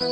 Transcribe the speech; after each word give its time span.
Você 0.00 0.08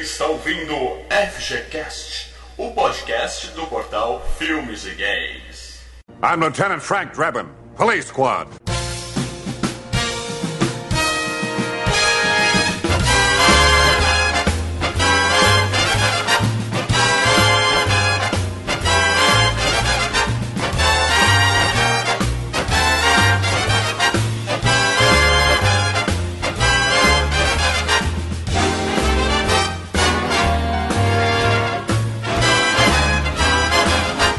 está 0.00 0.26
ouvindo 0.26 0.74
FGCast, 1.08 2.34
o 2.58 2.72
podcast 2.72 3.52
do 3.52 3.68
portal 3.68 4.20
Filmes 4.36 4.84
e 4.84 4.90
Games. 4.96 5.80
I'm 6.20 6.40
Lieutenant 6.40 6.80
Frank 6.80 7.14
Drebin, 7.16 7.46
Police 7.76 8.08
Squad. 8.08 8.65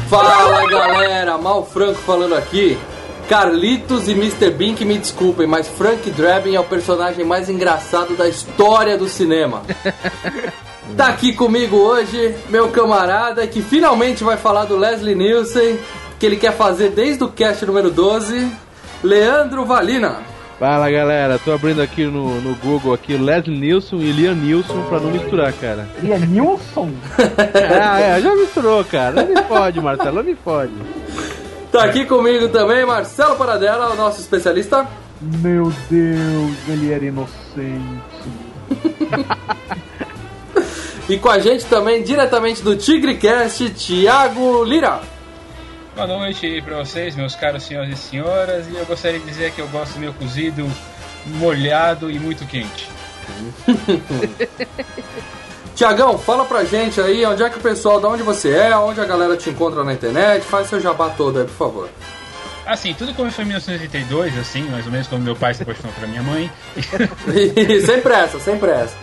Fala 0.08 0.66
galera, 0.70 1.36
Mal 1.36 1.66
Franco 1.66 2.00
falando 2.00 2.34
aqui. 2.34 2.78
Carlitos 3.28 4.08
e 4.08 4.12
Mr. 4.12 4.50
Bean 4.50 4.74
que 4.74 4.82
me 4.82 4.96
desculpem, 4.96 5.46
mas 5.46 5.68
Frank 5.68 6.10
Drebin 6.10 6.54
é 6.54 6.60
o 6.60 6.64
personagem 6.64 7.26
mais 7.26 7.50
engraçado 7.50 8.16
da 8.16 8.26
história 8.26 8.96
do 8.96 9.06
cinema. 9.06 9.62
tá 10.96 11.08
aqui 11.08 11.34
comigo 11.34 11.76
hoje 11.76 12.34
meu 12.48 12.70
camarada 12.70 13.46
que 13.46 13.60
finalmente 13.60 14.24
vai 14.24 14.38
falar 14.38 14.64
do 14.64 14.78
Leslie 14.78 15.14
Nielsen, 15.14 15.78
que 16.18 16.24
ele 16.24 16.36
quer 16.36 16.56
fazer 16.56 16.88
desde 16.88 17.22
o 17.22 17.28
cast 17.28 17.66
número 17.66 17.90
12, 17.90 18.50
Leandro 19.02 19.66
Valina. 19.66 20.37
Fala 20.58 20.90
galera, 20.90 21.38
tô 21.38 21.52
abrindo 21.52 21.80
aqui 21.80 22.04
no, 22.04 22.40
no 22.40 22.54
Google 22.56 22.92
aqui 22.92 23.16
Leslie 23.16 23.56
Nielsen 23.56 24.00
e 24.00 24.10
Liam 24.10 24.34
Nielsen 24.34 24.82
pra 24.88 24.98
não 24.98 25.10
misturar, 25.10 25.52
cara. 25.52 25.88
É 26.02 26.18
Nilson? 26.18 26.90
ah, 27.80 28.00
é, 28.00 28.20
já 28.20 28.34
misturou, 28.34 28.84
cara. 28.84 29.22
Não 29.22 29.26
me 29.26 29.42
fode, 29.44 29.80
Marcelo, 29.80 30.16
não 30.16 30.24
me 30.24 30.34
fode. 30.34 30.72
Tá 31.70 31.84
aqui 31.84 32.04
comigo 32.06 32.48
também 32.48 32.84
Marcelo 32.84 33.36
Paradela, 33.36 33.92
o 33.92 33.96
nosso 33.96 34.20
especialista. 34.20 34.84
Meu 35.20 35.72
Deus, 35.88 36.56
ele 36.68 36.92
era 36.92 37.04
inocente. 37.04 38.02
E 41.08 41.16
com 41.16 41.30
a 41.30 41.38
gente 41.38 41.64
também, 41.64 42.02
diretamente 42.02 42.62
do 42.62 42.76
TigreCast, 42.76 43.70
Thiago 43.70 44.62
Lira. 44.62 45.00
Boa 45.98 46.06
noite 46.06 46.62
para 46.62 46.76
vocês, 46.76 47.16
meus 47.16 47.34
caros 47.34 47.64
senhores 47.64 47.98
e 47.98 48.00
senhoras, 48.00 48.68
e 48.68 48.76
eu 48.76 48.86
gostaria 48.86 49.18
de 49.18 49.26
dizer 49.26 49.50
que 49.50 49.60
eu 49.60 49.66
gosto 49.66 49.94
do 49.94 49.98
meu 49.98 50.14
cozido 50.14 50.64
molhado 51.26 52.08
e 52.08 52.20
muito 52.20 52.46
quente. 52.46 52.88
Tiagão, 55.74 56.16
fala 56.16 56.44
pra 56.44 56.64
gente 56.64 57.00
aí 57.00 57.26
onde 57.26 57.42
é 57.42 57.50
que 57.50 57.58
o 57.58 57.60
pessoal, 57.60 57.98
de 57.98 58.06
onde 58.06 58.22
você 58.22 58.50
é, 58.50 58.76
onde 58.76 59.00
a 59.00 59.04
galera 59.04 59.36
te 59.36 59.50
encontra 59.50 59.82
na 59.82 59.92
internet, 59.92 60.44
faz 60.44 60.68
seu 60.68 60.80
jabá 60.80 61.10
todo 61.10 61.40
aí, 61.40 61.46
por 61.46 61.56
favor. 61.56 61.88
Assim, 62.64 62.94
tudo 62.94 63.12
começou 63.12 63.42
em 63.42 63.48
1982, 63.48 64.38
assim, 64.38 64.62
mais 64.70 64.86
ou 64.86 64.92
menos 64.92 65.08
quando 65.08 65.22
meu 65.22 65.34
pai 65.34 65.52
se 65.52 65.64
apaixonou 65.64 65.92
pela 65.94 66.06
minha 66.06 66.22
mãe. 66.22 66.48
sem 67.84 68.00
pressa, 68.00 68.38
sem 68.38 68.56
pressa. 68.56 68.96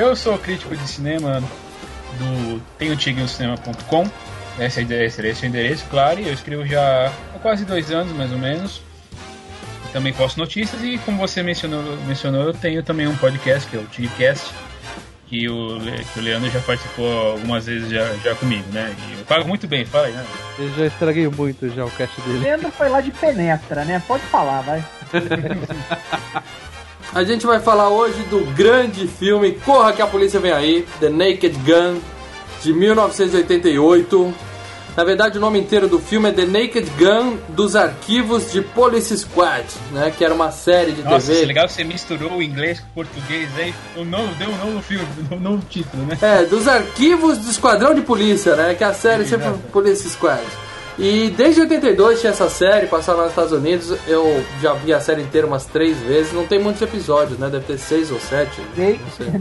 eu, 0.00 0.16
sou 0.16 0.36
crítico 0.36 0.76
de 0.76 0.88
cinema 0.88 1.40
do 2.18 2.60
tenhotignocinema.com 2.76 4.29
esse 4.66 4.80
é, 4.80 5.04
esse 5.06 5.20
é 5.20 5.46
o 5.46 5.48
endereço, 5.48 5.84
claro, 5.90 6.20
e 6.20 6.28
eu 6.28 6.34
escrevo 6.34 6.66
já 6.66 7.12
há 7.34 7.38
quase 7.38 7.64
dois 7.64 7.90
anos, 7.90 8.12
mais 8.12 8.30
ou 8.30 8.38
menos. 8.38 8.82
Também 9.92 10.12
posto 10.12 10.38
notícias 10.38 10.82
e, 10.82 10.98
como 10.98 11.18
você 11.18 11.42
mencionou, 11.42 11.96
mencionou 12.06 12.44
eu 12.44 12.54
tenho 12.54 12.82
também 12.82 13.08
um 13.08 13.16
podcast, 13.16 13.68
que 13.68 13.76
é 13.76 13.80
o 13.80 13.86
Tigcast, 13.86 14.52
que 15.26 15.48
o, 15.48 15.78
que 16.12 16.18
o 16.18 16.22
Leandro 16.22 16.50
já 16.50 16.60
participou 16.60 17.32
algumas 17.32 17.66
vezes 17.66 17.88
já, 17.88 18.12
já 18.22 18.34
comigo, 18.34 18.64
né? 18.72 18.94
E 19.08 19.18
eu 19.18 19.24
pago 19.24 19.48
muito 19.48 19.66
bem, 19.66 19.84
fala 19.84 20.06
aí, 20.06 20.12
né? 20.12 20.24
Eu 20.58 20.68
já 20.74 20.86
estraguei 20.86 21.28
muito 21.28 21.68
já 21.70 21.84
o 21.84 21.90
cast 21.92 22.20
dele. 22.20 22.40
Leandro 22.40 22.70
foi 22.70 22.88
lá 22.88 23.00
de 23.00 23.10
penetra, 23.12 23.84
né? 23.84 24.02
Pode 24.06 24.22
falar, 24.24 24.60
vai. 24.60 24.84
a 27.14 27.24
gente 27.24 27.46
vai 27.46 27.60
falar 27.60 27.88
hoje 27.88 28.22
do 28.24 28.44
grande 28.54 29.08
filme 29.08 29.52
Corra 29.52 29.92
que 29.92 30.02
a 30.02 30.06
Polícia 30.06 30.38
Vem 30.38 30.52
Aí, 30.52 30.86
The 31.00 31.08
Naked 31.08 31.56
Gun, 31.58 32.00
de 32.62 32.72
1988. 32.72 34.49
Na 35.00 35.04
verdade, 35.04 35.38
o 35.38 35.40
nome 35.40 35.58
inteiro 35.58 35.88
do 35.88 35.98
filme 35.98 36.28
é 36.28 36.32
The 36.32 36.44
Naked 36.44 36.90
Gun 36.98 37.38
dos 37.48 37.74
Arquivos 37.74 38.52
de 38.52 38.60
Police 38.60 39.16
Squad, 39.16 39.64
né? 39.92 40.12
Que 40.14 40.22
era 40.22 40.34
uma 40.34 40.50
série 40.50 40.92
de 40.92 41.02
Nossa, 41.02 41.28
TV. 41.28 41.42
É 41.42 41.46
legal 41.46 41.66
que 41.66 41.72
você 41.72 41.84
misturou 41.84 42.32
o 42.32 42.42
inglês 42.42 42.80
com 42.80 42.86
o 42.86 42.90
português 43.06 43.48
aí. 43.56 43.74
O 43.96 44.04
novo, 44.04 44.34
deu 44.34 44.50
um 44.50 44.58
novo 44.58 44.82
filme, 44.82 45.06
um 45.32 45.40
novo 45.40 45.64
título, 45.70 46.04
né? 46.04 46.18
É, 46.20 46.44
dos 46.44 46.68
Arquivos 46.68 47.38
do 47.38 47.50
Esquadrão 47.50 47.94
de 47.94 48.02
Polícia, 48.02 48.54
né? 48.54 48.74
Que 48.74 48.84
a 48.84 48.92
série 48.92 49.24
sempre 49.24 49.48
foi 49.48 49.58
Police 49.72 50.06
Squad. 50.10 50.42
E 50.98 51.30
desde 51.30 51.62
82 51.62 52.20
tinha 52.20 52.30
essa 52.30 52.50
série, 52.50 52.86
passava 52.86 53.22
nos 53.22 53.30
Estados 53.30 53.52
Unidos. 53.52 53.96
Eu 54.06 54.44
já 54.60 54.74
vi 54.74 54.92
a 54.92 55.00
série 55.00 55.22
inteira 55.22 55.46
umas 55.46 55.64
três 55.64 55.96
vezes. 56.00 56.34
Não 56.34 56.46
tem 56.46 56.58
muitos 56.58 56.82
episódios, 56.82 57.38
né? 57.38 57.48
Deve 57.48 57.64
ter 57.64 57.78
seis 57.78 58.10
ou 58.10 58.20
sete. 58.20 58.60
Desde, 58.76 59.00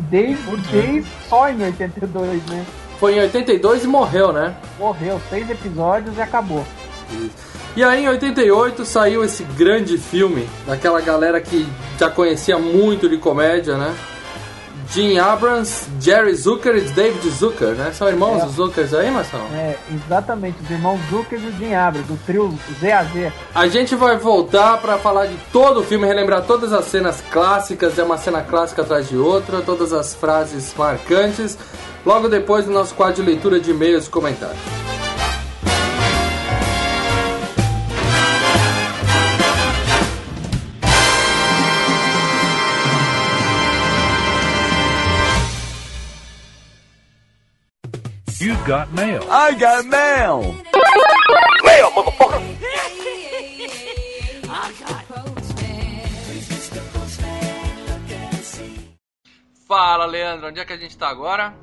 desde, 0.10 0.58
desde 0.72 1.06
só 1.28 1.50
em 1.50 1.62
82, 1.62 2.46
né? 2.46 2.66
Foi 3.00 3.16
em 3.16 3.22
82 3.22 3.84
e 3.84 3.88
morreu, 3.88 4.34
né? 4.34 4.56
Morreu, 4.78 5.22
seis 5.30 5.50
episódios 5.50 6.18
e 6.18 6.22
acabou. 6.22 6.66
E 7.76 7.84
aí 7.84 8.04
em 8.04 8.10
88 8.10 8.84
saiu 8.86 9.24
esse 9.24 9.44
grande 9.44 9.98
filme 9.98 10.48
daquela 10.68 11.00
galera 11.00 11.40
que 11.40 11.68
já 11.98 12.10
conhecia 12.10 12.58
muito 12.60 13.08
de 13.08 13.18
comédia, 13.18 13.78
né? 13.78 13.96
Gene 14.92 15.20
Abrams, 15.20 15.88
Jerry 16.02 16.34
Zucker 16.34 16.76
e 16.76 16.82
David 16.82 17.30
Zucker, 17.30 17.76
né? 17.76 17.92
São 17.94 18.08
irmãos 18.08 18.42
É. 18.42 18.48
Zuckers 18.48 18.92
aí, 18.96 19.12
Marcelo? 19.12 19.44
É, 19.54 19.78
exatamente, 19.94 20.58
os 20.64 20.70
irmãos 20.72 21.00
Zucker 21.12 21.40
e 21.40 21.46
o 21.48 21.52
Jim 21.58 21.76
Abrams, 21.76 22.08
do 22.12 22.18
trio 22.26 22.58
ZAZ. 22.82 23.32
A 23.54 23.68
gente 23.68 23.94
vai 23.96 24.18
voltar 24.18 24.78
pra 24.80 24.98
falar 24.98 25.28
de 25.28 25.36
todo 25.54 25.82
o 25.82 25.84
filme, 25.84 26.08
relembrar 26.08 26.42
todas 26.42 26.74
as 26.74 26.86
cenas 26.86 27.24
clássicas, 27.32 28.00
é 28.00 28.04
uma 28.04 28.18
cena 28.18 28.42
clássica 28.42 28.82
atrás 28.82 29.08
de 29.08 29.16
outra, 29.16 29.62
todas 29.62 29.94
as 29.94 30.16
frases 30.16 30.74
marcantes, 30.76 31.56
logo 32.06 32.28
depois 32.28 32.66
do 32.66 32.72
nosso 32.72 32.94
quadro 32.96 33.16
de 33.16 33.30
leitura 33.30 33.60
de 33.60 33.72
e-mails 33.72 34.08
e 34.08 34.10
comentários. 34.10 34.60
You 48.42 48.56
got 48.66 48.90
mail. 48.94 49.22
I 49.30 49.54
got 49.60 49.86
mail. 49.86 50.56
Fala, 59.68 60.06
Leandro, 60.08 60.48
onde 60.48 60.60
é 60.60 60.66
que 60.66 60.74
a 60.74 60.78
gente 60.78 60.98
tá 60.98 61.10
agora? 61.10 61.54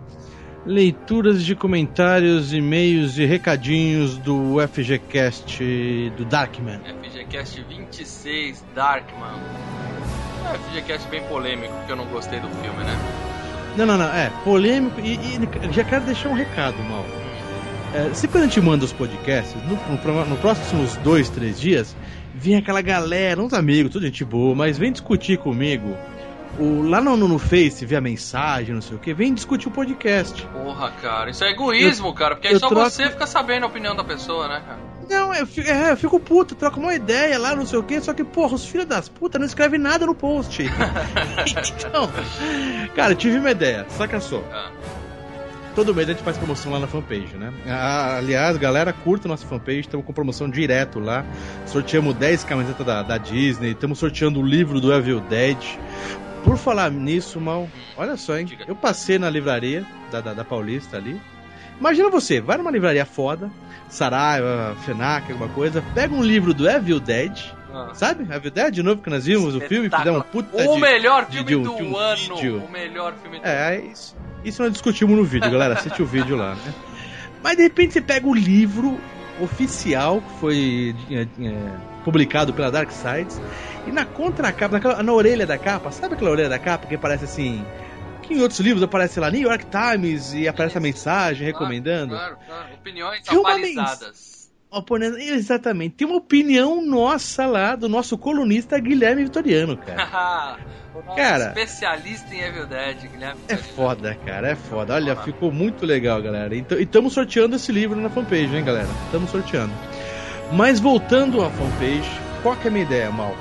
Leituras 0.66 1.44
de 1.44 1.54
comentários, 1.54 2.52
e-mails 2.52 3.18
e 3.18 3.24
recadinhos 3.24 4.18
do 4.18 4.56
FGCast 4.66 6.12
do 6.16 6.24
Darkman. 6.24 6.80
FGCast 7.04 7.62
26 7.68 8.64
Darkman. 8.74 9.38
É, 10.52 10.58
FGCast 10.58 11.08
bem 11.08 11.22
polêmico, 11.28 11.72
porque 11.72 11.92
eu 11.92 11.96
não 11.96 12.06
gostei 12.06 12.40
do 12.40 12.48
filme, 12.48 12.82
né? 12.82 12.98
Não, 13.76 13.86
não, 13.86 13.96
não, 13.96 14.12
é 14.12 14.28
polêmico 14.42 15.00
e, 15.00 15.14
e 15.14 15.72
já 15.72 15.84
quero 15.84 16.04
deixar 16.04 16.30
um 16.30 16.34
recado, 16.34 16.76
mal. 16.82 17.06
É, 17.94 18.12
sempre 18.12 18.32
quando 18.38 18.42
a 18.42 18.46
gente 18.48 18.60
manda 18.60 18.84
os 18.84 18.92
podcasts, 18.92 19.54
no, 19.62 19.76
no, 19.76 20.24
no 20.24 20.36
próximos 20.38 20.96
dois, 20.96 21.28
três 21.30 21.60
dias, 21.60 21.94
vem 22.34 22.56
aquela 22.56 22.82
galera, 22.82 23.40
uns 23.40 23.52
amigos, 23.52 23.92
tudo 23.92 24.04
gente 24.04 24.24
boa, 24.24 24.52
mas 24.52 24.76
vem 24.76 24.90
discutir 24.90 25.38
comigo. 25.38 25.96
O, 26.58 26.82
lá 26.82 27.00
no, 27.00 27.16
no, 27.16 27.38
Face, 27.38 27.84
vê 27.84 27.96
a 27.96 28.00
mensagem, 28.00 28.74
não 28.74 28.80
sei 28.82 28.96
o 28.96 29.00
que, 29.00 29.12
vem 29.12 29.34
discutir 29.34 29.68
o 29.68 29.70
podcast. 29.70 30.46
Porra, 30.46 30.90
cara, 31.02 31.30
isso 31.30 31.44
é 31.44 31.50
egoísmo, 31.50 32.08
Eu- 32.08 32.14
cara, 32.14 32.34
porque 32.34 32.48
aí 32.48 32.58
só 32.58 32.68
troco- 32.68 32.88
você 32.90 33.10
fica 33.10 33.26
sabendo 33.26 33.64
a 33.64 33.66
opinião 33.66 33.94
da 33.94 34.02
pessoa, 34.02 34.48
né, 34.48 34.62
cara? 34.66 34.78
Não, 35.08 35.32
eu, 35.34 35.46
fi- 35.46 35.60
é, 35.60 35.92
eu 35.92 35.96
fico 35.96 36.18
puto, 36.18 36.54
troco 36.54 36.80
uma 36.80 36.94
ideia 36.94 37.38
lá, 37.38 37.54
não 37.54 37.64
sei 37.66 37.78
o 37.78 37.82
que, 37.82 38.00
só 38.00 38.12
que, 38.12 38.24
porra, 38.24 38.54
os 38.54 38.66
filhos 38.66 38.86
das 38.86 39.08
putas 39.08 39.38
não 39.38 39.46
escrevem 39.46 39.78
nada 39.78 40.04
no 40.06 40.14
post. 40.14 40.62
então, 40.66 42.10
cara, 42.94 43.12
eu 43.12 43.16
tive 43.16 43.38
uma 43.38 43.50
ideia, 43.50 43.86
saca 43.90 44.18
só. 44.20 44.42
Ah. 44.52 44.70
Todo 45.74 45.94
mês 45.94 46.08
a 46.08 46.12
gente 46.12 46.22
faz 46.24 46.38
promoção 46.38 46.72
lá 46.72 46.80
na 46.80 46.86
fanpage, 46.86 47.36
né? 47.36 47.52
Ah, 47.68 48.16
aliás, 48.16 48.56
galera, 48.56 48.94
curta 48.94 49.28
nossa 49.28 49.46
fanpage, 49.46 49.80
estamos 49.80 50.06
com 50.06 50.12
promoção 50.12 50.48
direto 50.48 50.98
lá. 50.98 51.22
Sorteamos 51.66 52.14
10 52.14 52.44
camisetas 52.44 52.86
da, 52.86 53.02
da 53.02 53.18
Disney, 53.18 53.72
estamos 53.72 53.98
sorteando 53.98 54.40
o 54.40 54.42
livro 54.42 54.80
do 54.80 54.90
Evil 54.90 55.20
Dead. 55.20 55.58
Por 56.46 56.56
falar 56.56 56.90
nisso, 56.90 57.40
mal, 57.40 57.68
olha 57.96 58.16
só, 58.16 58.38
hein? 58.38 58.46
Eu 58.68 58.76
passei 58.76 59.18
na 59.18 59.28
livraria 59.28 59.84
da, 60.12 60.20
da, 60.20 60.32
da 60.32 60.44
Paulista 60.44 60.96
ali. 60.96 61.20
Imagina 61.78 62.08
você, 62.08 62.40
vai 62.40 62.56
numa 62.56 62.70
livraria 62.70 63.04
foda, 63.04 63.50
Saraiva, 63.88 64.76
Fenac, 64.84 65.30
alguma 65.30 65.48
coisa, 65.50 65.82
pega 65.94 66.14
um 66.14 66.22
livro 66.22 66.54
do 66.54 66.68
Evil 66.68 67.00
Dead, 67.00 67.36
Ah. 67.74 67.90
sabe? 67.94 68.22
Evil 68.34 68.50
Dead, 68.50 68.72
de 68.72 68.82
novo 68.82 69.02
que 69.02 69.10
nós 69.10 69.26
vimos 69.26 69.54
o 69.54 69.60
filme, 69.60 69.90
que 69.90 70.04
dá 70.04 70.12
um 70.12 70.20
puta 70.22 70.56
O 70.70 70.74
de- 70.76 70.80
melhor 70.80 71.26
filme 71.26 71.44
de 71.44 71.56
um- 71.56 71.62
do 71.62 71.76
de 71.76 71.82
um 71.82 71.96
ano. 71.96 72.36
vídeo. 72.36 72.62
O 72.66 72.70
melhor 72.72 73.14
filme 73.20 73.40
do 73.40 73.46
É, 73.46 73.80
isso, 73.80 74.16
isso 74.44 74.62
nós 74.62 74.72
discutimos 74.72 75.16
no 75.16 75.24
vídeo, 75.24 75.50
galera. 75.50 75.74
Assiste 75.74 76.00
o 76.02 76.06
vídeo 76.06 76.36
lá, 76.36 76.54
né? 76.54 76.72
Mas 77.42 77.56
de 77.56 77.64
repente 77.64 77.92
você 77.92 78.00
pega 78.00 78.26
o 78.26 78.34
livro 78.34 78.98
oficial 79.40 80.22
que 80.22 80.40
foi 80.40 80.94
é, 81.10 81.22
é, 81.22 81.54
publicado 82.06 82.54
pela 82.54 82.70
Dark 82.70 82.88
Sides 82.92 83.40
e 83.84 83.90
na 83.90 84.04
contracapa, 84.04 84.78
na, 84.78 85.02
na 85.02 85.12
orelha 85.12 85.44
da 85.44 85.58
capa, 85.58 85.90
sabe 85.90 86.14
aquela 86.14 86.30
orelha 86.30 86.48
da 86.48 86.58
capa 86.58 86.86
que 86.86 86.94
aparece 86.94 87.24
assim? 87.24 87.66
Que 88.22 88.34
em 88.34 88.40
outros 88.40 88.60
livros 88.60 88.80
aparece 88.84 89.18
lá 89.18 89.28
New 89.28 89.42
York 89.42 89.66
Times 89.66 90.32
e 90.32 90.46
aparece 90.46 90.78
a 90.78 90.80
mensagem 90.80 91.44
recomendando. 91.44 92.14
Claro, 92.14 92.36
claro. 92.46 92.74
Opiniões 92.74 93.22
Tem 93.22 93.36
uma 93.36 93.48
atualizadas. 93.50 94.36
Oponente- 94.70 95.20
Exatamente. 95.20 95.94
Tem 95.96 96.06
uma 96.06 96.16
opinião 96.16 96.84
nossa 96.84 97.44
lá 97.46 97.74
do 97.76 97.88
nosso 97.88 98.16
colunista 98.18 98.78
Guilherme 98.78 99.24
Vitoriano, 99.24 99.76
cara. 99.84 100.58
o 100.94 101.02
nosso 101.02 101.16
Cara. 101.16 101.46
especialista 101.48 102.34
em 102.34 102.40
Evil 102.40 102.66
Dead, 102.66 102.98
Guilherme. 103.10 103.40
É 103.48 103.56
foda, 103.56 104.14
cara, 104.26 104.48
é 104.50 104.54
foda. 104.56 104.94
Olha, 104.94 105.14
ficou 105.16 105.50
muito 105.52 105.84
legal, 105.86 106.20
galera. 106.22 106.54
Então, 106.54 106.78
e 106.78 106.82
estamos 106.82 107.12
sorteando 107.12 107.56
esse 107.56 107.70
livro 107.72 107.98
na 108.00 108.10
fanpage, 108.10 108.54
hein, 108.56 108.64
galera? 108.64 108.88
Estamos 109.06 109.30
sorteando. 109.30 109.72
Mas 110.52 110.78
voltando 110.80 111.42
à 111.42 111.50
fanpage, 111.50 112.20
qual 112.42 112.56
que 112.56 112.66
é 112.66 112.70
a 112.70 112.72
minha 112.72 112.84
ideia, 112.84 113.10
Mal? 113.10 113.34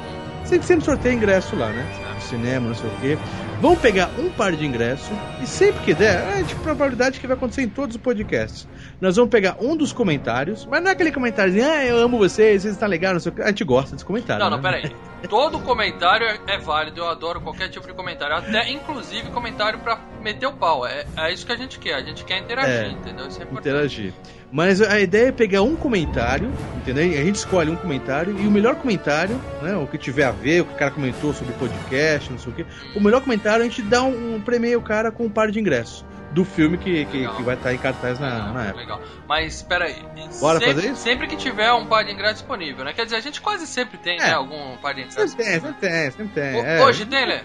Sempre, 0.44 0.68
sempre 0.68 0.86
sorteia 0.86 1.14
ingresso 1.14 1.56
lá, 1.56 1.70
né? 1.70 1.86
No 2.16 2.22
cinema, 2.22 2.68
não 2.68 2.76
sei 2.76 2.90
o 2.90 3.00
quê. 3.00 3.18
Vamos 3.62 3.80
pegar 3.80 4.10
um 4.20 4.30
par 4.30 4.52
de 4.52 4.66
ingressos 4.66 5.10
e 5.42 5.48
sempre 5.48 5.82
que 5.84 5.94
der, 5.94 6.40
é 6.40 6.44
de 6.44 6.54
probabilidade 6.56 7.20
que 7.20 7.26
vai 7.26 7.36
acontecer 7.36 7.64
em 7.64 7.70
todos 7.70 7.96
os 7.96 8.02
podcasts. 8.02 8.68
Nós 9.02 9.16
vamos 9.16 9.32
pegar 9.32 9.58
um 9.60 9.76
dos 9.76 9.92
comentários, 9.92 10.66
mas 10.70 10.84
não 10.84 10.90
é 10.90 10.94
aquele 10.94 11.12
comentário 11.12 11.52
assim, 11.52 11.62
ah, 11.62 11.84
eu 11.86 11.98
amo 11.98 12.18
vocês, 12.18 12.62
vocês 12.62 12.74
estão 12.74 12.88
legal, 12.88 13.14
não 13.14 13.20
sei 13.20 13.32
o 13.32 13.36
quê. 13.36 13.42
A 13.42 13.48
gente 13.48 13.64
gosta 13.64 13.94
desse 13.96 14.06
comentário. 14.06 14.44
Não, 14.44 14.52
não, 14.52 14.58
né? 14.62 14.64
peraí. 14.82 14.96
Todo 15.30 15.58
comentário 15.60 16.28
é, 16.28 16.40
é 16.48 16.58
válido, 16.60 17.00
eu 17.00 17.08
adoro 17.10 17.42
qualquer 17.42 17.70
tipo 17.70 17.88
de 17.88 17.94
comentário. 17.94 18.36
Até, 18.36 18.70
inclusive, 18.72 19.32
comentário 19.32 19.80
pra 19.80 20.00
meter 20.22 20.46
o 20.46 20.54
pau. 20.54 20.86
É, 20.86 21.06
é 21.18 21.34
isso 21.34 21.46
que 21.46 21.52
a 21.52 21.58
gente 21.58 21.80
quer, 21.80 21.96
a 21.96 22.02
gente 22.02 22.24
quer 22.24 22.38
interagir, 22.38 22.72
É, 22.72 22.88
entendeu? 22.90 23.26
Isso 23.28 23.40
é 23.40 23.44
importante. 23.44 23.70
interagir. 23.70 24.14
Mas 24.56 24.82
a 24.82 24.98
ideia 25.02 25.28
é 25.28 25.32
pegar 25.34 25.64
um 25.64 25.76
comentário, 25.76 26.50
entendeu? 26.78 27.04
A 27.04 27.24
gente 27.26 27.36
escolhe 27.36 27.70
um 27.70 27.76
comentário 27.76 28.34
e 28.40 28.48
o 28.48 28.50
melhor 28.52 28.76
comentário, 28.76 29.36
né? 29.62 29.76
O 29.76 29.86
que 29.86 29.98
tiver 29.98 30.24
a 30.24 30.32
ver, 30.32 30.62
o 30.62 30.66
que 30.66 30.74
o 30.76 30.78
cara 30.78 30.92
comentou 30.92 31.34
sobre 31.34 31.54
podcast, 31.56 32.32
não 32.32 32.40
sei 32.40 32.54
o 32.54 32.56
quê. 32.56 32.66
O 32.96 33.02
melhor 33.02 33.20
comentário 33.22 33.66
a 33.66 33.68
gente 33.68 33.82
dá 33.82 34.02
um, 34.02 34.36
um 34.36 34.42
premia 34.42 34.78
o 34.78 34.82
cara 34.82 35.12
com 35.12 35.26
um 35.26 35.30
par 35.30 35.52
de 35.52 35.60
ingressos 35.60 36.06
do 36.32 36.46
filme 36.46 36.78
que, 36.78 37.04
que, 37.06 37.28
que 37.28 37.44
vai 37.44 37.56
estar 37.56 37.74
em 37.74 37.78
cartaz 37.78 38.18
na, 38.18 38.54
na 38.54 38.64
época. 38.68 38.80
legal. 38.80 39.02
Mas, 39.28 39.62
peraí. 39.62 39.96
Bora 40.40 40.60
sempre, 40.60 40.74
fazer 40.76 40.88
isso? 40.92 41.02
Sempre 41.02 41.28
que 41.28 41.36
tiver 41.36 41.74
um 41.74 41.86
par 41.88 42.06
de 42.06 42.12
ingressos 42.14 42.38
disponível, 42.40 42.86
né? 42.86 42.94
Quer 42.94 43.04
dizer, 43.04 43.18
a 43.18 43.22
gente 43.22 43.42
quase 43.42 43.68
sempre 43.68 43.98
tem, 43.98 44.18
É. 44.20 44.24
né? 44.24 44.34
Algum 44.36 44.78
par 44.78 44.94
de 44.94 45.02
ingressos 45.02 45.32
Sempre 45.32 45.44
tem, 45.46 45.54
sempre 45.60 45.74
tem, 45.82 46.12
sempre 46.12 46.28
tem. 46.34 46.56
Ho- 46.62 46.66
é. 46.66 46.82
Hoje 46.86 47.06
tem, 47.06 47.26
Lê? 47.26 47.42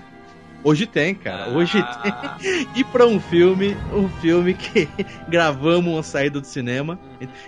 Hoje 0.63 0.87
tem, 0.87 1.15
cara. 1.15 1.51
Hoje 1.51 1.79
Ah. 1.79 2.37
tem. 2.41 2.67
E 2.77 2.85
pra 2.85 3.07
um 3.07 3.19
filme, 3.21 3.77
um 3.93 4.09
filme 4.21 4.55
que 4.55 4.89
gravamos 5.29 5.93
uma 5.93 6.03
saída 6.03 6.41
do 6.41 6.47
cinema. 6.47 6.99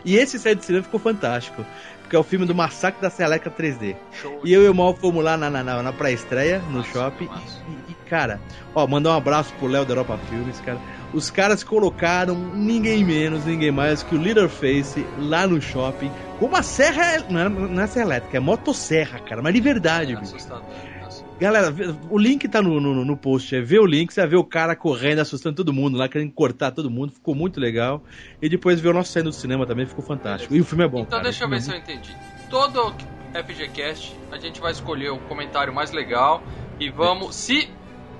E 0.05 0.17
esse 0.17 0.39
saída 0.39 0.61
do 0.61 0.65
cinema 0.65 0.85
ficou 0.85 0.99
fantástico. 1.01 1.65
Porque 2.01 2.17
é 2.17 2.19
o 2.19 2.23
filme 2.23 2.45
do 2.45 2.55
Massacre 2.55 3.01
da 3.01 3.09
Serra 3.09 3.31
Elétrica 3.31 3.51
3D. 3.63 3.97
Show. 4.21 4.41
E 4.45 4.53
eu 4.53 4.63
e 4.65 4.69
o 4.69 4.75
Mal 4.75 4.95
fomos 4.95 5.25
lá 5.25 5.37
na, 5.37 5.49
na, 5.49 5.63
na, 5.63 5.83
na 5.83 5.93
pré-estreia, 5.93 6.59
no 6.71 6.79
Massa, 6.79 6.93
shopping. 6.93 7.27
massa. 7.27 7.63
E, 7.89 7.93
e, 7.93 7.95
cara, 8.09 8.39
ó, 8.75 8.87
mandar 8.87 9.11
um 9.13 9.17
abraço 9.17 9.53
pro 9.55 9.67
Léo 9.67 9.85
da 9.87 9.93
Europa 9.93 10.19
Filmes, 10.29 10.61
cara. 10.61 10.79
Os 11.15 11.31
caras 11.31 11.63
colocaram 11.65 12.35
ninguém 12.55 13.03
menos, 13.05 13.45
ninguém 13.47 13.71
mais 13.71 14.03
que 14.03 14.15
o 14.15 14.21
Leaderface 14.21 15.07
lá 15.19 15.47
no 15.47 15.61
shopping. 15.61 16.11
Com 16.39 16.47
uma 16.47 16.63
serra. 16.63 17.25
Não 17.31 17.41
é, 17.41 17.49
não 17.49 17.83
é 17.83 17.87
serra 17.87 18.07
elétrica, 18.07 18.37
é 18.37 18.41
motosserra, 18.41 19.19
cara. 19.21 19.41
Mas 19.43 19.55
de 19.55 19.61
verdade, 19.61 20.13
É 20.13 20.17
bicho. 20.17 20.35
assustador. 20.35 20.65
Galera, 21.43 21.75
o 22.09 22.17
link 22.17 22.47
tá 22.49 22.63
no, 22.63 22.81
no, 22.81 23.05
no 23.05 23.17
post. 23.17 23.55
É 23.57 23.61
ver 23.61 23.81
o 23.81 23.87
link, 23.87 24.13
você 24.13 24.21
vai 24.21 24.31
ver 24.31 24.37
o 24.37 24.45
cara 24.45 24.77
correndo, 24.77 25.19
assustando 25.19 25.57
todo 25.57 25.73
mundo 25.73 25.99
lá, 25.99 26.09
querendo 26.09 26.31
cortar 26.31 26.71
todo 26.71 26.89
mundo. 26.89 27.13
Ficou 27.13 27.35
muito 27.35 27.59
legal. 27.59 28.03
E 28.41 28.49
depois 28.49 28.81
ver 28.81 28.91
o 28.91 28.93
nosso 28.93 29.11
saindo 29.11 29.31
do 29.31 29.35
cinema 29.35 29.67
também, 29.67 29.85
ficou 29.85 30.05
fantástico. 30.05 30.55
E 30.55 30.61
o 30.61 30.65
filme 30.65 30.85
é 30.85 30.89
bom, 30.89 31.01
Então 31.01 31.19
cara. 31.19 31.25
deixa 31.25 31.45
eu 31.45 31.49
ver 31.49 31.61
filme 31.61 31.81
se 31.81 31.91
eu 31.91 31.97
entendi. 31.97 32.17
Todo 32.49 32.95
FGCast 33.35 34.15
a 34.31 34.39
gente 34.39 34.61
vai 34.61 34.71
escolher 34.71 35.11
o 35.11 35.19
comentário 35.19 35.75
mais 35.75 35.91
legal 35.91 36.43
e 36.79 36.91
vamos, 36.91 37.35
se 37.35 37.69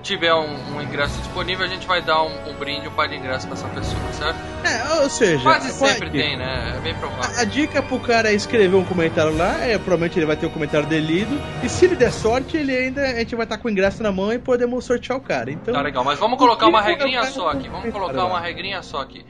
tiver 0.03 0.33
um, 0.33 0.75
um 0.75 0.81
ingresso 0.81 1.17
disponível, 1.19 1.65
a 1.65 1.69
gente 1.69 1.87
vai 1.87 2.01
dar 2.01 2.21
um, 2.21 2.49
um 2.49 2.53
brinde, 2.53 2.87
um 2.87 2.91
par 2.91 3.07
de 3.07 3.15
ingressos 3.15 3.45
pra 3.45 3.53
essa 3.53 3.67
pessoa, 3.69 4.01
certo? 4.11 4.37
É, 4.63 5.01
ou 5.01 5.09
seja, 5.09 5.41
Quase 5.41 5.71
sempre 5.71 6.09
tem, 6.09 6.37
né? 6.37 6.75
É 6.77 6.79
bem 6.81 6.93
provável. 6.95 7.37
A, 7.37 7.41
a 7.41 7.45
dica 7.45 7.81
pro 7.81 7.99
cara 7.99 8.29
é 8.29 8.35
escrever 8.35 8.75
um 8.75 8.83
comentário 8.83 9.35
lá, 9.35 9.57
é, 9.65 9.77
provavelmente 9.77 10.19
ele 10.19 10.25
vai 10.25 10.35
ter 10.35 10.45
o 10.45 10.49
comentário 10.49 10.87
dele 10.87 11.07
lido, 11.07 11.41
e 11.63 11.69
se 11.69 11.85
ele 11.85 11.95
der 11.95 12.11
sorte, 12.11 12.57
ele 12.57 12.75
ainda, 12.75 13.01
a 13.01 13.19
gente 13.19 13.35
vai 13.35 13.45
estar 13.45 13.57
com 13.57 13.67
o 13.67 13.71
ingresso 13.71 14.03
na 14.03 14.11
mão 14.11 14.31
e 14.31 14.37
podemos 14.37 14.83
sortear 14.85 15.17
o 15.17 15.21
cara. 15.21 15.49
Então, 15.49 15.73
Tá 15.73 15.81
legal, 15.81 16.03
mas 16.03 16.19
vamos 16.19 16.37
colocar 16.37 16.67
uma 16.67 16.81
regrinha 16.81 17.23
só 17.23 17.49
aqui. 17.49 17.69
Vamos 17.69 17.81
comentário 17.81 17.91
colocar 17.91 18.25
uma 18.25 18.39
regrinha 18.39 18.81
só 18.83 19.01
aqui. 19.01 19.25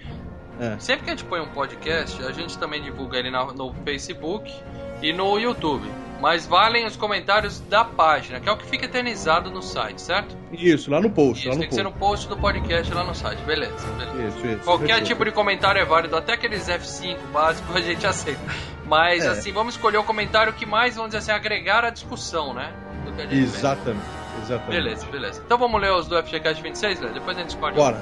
É. 0.59 0.77
Sempre 0.79 1.05
que 1.05 1.09
a 1.11 1.15
gente 1.15 1.25
põe 1.25 1.39
um 1.41 1.47
podcast, 1.49 2.23
a 2.23 2.31
gente 2.31 2.57
também 2.57 2.81
divulga 2.81 3.17
ele 3.17 3.31
na- 3.31 3.45
no 3.53 3.73
Facebook 3.83 4.53
e 5.01 5.11
no 5.13 5.37
YouTube. 5.39 5.89
Mas 6.21 6.47
valem 6.47 6.85
os 6.85 6.95
comentários 6.95 7.59
da 7.59 7.83
página, 7.83 8.39
que 8.39 8.47
é 8.47 8.51
o 8.51 8.55
que 8.55 8.65
fica 8.65 8.85
eternizado 8.85 9.51
no 9.51 9.61
site, 9.61 10.01
certo? 10.01 10.37
Isso, 10.53 10.89
lá 10.89 11.01
no 11.01 11.09
post, 11.09 11.39
Isso, 11.41 11.49
lá 11.49 11.55
no 11.55 11.59
tem 11.59 11.67
que 11.69 11.75
ser 11.75 11.83
post. 11.83 11.93
no 11.93 11.99
post 11.99 12.27
do 12.29 12.37
podcast 12.37 12.93
lá 12.93 13.03
no 13.03 13.13
site, 13.13 13.39
beleza, 13.41 13.85
beleza. 13.97 14.37
Isso, 14.37 14.47
isso. 14.47 14.59
Qualquer 14.63 14.85
perfeito. 14.87 15.07
tipo 15.07 15.25
de 15.25 15.31
comentário 15.31 15.81
é 15.81 15.85
válido, 15.85 16.15
até 16.15 16.33
aqueles 16.33 16.69
F5 16.69 17.17
básicos 17.33 17.75
a 17.75 17.81
gente 17.81 18.05
aceita. 18.07 18.39
Mas 18.85 19.25
É. 19.25 19.29
assim, 19.29 19.51
vamos 19.51 19.73
escolher 19.75 19.97
o 19.97 20.03
comentário 20.05 20.53
que 20.53 20.65
mais, 20.65 20.95
vamos 20.95 21.09
dizer 21.09 21.17
assim, 21.19 21.31
agregar 21.31 21.83
a 21.83 21.89
discussão, 21.89 22.53
né? 22.53 22.71
Do 23.05 23.11
que 23.11 23.21
a. 23.21 23.25
Exatamente, 23.33 24.05
exatamente. 24.43 24.71
Beleza, 24.81 25.05
beleza. 25.07 25.41
Então 25.45 25.57
vamos 25.57 25.81
ler 25.81 25.91
os 25.91 26.07
do 26.07 26.15
FGCast 26.23 26.61
26, 26.63 27.01
né? 27.01 27.11
Depois 27.13 27.35
a 27.35 27.41
gente 27.41 27.49
escolhe. 27.49 27.75
Bora. 27.75 28.01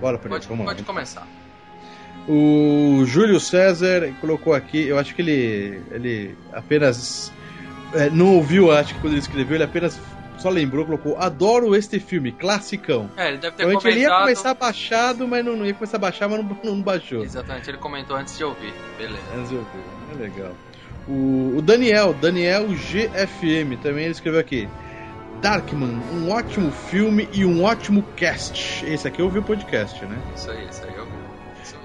Bora, 0.00 0.16
Pedro, 0.18 0.30
Pode, 0.30 0.48
vamos 0.48 0.64
pode 0.66 0.82
começar. 0.82 1.28
O 2.28 3.04
Júlio 3.04 3.40
César 3.40 4.12
colocou 4.20 4.54
aqui, 4.54 4.86
eu 4.86 4.98
acho 4.98 5.14
que 5.14 5.22
ele, 5.22 5.82
ele 5.90 6.36
apenas 6.52 7.32
é, 7.94 8.08
não 8.10 8.36
ouviu, 8.36 8.70
acho 8.70 8.94
que 8.94 9.00
quando 9.00 9.14
ele 9.14 9.20
escreveu, 9.20 9.56
ele 9.56 9.64
apenas 9.64 10.00
só 10.38 10.48
lembrou, 10.48 10.84
colocou, 10.84 11.16
adoro 11.18 11.74
este 11.74 11.98
filme, 11.98 12.32
classicão. 12.32 13.10
É, 13.16 13.28
ele 13.28 13.38
deve 13.38 13.56
ter 13.56 13.64
Provavelmente 13.64 13.86
ele 13.88 14.00
ia 14.00 14.08
comentado. 14.08 14.22
começar 14.22 14.54
baixado, 14.54 15.28
mas 15.28 15.44
não, 15.44 15.56
não 15.56 15.66
ia 15.66 15.74
começar 15.74 15.96
a 15.96 16.00
baixar, 16.00 16.28
mas 16.28 16.44
não, 16.44 16.58
não 16.64 16.82
baixou. 16.82 17.22
Exatamente, 17.22 17.70
ele 17.70 17.78
comentou 17.78 18.16
antes 18.16 18.36
de 18.36 18.44
ouvir. 18.44 18.72
Beleza. 18.96 19.22
Antes 19.36 19.52
eu 19.52 19.60
vi, 19.60 20.16
é 20.16 20.22
legal. 20.22 20.52
O, 21.08 21.56
o 21.56 21.62
Daniel, 21.62 22.14
Daniel 22.14 22.66
GFM, 22.68 23.80
também 23.82 24.04
ele 24.04 24.12
escreveu 24.12 24.40
aqui. 24.40 24.68
Darkman, 25.40 26.00
um 26.12 26.30
ótimo 26.30 26.70
filme 26.70 27.28
e 27.32 27.44
um 27.44 27.64
ótimo 27.64 28.04
cast. 28.16 28.86
Esse 28.86 29.08
aqui 29.08 29.20
eu 29.20 29.26
ouvi 29.26 29.40
o 29.40 29.42
podcast, 29.42 30.04
né? 30.04 30.16
Isso 30.36 30.50
aí, 30.50 30.68
isso 30.68 30.81
aí 30.81 30.81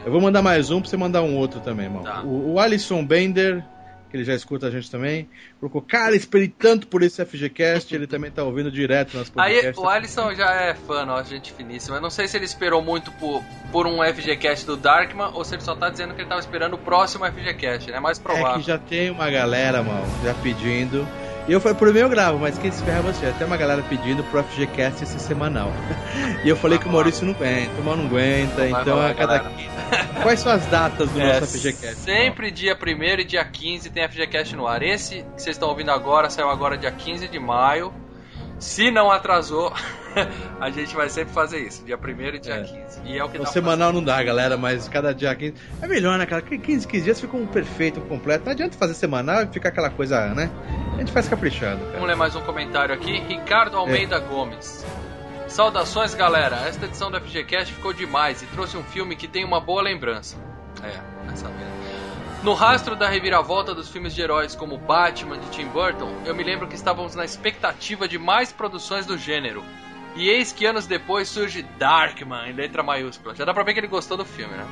eu 0.08 0.12
aí. 0.12 0.12
Vou 0.12 0.22
mandar 0.22 0.42
mais 0.42 0.70
um 0.72 0.82
pra 0.82 0.90
você 0.90 0.98
mandar 0.98 1.22
um 1.22 1.36
outro 1.36 1.60
também, 1.60 1.86
irmão. 1.86 2.04
Tá. 2.04 2.22
O, 2.24 2.54
o 2.54 2.60
Alisson 2.60 3.06
Bender, 3.06 3.64
que 4.10 4.16
ele 4.18 4.24
já 4.24 4.34
escuta 4.34 4.68
a 4.68 4.72
gente 4.72 4.90
também, 4.90 5.28
colocou, 5.60 5.82
cara, 5.82 6.16
esperei 6.16 6.48
tanto 6.48 6.88
por 6.88 7.04
esse 7.04 7.24
FGCast, 7.26 7.94
ele 7.94 8.08
também 8.08 8.32
tá 8.32 8.42
ouvindo 8.44 8.72
direto 8.72 9.18
nas 9.18 9.32
Aí 9.38 9.54
podcasts. 9.56 9.84
o 9.84 9.88
Alisson 9.88 10.34
já 10.34 10.50
é 10.54 10.74
fã, 10.74 11.06
nossa, 11.06 11.30
gente 11.30 11.52
finíssima. 11.52 11.98
Eu 11.98 12.02
não 12.02 12.10
sei 12.10 12.28
se 12.28 12.38
ele 12.38 12.46
esperou 12.46 12.82
muito 12.82 13.12
por, 13.14 13.44
por 13.72 13.86
um 13.86 13.98
FGCast 14.04 14.66
do 14.66 14.78
Darkman 14.78 15.32
ou 15.34 15.44
se 15.44 15.56
ele 15.56 15.62
só 15.62 15.76
tá 15.76 15.90
dizendo 15.90 16.14
que 16.14 16.22
ele 16.22 16.30
tava 16.30 16.40
esperando 16.40 16.76
o 16.76 16.78
próximo 16.78 17.26
FGCast, 17.26 17.92
né? 17.92 18.00
Mais 18.00 18.18
É 18.18 18.22
provável. 18.24 18.60
que 18.62 18.68
já 18.68 18.78
tem 18.78 19.10
uma 19.10 19.30
galera, 19.30 19.84
mano, 19.84 20.06
já 20.24 20.34
pedindo. 20.36 21.06
E 21.48 21.52
eu 21.54 21.62
falei, 21.62 21.78
por 21.78 21.94
mim 21.94 22.00
eu 22.00 22.10
gravo, 22.10 22.38
mas 22.40 22.58
quem 22.58 22.70
se 22.72 22.84
ferra 22.84 23.00
é 23.00 23.02
você. 23.02 23.32
Tem 23.38 23.48
uma 23.48 23.56
galera 23.56 23.82
pedindo 23.84 24.22
pro 24.26 24.44
FGCast 24.44 25.04
esse 25.04 25.18
semanal. 25.20 25.72
e 26.44 26.50
eu 26.50 26.56
falei 26.58 26.78
que 26.78 26.88
o 26.88 26.92
Maurício 26.92 27.26
não 27.26 27.34
aguenta, 27.34 27.72
o 27.80 27.84
Maurício 27.86 28.10
não 28.10 28.18
aguenta, 28.18 28.56
vai 28.56 28.70
então 28.82 29.00
a 29.02 29.14
cada 29.14 29.38
galera. 29.38 29.50
quinta. 29.56 30.22
Quais 30.22 30.40
são 30.42 30.52
as 30.52 30.66
datas 30.66 31.10
do 31.10 31.22
É, 31.22 31.40
nosso 31.40 31.58
FGCast? 31.58 31.96
sempre 32.02 32.52
dia 32.52 32.76
1 32.78 33.20
e 33.22 33.24
dia 33.24 33.46
15 33.46 33.90
tem 33.90 34.08
FGCast 34.10 34.56
no 34.58 34.68
ar. 34.68 34.84
Esse 34.84 35.24
que 35.36 35.42
vocês 35.42 35.56
estão 35.56 35.70
ouvindo 35.70 35.90
agora 35.92 36.30
saiu 36.30 36.50
agora 36.50 36.78
dia 36.78 36.92
15 36.92 37.30
de 37.30 37.40
maio. 37.40 37.94
Se 38.60 38.90
não 38.90 39.12
atrasou, 39.12 39.72
a 40.60 40.70
gente 40.72 40.96
vai 40.96 41.10
sempre 41.10 41.34
fazer 41.34 41.60
isso, 41.60 41.86
dia 41.86 41.98
1 41.98 42.22
e 42.36 42.40
dia 42.40 42.54
É. 42.56 42.64
15. 42.64 43.02
E 43.06 43.18
é 43.18 43.24
o 43.24 43.30
que 43.30 43.38
No 43.38 43.44
tá 43.46 43.52
semanal 43.52 43.94
não 43.94 44.04
dá, 44.04 44.22
galera, 44.24 44.58
mas 44.58 44.88
cada 44.90 45.14
dia 45.14 45.34
15. 45.36 45.54
É 45.82 45.88
melhor, 45.88 46.18
né, 46.18 46.26
cara? 46.26 46.42
15, 46.42 46.88
15 46.88 47.04
dias 47.04 47.22
fica 47.22 47.38
um 47.38 47.46
perfeito, 47.46 48.00
um 48.00 48.08
completo. 48.08 48.46
Não 48.46 48.52
adianta 48.52 48.76
fazer 48.76 48.96
semanal 48.96 49.44
e 49.44 49.48
ficar 49.48 49.70
aquela 49.70 49.92
coisa, 49.92 50.34
né? 50.34 50.50
A 50.96 51.00
gente 51.00 51.12
faz 51.12 51.28
caprichado, 51.28 51.80
cara. 51.80 51.92
Vamos 51.94 52.08
ler 52.08 52.16
mais 52.16 52.36
um 52.36 52.42
comentário 52.42 52.94
aqui. 52.96 53.20
Ricardo 53.20 53.78
Almeida 53.78 54.16
É. 54.16 54.20
Gomes. 54.20 54.84
Saudações, 55.48 56.16
galera. 56.16 56.68
Esta 56.68 56.86
edição 56.86 57.12
do 57.12 57.20
FGCast 57.22 57.74
ficou 57.74 57.94
demais 57.94 58.42
e 58.42 58.48
trouxe 58.48 58.76
um 58.76 58.84
filme 58.84 59.16
que 59.16 59.28
tem 59.28 59.46
uma 59.46 59.62
boa 59.62 59.82
lembrança. 59.84 60.36
É, 60.84 61.32
essa 61.32 61.48
mesmo. 61.50 61.77
No 62.44 62.54
rastro 62.54 62.96
da 62.96 63.10
reviravolta 63.10 63.74
dos 63.74 63.90
filmes 63.90 64.14
de 64.14 64.22
heróis 64.22 64.56
como 64.56 64.78
Batman 64.78 65.40
de 65.40 65.50
Tim 65.50 65.68
Burton, 65.68 66.14
eu 66.24 66.36
me 66.36 66.44
lembro 66.44 66.68
que 66.68 66.76
estávamos 66.76 67.16
na 67.16 67.26
expectativa 67.26 68.08
de 68.08 68.20
mais 68.20 68.52
produções 68.52 69.06
do 69.06 69.18
gênero. 69.18 69.64
E 70.16 70.30
eis 70.30 70.52
que 70.52 70.66
anos 70.66 70.88
depois 70.88 71.28
surge 71.28 71.64
Darkman, 71.78 72.50
em 72.50 72.54
letra 72.54 72.82
maiúscula. 72.82 73.36
Já 73.36 73.44
dá 73.44 73.54
pra 73.54 73.64
ver 73.64 73.74
que 73.74 73.80
ele 73.80 73.88
gostou 73.88 74.18
do 74.18 74.26
filme, 74.26 74.56
né? 74.56 74.66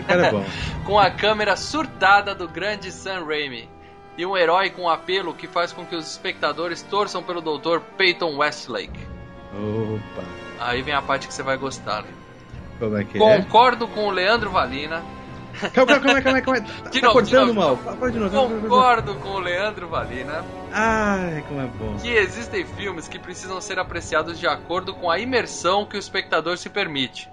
O 0.00 0.04
cara 0.04 0.26
é 0.26 0.30
bom. 0.30 0.44
com 0.84 0.98
a 0.98 1.10
câmera 1.10 1.56
surtada 1.56 2.34
do 2.34 2.48
grande 2.48 2.90
Sam 2.92 3.24
Raimi. 3.26 3.68
E 4.16 4.26
um 4.26 4.36
herói 4.36 4.70
com 4.70 4.88
apelo 4.88 5.34
que 5.34 5.46
faz 5.46 5.72
com 5.72 5.84
que 5.84 5.94
os 5.94 6.10
espectadores 6.10 6.82
torçam 6.82 7.22
pelo 7.22 7.40
Dr. 7.40 7.80
Peyton 7.96 8.36
Westlake. 8.36 8.98
Opa. 9.52 10.26
Aí 10.58 10.82
vem 10.82 10.94
a 10.94 11.02
parte 11.02 11.28
que 11.28 11.34
você 11.34 11.42
vai 11.42 11.56
gostar. 11.56 12.02
Né? 12.02 12.08
Como 12.78 12.96
é 12.96 13.04
que 13.04 13.16
é? 13.16 13.20
Concordo 13.20 13.86
com 13.88 14.08
o 14.08 14.10
Leandro 14.10 14.50
Valina. 14.50 15.02
Calma, 15.72 16.00
calma, 16.00 16.22
calma, 16.22 16.40
calma. 16.42 16.60
Tá, 16.84 16.90
De 16.90 17.00
tá 17.00 17.06
novo, 17.08 17.22
de 17.22 17.30
cortando 17.30 17.54
novo. 17.54 17.82
mal. 17.84 17.96
Fala 17.98 18.12
de 18.12 18.18
novo. 18.18 18.60
Concordo 18.60 19.14
com 19.16 19.28
o 19.30 19.38
Leandro 19.40 19.88
Valina 19.88 20.44
Ai, 20.72 21.44
como 21.48 21.60
é 21.60 21.66
bom. 21.66 21.96
que 21.96 22.08
existem 22.08 22.64
filmes 22.64 23.08
que 23.08 23.18
precisam 23.18 23.60
ser 23.60 23.78
apreciados 23.78 24.38
de 24.38 24.46
acordo 24.46 24.94
com 24.94 25.10
a 25.10 25.18
imersão 25.18 25.84
que 25.86 25.96
o 25.96 25.98
espectador 25.98 26.56
se 26.58 26.68
permite. 26.68 27.28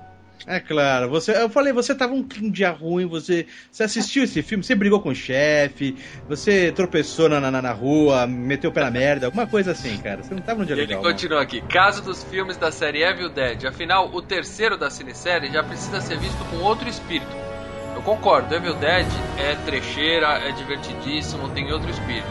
É 0.48 0.60
claro, 0.60 1.10
você, 1.10 1.32
eu 1.36 1.50
falei, 1.50 1.74
você 1.74 1.96
tava 1.96 2.14
um, 2.14 2.20
um 2.40 2.52
dia 2.52 2.70
ruim, 2.70 3.08
você, 3.08 3.48
você 3.72 3.82
assistiu 3.84 4.24
esse 4.24 4.44
filme, 4.44 4.64
você 4.64 4.76
brigou 4.76 5.00
com 5.02 5.10
o 5.10 5.16
chefe, 5.16 5.98
você 6.30 6.72
tropeçou 6.72 7.28
na, 7.28 7.42
na, 7.42 7.62
na 7.64 7.72
rua, 7.72 8.28
meteu 8.28 8.72
na 8.72 8.92
merda, 8.92 9.26
alguma 9.26 9.48
coisa 9.48 9.72
assim, 9.72 9.98
cara. 9.98 10.22
Você 10.22 10.36
não 10.36 10.42
tava 10.44 10.60
num 10.60 10.66
dia 10.66 10.76
E 10.76 10.80
ele 10.80 10.88
legal. 10.88 11.02
mano. 11.02 11.14
continua 11.16 11.42
aqui. 11.42 11.62
Caso 11.62 12.04
dos 12.04 12.24
filmes 12.26 12.58
da 12.58 12.72
série 12.72 13.02
Evil 13.02 13.30
Dead. 13.30 13.66
Afinal, 13.66 14.12
o 14.14 14.22
terceiro 14.22 14.78
da 14.78 14.90
cinesérie 14.92 15.52
já 15.52 15.64
precisa 15.64 16.00
ser 16.00 16.20
visto 16.20 16.38
com 16.52 16.58
outro 16.58 16.88
espírito. 16.88 17.32
Concordo, 18.06 18.54
Evil 18.54 18.76
Dead 18.76 19.08
é 19.38 19.56
trecheira, 19.66 20.28
é 20.48 20.52
divertidíssimo, 20.52 21.50
tem 21.50 21.72
outro 21.74 21.90
espírito. 21.90 22.28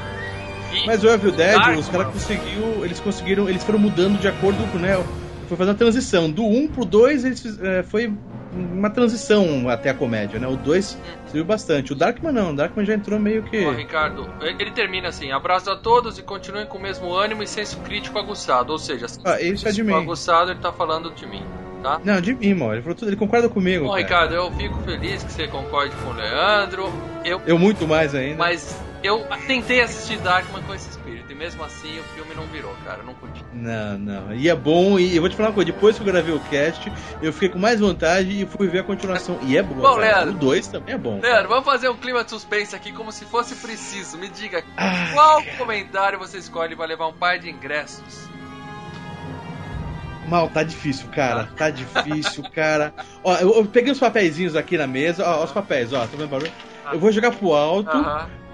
E 0.73 0.87
Mas 0.87 1.03
o 1.05 1.09
Evil 1.09 1.33
Dead, 1.33 1.55
Darkman- 1.57 1.79
os 1.79 1.89
caras 1.89 2.13
conseguiu, 2.13 2.85
eles 2.85 3.01
conseguiram, 3.01 3.49
eles 3.49 3.63
foram 3.65 3.79
mudando 3.79 4.19
de 4.19 4.29
acordo 4.29 4.65
com, 4.73 4.79
né, 4.79 4.95
foi 5.49 5.57
fazendo 5.57 5.75
a 5.75 5.79
transição. 5.79 6.31
Do 6.31 6.45
1 6.45 6.69
pro 6.69 6.85
2, 6.85 7.25
eles 7.25 7.59
é, 7.61 7.83
foi 7.83 8.13
uma 8.53 8.89
transição 8.89 9.69
até 9.69 9.91
a 9.91 9.95
comédia, 9.95 10.39
né? 10.39 10.47
O 10.47 10.57
2 10.57 10.97
serviu 11.27 11.45
bastante. 11.45 11.93
O 11.93 11.97
Darkman 11.97 12.33
não, 12.33 12.53
o 12.53 12.57
Darkman 12.57 12.87
já 12.87 12.95
entrou 12.95 13.19
meio 13.19 13.43
que... 13.43 13.65
Ó, 13.67 13.73
Ricardo, 13.73 14.29
ele 14.41 14.71
termina 14.71 15.09
assim: 15.09 15.33
abraço 15.33 15.69
a 15.71 15.77
todos 15.77 16.19
e 16.19 16.23
continuem 16.23 16.65
com 16.65 16.79
o 16.79 16.81
mesmo 16.81 17.13
ânimo 17.13 17.43
e 17.43 17.49
senso 17.49 17.79
crítico 17.81 18.17
aguçado. 18.17 18.71
Ou 18.73 18.79
seja, 18.79 19.07
Ah, 19.25 19.41
isso 19.41 19.67
é 19.67 19.73
de 19.73 19.83
mim. 19.83 19.93
aguçado, 19.93 20.53
ele 20.53 20.61
tá 20.61 20.73
falando 20.73 21.11
de 21.13 21.27
mim, 21.27 21.43
tá? 21.85 22.01
Não, 22.03 22.19
de 22.21 22.35
mim, 22.35 22.55
mano. 22.55 22.73
Ele 22.73 22.83
falou 22.83 22.97
tudo, 22.97 23.09
ele 23.11 23.17
concorda 23.17 23.49
comigo, 23.49 23.85
Bom, 23.85 23.91
cara. 23.91 24.03
Ricardo, 24.03 24.35
eu 24.35 24.51
fico 24.53 24.81
feliz 24.81 25.23
que 25.23 25.31
você 25.31 25.47
concorde 25.47 25.95
com 25.97 26.11
o 26.11 26.13
Leandro. 26.15 26.91
Eu, 27.25 27.41
Eu 27.47 27.59
muito 27.59 27.87
mais 27.87 28.15
ainda. 28.15 28.37
mas 28.39 28.75
eu 29.03 29.23
tentei 29.47 29.83
assistir 29.83 30.19
Darkman 30.19 30.63
com 30.63 30.75
esse 30.75 30.89
espírito 30.89 31.31
e 31.31 31.35
mesmo 31.35 31.63
assim 31.63 31.99
o 31.99 32.03
filme 32.15 32.35
não 32.35 32.45
virou, 32.47 32.75
cara. 32.87 33.01
Eu 33.01 33.05
não 33.05 33.13
curti. 33.15 33.45
Não, 33.53 33.99
não. 33.99 34.35
E 34.35 34.49
é 34.49 34.55
bom, 34.55 34.99
e 34.99 35.15
eu 35.15 35.21
vou 35.21 35.29
te 35.29 35.37
falar 35.37 35.51
uma 35.51 35.55
coisa, 35.55 35.71
depois 35.73 35.97
que 35.97 36.03
eu 36.03 36.07
gravei 36.07 36.35
o 36.35 36.41
cast, 36.41 36.91
eu 37.21 37.31
fiquei 37.33 37.51
com 37.51 37.59
mais 37.59 37.81
vontade 37.81 38.43
e 38.43 38.47
fui 38.47 38.67
ver 38.67 38.79
a 38.79 38.83
continuação. 38.83 39.39
E 39.43 39.57
é 39.59 39.63
boa, 39.63 39.91
Bom, 39.91 40.01
cara. 40.01 40.25
Leandro. 40.25 40.35
O 40.37 40.39
2 40.39 40.67
também 40.69 40.95
é 40.95 40.99
bom. 40.99 41.21
Leandro, 41.21 41.49
vamos 41.51 41.65
fazer 41.67 41.91
um 41.91 41.97
clima 41.97 42.25
de 42.25 42.31
suspense 42.31 42.75
aqui 42.75 42.93
como 42.93 43.13
se 43.13 43.27
fosse 43.27 43.55
preciso. 43.57 44.17
Me 44.17 44.29
diga 44.29 44.65
Ai, 44.77 45.13
qual 45.13 45.43
comentário 45.59 46.19
você 46.19 46.39
escolhe 46.39 46.75
para 46.75 46.87
levar 46.87 47.07
um 47.09 47.13
par 47.13 47.39
de 47.39 47.51
ingressos. 47.51 48.33
Mal, 50.29 50.49
tá 50.49 50.63
difícil, 50.63 51.09
cara. 51.11 51.49
Tá 51.57 51.69
difícil, 51.71 52.43
cara. 52.55 52.95
Ó, 53.23 53.35
eu, 53.37 53.55
eu 53.57 53.65
peguei 53.67 53.93
os 53.93 53.99
papeizinhos 53.99 54.57
aqui 54.57 54.79
na 54.79 54.87
mesa. 54.87 55.25
Ó, 55.27 55.45
os 55.45 55.53
papéis, 55.53 55.93
ó. 55.93 56.01
Tá 56.01 56.09
vendo 56.17 56.29
barulho? 56.29 56.53
Eu 56.93 56.99
vou 56.99 57.11
jogar 57.13 57.31
pro 57.33 57.53
alto 57.55 57.91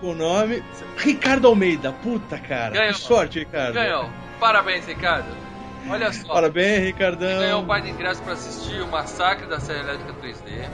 com 0.01 0.11
o 0.11 0.15
nome 0.15 0.63
Ricardo 0.97 1.47
Almeida. 1.47 1.93
Puta, 1.93 2.39
cara. 2.39 2.71
Ganhou. 2.71 2.95
Que 2.95 3.01
sorte, 3.01 3.39
Ricardo. 3.41 3.75
Ganhou. 3.75 4.09
Parabéns, 4.39 4.87
Ricardo. 4.87 5.27
Olha 5.89 6.13
só. 6.13 6.33
Parabéns, 6.35 6.79
Você 6.81 6.87
Ricardão. 6.87 7.39
ganhou 7.39 7.63
um 7.63 7.67
par 7.67 7.81
de 7.81 7.91
ingressos 7.91 8.21
pra 8.23 8.35
assistir 8.35 8.81
o 8.83 8.89
Massacre 8.89 9.47
da 9.47 9.59
Série 9.61 9.81
Elétrica 9.81 10.13
3D. 10.15 10.69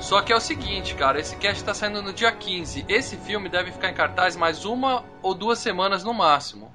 Só 0.00 0.22
que 0.22 0.32
é 0.32 0.36
o 0.36 0.40
seguinte, 0.40 0.94
cara, 0.94 1.20
esse 1.20 1.36
cast 1.36 1.62
tá 1.62 1.74
saindo 1.74 2.02
no 2.02 2.12
dia 2.12 2.32
15. 2.32 2.86
Esse 2.88 3.16
filme 3.18 3.48
deve 3.50 3.70
ficar 3.70 3.90
em 3.90 3.94
cartaz 3.94 4.34
mais 4.36 4.64
uma 4.64 5.04
ou 5.22 5.34
duas 5.34 5.58
semanas 5.58 6.02
no 6.02 6.14
máximo. 6.14 6.69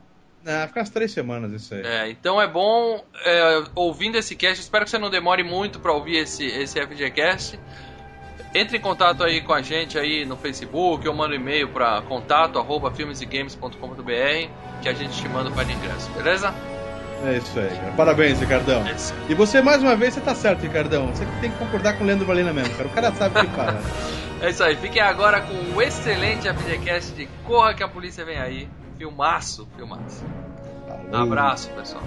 Ah, 0.45 0.67
fica 0.67 0.79
umas 0.79 0.89
três 0.89 1.11
semanas 1.11 1.51
isso 1.51 1.73
aí. 1.73 1.81
É, 1.83 2.09
então 2.09 2.41
é 2.41 2.47
bom, 2.47 3.03
é, 3.25 3.63
ouvindo 3.73 4.15
esse 4.17 4.35
cast, 4.35 4.61
espero 4.61 4.85
que 4.85 4.91
você 4.91 4.97
não 4.97 5.09
demore 5.09 5.43
muito 5.43 5.79
pra 5.79 5.91
ouvir 5.91 6.17
esse, 6.17 6.45
esse 6.45 6.79
FGCast. 6.79 7.59
Entre 8.53 8.77
em 8.77 8.79
contato 8.79 9.23
aí 9.23 9.41
com 9.41 9.53
a 9.53 9.61
gente 9.61 9.97
aí 9.97 10.25
no 10.25 10.37
Facebook, 10.37 11.05
ou 11.05 11.13
manda 11.13 11.33
um 11.33 11.35
e-mail 11.35 11.67
pra 11.69 12.01
contato 12.03 12.57
arroba 12.57 12.89
filmesegames.com.br 12.89 14.49
que 14.81 14.87
a 14.87 14.93
gente 14.93 15.21
te 15.21 15.27
manda 15.27 15.49
o 15.49 15.53
par 15.53 15.65
de 15.65 15.73
ingresso, 15.73 16.09
beleza? 16.11 16.53
É 17.25 17.37
isso 17.37 17.59
aí, 17.59 17.69
cara. 17.69 17.91
Parabéns, 17.93 18.39
Ricardão. 18.39 18.85
É 18.87 18.93
isso. 18.93 19.13
E 19.27 19.33
você, 19.33 19.61
mais 19.61 19.81
uma 19.81 19.95
vez, 19.95 20.13
você 20.13 20.21
tá 20.21 20.35
certo, 20.35 20.61
Ricardão. 20.61 21.07
Você 21.07 21.25
tem 21.41 21.49
que 21.49 21.57
concordar 21.57 21.97
com 21.97 22.03
o 22.03 22.07
Leandro 22.07 22.25
Valina 22.25 22.53
mesmo, 22.53 22.73
cara. 22.75 22.87
O 22.87 22.91
cara 22.91 23.11
sabe 23.13 23.39
o 23.39 23.43
que 23.43 23.55
fala. 23.55 23.81
É 24.41 24.49
isso 24.49 24.61
aí, 24.61 24.75
fiquem 24.75 25.01
agora 25.01 25.41
com 25.41 25.53
o 25.75 25.81
excelente 25.81 26.47
FGCast 26.53 27.13
de 27.13 27.25
Corra 27.45 27.73
que 27.73 27.81
a 27.81 27.87
Polícia 27.87 28.25
Vem 28.25 28.37
Aí. 28.37 28.67
Filmaço, 28.97 29.67
filmaço. 29.75 30.23
Um 31.11 31.15
abraço, 31.15 31.69
pessoal. 31.71 32.03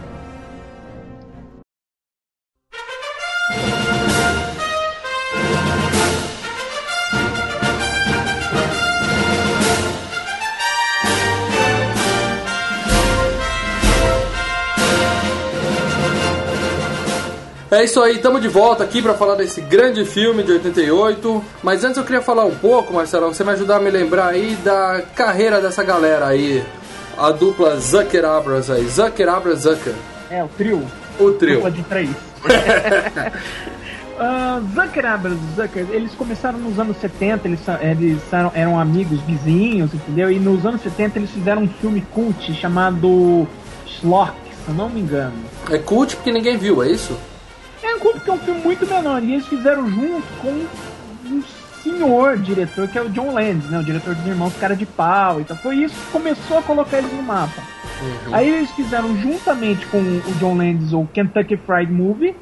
É 17.70 17.84
isso 17.84 18.00
aí, 18.00 18.16
estamos 18.16 18.40
de 18.40 18.48
volta 18.48 18.82
aqui 18.82 19.02
para 19.02 19.12
falar 19.12 19.34
desse 19.34 19.60
grande 19.60 20.02
filme 20.02 20.42
de 20.42 20.52
88. 20.52 21.44
Mas 21.62 21.84
antes 21.84 21.98
eu 21.98 22.04
queria 22.04 22.22
falar 22.22 22.46
um 22.46 22.54
pouco, 22.54 22.94
Marcelo, 22.94 23.28
você 23.28 23.44
me 23.44 23.50
ajudar 23.50 23.76
a 23.76 23.80
me 23.80 23.90
lembrar 23.90 24.28
aí 24.28 24.56
da 24.64 25.02
carreira 25.14 25.60
dessa 25.60 25.84
galera 25.84 26.28
aí. 26.28 26.64
A 27.16 27.30
dupla 27.30 27.78
Zucker 27.78 28.24
Abras 28.24 28.70
aí. 28.70 28.88
Zucker 28.88 29.28
Abras 29.28 29.60
Zucker. 29.60 29.92
É, 30.30 30.42
o 30.42 30.48
trio. 30.48 30.82
O 31.20 31.32
trio. 31.32 31.56
Dupla 31.56 31.70
de 31.70 31.82
três. 31.82 32.10
Ah, 34.20 34.60
Zucker 34.74 35.06
Abras 35.06 35.38
Zucker, 35.54 35.86
eles 35.92 36.12
começaram 36.16 36.58
nos 36.58 36.76
anos 36.76 36.96
70, 36.96 37.46
eles, 37.46 37.60
eles 37.80 38.32
eram, 38.32 38.50
eram 38.52 38.80
amigos, 38.80 39.20
vizinhos, 39.20 39.94
entendeu? 39.94 40.28
E 40.28 40.40
nos 40.40 40.66
anos 40.66 40.82
70 40.82 41.20
eles 41.20 41.30
fizeram 41.30 41.62
um 41.62 41.68
filme 41.68 42.00
cult 42.12 42.52
chamado 42.54 43.46
Schlock, 43.86 44.34
se 44.64 44.70
eu 44.70 44.74
não 44.74 44.90
me 44.90 45.02
engano. 45.02 45.34
É 45.70 45.78
cult 45.78 46.16
porque 46.16 46.32
ninguém 46.32 46.56
viu, 46.58 46.82
é 46.82 46.90
isso? 46.90 47.16
É 47.98 48.00
um 48.00 48.12
cult 48.12 48.14
porque 48.18 48.30
é 48.30 48.34
um 48.34 48.38
filme 48.38 48.60
muito 48.62 48.86
menor, 48.86 49.22
e 49.22 49.32
eles 49.34 49.46
fizeram 49.46 49.88
junto 49.88 50.26
com 50.40 50.66
um 51.30 51.42
senhor 51.82 52.36
diretor, 52.38 52.88
que 52.88 52.98
é 52.98 53.02
o 53.02 53.08
John 53.08 53.32
Landis, 53.32 53.70
né? 53.70 53.78
O 53.78 53.84
diretor 53.84 54.14
dos 54.14 54.26
Irmãos 54.26 54.54
Cara 54.56 54.74
de 54.76 54.86
Pau. 54.86 55.40
Então 55.40 55.56
foi 55.56 55.76
isso 55.76 55.94
que 55.94 56.12
começou 56.12 56.58
a 56.58 56.62
colocar 56.62 56.98
eles 56.98 57.12
no 57.12 57.22
mapa. 57.22 57.62
Aí 58.32 58.48
eles 58.48 58.70
fizeram 58.72 59.16
juntamente 59.16 59.86
com 59.86 59.98
o 59.98 60.34
John 60.38 60.56
Landis 60.56 60.92
o 60.92 61.06
Kentucky 61.12 61.56
Fried 61.56 61.90
Movie. 61.92 62.34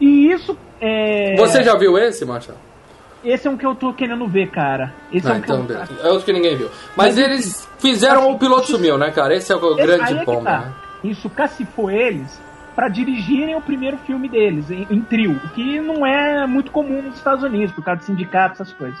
E 0.00 0.30
isso 0.32 0.56
é. 0.80 1.34
Você 1.36 1.62
já 1.62 1.76
viu 1.76 1.96
esse, 1.98 2.24
Marcelo? 2.24 2.58
Esse 3.22 3.46
é 3.46 3.50
um 3.50 3.56
que 3.56 3.66
eu 3.66 3.74
tô 3.74 3.92
querendo 3.92 4.26
ver, 4.26 4.50
cara. 4.50 4.94
Esse 5.12 5.26
é 5.26 5.30
Ah, 5.30 5.34
um 5.34 5.40
que 5.40 5.44
então, 5.44 5.56
eu. 5.58 5.62
beleza. 5.64 5.90
É 6.02 6.08
outro 6.08 6.24
que 6.24 6.32
ninguém 6.32 6.56
viu. 6.56 6.68
Mas, 6.96 7.16
Mas, 7.16 7.18
eles 7.18 7.68
fizeram 7.78 8.30
o 8.30 8.38
piloto 8.38 8.66
sumiu, 8.68 8.96
né, 8.96 9.10
cara? 9.10 9.34
Esse 9.36 9.52
é 9.52 9.56
o 9.56 9.74
Esse- 9.74 9.82
grande 9.86 10.14
é 10.14 10.18
que 10.20 10.24
ponto, 10.24 10.44
tá. 10.44 10.58
né? 10.60 10.72
Isso 11.04 11.28
cacifou 11.30 11.90
eles 11.90 12.40
pra 12.80 12.88
dirigirem 12.88 13.54
o 13.54 13.60
primeiro 13.60 13.98
filme 13.98 14.26
deles, 14.26 14.70
em, 14.70 14.86
em 14.90 15.02
trio. 15.02 15.32
O 15.44 15.48
que 15.50 15.78
não 15.80 16.06
é 16.06 16.46
muito 16.46 16.70
comum 16.70 17.02
nos 17.02 17.16
Estados 17.16 17.44
Unidos, 17.44 17.74
por 17.74 17.84
causa 17.84 18.00
de 18.00 18.06
sindicatos, 18.06 18.58
essas 18.58 18.72
coisas. 18.72 18.98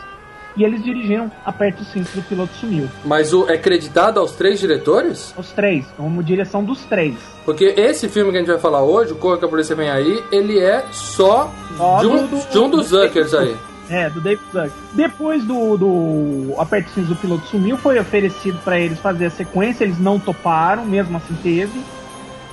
E 0.54 0.62
eles 0.64 0.84
dirigiram 0.84 1.32
Aperte 1.46 1.80
o 1.80 1.84
Cinto 1.86 2.10
do 2.14 2.20
Piloto 2.20 2.52
Sumiu. 2.52 2.90
Mas 3.06 3.32
o, 3.32 3.48
é 3.48 3.56
creditado 3.56 4.20
aos 4.20 4.32
três 4.32 4.60
diretores? 4.60 5.32
Os 5.34 5.50
três, 5.52 5.86
como 5.96 6.22
direção 6.22 6.62
dos 6.62 6.84
três. 6.84 7.14
Porque 7.46 7.72
esse 7.74 8.06
filme 8.06 8.30
que 8.32 8.36
a 8.36 8.40
gente 8.40 8.50
vai 8.50 8.58
falar 8.58 8.82
hoje, 8.82 9.12
o 9.12 9.16
Corra 9.16 9.38
que 9.38 9.46
a 9.46 9.48
Polícia 9.48 9.74
Vem 9.74 9.88
Aí, 9.88 10.22
ele 10.30 10.58
é 10.60 10.84
só 10.92 11.50
Só 11.78 12.00
de 12.00 12.06
um, 12.06 12.26
do- 12.26 12.36
do- 12.36 12.50
de 12.52 12.58
um 12.58 12.68
dos 12.68 12.90
do- 12.90 12.98
Zuckers 13.02 13.32
aí. 13.32 13.56
É, 13.88 14.10
do 14.10 14.20
David 14.20 14.44
Zucker. 14.52 14.70
Depois 14.92 15.42
do, 15.42 15.78
do 15.78 16.54
Aperte 16.58 16.90
o 16.90 16.92
Cinto 16.92 17.08
do 17.08 17.16
Piloto 17.16 17.46
Sumiu, 17.46 17.78
foi 17.78 17.98
oferecido 17.98 18.58
pra 18.62 18.78
eles 18.78 18.98
fazer 18.98 19.24
a 19.24 19.30
sequência, 19.30 19.84
eles 19.84 19.98
não 19.98 20.18
toparam, 20.18 20.84
mesmo 20.84 21.16
assim 21.16 21.34
teve. 21.42 21.80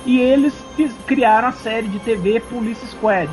E 0.06 0.18
eles 0.20 0.54
criaram 1.06 1.48
a 1.48 1.52
série 1.52 1.88
de 1.88 1.98
TV 1.98 2.40
Police 2.40 2.86
Squad, 2.86 3.28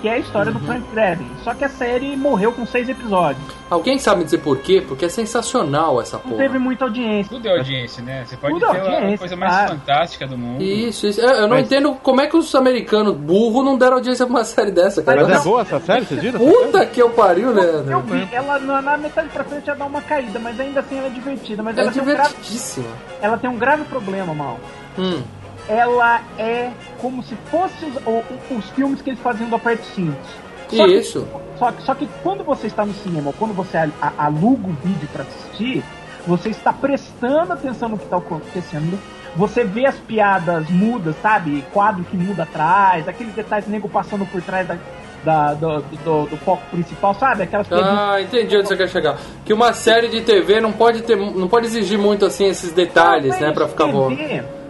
que 0.00 0.08
é 0.08 0.12
a 0.14 0.18
história 0.18 0.52
Uhum. 0.52 0.58
do 0.58 0.64
Frank 0.66 0.82
Drebin. 0.92 1.26
Só 1.42 1.54
que 1.54 1.64
a 1.64 1.68
série 1.68 2.16
morreu 2.16 2.52
com 2.52 2.64
seis 2.66 2.88
episódios. 2.88 3.42
Alguém 3.70 3.98
sabe 3.98 4.22
dizer 4.24 4.38
por 4.38 4.58
quê? 4.58 4.84
Porque 4.86 5.06
é 5.06 5.08
sensacional 5.08 6.00
essa 6.00 6.16
Não 6.18 6.24
porra. 6.24 6.36
teve 6.42 6.58
muita 6.58 6.84
audiência. 6.84 7.30
Tudo 7.34 7.48
é 7.48 7.56
audiência, 7.56 8.02
né? 8.04 8.24
Você 8.26 8.36
pode 8.36 8.54
Tudo 8.60 8.70
ter 8.70 8.78
é 8.78 9.14
a- 9.14 9.18
coisa 9.18 9.34
mais 9.36 9.52
claro. 9.52 9.68
fantástica 9.70 10.26
do 10.26 10.36
mundo. 10.36 10.62
Isso, 10.62 11.06
isso. 11.06 11.20
Eu, 11.20 11.28
eu 11.30 11.42
não 11.42 11.56
Mas- 11.56 11.66
entendo 11.66 11.94
como 12.02 12.20
é 12.20 12.26
que 12.26 12.36
os 12.36 12.54
americanos 12.54 13.16
burros 13.16 13.64
não 13.64 13.78
deram 13.78 13.94
audiência 13.94 14.26
pra 14.26 14.34
uma 14.36 14.44
série 14.44 14.70
dessa, 14.70 15.02
cara. 15.02 15.26
Mas 15.26 15.40
é 15.40 15.44
boa 15.44 15.62
essa 15.62 15.80
série, 15.80 16.04
vocês 16.04 16.20
viram? 16.20 16.38
Puta 16.38 16.84
que 16.86 17.00
eu 17.00 17.10
pariu, 17.10 17.48
Eu 17.48 17.54
Leandro. 17.54 18.00
vi, 18.02 18.28
ela 18.32 18.58
na, 18.58 18.82
na 18.82 18.98
metade 18.98 19.28
pra 19.30 19.42
frente 19.44 19.66
já 19.66 19.74
dá 19.74 19.86
uma 19.86 20.02
caída, 20.02 20.38
mas 20.38 20.60
ainda 20.60 20.80
assim 20.80 20.98
ela 20.98 21.06
é 21.06 21.10
divertida. 21.10 21.62
Mas 21.62 21.78
É 21.78 21.80
ela, 21.80 21.90
tem 21.92 22.02
um 22.02 22.04
grave, 22.04 22.28
divertidíssima. 22.28 22.88
ela 23.20 23.38
tem 23.38 23.48
um 23.48 23.56
grave 23.56 23.84
problema, 23.84 24.34
mal. 24.34 24.60
Hum. 24.98 25.22
Ela 25.72 26.20
é 26.38 26.70
como 27.00 27.22
se 27.22 27.34
fosse 27.50 27.84
os, 27.84 28.56
os 28.58 28.70
filmes 28.70 29.00
que 29.00 29.10
eles 29.10 29.20
faziam 29.20 29.48
do 29.48 29.56
Aperto 29.56 29.84
Cintos. 29.86 30.28
Só 30.70 30.86
que- 30.86 30.94
Isso. 30.94 31.26
Só 31.58 31.70
que, 31.72 31.82
só 31.82 31.94
que 31.94 32.08
quando 32.22 32.42
você 32.44 32.66
está 32.66 32.84
no 32.84 32.92
cinema, 32.94 33.28
ou 33.28 33.32
quando 33.32 33.54
você 33.54 33.76
aluga 34.18 34.68
o 34.68 34.72
vídeo 34.84 35.08
para 35.12 35.22
assistir, 35.22 35.82
você 36.26 36.48
está 36.50 36.72
prestando 36.72 37.52
atenção 37.52 37.88
no 37.88 37.98
que 37.98 38.04
está 38.04 38.16
acontecendo. 38.16 38.98
Você 39.36 39.64
vê 39.64 39.86
as 39.86 39.94
piadas 39.96 40.68
mudas, 40.68 41.14
sabe? 41.22 41.64
Quadro 41.72 42.04
que 42.04 42.16
muda 42.16 42.42
atrás, 42.42 43.06
aqueles 43.08 43.32
detalhes 43.34 43.66
nego 43.68 43.88
passando 43.88 44.26
por 44.26 44.42
trás 44.42 44.66
da, 44.66 44.76
da- 45.24 45.54
do, 45.54 45.80
do- 46.04 46.26
do 46.26 46.36
foco 46.38 46.62
principal, 46.70 47.14
sabe? 47.14 47.44
Aquelas 47.44 47.66
Ah, 47.72 48.20
entendi 48.20 48.56
onde 48.56 48.68
você 48.68 48.76
quer 48.76 48.88
chegar. 48.88 49.16
Que 49.44 49.52
uma 49.52 49.72
série 49.72 50.08
de 50.08 50.20
TV 50.22 50.60
não 50.60 50.72
pode 50.72 51.02
ter, 51.02 51.16
não 51.16 51.48
pode 51.48 51.66
exigir 51.66 51.98
muito 51.98 52.26
assim 52.26 52.46
esses 52.46 52.72
detalhes, 52.72 53.38
né, 53.40 53.52
pra 53.52 53.68
ficar 53.68 53.86
bom. 53.86 54.08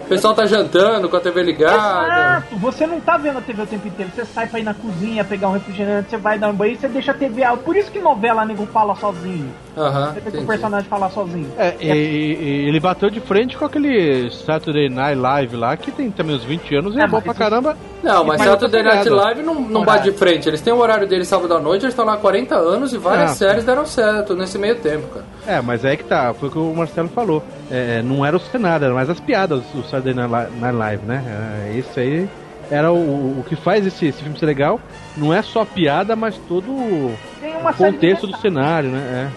O 0.04 0.08
pessoal 0.12 0.34
tá 0.34 0.44
jantando 0.44 1.08
com 1.08 1.16
a 1.16 1.20
TV 1.20 1.42
ligada. 1.42 1.74
Exato, 1.74 2.56
você 2.56 2.86
não 2.86 3.00
tá 3.00 3.16
vendo 3.16 3.38
a 3.38 3.40
TV 3.40 3.62
o 3.62 3.66
tempo 3.66 3.88
inteiro. 3.88 4.10
Você 4.14 4.24
sai 4.26 4.46
pra 4.46 4.60
ir 4.60 4.62
na 4.62 4.74
cozinha, 4.74 5.24
pegar 5.24 5.48
um 5.48 5.52
refrigerante, 5.52 6.10
você 6.10 6.16
vai 6.18 6.38
dar 6.38 6.48
um 6.48 6.52
banho, 6.54 6.76
você 6.78 6.88
deixa 6.88 7.12
a 7.12 7.14
TV 7.14 7.42
alta. 7.42 7.62
Por 7.62 7.76
isso 7.76 7.90
que 7.90 7.98
novela 8.00 8.44
nego 8.44 8.66
fala 8.66 8.94
sozinho. 8.96 9.50
Aham, 9.76 10.12
Você 10.12 10.20
vê 10.20 10.30
que 10.32 10.38
o 10.38 10.46
personagem 10.46 10.86
falar 10.88 11.08
sozinho. 11.10 11.50
É, 11.56 11.74
e, 11.80 11.86
e- 11.88 12.68
ele 12.68 12.78
bateu 12.78 13.08
de 13.08 13.20
frente 13.20 13.56
com 13.56 13.64
aquele 13.64 14.30
Saturday 14.30 14.90
Night 14.90 15.18
Live 15.18 15.56
lá, 15.56 15.74
que 15.78 15.90
tem 15.90 16.10
também 16.10 16.36
uns 16.36 16.44
20 16.44 16.74
anos 16.74 16.94
e 16.94 17.00
é, 17.00 17.04
É, 17.04 17.06
bom 17.06 17.20
pra 17.22 17.30
isso- 17.32 17.40
caramba. 17.40 17.76
Não, 18.02 18.22
mas 18.24 18.42
Saturday 18.42 18.82
Night. 18.82 19.08
Live 19.08 19.42
não, 19.42 19.54
não 19.54 19.82
bate 19.84 20.10
de 20.10 20.12
frente. 20.12 20.46
Eles 20.48 20.60
têm 20.60 20.72
o 20.74 20.76
horário 20.78 21.06
deles 21.06 21.26
sábado 21.28 21.54
à 21.54 21.60
noite, 21.60 21.84
eles 21.84 21.92
estão 21.94 22.04
lá 22.04 22.14
há 22.14 22.16
40 22.18 22.54
anos 22.54 22.92
e 22.92 22.98
várias 22.98 23.30
Ah, 23.30 23.34
séries 23.34 23.64
deram 23.64 23.86
certo 23.86 24.34
nesse 24.34 24.58
meio 24.58 24.76
tempo, 24.76 25.06
cara. 25.08 25.24
É, 25.46 25.60
mas 25.62 25.84
é 25.86 25.96
que 25.96 26.04
tá, 26.04 26.34
foi 26.34 26.48
o 26.48 26.52
que 26.52 26.58
o 26.58 26.74
Marcelo 26.74 27.08
falou. 27.08 27.42
É, 27.70 28.02
não 28.02 28.26
era 28.26 28.36
o 28.36 28.40
cenário, 28.40 28.84
era 28.84 28.94
mais 28.94 29.08
as 29.08 29.18
piadas 29.20 29.62
do 29.74 29.82
Saturday 29.92 30.14
Night 30.14 30.32
Li- 30.50 30.60
Night 30.60 30.76
Live, 30.76 31.04
né? 31.06 31.22
É, 31.68 31.78
isso 31.78 32.00
aí 32.00 32.28
era 32.70 32.90
o, 32.92 33.40
o 33.40 33.44
que 33.46 33.54
faz 33.54 33.86
esse, 33.86 34.06
esse 34.06 34.22
filme 34.22 34.38
ser 34.38 34.46
legal. 34.46 34.80
Não 35.16 35.32
é 35.32 35.42
só 35.42 35.64
piada, 35.64 36.16
mas 36.16 36.36
todo 36.48 36.70
o 36.72 37.16
contexto 37.76 38.26
do 38.26 38.36
cenário, 38.38 38.88
né? 38.90 39.30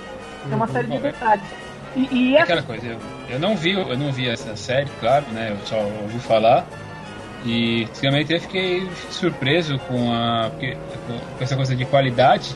Tem 0.48 0.56
uma 0.56 0.68
série 0.68 0.88
de 0.88 1.00
detalhes. 1.00 1.44
E, 1.96 2.08
e 2.12 2.36
É 2.36 2.42
essa 2.42 2.44
aquela 2.44 2.62
coisa, 2.64 2.88
eu, 2.88 2.98
eu 3.30 3.40
não 3.40 3.56
vi, 3.56 3.72
eu 3.74 3.98
não 3.98 4.12
vi 4.12 4.28
essa 4.30 4.56
série, 4.56 4.90
claro, 5.00 5.26
né? 5.32 5.52
Eu 5.52 5.58
só 5.66 5.78
ouvi 6.02 6.20
falar. 6.20 6.66
E 7.46 7.88
realmente 8.02 8.34
eu 8.34 8.40
fiquei 8.40 8.90
surpreso 9.12 9.78
com 9.88 10.12
a 10.12 10.50
com 10.58 11.44
essa 11.44 11.56
coisa 11.56 11.76
de 11.76 11.86
qualidade, 11.86 12.56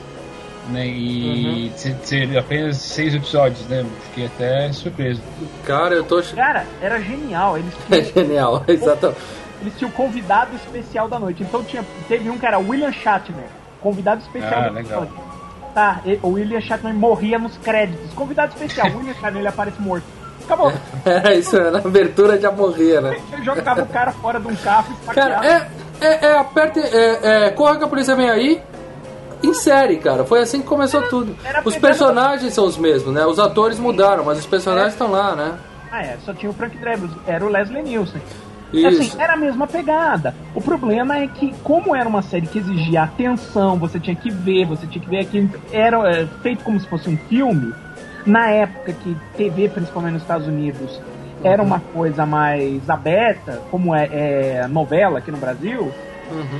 né? 0.69 0.85
E 0.87 1.71
ser, 1.75 1.95
ser 2.03 2.37
apenas 2.37 2.77
seis 2.77 3.13
episódios, 3.13 3.65
né? 3.67 3.85
Fiquei 4.09 4.25
até 4.27 4.71
surpreso. 4.71 5.21
Cara, 5.65 5.95
eu 5.95 6.03
tô. 6.03 6.21
Cara, 6.35 6.65
era 6.81 6.99
genial. 7.01 7.57
Eles 7.57 7.73
É 7.91 8.01
tinham, 8.01 8.25
genial, 8.27 8.63
exatamente. 8.67 9.19
eles 9.61 9.73
tinham 9.77 9.91
convidado 9.91 10.55
especial 10.55 11.07
da 11.07 11.19
noite. 11.19 11.43
Então 11.43 11.63
tinha, 11.63 11.83
teve 12.07 12.29
um 12.29 12.37
que 12.37 12.45
era 12.45 12.57
William 12.59 12.91
Shatner, 12.91 13.45
convidado 13.81 14.21
especial 14.21 14.53
Ah, 14.61 14.63
da 14.65 14.71
legal. 14.71 14.99
noite. 15.01 15.13
Tá, 15.73 16.01
e- 16.05 16.19
o 16.23 16.29
William 16.29 16.59
Shatner 16.61 16.93
morria 16.93 17.37
nos 17.37 17.57
créditos. 17.57 18.11
Convidado 18.13 18.53
especial, 18.53 18.87
William 18.97 19.13
Shatner, 19.13 19.37
ele 19.37 19.47
aparece 19.47 19.81
morto. 19.81 20.05
Acabou. 20.45 20.73
Era 21.05 21.35
isso, 21.35 21.59
na 21.69 21.77
abertura 21.77 22.39
já 22.41 22.51
morria, 22.51 23.01
né? 23.01 23.19
Ele 23.31 23.43
jogava 23.43 23.83
o 23.83 23.85
cara 23.85 24.11
fora 24.13 24.39
de 24.39 24.47
um 24.47 24.55
carro 24.55 24.97
e 25.03 25.13
Cara, 25.13 25.45
é. 25.45 25.67
É, 26.01 26.25
é 26.27 26.37
aperte. 26.39 26.79
É, 26.79 27.45
é, 27.47 27.49
corra 27.51 27.77
que 27.77 27.83
a 27.83 27.87
polícia 27.87 28.15
vem 28.15 28.29
aí. 28.29 28.61
Em 29.41 29.53
série, 29.53 29.97
cara. 29.97 30.25
Foi 30.25 30.41
assim 30.41 30.61
que 30.61 30.67
começou 30.67 31.01
tudo. 31.03 31.35
Os 31.63 31.75
personagens 31.77 32.53
são 32.53 32.65
os 32.65 32.77
mesmos, 32.77 33.13
né? 33.13 33.25
Os 33.25 33.39
atores 33.39 33.79
mudaram, 33.79 34.23
mas 34.25 34.39
os 34.39 34.45
personagens 34.45 34.93
estão 34.93 35.11
lá, 35.11 35.35
né? 35.35 35.57
Ah, 35.91 36.03
é, 36.03 36.17
só 36.23 36.33
tinha 36.33 36.49
o 36.49 36.53
Frank 36.53 36.77
Drebus, 36.77 37.11
era 37.25 37.43
o 37.43 37.49
Leslie 37.49 37.81
Nielsen. 37.81 38.21
Isso. 38.71 38.87
Assim, 38.87 39.21
era 39.21 39.33
a 39.33 39.37
mesma 39.37 39.65
pegada. 39.65 40.35
O 40.53 40.61
problema 40.61 41.17
é 41.17 41.27
que, 41.27 41.53
como 41.63 41.95
era 41.95 42.07
uma 42.07 42.21
série 42.21 42.45
que 42.45 42.59
exigia 42.59 43.03
atenção, 43.03 43.77
você 43.77 43.99
tinha 43.99 44.15
que 44.15 44.29
ver, 44.29 44.65
você 44.65 44.85
tinha 44.85 45.03
que 45.03 45.09
ver 45.09 45.21
aquilo, 45.21 45.49
era 45.71 45.97
é, 46.09 46.27
feito 46.43 46.63
como 46.63 46.79
se 46.79 46.87
fosse 46.87 47.09
um 47.09 47.17
filme, 47.17 47.73
na 48.25 48.49
época 48.49 48.93
que 48.93 49.17
TV, 49.35 49.69
principalmente 49.69 50.13
nos 50.13 50.21
Estados 50.21 50.47
Unidos, 50.47 51.01
era 51.43 51.63
uma 51.63 51.79
coisa 51.79 52.25
mais 52.25 52.87
aberta, 52.89 53.61
como 53.71 53.95
é, 53.95 54.09
é 54.11 54.67
novela 54.67 55.19
aqui 55.19 55.31
no 55.31 55.37
Brasil, 55.37 55.91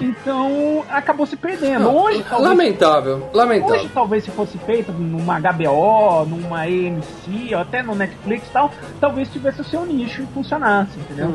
então 0.01 0.83
acabou 0.89 1.25
se 1.25 1.35
perdendo. 1.35 1.83
Não, 1.83 1.95
Hoje, 1.97 2.23
talvez, 2.27 2.49
lamentável, 2.49 3.29
lamentável. 3.33 3.75
Hoje, 3.75 3.89
talvez, 3.93 4.23
se 4.23 4.31
fosse 4.31 4.57
feito 4.59 4.91
numa 4.91 5.39
HBO, 5.39 6.25
numa 6.25 6.61
AMC, 6.63 7.53
ou 7.53 7.59
até 7.59 7.83
no 7.83 7.95
Netflix 7.95 8.47
e 8.47 8.51
tal, 8.51 8.71
talvez 8.99 9.29
tivesse 9.31 9.61
o 9.61 9.63
seu 9.63 9.85
nicho 9.85 10.21
e 10.21 10.25
funcionasse, 10.27 10.97
entendeu? 10.99 11.33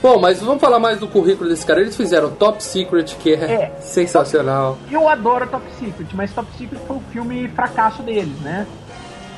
Bom, 0.00 0.20
mas 0.20 0.40
vamos 0.40 0.60
falar 0.60 0.78
mais 0.78 0.98
do 0.98 1.08
currículo 1.08 1.48
desse 1.50 1.66
cara. 1.66 1.80
Eles 1.80 1.96
fizeram 1.96 2.30
Top 2.30 2.62
Secret, 2.62 3.16
que 3.18 3.34
é, 3.34 3.52
É. 3.52 3.80
sensacional. 3.80 4.78
Eu 4.90 5.08
adoro 5.08 5.46
Top 5.48 5.64
Secret, 5.78 6.06
mas 6.14 6.32
Top 6.32 6.48
Secret 6.56 6.78
foi 6.86 6.96
o 6.96 7.02
filme 7.12 7.48
fracasso 7.48 8.02
deles, 8.02 8.38
né? 8.40 8.66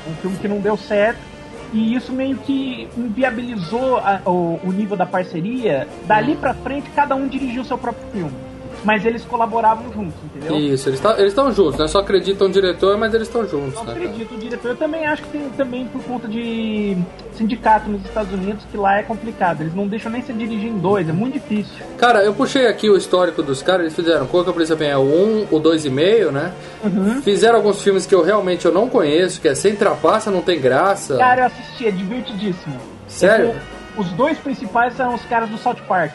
Um 0.06 0.14
filme 0.16 0.37
que 0.37 0.48
não 0.48 0.59
deu 0.61 0.76
certo. 0.76 1.18
E 1.72 1.94
isso 1.94 2.12
meio 2.12 2.37
que 2.38 2.88
inviabilizou 2.96 3.98
a- 3.98 4.20
o, 4.26 4.59
o 4.64 4.72
nível 4.72 4.96
da 4.96 5.06
parceria. 5.06 5.87
Dali 6.06 6.35
pra 6.37 6.52
frente, 6.54 6.90
cada 6.90 7.14
um 7.14 7.28
dirigiu 7.28 7.64
seu 7.64 7.78
próprio 7.78 8.06
filme. 8.11 8.49
Mas 8.84 9.04
eles 9.04 9.24
colaboravam 9.24 9.92
juntos, 9.92 10.14
entendeu? 10.24 10.56
Isso, 10.56 10.88
eles 10.88 11.00
tá- 11.00 11.20
estão 11.22 11.52
juntos, 11.52 11.78
né? 11.78 11.86
Só 11.86 11.98
acreditam 12.00 12.48
no 12.48 12.54
diretor, 12.54 12.96
mas 12.96 13.12
eles 13.12 13.26
estão 13.28 13.46
juntos, 13.46 13.74
Eu 13.78 13.84
né? 13.84 13.92
acredito, 13.92 14.34
o 14.34 14.38
diretor. 14.38 14.68
Eu 14.70 14.76
também 14.76 15.06
acho 15.06 15.22
que 15.22 15.28
tem 15.28 15.50
também 15.50 15.86
por 15.86 16.02
conta 16.04 16.26
de 16.26 16.96
sindicato 17.34 17.90
nos 17.90 18.02
Estados 18.04 18.32
Unidos, 18.32 18.64
que 18.70 18.76
lá 18.78 18.98
é 18.98 19.02
complicado. 19.02 19.60
Eles 19.60 19.74
não 19.74 19.86
deixam 19.86 20.10
nem 20.10 20.22
você 20.22 20.32
dirigir 20.32 20.68
em 20.70 20.78
dois, 20.78 21.08
é 21.08 21.12
muito 21.12 21.34
difícil. 21.34 21.74
Cara, 21.98 22.24
eu 22.24 22.32
puxei 22.32 22.66
aqui 22.66 22.88
o 22.88 22.96
histórico 22.96 23.42
dos 23.42 23.62
caras, 23.62 23.82
eles 23.82 23.94
fizeram 23.94 24.26
Corra 24.26 24.44
que 24.44 24.50
a 24.50 24.52
Polícia 24.54 24.76
Vem 24.76 24.88
é 24.90 24.96
o 24.96 25.02
1, 25.02 25.46
o 25.50 25.60
2,5, 25.60 26.30
né? 26.30 26.52
Uhum. 26.82 27.20
Fizeram 27.22 27.56
alguns 27.56 27.82
filmes 27.82 28.06
que 28.06 28.14
eu 28.14 28.22
realmente 28.22 28.64
eu 28.64 28.72
não 28.72 28.88
conheço, 28.88 29.40
que 29.40 29.48
é 29.48 29.54
Sem 29.54 29.76
Trapaça, 29.76 30.30
Não 30.30 30.40
Tem 30.40 30.58
Graça. 30.60 31.16
Cara, 31.18 31.42
eu 31.42 31.46
assisti, 31.46 31.86
é 31.86 31.90
divertidíssimo. 31.90 32.76
Sério? 33.06 33.54
Os 33.96 34.08
dois 34.12 34.38
principais 34.38 34.94
são 34.94 35.14
os 35.14 35.22
caras 35.26 35.48
do 35.50 35.58
South 35.58 35.76
Park. 35.86 36.12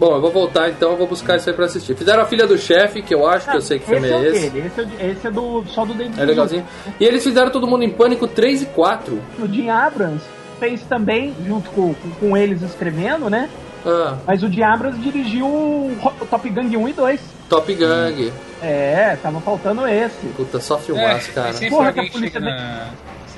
Bom, 0.00 0.14
eu 0.14 0.20
vou 0.22 0.30
voltar 0.30 0.70
então, 0.70 0.92
eu 0.92 0.96
vou 0.96 1.06
buscar 1.06 1.36
isso 1.36 1.50
aí 1.50 1.54
pra 1.54 1.66
assistir. 1.66 1.94
Fizeram 1.94 2.22
A 2.22 2.24
Filha 2.24 2.46
do 2.46 2.56
Chefe, 2.56 3.02
que 3.02 3.14
eu 3.14 3.28
acho 3.28 3.50
que 3.50 3.54
eu 3.54 3.60
sei 3.60 3.78
que 3.78 3.84
filme 3.84 4.08
é 4.08 4.16
o 4.16 4.24
esse. 4.24 4.46
esse 4.46 4.80
é, 4.80 5.10
esse 5.10 5.26
é 5.26 5.30
do, 5.30 5.62
só 5.66 5.84
do 5.84 5.92
David 5.92 6.18
É 6.18 6.24
legalzinho. 6.24 6.66
E 6.98 7.04
eles 7.04 7.22
fizeram 7.22 7.50
Todo 7.50 7.66
Mundo 7.66 7.84
em 7.84 7.90
Pânico 7.90 8.26
3 8.26 8.62
e 8.62 8.66
4. 8.66 9.22
O 9.38 9.46
Jim 9.46 9.68
Abrams 9.68 10.24
fez 10.58 10.80
também, 10.84 11.34
junto 11.46 11.68
com, 11.72 11.94
com, 12.18 12.34
eles 12.34 12.62
escrevendo, 12.62 13.28
né? 13.28 13.50
Ah, 13.84 14.16
Mas 14.26 14.42
o 14.42 14.50
Jim 14.50 14.62
Abrams 14.62 14.98
dirigiu 14.98 15.46
o 15.46 15.94
Top 16.30 16.48
Gun 16.48 16.62
1 16.62 16.88
e 16.88 16.92
2. 16.94 17.20
Top 17.50 17.74
Gang. 17.74 18.32
É, 18.62 19.18
tava 19.22 19.38
faltando 19.40 19.86
esse. 19.86 20.26
Puta, 20.28 20.60
só 20.60 20.78
filmaço, 20.78 21.30
cara. 21.32 21.54
É, 21.60 21.68
Porra, 21.68 21.92
que 21.92 22.00
a 22.00 22.10
polícia 22.10 22.40
fica 22.40 22.88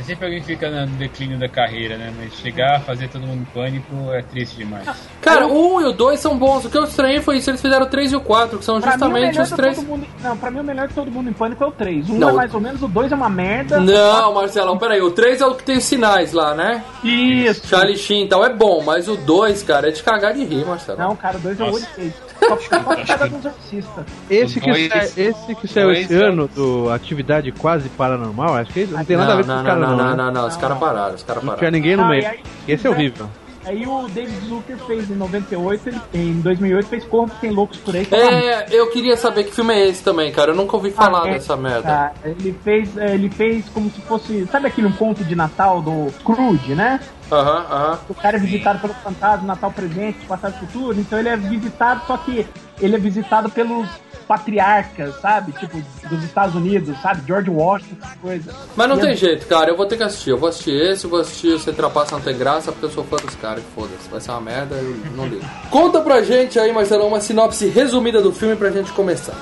na. 0.03 0.07
Sempre 0.07 0.27
alguém 0.27 0.43
fica 0.43 0.69
no 0.71 0.87
declínio 0.97 1.38
da 1.38 1.49
carreira, 1.49 1.97
né? 1.97 2.12
Mas 2.19 2.35
chegar 2.35 2.77
a 2.77 2.81
fazer 2.81 3.09
todo 3.09 3.27
mundo 3.27 3.43
em 3.43 3.45
pânico 3.55 4.12
é 4.12 4.23
triste 4.23 4.57
demais. 4.57 4.87
Cara, 5.21 5.47
o 5.47 5.77
1 5.77 5.81
e 5.81 5.85
o 5.87 5.93
2 5.93 6.21
são 6.21 6.37
bons. 6.37 6.65
O 6.65 6.71
que 6.71 6.77
eu 6.77 6.85
estranhei 6.85 7.21
foi 7.21 7.38
isso, 7.38 7.51
eles 7.51 7.61
fizeram 7.61 7.87
o 7.87 7.88
3 7.88 8.12
e 8.12 8.17
o 8.17 8.21
4, 8.21 8.59
que 8.59 8.65
são 8.65 8.81
Pra 8.81 8.88
o 8.91 8.93
justamente 8.93 9.41
os 9.41 9.49
de 9.49 9.55
três. 9.57 9.77
todo 9.77 9.87
mundo. 9.87 10.07
Não, 10.23 10.37
pra 10.37 10.51
mim 10.51 10.61
o 10.61 10.65
melhor 10.65 10.88
de 10.88 10.95
todo 10.95 11.11
mundo 11.11 11.31
em 11.31 11.33
pânico 11.33 11.62
é 11.62 11.67
o 11.67 11.73
3. 11.73 12.09
Um 12.11 12.19
Não, 12.19 12.31
é 12.31 12.33
o- 12.33 12.37
mais 12.37 12.55
ou 12.55 12.61
menos, 12.61 12.83
o 12.83 12.88
2 12.88 13.11
é 13.12 13.15
uma 13.15 13.29
merda. 13.31 13.81
Não, 13.81 14.35
Marcelão, 14.35 14.77
peraí. 14.79 15.01
O 15.01 15.11
3 15.11 15.41
é 15.41 15.47
o 15.47 15.55
que 15.55 15.62
tem 15.65 15.77
os 15.79 15.85
sinais 15.85 16.33
lá, 16.33 16.55
né? 16.55 16.83
Isso. 17.05 17.67
Charlie 17.67 17.97
Sheen 17.97 18.25
e 18.25 18.29
tal, 18.29 18.45
é 18.45 18.53
bom, 18.53 18.83
mas 18.85 19.09
o 19.09 19.17
2, 19.17 19.62
cara, 19.62 19.88
é 19.88 19.91
de 19.91 20.03
cagar 20.03 20.33
de 20.35 20.45
rir, 20.45 20.65
Marcelo. 20.65 20.99
Não, 20.99 21.15
cara, 21.17 21.37
o 21.37 21.41
2 21.41 21.59
eu 21.61 21.67
Nossa. 21.67 21.87
odiei. 21.95 22.12
Só 22.48 23.26
do 23.28 23.37
exorcista. 23.37 24.07
Esse 24.31 24.59
Os 24.59 24.64
que, 24.64 24.70
dois- 24.70 24.88
sa- 24.92 25.20
esse 25.20 25.55
que 25.55 25.68
saiu 25.68 25.92
esse 25.92 26.14
ano 26.14 26.48
do 26.48 26.90
Atividade 26.90 27.52
Quase 27.52 27.88
Paranormal, 27.90 28.55
acho 28.57 28.72
que 28.72 28.87
não 28.87 29.05
tem 29.05 29.16
nada 29.16 29.33
a 29.33 29.37
ver 29.37 29.42
com 29.42 29.48
não, 29.48 29.57
os 29.59 29.62
não, 29.62 29.66
caras 29.70 29.88
não, 29.88 29.96
não, 29.96 30.05
não, 30.05 30.11
né? 30.16 30.22
não, 30.24 30.33
não, 30.33 30.48
os 30.48 30.57
caras 30.57 30.78
pararam, 30.78 31.14
os 31.14 31.22
caras 31.22 31.42
Não 31.42 31.50
tinha 31.55 31.57
pararam. 31.59 31.72
ninguém 31.72 31.96
no 31.96 32.02
Ah, 32.05 32.09
meio. 32.09 32.26
aí, 32.28 32.40
Esse 32.66 32.87
é 32.87 32.90
horrível. 32.90 33.28
Aí 33.64 33.87
o 33.87 34.09
David 34.09 34.44
Zucker 34.48 34.76
fez 34.88 35.09
em 35.09 35.14
98, 35.14 35.88
ele, 35.88 36.00
em 36.14 36.40
2008 36.40 36.88
fez 36.88 37.05
Corpo 37.05 37.33
Tem 37.40 37.52
Loucos 37.52 37.78
por 37.78 37.94
Aí. 37.94 38.05
que 38.05 38.12
é 38.12 38.18
É, 38.18 38.66
eu 38.72 38.90
queria 38.90 39.16
saber 39.16 39.44
que 39.44 39.52
filme 39.55 39.72
é 39.72 39.87
esse 39.88 40.02
também, 40.02 40.33
cara. 40.33 40.50
Eu 40.50 40.57
nunca 40.57 40.74
ouvi 40.74 40.90
falar 40.90 41.22
Ah, 41.26 41.28
é, 41.28 41.33
dessa 41.35 41.57
merda. 41.57 41.83
tá. 41.83 42.12
ele 42.24 42.59
fez, 42.64 42.96
é, 42.96 43.14
ele 43.14 43.31
fez 43.31 43.68
como 43.68 43.88
se 43.88 44.00
fosse, 44.00 44.48
sabe 44.50 44.66
aquele 44.66 44.88
um 44.88 44.92
conto 44.92 45.22
de 45.22 45.37
Natal 45.37 45.81
do 45.81 46.11
Scrooge, 46.18 46.74
né? 46.74 46.98
Aham, 47.33 47.66
aham. 47.71 47.99
O 48.11 48.14
cara 48.14 48.37
é 48.37 48.40
visitado 48.40 48.79
pelo 48.81 48.92
fantasma, 48.95 49.47
Natal 49.47 49.73
presente, 49.73 50.18
passado 50.27 50.55
e 50.57 50.66
futuro. 50.66 51.01
Então 51.01 51.18
ele 51.18 51.29
é 51.31 51.37
visitado, 51.37 52.03
só 52.07 52.16
que 52.18 52.47
ele 52.81 52.95
é 52.95 52.99
visitado 52.99 53.49
pelos 53.49 53.88
patriarcas, 54.29 55.21
sabe? 55.21 55.53
Tipo, 55.53 55.83
dos 56.09 56.23
Estados 56.25 56.55
Unidos, 56.55 56.97
sabe? 57.01 57.23
George 57.27 57.51
Washington, 57.51 57.97
essas 58.03 58.16
coisas. 58.18 58.55
Mas 58.77 58.88
não 58.88 58.97
E 58.97 59.01
tem 59.01 59.11
é- 59.12 59.16
jeito, 59.16 59.47
cara. 59.47 59.71
Eu 59.71 59.77
vou 59.77 59.87
ter 59.87 59.97
que 59.97 60.03
assistir. 60.03 60.31
Eu 60.31 60.38
vou 60.38 60.49
assistir 60.49 60.73
esse, 60.75 61.07
vou 61.07 61.21
assistir 61.21 61.49
o 61.55 61.59
Sem 61.59 61.73
Trapaça 61.75 62.14
Não 62.14 62.23
Tem 62.23 62.37
Graça, 62.37 62.71
porque 62.71 62.87
eu 62.87 62.90
sou 62.90 63.05
fã 63.05 63.16
dos 63.16 63.35
caras. 63.37 63.62
Foda-se. 63.75 64.09
Vai 64.11 64.21
ser 64.21 64.31
uma 64.31 64.40
merda, 64.40 64.75
eu 64.77 64.97
não 65.16 65.27
ligo. 65.27 65.45
Conta 65.71 66.01
pra 66.01 66.23
gente 66.23 66.59
aí, 66.59 66.73
Marcelo, 66.73 67.07
uma 67.07 67.21
sinopse 67.21 67.66
resumida 67.68 68.21
do 68.21 68.33
filme 68.33 68.57
pra 68.57 68.71
gente 68.71 68.92
começar. 68.92 69.35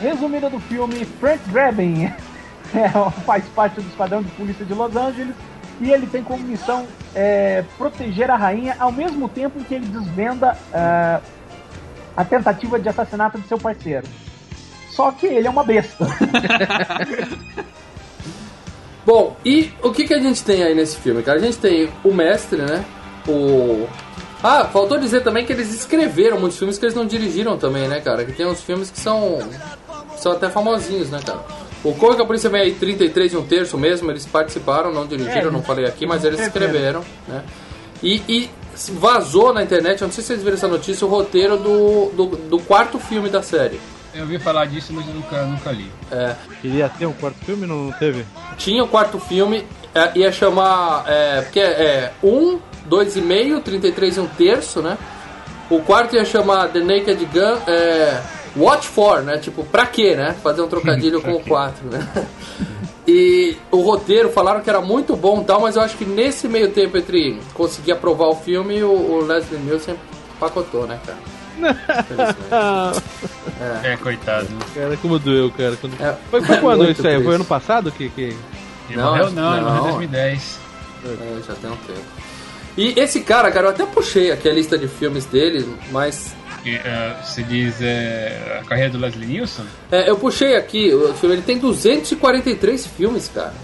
Resumida 0.00 0.48
do 0.50 0.58
filme, 0.60 1.04
Frank 1.20 1.40
Drebin 1.50 2.04
é, 2.74 2.88
faz 3.24 3.44
parte 3.54 3.80
do 3.80 3.88
Esquadrão 3.88 4.22
de 4.22 4.30
Polícia 4.30 4.64
de 4.64 4.74
Los 4.74 4.96
Angeles 4.96 5.34
E 5.80 5.90
ele 5.90 6.06
tem 6.06 6.22
como 6.22 6.42
missão 6.42 6.86
é, 7.14 7.64
proteger 7.76 8.30
a 8.30 8.36
rainha 8.36 8.76
ao 8.78 8.92
mesmo 8.92 9.28
tempo 9.28 9.58
em 9.58 9.64
que 9.64 9.74
ele 9.74 9.86
desvenda 9.86 10.56
é, 10.72 11.20
a 12.16 12.24
tentativa 12.24 12.78
de 12.78 12.88
assassinato 12.88 13.38
de 13.38 13.48
seu 13.48 13.58
parceiro. 13.58 14.06
Só 14.90 15.10
que 15.10 15.26
ele 15.26 15.46
é 15.46 15.50
uma 15.50 15.64
besta. 15.64 16.06
Bom, 19.04 19.36
e 19.44 19.72
o 19.82 19.90
que, 19.90 20.06
que 20.06 20.14
a 20.14 20.20
gente 20.20 20.44
tem 20.44 20.62
aí 20.62 20.74
nesse 20.74 20.96
filme, 20.98 21.22
cara? 21.22 21.38
A 21.38 21.42
gente 21.42 21.58
tem 21.58 21.90
o 22.04 22.12
mestre, 22.12 22.62
né? 22.62 22.84
O. 23.26 23.88
Ah, 24.42 24.64
faltou 24.64 24.98
dizer 24.98 25.22
também 25.22 25.44
que 25.44 25.52
eles 25.52 25.72
escreveram 25.72 26.38
muitos 26.38 26.58
filmes 26.58 26.78
que 26.78 26.84
eles 26.84 26.94
não 26.94 27.06
dirigiram 27.06 27.56
também, 27.56 27.88
né, 27.88 28.00
cara? 28.00 28.24
Que 28.24 28.32
tem 28.32 28.46
uns 28.46 28.60
filmes 28.60 28.90
que 28.90 29.00
são. 29.00 29.38
são 30.16 30.32
até 30.32 30.48
famosinhos, 30.48 31.10
né, 31.10 31.20
cara? 31.24 31.42
O 31.84 31.94
Corre 31.94 32.16
que 32.16 32.22
a 32.22 32.24
Polícia 32.24 32.48
vem 32.48 32.60
aí 32.60 32.72
33 32.74 33.32
e 33.32 33.36
um 33.36 33.44
terço 33.46 33.76
mesmo, 33.76 34.10
eles 34.10 34.24
participaram, 34.26 34.92
não 34.92 35.06
dirigiram, 35.06 35.48
É, 35.48 35.50
não 35.50 35.62
falei 35.62 35.84
aqui, 35.84 36.06
mas 36.06 36.24
eles 36.24 36.38
escreveram. 36.40 37.00
escreveram, 37.00 37.04
né? 37.26 37.42
E, 38.02 38.22
e 38.28 38.50
vazou 38.92 39.52
na 39.52 39.62
internet, 39.62 40.00
eu 40.00 40.06
não 40.08 40.12
sei 40.12 40.22
se 40.22 40.28
vocês 40.28 40.42
viram 40.42 40.54
essa 40.56 40.68
notícia, 40.68 41.06
o 41.06 41.10
roteiro 41.10 41.56
do, 41.56 42.10
do, 42.16 42.26
do 42.36 42.58
quarto 42.60 42.98
filme 42.98 43.28
da 43.28 43.42
série. 43.42 43.80
Eu 44.14 44.22
ouvi 44.22 44.38
falar 44.38 44.66
disso, 44.66 44.92
mas 44.92 45.06
eu 45.08 45.14
nunca, 45.14 45.42
nunca 45.44 45.72
li. 45.72 45.90
É, 46.10 46.34
Queria 46.60 46.88
ter 46.88 47.06
um 47.06 47.12
quarto 47.12 47.44
filme, 47.44 47.66
não 47.66 47.90
teve? 47.92 48.24
tinha 48.58 48.84
o 48.84 48.88
quarto 48.88 49.18
filme, 49.18 49.64
é, 49.94 50.12
ia 50.18 50.30
chamar. 50.30 51.04
É, 51.08 51.40
porque 51.40 51.60
é 51.60 52.12
1, 52.22 52.58
2,5, 52.90 53.62
33 53.62 54.16
e 54.16 54.20
um 54.20 54.26
terço, 54.26 54.82
né? 54.82 54.98
O 55.70 55.80
quarto 55.80 56.14
ia 56.14 56.24
chamar 56.24 56.68
The 56.68 56.80
Naked 56.80 57.24
Gun, 57.26 57.56
é, 57.66 58.20
Watch 58.56 58.88
for, 58.88 59.22
né? 59.22 59.38
Tipo, 59.38 59.64
pra 59.64 59.86
quê, 59.86 60.14
né? 60.14 60.34
Fazer 60.42 60.62
um 60.62 60.68
trocadilho 60.68 61.20
com 61.22 61.32
o 61.32 61.40
4, 61.40 61.88
né? 61.88 62.26
E 63.06 63.56
o 63.70 63.80
roteiro 63.80 64.30
falaram 64.30 64.60
que 64.60 64.70
era 64.70 64.80
muito 64.80 65.16
bom 65.16 65.40
e 65.40 65.44
tal, 65.44 65.60
mas 65.60 65.74
eu 65.74 65.82
acho 65.82 65.96
que 65.96 66.04
nesse 66.04 66.46
meio 66.46 66.70
tempo 66.70 66.96
entre 66.96 67.40
conseguir 67.52 67.92
aprovar 67.92 68.28
o 68.28 68.36
filme, 68.36 68.82
o, 68.82 68.90
o 68.90 69.24
Leslie 69.24 69.60
Nielsen 69.60 69.96
pacotou, 70.38 70.86
né, 70.86 71.00
cara? 71.04 71.18
Infelizmente. 72.00 73.02
É, 73.84 73.96
coitado. 73.96 74.48
Cara, 74.74 74.96
como 74.96 75.18
doeu, 75.18 75.50
cara. 75.50 75.76
Quando... 75.76 76.00
É, 76.00 76.16
Foi, 76.30 76.42
foi 76.42 76.56
quando 76.58 76.90
isso 76.90 77.06
aí? 77.06 77.22
Foi 77.22 77.34
ano 77.34 77.44
passado 77.44 77.92
que. 77.92 78.08
que... 78.08 78.36
Não, 78.90 79.10
morreu 79.10 79.30
não, 79.30 79.60
não. 79.60 79.78
em 79.78 79.82
2010. 79.82 80.60
É, 81.04 81.42
já 81.46 81.54
tem 81.54 81.70
um 81.70 81.76
tempo. 81.76 82.00
E 82.76 82.98
esse 82.98 83.20
cara, 83.20 83.50
cara, 83.50 83.66
eu 83.66 83.70
até 83.70 83.84
puxei 83.84 84.32
aqui 84.32 84.48
a 84.48 84.52
lista 84.52 84.78
de 84.78 84.88
filmes 84.88 85.26
dele, 85.26 85.66
mas 85.90 86.34
E, 86.64 86.76
eh, 86.76 87.16
você 87.22 87.42
diz 87.42 87.80
eh, 87.80 88.60
a 88.60 88.64
carreira 88.64 88.90
do 88.90 88.98
Leslie 88.98 89.26
Nielsen? 89.26 89.64
É, 89.90 90.08
eu 90.08 90.16
puxei 90.16 90.54
aqui, 90.56 90.90
ele 91.22 91.42
tem 91.42 91.58
243 91.58 92.86
filmes, 92.86 93.28
cara. 93.34 93.54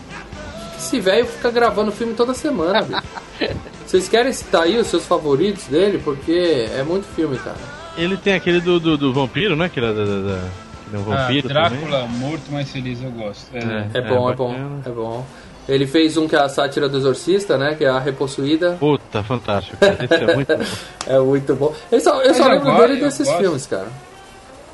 Esse 0.76 1.00
velho 1.00 1.26
fica 1.26 1.50
gravando 1.50 1.90
filme 1.92 2.14
toda 2.14 2.34
semana, 2.34 2.82
bicho. 2.82 3.02
Vocês 3.86 4.08
querem 4.08 4.32
citar 4.32 4.62
aí 4.62 4.76
os 4.78 4.86
seus 4.86 5.06
favoritos 5.06 5.64
dele? 5.66 5.98
Porque 5.98 6.68
é 6.76 6.82
muito 6.82 7.06
filme, 7.14 7.38
cara. 7.38 7.56
Ele 7.96 8.16
tem 8.16 8.34
aquele 8.34 8.60
do, 8.60 8.78
do, 8.78 8.96
do 8.98 9.12
vampiro, 9.12 9.56
né? 9.56 9.68
Que 9.68 9.80
era 9.80 9.94
da. 9.94 10.04
da, 10.04 10.20
da... 10.20 10.48
ele 10.86 10.96
é 10.96 10.98
um 10.98 11.12
Ah, 11.12 11.16
vampiro 11.16 11.48
Drácula, 11.48 12.06
morto 12.06 12.52
mais 12.52 12.70
feliz, 12.70 13.02
eu 13.02 13.10
gosto. 13.10 13.48
É, 13.54 13.60
também. 13.60 13.90
É 13.94 14.00
bom, 14.02 14.30
é, 14.30 14.34
bom, 14.36 14.80
é 14.84 14.90
bom. 14.90 15.26
Ele 15.68 15.86
fez 15.86 16.16
um 16.16 16.26
que 16.26 16.34
é 16.34 16.38
a 16.40 16.48
sátira 16.48 16.88
do 16.88 16.96
Exorcista, 16.96 17.58
né? 17.58 17.74
Que 17.74 17.84
é 17.84 17.88
a 17.88 17.98
Repossuída. 17.98 18.76
Puta, 18.80 19.22
fantástico. 19.22 19.76
Cara. 19.76 19.98
Esse 20.04 20.14
é 20.14 20.34
muito 20.34 20.56
bom. 20.56 20.64
É 21.06 21.18
muito 21.18 21.54
bom. 21.54 21.74
Eu 21.92 22.00
só, 22.00 22.20
eu 22.22 22.28
Mas 22.28 22.36
só 22.36 22.48
lembro 22.48 22.64
gosto, 22.64 22.80
dele 22.88 23.00
eu 23.00 23.04
desses 23.06 23.26
gosto. 23.26 23.40
filmes, 23.40 23.66
cara. 23.66 23.88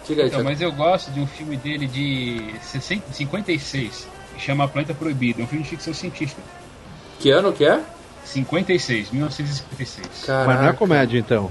Diga 0.06 0.22
aí, 0.22 0.28
Então, 0.28 0.38
Thiago. 0.40 0.50
mas 0.50 0.60
eu 0.60 0.72
gosto 0.72 1.10
de 1.10 1.20
um 1.20 1.26
filme 1.26 1.56
dele 1.56 1.86
de 1.86 2.54
60 2.62 3.02
56, 3.12 4.08
que 4.36 4.40
chama 4.42 4.68
Planeta 4.68 4.94
Proibida, 4.94 5.40
é 5.40 5.44
um 5.44 5.46
filme 5.46 5.64
de 5.64 5.70
ficção 5.70 5.92
científica. 5.94 6.40
Que 7.18 7.30
ano 7.30 7.52
que 7.52 7.64
é? 7.64 7.80
56, 8.24 9.10
1956. 9.12 10.08
Mas 10.28 10.28
não 10.28 10.52
é 10.52 10.56
Caraca. 10.56 10.74
comédia, 10.78 11.18
então. 11.18 11.50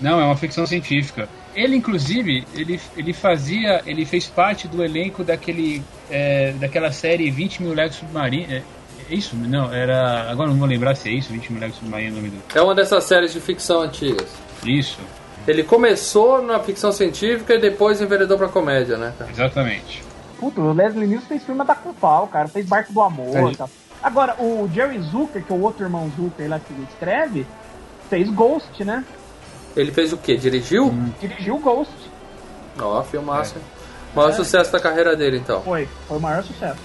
Não, 0.00 0.20
é 0.20 0.24
uma 0.24 0.36
ficção 0.36 0.66
científica. 0.66 1.28
Ele, 1.54 1.76
inclusive, 1.76 2.44
ele, 2.54 2.80
ele 2.96 3.12
fazia, 3.12 3.82
ele 3.86 4.04
fez 4.04 4.26
parte 4.26 4.66
do 4.66 4.82
elenco 4.82 5.22
daquele, 5.22 5.82
é, 6.10 6.52
daquela 6.52 6.90
série 6.90 7.30
20 7.30 7.62
mil 7.62 7.74
Legos 7.74 7.96
Submarinos. 7.96 8.50
É, 8.50 8.62
é 9.12 9.16
isso? 9.16 9.36
Não, 9.36 9.72
era. 9.72 10.30
Agora 10.30 10.48
não 10.50 10.56
vou 10.56 10.66
lembrar 10.68 10.94
se 10.94 11.08
é 11.08 11.12
isso, 11.12 11.32
20 11.32 11.52
mil 11.52 11.60
Legos 11.60 11.76
Submarinos, 11.78 12.12
o 12.18 12.22
nome 12.22 12.30
do. 12.30 12.42
É 12.58 12.62
uma 12.62 12.74
dessas 12.74 13.04
séries 13.04 13.32
de 13.32 13.40
ficção 13.40 13.80
antigas. 13.82 14.28
Isso, 14.64 14.98
Ele 15.46 15.62
começou 15.64 16.40
na 16.40 16.60
ficção 16.60 16.92
científica 16.92 17.54
e 17.54 17.60
depois 17.60 18.00
enveredou 18.00 18.38
pra 18.38 18.46
comédia, 18.48 18.96
né, 18.96 19.12
cara? 19.18 19.30
exatamente. 19.30 20.02
Puta, 20.38 20.60
o 20.60 20.72
Leslie 20.72 21.06
Nielsen 21.06 21.28
fez 21.28 21.44
filme 21.44 21.64
da 21.64 21.74
com 21.74 21.92
pau, 21.92 22.26
cara. 22.28 22.46
Fez 22.48 22.64
Barco 22.66 22.92
do 22.92 23.00
Amor 23.00 23.48
É. 23.48 23.52
e 23.52 23.56
tal. 23.56 23.68
Agora, 24.02 24.34
o 24.40 24.68
Jerry 24.72 25.00
Zucker, 25.00 25.42
que 25.44 25.52
é 25.52 25.56
o 25.56 25.60
outro 25.60 25.84
irmão 25.84 26.10
Zucker 26.16 26.48
lá 26.48 26.58
que 26.60 26.72
ele 26.72 26.86
escreve, 26.90 27.46
fez 28.10 28.28
Ghost, 28.30 28.84
né? 28.84 29.04
Ele 29.76 29.90
fez 29.92 30.12
o 30.12 30.16
quê? 30.16 30.36
Dirigiu? 30.36 30.86
Hum. 30.86 31.10
Dirigiu 31.20 31.58
Ghost. 31.58 31.92
Ó, 32.80 33.02
filmaço. 33.02 33.56
hein? 33.56 33.62
Maior 34.14 34.32
sucesso 34.32 34.70
da 34.72 34.78
carreira 34.80 35.16
dele, 35.16 35.38
então. 35.38 35.62
Foi. 35.62 35.88
Foi 36.08 36.18
o 36.18 36.20
maior 36.20 36.42
sucesso. 36.42 36.78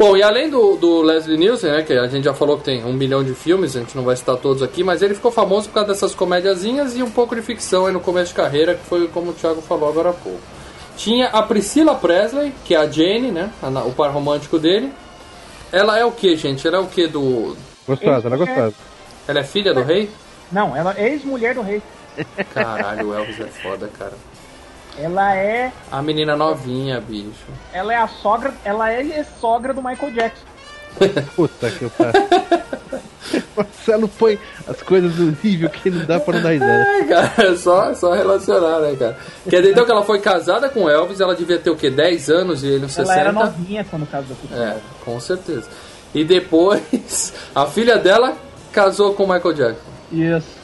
Bom, 0.00 0.16
e 0.16 0.22
além 0.22 0.48
do, 0.48 0.76
do 0.76 1.02
Leslie 1.02 1.36
Nielsen, 1.36 1.72
né, 1.72 1.82
que 1.82 1.92
a 1.92 2.06
gente 2.06 2.24
já 2.24 2.32
falou 2.32 2.56
que 2.56 2.64
tem 2.64 2.82
um 2.82 2.92
milhão 2.94 3.22
de 3.22 3.34
filmes, 3.34 3.76
a 3.76 3.80
gente 3.80 3.94
não 3.94 4.02
vai 4.02 4.16
citar 4.16 4.34
todos 4.38 4.62
aqui, 4.62 4.82
mas 4.82 5.02
ele 5.02 5.14
ficou 5.14 5.30
famoso 5.30 5.68
por 5.68 5.74
causa 5.74 5.90
dessas 5.90 6.14
comédiazinhas 6.14 6.96
e 6.96 7.02
um 7.02 7.10
pouco 7.10 7.36
de 7.36 7.42
ficção 7.42 7.84
aí 7.84 7.92
no 7.92 8.00
começo 8.00 8.28
de 8.28 8.34
carreira, 8.34 8.76
que 8.76 8.86
foi 8.86 9.06
como 9.08 9.32
o 9.32 9.34
Thiago 9.34 9.60
falou 9.60 9.90
agora 9.90 10.08
há 10.08 10.12
pouco. 10.14 10.40
Tinha 10.96 11.26
a 11.26 11.42
Priscilla 11.42 11.94
Presley, 11.96 12.50
que 12.64 12.74
é 12.74 12.78
a 12.78 12.86
Jane, 12.86 13.30
né, 13.30 13.50
a 13.62 13.68
o 13.80 13.92
par 13.92 14.10
romântico 14.10 14.58
dele. 14.58 14.90
Ela 15.70 15.98
é 15.98 16.04
o 16.06 16.12
que, 16.12 16.34
gente? 16.34 16.66
Ela 16.66 16.78
é 16.78 16.80
o 16.80 16.86
que 16.86 17.06
do... 17.06 17.54
Gostosa, 17.86 18.26
ela 18.26 18.36
é 18.36 18.38
gostosa. 18.38 18.74
Ela 19.28 19.40
é 19.40 19.44
filha 19.44 19.74
do 19.74 19.82
rei? 19.82 20.08
Não, 20.50 20.74
ela 20.74 20.94
é 20.96 21.10
ex-mulher 21.10 21.54
do 21.54 21.60
rei. 21.60 21.82
Caralho, 22.54 23.10
o 23.10 23.14
Elvis 23.14 23.38
é 23.38 23.48
foda, 23.48 23.90
cara. 23.98 24.14
Ela 25.00 25.34
é. 25.34 25.72
A 25.90 26.02
menina 26.02 26.36
novinha, 26.36 27.00
bicho. 27.00 27.46
Ela 27.72 27.94
é 27.94 27.96
a 27.96 28.08
sogra. 28.08 28.52
Ela 28.64 28.92
é 28.92 29.24
sogra 29.40 29.72
do 29.72 29.82
Michael 29.82 30.12
Jackson. 30.12 30.44
Puta 31.36 31.70
que 31.70 31.88
pariu. 31.88 32.12
Marcelo 33.56 34.08
põe 34.08 34.38
as 34.66 34.82
coisas 34.82 35.16
no 35.16 35.36
nível 35.42 35.68
que 35.70 35.90
não 35.90 36.04
dá 36.04 36.18
pra 36.18 36.34
não 36.34 36.42
dar 36.42 36.50
risada. 36.50 36.88
É, 36.88 37.04
cara, 37.04 37.52
é 37.52 37.56
só, 37.56 37.90
é 37.90 37.94
só 37.94 38.12
relacionar, 38.12 38.80
né, 38.80 38.96
cara? 38.96 39.16
Quer 39.48 39.60
dizer, 39.60 39.72
então 39.72 39.84
que 39.84 39.90
ela 39.90 40.02
foi 40.02 40.20
casada 40.20 40.68
com 40.68 40.84
o 40.84 40.90
Elvis, 40.90 41.20
ela 41.20 41.34
devia 41.34 41.58
ter 41.58 41.70
o 41.70 41.76
quê? 41.76 41.90
10 41.90 42.30
anos 42.30 42.62
e 42.62 42.68
ele 42.68 42.86
uns 42.86 42.92
60? 42.92 43.12
Ela 43.12 43.20
era 43.20 43.32
novinha 43.32 43.84
quando 43.88 44.06
casou 44.06 44.36
com 44.36 44.54
o 44.54 44.58
É, 44.58 44.76
com 45.04 45.20
certeza. 45.20 45.68
E 46.14 46.24
depois, 46.24 47.32
a 47.54 47.66
filha 47.66 47.98
dela 47.98 48.36
casou 48.72 49.14
com 49.14 49.24
o 49.24 49.32
Michael 49.32 49.54
Jackson. 49.54 49.90
Isso. 50.10 50.60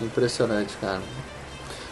Impressionante, 0.00 0.74
cara. 0.80 1.00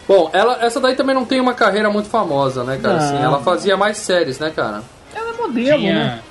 Bom, 0.07 0.29
ela, 0.33 0.63
essa 0.65 0.79
daí 0.79 0.95
também 0.95 1.13
não 1.13 1.25
tem 1.25 1.39
uma 1.41 1.53
carreira 1.53 1.89
muito 1.89 2.07
famosa, 2.09 2.63
né, 2.63 2.79
cara? 2.81 2.97
Assim, 2.97 3.17
ela 3.17 3.39
fazia 3.41 3.75
mais 3.75 3.97
séries, 3.97 4.39
né, 4.39 4.51
cara? 4.55 4.81
Ela 5.13 5.29
é 5.31 5.33
modelo, 5.33 5.81
né? 5.83 5.89
Tinha. 5.91 6.23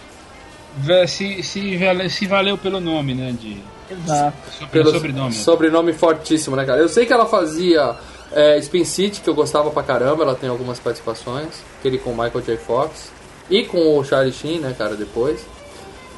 Ve- 0.78 1.06
Se, 1.06 1.42
se, 1.42 1.76
vale- 1.76 2.08
se 2.10 2.26
valeu 2.26 2.56
pelo 2.56 2.80
nome, 2.80 3.14
né? 3.14 3.34
De, 3.38 3.56
Exato. 3.90 4.36
sobre, 4.50 4.66
Pelo 4.72 4.90
sobrenome. 4.92 5.32
sobrenome 5.32 5.92
fortíssimo, 5.92 6.56
né, 6.56 6.64
cara? 6.64 6.80
Eu 6.80 6.88
sei 6.88 7.04
que 7.06 7.12
ela 7.12 7.26
fazia 7.26 7.94
é, 8.32 8.58
Spin 8.58 8.84
City, 8.84 9.20
que 9.20 9.28
eu 9.28 9.34
gostava 9.34 9.70
pra 9.70 9.82
caramba, 9.82 10.22
ela 10.24 10.34
tem 10.34 10.48
algumas 10.48 10.78
participações, 10.78 11.48
aquele 11.78 11.98
com 11.98 12.10
o 12.10 12.12
Michael 12.12 12.40
J. 12.42 12.56
Fox 12.56 13.10
e 13.50 13.64
com 13.64 13.98
o 13.98 14.04
Charlie 14.04 14.32
Sheen, 14.32 14.58
né, 14.58 14.74
cara, 14.76 14.94
depois. 14.96 15.44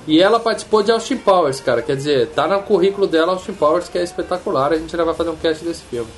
E 0.07 0.23
ela 0.23 0.41
participou 0.41 0.83
de 0.83 0.91
Austin 0.91 1.19
Powers, 1.19 1.61
cara, 1.61 1.83
quer 1.83 1.95
dizer, 1.97 2.29
tá 2.29 2.49
no 2.49 2.63
currículo 2.63 3.07
dela 3.07 3.33
Austin 3.33 3.53
Powers, 3.53 3.89
que 3.89 3.99
é 3.99 4.03
espetacular, 4.03 4.73
a 4.73 4.77
gente 4.77 4.97
já 4.97 5.05
vai 5.05 5.13
fazer 5.15 5.29
um 5.31 5.37
cast 5.37 5.63
desse 5.65 5.83
filme. 5.83 6.09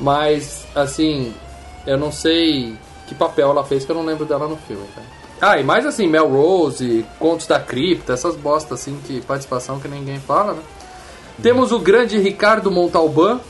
Mas, 0.00 0.66
assim, 0.74 1.34
eu 1.86 1.96
não 1.96 2.12
sei 2.12 2.76
que 3.06 3.14
papel 3.14 3.50
ela 3.50 3.64
fez, 3.64 3.84
que 3.84 3.90
eu 3.90 3.96
não 3.96 4.04
lembro 4.04 4.24
dela 4.24 4.46
no 4.46 4.56
filme, 4.56 4.86
cara. 4.94 5.06
Ah, 5.40 5.58
e 5.58 5.64
mais 5.64 5.86
assim, 5.86 6.08
Melrose, 6.08 7.06
Contos 7.18 7.46
da 7.46 7.60
Cripta, 7.60 8.12
essas 8.12 8.34
bostas 8.34 8.80
assim, 8.80 8.98
que 9.04 9.20
participação 9.20 9.78
que 9.78 9.86
ninguém 9.86 10.18
fala, 10.18 10.54
né? 10.54 10.62
Temos 11.40 11.70
o 11.70 11.78
grande 11.78 12.18
Ricardo 12.18 12.70
Montalban. 12.70 13.40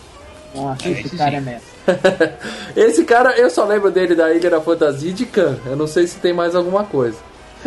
Nossa, 0.54 0.86
É, 0.86 0.90
esse 0.90 1.16
cara 1.16 1.36
é 1.36 1.40
mestre. 1.40 1.78
Esse 2.76 3.04
cara, 3.04 3.38
eu 3.38 3.48
só 3.48 3.64
lembro 3.64 3.90
dele 3.90 4.14
da 4.14 4.30
Ilha 4.30 4.50
da 4.50 4.60
Fantasia 4.60 5.10
e 5.10 5.12
de 5.14 5.24
Khan. 5.24 5.58
Eu 5.64 5.74
não 5.74 5.86
sei 5.86 6.06
se 6.06 6.18
tem 6.18 6.34
mais 6.34 6.54
alguma 6.54 6.84
coisa. 6.84 7.16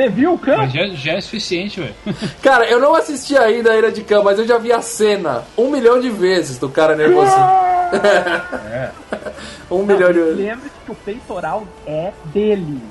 Você 0.02 0.10
viu 0.10 0.34
o 0.34 0.38
Khan? 0.40 0.58
Mas 0.58 0.74
já, 0.74 0.88
já 0.88 1.14
é 1.14 1.22
suficiente, 1.22 1.80
ué. 1.82 1.92
Cara, 2.42 2.66
eu 2.66 2.80
não 2.80 2.96
assisti 2.96 3.38
ainda 3.38 3.72
a 3.72 3.78
Ilha 3.78 3.92
de 3.92 4.02
Khan, 4.04 4.24
mas 4.24 4.40
eu 4.40 4.48
já 4.48 4.58
vi 4.58 4.72
a 4.72 4.82
cena 4.82 5.44
um 5.58 5.70
milhão 5.70 6.00
de 6.00 6.10
vezes 6.10 6.58
do 6.58 6.70
cara 6.70 6.96
nervosinho. 6.96 7.46
um 9.70 9.86
milhão 9.86 10.12
de 10.12 10.20
vezes. 10.20 10.38
Lembre-se 10.38 10.76
que 10.86 10.92
o 10.92 10.96
peitoral 10.96 11.68
é 11.86 12.12
dele. 12.26 12.82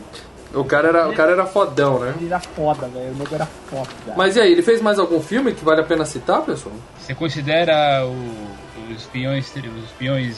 O 0.53 0.65
cara 0.65 0.89
era, 0.89 1.09
o 1.09 1.15
cara 1.15 1.33
era 1.33 1.47
fodão, 1.47 2.01
né? 2.01 2.15
Ele 2.19 2.27
era 2.27 2.41
foda, 2.41 2.89
velho. 2.89 3.13
O 3.13 3.15
nego 3.17 3.35
era 3.35 3.47
foda. 3.47 3.89
Mas 4.17 4.35
e 4.37 4.41
aí, 4.41 4.53
ele 4.53 4.63
fez 4.63 4.81
mais 4.83 4.99
algum 4.99 5.21
filme 5.21 5.53
que 5.53 5.65
vale 5.65 5.81
a 5.81 5.85
pena 5.85 6.05
citar, 6.05 6.43
pessoal? 6.43 6.75
Você 6.99 7.15
considera 7.15 8.05
o- 8.05 8.93
os 8.93 8.97
espiões. 9.01 9.49
Os 9.55 9.85
espiões. 9.85 10.37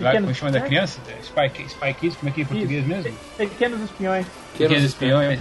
Lá, 0.00 0.12
como 0.12 0.32
chama 0.34 0.52
da 0.52 0.60
criança? 0.60 1.00
Spy, 1.22 1.64
Spy 1.68 1.94
Kids, 1.94 2.16
como 2.16 2.30
é 2.30 2.32
que 2.32 2.40
é 2.40 2.44
em 2.44 2.46
português 2.46 2.86
mesmo? 2.86 3.12
Pequenos 3.36 3.80
espiões. 3.82 4.26
Pequenos 4.52 4.84
espiões. 4.84 5.40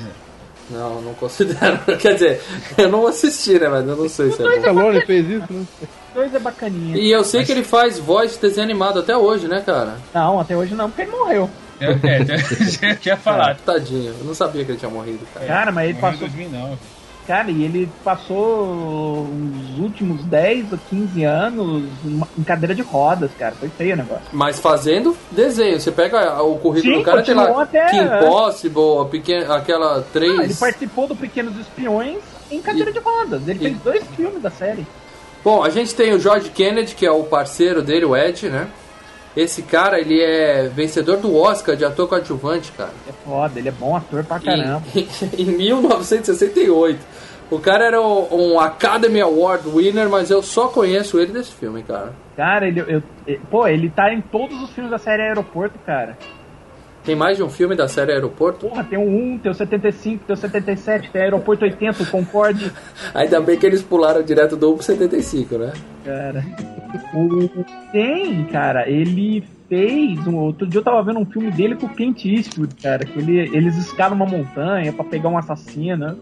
Não, 0.69 1.01
não 1.01 1.13
considero. 1.13 1.79
Quer 1.97 2.13
dizer, 2.13 2.41
eu 2.77 2.89
não 2.89 3.07
assisti, 3.07 3.57
né? 3.59 3.67
Mas 3.69 3.87
eu 3.87 3.95
não 3.95 4.09
sei 4.09 4.31
se 4.31 4.41
é 4.41 4.45
bom. 4.45 4.51
Stallone 4.51 5.05
fez 5.05 5.29
isso, 5.29 5.53
né? 5.53 5.65
Dois 6.13 6.33
é 6.33 6.39
bacaninha. 6.39 6.97
E 6.97 7.11
eu 7.11 7.23
sei 7.23 7.45
que 7.45 7.51
ele 7.51 7.63
faz 7.63 7.99
voz 7.99 8.33
de 8.33 8.39
desenho 8.39 8.65
animado 8.65 8.99
até 8.99 9.15
hoje, 9.15 9.47
né, 9.47 9.61
cara? 9.65 9.97
Não, 10.13 10.39
até 10.39 10.57
hoje 10.57 10.73
não, 10.73 10.89
porque 10.89 11.03
ele 11.03 11.11
morreu. 11.11 11.49
É, 11.79 11.85
é, 12.87 12.91
eu 12.91 12.95
tinha 12.97 13.15
falado. 13.15 13.59
Tadinho, 13.63 14.13
eu 14.19 14.25
não 14.25 14.33
sabia 14.33 14.65
que 14.65 14.71
ele 14.71 14.79
tinha 14.79 14.89
morrido, 14.89 15.25
cara. 15.33 15.45
Cara, 15.45 15.71
mas 15.71 15.89
ele 15.89 15.93
Morreu 15.93 16.09
em 16.09 16.13
passou. 16.13 16.27
2009. 16.27 16.77
Cara, 17.27 17.51
e 17.51 17.61
ele 17.65 17.89
passou 18.05 19.27
os 19.27 19.79
últimos 19.79 20.23
10 20.23 20.71
ou 20.71 20.79
15 20.89 21.23
anos 21.25 21.83
em 22.37 22.43
cadeira 22.43 22.73
de 22.73 22.81
rodas, 22.81 23.29
cara. 23.37 23.53
Foi 23.55 23.67
feio 23.67 23.95
o 23.95 23.97
negócio. 23.97 24.23
Mas 24.31 24.61
fazendo 24.61 25.15
desenho, 25.29 25.77
você 25.77 25.91
pega 25.91 26.41
o 26.41 26.57
currículo 26.57 26.93
Sim, 26.93 26.99
do 26.99 27.03
cara, 27.03 27.21
tem 27.21 27.35
lá 27.35 27.63
até- 27.63 27.85
Kim 27.89 28.07
Possible, 28.25 29.09
pequena, 29.11 29.55
aquela 29.57 29.99
Ah, 29.99 30.03
três. 30.13 30.39
ele 30.39 30.53
participou 30.53 31.05
do 31.05 31.17
Pequenos 31.17 31.57
Espiões 31.59 32.19
em 32.49 32.61
cadeira 32.61 32.91
E- 32.91 32.93
de 32.93 32.99
rodas. 32.99 33.41
Ele 33.45 33.59
e- 33.59 33.63
fez 33.71 33.77
dois 33.81 34.03
filmes 34.15 34.41
da 34.41 34.49
série. 34.49 34.87
Bom, 35.43 35.61
a 35.63 35.69
gente 35.69 35.93
tem 35.93 36.13
o 36.13 36.19
George 36.19 36.49
Kennedy, 36.49 36.95
que 36.95 37.05
é 37.05 37.11
o 37.11 37.23
parceiro 37.23 37.81
dele, 37.81 38.05
o 38.05 38.15
Ed, 38.15 38.47
né? 38.49 38.67
Esse 39.37 39.61
cara, 39.61 39.99
ele 39.99 40.19
é 40.21 40.67
vencedor 40.67 41.17
do 41.17 41.35
Oscar 41.37 41.75
de 41.75 41.85
ator 41.85 42.07
coadjuvante, 42.09 42.71
cara. 42.71 42.89
É 43.07 43.11
foda, 43.23 43.59
ele 43.59 43.69
é 43.69 43.71
bom 43.71 43.95
ator 43.95 44.23
pra 44.23 44.39
caramba. 44.39 44.81
Em, 45.37 45.41
em 45.43 45.45
1968. 45.45 46.99
O 47.49 47.59
cara 47.59 47.85
era 47.85 48.01
um, 48.01 48.27
um 48.55 48.59
Academy 48.59 49.21
Award 49.21 49.69
winner, 49.69 50.09
mas 50.09 50.29
eu 50.29 50.41
só 50.43 50.67
conheço 50.67 51.17
ele 51.19 51.31
desse 51.31 51.51
filme, 51.51 51.81
cara. 51.83 52.13
Cara, 52.35 52.67
ele, 52.67 52.81
eu, 52.81 53.01
eu- 53.25 53.39
pô, 53.49 53.65
ele 53.67 53.89
tá 53.89 54.11
em 54.13 54.19
todos 54.21 54.61
os 54.61 54.69
filmes 54.71 54.91
da 54.91 54.97
série 54.97 55.21
Aeroporto, 55.21 55.79
cara. 55.85 56.17
Tem 57.07 57.15
mais 57.15 57.37
de 57.37 57.43
um 57.43 57.49
filme 57.49 57.73
da 57.73 57.87
série 57.87 58.11
Aeroporto? 58.11 58.67
Porra, 58.67 58.83
tem 58.83 58.99
o 58.99 59.07
1, 59.07 59.37
tem 59.37 59.49
o 59.49 59.55
75, 59.55 60.25
tem 60.25 60.33
o 60.33 60.37
77, 60.37 61.09
tem 61.09 61.21
Aeroporto 61.21 61.63
80, 61.63 62.03
o 62.03 62.05
Concorde. 62.05 62.69
Ainda 63.15 63.39
bem 63.39 63.57
que 63.57 63.65
eles 63.65 63.81
pularam 63.81 64.21
direto 64.21 64.57
do 64.57 64.73
1 64.73 64.75
pro 64.75 64.83
75, 64.83 65.57
né? 65.57 65.71
Cara. 66.03 66.45
O, 67.13 67.63
tem, 67.93 68.43
cara, 68.47 68.89
ele 68.89 69.41
fez. 69.69 70.27
Um, 70.27 70.35
outro 70.35 70.67
dia 70.67 70.81
eu 70.81 70.83
tava 70.83 71.01
vendo 71.01 71.21
um 71.21 71.25
filme 71.25 71.49
dele 71.49 71.77
com 71.77 71.85
o 71.85 71.95
Clint 71.95 72.25
Eastwood, 72.25 72.75
cara. 72.75 73.05
Que 73.05 73.19
ele, 73.19 73.55
eles 73.55 73.77
escalam 73.77 74.17
uma 74.17 74.25
montanha 74.25 74.91
pra 74.91 75.05
pegar 75.05 75.29
um 75.29 75.37
assassino. 75.37 76.19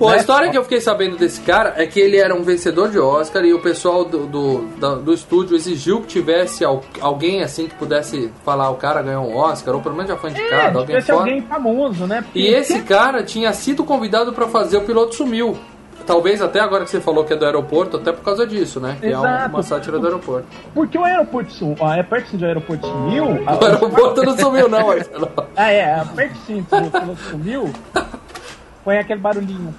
Pô, 0.00 0.08
a 0.08 0.12
Né? 0.12 0.16
história 0.16 0.50
que 0.50 0.56
eu 0.56 0.62
fiquei 0.62 0.80
sabendo 0.80 1.18
desse 1.18 1.42
cara 1.42 1.74
é 1.76 1.86
que 1.86 2.00
ele 2.00 2.16
era 2.16 2.34
um 2.34 2.42
vencedor 2.42 2.88
de 2.88 2.98
Oscar 2.98 3.44
e 3.44 3.52
o 3.52 3.60
pessoal 3.60 4.02
do, 4.02 4.26
do, 4.26 4.64
da- 4.78 4.94
do 4.94 5.12
estúdio 5.12 5.54
exigiu 5.54 6.00
que 6.00 6.06
tivesse 6.06 6.64
al- 6.64 6.82
alguém 7.02 7.42
assim 7.42 7.66
que 7.68 7.74
pudesse 7.74 8.32
falar 8.42 8.70
o 8.70 8.76
cara 8.76 9.02
ganhou 9.02 9.26
um 9.26 9.36
Oscar, 9.36 9.74
ou 9.74 9.82
pelo 9.82 9.94
menos 9.94 10.10
já 10.10 10.16
foi 10.16 10.30
É, 10.30 10.32
indicado, 10.32 10.78
alguém 10.78 10.86
tivesse 10.96 11.06
foda. 11.08 11.18
alguém 11.20 11.42
famoso, 11.42 12.06
né? 12.06 12.22
Porque 12.22 12.38
E 12.38 12.46
esse 12.48 12.80
cara 12.80 13.22
tinha 13.22 13.52
sido 13.52 13.84
convidado 13.84 14.32
pra 14.32 14.48
fazer 14.48 14.78
o 14.78 14.80
piloto 14.80 15.14
sumiu. 15.14 15.54
Talvez 16.06 16.40
até 16.40 16.60
agora 16.60 16.84
que 16.84 16.90
você 16.90 16.98
falou 17.00 17.22
que 17.24 17.34
é 17.34 17.36
do 17.36 17.44
aeroporto, 17.44 17.98
até 17.98 18.10
por 18.10 18.24
causa 18.24 18.46
disso, 18.46 18.80
né? 18.80 18.96
Que 18.98 19.08
é 19.12 19.18
uma, 19.18 19.28
Exato. 19.28 19.48
uma 19.54 19.62
sátira 19.62 19.98
do 19.98 20.06
aeroporto. 20.06 20.46
Porque 20.74 20.96
o 20.96 21.04
aeroporto 21.04 21.52
sumiu. 21.52 21.76
A 21.84 22.02
perto 22.02 22.36
do 22.38 22.44
aeroporto 22.46 22.86
sumiu. 22.86 23.24
a- 23.46 23.54
O 23.54 23.64
aeroporto 23.66 24.22
não 24.22 24.36
sumiu, 24.38 24.66
não, 24.66 24.86
Marcelo. 24.86 25.28
Ah, 25.54 25.70
é, 25.70 25.94
a 26.00 26.04
perto 26.06 26.34
do 26.52 26.62
piloto 26.90 27.18
sumiu. 27.30 27.70
Foi 28.82 28.96
aquele 28.96 29.20
barulhinho. 29.20 29.74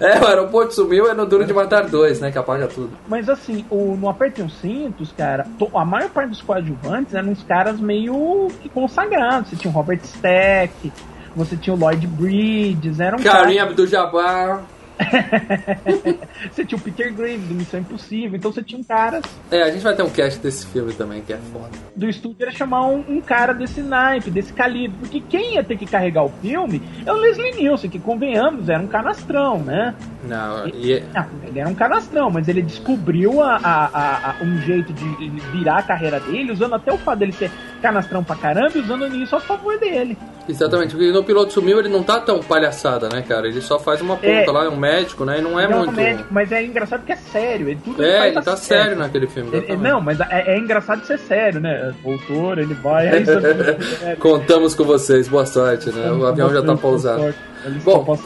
É, 0.00 0.18
o 0.18 0.26
aeroporto 0.26 0.74
sumiu 0.74 1.08
é 1.08 1.14
no 1.14 1.26
Duro 1.26 1.44
de 1.44 1.52
Matar 1.52 1.86
2, 1.88 2.20
né? 2.20 2.32
Que 2.32 2.38
apaga 2.38 2.66
tudo. 2.66 2.90
Mas 3.08 3.28
assim, 3.28 3.64
o, 3.70 3.96
no 3.96 4.08
Apertem 4.08 4.44
os 4.44 4.58
Cintos, 4.60 5.12
cara, 5.16 5.46
to- 5.58 5.70
a 5.76 5.84
maior 5.84 6.10
parte 6.10 6.30
dos 6.30 6.42
coadjuvantes 6.42 7.14
eram 7.14 7.30
uns 7.30 7.42
caras 7.42 7.78
meio 7.78 8.48
que 8.62 8.68
consagrados. 8.68 9.50
Você 9.50 9.56
tinha 9.56 9.70
o 9.70 9.74
Robert 9.74 10.00
Stack, 10.02 10.92
você 11.36 11.56
tinha 11.56 11.74
o 11.74 11.78
Lloyd 11.78 12.06
Bridges, 12.06 12.98
eram 13.00 13.18
Karim 13.18 13.58
Abdul-Jabbar. 13.58 14.62
Você 16.50 16.64
tinha 16.64 16.78
o 16.78 16.80
Peter 16.80 17.12
Graves 17.12 17.46
do 17.48 17.54
Missão 17.54 17.80
Impossível, 17.80 18.36
então 18.36 18.52
você 18.52 18.62
tinha 18.62 18.80
um 18.80 18.84
cara 18.84 19.20
É, 19.50 19.62
a 19.62 19.70
gente 19.70 19.82
vai 19.82 19.94
ter 19.94 20.02
um 20.02 20.10
cast 20.10 20.38
desse 20.40 20.66
filme 20.66 20.92
também, 20.92 21.22
que 21.22 21.32
é 21.32 21.38
foda. 21.52 21.70
do 21.96 22.08
estúdio 22.08 22.36
era 22.42 22.52
chamar 22.52 22.86
um, 22.86 23.04
um 23.08 23.20
cara 23.20 23.52
desse 23.52 23.80
naipe, 23.82 24.30
desse 24.30 24.52
calibre, 24.52 24.96
porque 25.00 25.20
quem 25.20 25.54
ia 25.54 25.64
ter 25.64 25.76
que 25.76 25.86
carregar 25.86 26.24
o 26.24 26.28
filme 26.42 26.82
é 27.04 27.12
o 27.12 27.16
Leslie 27.16 27.52
Nielsen, 27.54 27.90
que 27.90 27.98
convenhamos, 27.98 28.68
era 28.68 28.80
um 28.82 28.86
canastrão, 28.86 29.58
né? 29.58 29.94
Não, 30.24 30.66
e... 30.68 31.02
Ah, 31.14 31.26
ele 31.46 31.58
era 31.60 31.68
um 31.68 31.74
canastrão, 31.74 32.30
mas 32.30 32.48
ele 32.48 32.62
descobriu 32.62 33.42
a, 33.42 33.56
a- 33.56 34.30
a- 34.30 34.36
um 34.42 34.58
jeito 34.62 34.92
de 34.92 35.04
virar 35.52 35.78
a 35.78 35.82
carreira 35.82 36.18
dele, 36.20 36.52
usando 36.52 36.74
até 36.74 36.92
o 36.92 36.98
fato 36.98 37.18
dele 37.18 37.32
ser 37.32 37.50
canastrão 37.82 38.24
pra 38.24 38.36
caramba 38.36 38.72
e 38.76 38.80
usando 38.80 39.06
isso 39.16 39.36
a 39.36 39.40
favor 39.40 39.78
dele. 39.78 40.16
Exatamente, 40.48 40.90
porque 40.94 41.10
no 41.10 41.24
piloto 41.24 41.52
sumiu 41.52 41.78
ele 41.78 41.88
não 41.88 42.02
tá 42.02 42.20
tão 42.20 42.40
palhaçada, 42.42 43.08
né, 43.08 43.22
cara? 43.22 43.46
Ele 43.48 43.60
só 43.62 43.78
faz 43.78 44.00
uma 44.02 44.14
ponta 44.16 44.28
É. 44.28 44.50
lá, 44.50 44.64
é 44.64 44.68
um 44.68 44.76
médico, 44.84 45.24
né? 45.24 45.38
E 45.38 45.42
não 45.42 45.58
é 45.58 45.64
Ele 45.64 45.74
um 45.74 45.78
muito. 45.78 45.92
médico, 45.92 46.28
mas 46.30 46.52
é 46.52 46.62
engraçado 46.64 47.00
porque 47.00 47.12
é 47.12 47.16
sério. 47.16 47.68
Ele, 47.68 47.80
tudo 47.84 48.02
É, 48.04 48.28
ele 48.28 48.38
a 48.38 48.42
tá 48.42 48.56
sério 48.56 48.96
naquele 48.96 49.26
filme. 49.26 49.50
Ele- 49.56 49.76
não, 49.76 50.00
mas 50.00 50.20
é, 50.20 50.54
é 50.54 50.58
engraçado 50.58 51.04
ser 51.04 51.18
sério, 51.18 51.60
né? 51.60 51.94
Doutor, 52.02 52.58
ele 52.58 52.74
vai. 52.74 53.08
Aí 53.08 53.24
sério. 53.26 54.16
Contamos 54.18 54.74
com 54.74 54.84
vocês, 54.84 55.26
boa 55.28 55.46
sorte, 55.46 55.90
né? 55.90 56.10
O 56.12 56.26
avião 56.26 56.50
já 56.52 56.62
tá 56.62 56.76
pousado. 56.76 57.34
Bom. 57.82 58.18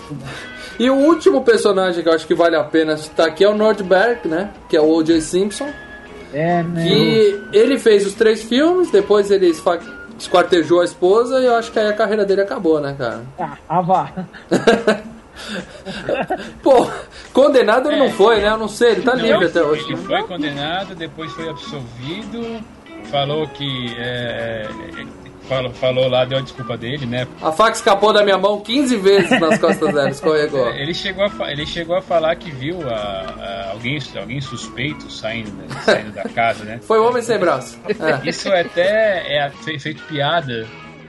E 0.78 0.88
o 0.90 0.94
último 0.94 1.42
personagem 1.42 2.02
que 2.02 2.08
eu 2.08 2.12
acho 2.12 2.26
que 2.26 2.34
vale 2.34 2.54
a 2.56 2.62
pena 2.64 2.96
citar 2.96 3.26
aqui 3.28 3.44
é 3.44 3.48
o 3.48 3.54
Nordberg, 3.56 4.28
né? 4.28 4.50
Que 4.68 4.76
é 4.76 4.80
o 4.80 4.88
O.J. 4.88 5.20
Simpson. 5.20 5.68
É, 6.32 6.62
né? 6.62 6.84
Que 6.86 7.40
ele 7.52 7.78
fez 7.78 8.06
os 8.06 8.14
três 8.14 8.42
filmes, 8.42 8.90
depois 8.90 9.30
ele 9.30 9.52
esquartejou 10.18 10.80
a 10.80 10.84
esposa 10.84 11.40
e 11.40 11.46
eu 11.46 11.54
acho 11.56 11.72
que 11.72 11.78
aí 11.78 11.88
a 11.88 11.92
carreira 11.94 12.24
dele 12.24 12.42
acabou, 12.42 12.80
né, 12.80 12.94
cara? 12.98 13.22
Ah, 13.38 13.56
ah, 13.68 13.80
vá. 13.80 14.12
Pô, 16.62 16.88
condenado 17.32 17.88
ele 17.90 17.98
não 17.98 18.10
foi, 18.10 18.40
né? 18.40 18.48
Eu 18.48 18.58
não 18.58 18.68
sei, 18.68 18.92
ele 18.92 19.02
tá 19.02 19.14
Não, 19.14 19.22
livre 19.24 19.46
até 19.46 19.60
ele 19.60 19.68
hoje. 19.68 19.90
né? 19.90 19.96
foi 20.06 20.22
condenado, 20.24 20.94
depois 20.94 21.32
foi 21.32 21.48
absolvido, 21.48 22.60
falou 23.10 23.46
que. 23.48 23.94
é, 23.98 24.68
é, 24.98 25.06
falou, 25.48 25.70
falou 25.72 26.08
lá, 26.08 26.24
deu 26.26 26.38
a 26.38 26.40
desculpa 26.42 26.76
dele, 26.76 27.06
né? 27.06 27.26
A 27.40 27.50
faca 27.50 27.72
escapou 27.72 28.12
da 28.12 28.22
minha 28.22 28.36
mão 28.36 28.60
15 28.60 28.96
vezes 28.98 29.40
nas 29.40 29.58
costas 29.58 29.94
dela, 29.94 30.10
escorregou. 30.10 30.68
Ele 30.76 30.92
chegou 30.92 31.24
a, 31.24 31.50
ele 31.50 31.64
chegou 31.66 31.96
a 31.96 32.02
falar 32.02 32.36
que 32.36 32.50
viu 32.50 32.78
a, 32.88 32.94
a- 32.94 33.70
alguém, 33.72 33.98
alguém 34.20 34.40
suspeito 34.40 35.10
saindo, 35.10 35.50
né, 35.52 35.64
saindo 35.84 36.12
da 36.12 36.24
casa, 36.24 36.64
né? 36.64 36.78
Foi 36.82 36.98
o 36.98 37.06
homem 37.08 37.22
sem 37.22 37.38
braço. 37.38 37.78
É. 37.88 38.28
Isso 38.28 38.52
até 38.52 39.38
é 39.38 39.50
fe- 39.50 39.78
feito 39.78 40.02
piada 40.04 40.66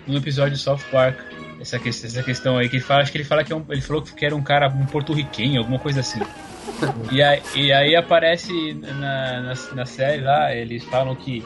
no 0.08 0.18
episódio 0.18 0.54
de 0.54 0.60
South 0.62 0.80
Park. 0.92 1.18
Essa, 1.60 1.78
que- 1.78 1.90
essa 1.90 2.24
questão 2.24 2.58
aí 2.58 2.70
que 2.70 2.78
ele 2.78 2.84
fala, 2.84 3.02
acho 3.02 3.12
que 3.12 3.18
ele 3.18 3.26
fala 3.26 3.44
que 3.44 3.52
é 3.52 3.56
um- 3.56 3.66
ele 3.70 3.82
falou 3.82 4.02
que 4.02 4.26
era 4.26 4.36
um 4.36 4.42
cara 4.42 4.68
um 4.70 4.86
porto-riquenho, 4.86 5.60
alguma 5.60 5.80
coisa 5.80 6.00
assim. 6.00 6.20
E 7.12 7.22
aí, 7.22 7.42
e 7.56 7.74
aí 7.74 7.96
aparece 7.96 8.74
na, 8.74 9.42
na, 9.42 9.54
na 9.76 9.86
série 9.86 10.22
lá, 10.22 10.56
eles 10.56 10.84
falam 10.86 11.16
que, 11.16 11.44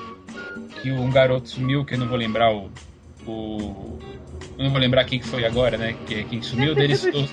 que 0.82 0.92
um 0.92 1.10
garoto 1.10 1.50
sumiu, 1.50 1.84
que 1.84 1.96
eu 1.96 1.98
não 2.00 2.08
vou 2.08 2.18
lembrar 2.18 2.52
o. 2.54 2.70
o 3.26 3.98
eu 4.58 4.66
não 4.66 4.70
vou 4.72 4.80
lembrar 4.80 5.04
quem 5.06 5.20
que 5.20 5.26
foi 5.28 5.46
agora, 5.46 5.78
né? 5.78 5.96
Que, 6.06 6.24
quem 6.26 6.42
sumiu 6.42 6.76
deles. 6.76 7.04
os- 7.04 7.32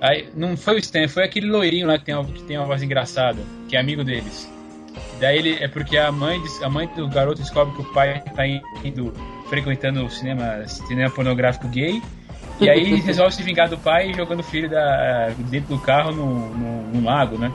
Aí, 0.00 0.28
não 0.34 0.56
foi 0.56 0.76
o 0.76 0.78
Stan, 0.78 1.06
foi 1.08 1.24
aquele 1.24 1.46
loirinho 1.50 1.86
lá 1.86 1.98
que 1.98 2.04
tem, 2.04 2.14
uma, 2.14 2.24
que 2.24 2.42
tem 2.44 2.56
uma 2.56 2.64
voz 2.66 2.82
engraçada, 2.82 3.42
que 3.68 3.76
é 3.76 3.80
amigo 3.80 4.04
deles. 4.04 4.48
Daí 5.20 5.38
ele 5.38 5.58
é 5.60 5.66
porque 5.68 5.98
a 5.98 6.10
mãe, 6.12 6.40
a 6.62 6.70
mãe 6.70 6.88
do 6.96 7.08
garoto 7.08 7.42
descobre 7.42 7.74
que 7.74 7.82
o 7.82 7.92
pai 7.92 8.22
tá 8.34 8.46
indo 8.46 9.12
frequentando 9.48 10.04
o 10.04 10.10
cinema, 10.10 10.66
cinema 10.66 11.10
pornográfico 11.10 11.68
gay. 11.68 12.02
E 12.60 12.68
aí 12.68 12.94
resolve 13.00 13.34
se 13.34 13.42
vingar 13.42 13.68
do 13.68 13.78
pai 13.78 14.12
jogando 14.14 14.40
o 14.40 14.44
filho 14.44 14.68
da, 14.68 15.30
dentro 15.50 15.76
do 15.76 15.80
carro 15.80 16.12
no, 16.12 16.54
no, 16.54 16.82
no 16.92 17.04
lago, 17.04 17.38
né? 17.38 17.52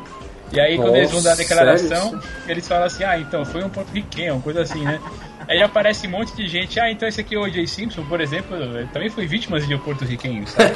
E 0.51 0.59
aí 0.59 0.77
quando 0.77 0.95
eles 0.95 1.11
vão 1.11 1.21
dar 1.23 1.31
a 1.31 1.35
Nossa, 1.35 1.43
declaração, 1.43 2.09
sério 2.09 2.23
eles 2.47 2.67
falam 2.67 2.85
assim, 2.85 3.03
ah, 3.03 3.17
então 3.17 3.43
foi 3.43 3.63
um 3.63 3.69
porto-riquenho, 3.69 4.33
uma 4.33 4.41
coisa 4.41 4.61
assim, 4.61 4.83
né? 4.83 4.99
Aí 5.47 5.61
aparece 5.61 6.07
um 6.07 6.11
monte 6.11 6.33
de 6.35 6.47
gente, 6.47 6.79
ah, 6.79 6.89
então 6.89 7.07
esse 7.07 7.19
aqui 7.19 7.35
é 7.35 7.37
o 7.37 7.41
O.J. 7.41 7.67
Simpson, 7.67 8.03
por 8.05 8.21
exemplo, 8.21 8.55
também 8.93 9.09
foi 9.09 9.25
vítima 9.25 9.59
de 9.59 9.73
um 9.75 9.79
porto-riquenho, 9.79 10.47
sabe? 10.47 10.73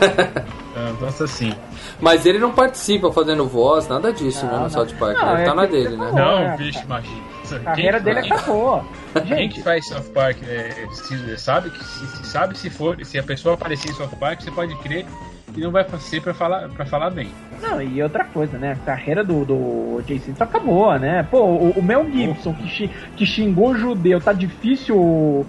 Nossa, 0.99 1.23
assim. 1.23 1.53
Mas 2.01 2.25
ele 2.25 2.39
não 2.39 2.51
participa 2.51 3.11
fazendo 3.11 3.47
voz, 3.47 3.87
nada 3.87 4.11
disso, 4.11 4.45
né, 4.45 4.57
no 4.57 4.69
South 4.69 4.87
Park. 4.99 5.17
Não, 5.17 5.33
ele 5.33 5.41
é 5.43 5.45
tá 5.45 5.55
na 5.55 5.65
dele, 5.65 5.95
né? 5.95 6.11
Não, 6.11 6.15
Não, 6.15 6.39
é, 6.39 6.57
bicho, 6.57 6.81
imagina. 6.83 7.36
A 7.55 7.59
carreira 7.59 7.99
dele 7.99 8.21
quem, 8.21 8.31
acabou. 8.31 8.83
Quem 9.13 9.25
Gente, 9.25 9.55
que 9.55 9.63
faz 9.63 9.87
South 9.87 10.11
Park 10.13 10.37
é, 10.47 10.87
se- 10.91 11.37
sabe 11.37 11.69
que 11.69 11.83
se, 11.83 12.25
sabe 12.27 12.57
se 12.57 12.69
for 12.69 12.97
se 13.05 13.17
a 13.17 13.23
pessoa 13.23 13.55
aparecer 13.55 13.89
em 13.89 13.93
South 13.93 14.09
Park, 14.19 14.41
você 14.41 14.51
pode 14.51 14.75
crer 14.77 15.05
que 15.53 15.61
não 15.61 15.71
vai 15.71 15.85
ser 15.99 16.21
pra 16.21 16.33
falar 16.33 16.67
para 16.69 16.85
falar 16.85 17.09
bem. 17.09 17.29
Não, 17.61 17.81
e 17.81 18.03
outra 18.03 18.23
coisa, 18.25 18.57
né? 18.57 18.73
A 18.73 18.85
carreira 18.85 19.23
do, 19.23 19.43
do 19.45 20.03
Jay 20.07 20.19
Simpson 20.19 20.43
acabou, 20.43 20.97
né? 20.99 21.23
Pô, 21.31 21.39
o, 21.43 21.71
o 21.71 21.81
Mel 21.81 22.05
Gibson, 22.11 22.53
que, 22.53 22.89
que 23.15 23.25
xingou 23.25 23.75
judeu, 23.75 24.19
tá 24.21 24.33
difícil. 24.33 25.45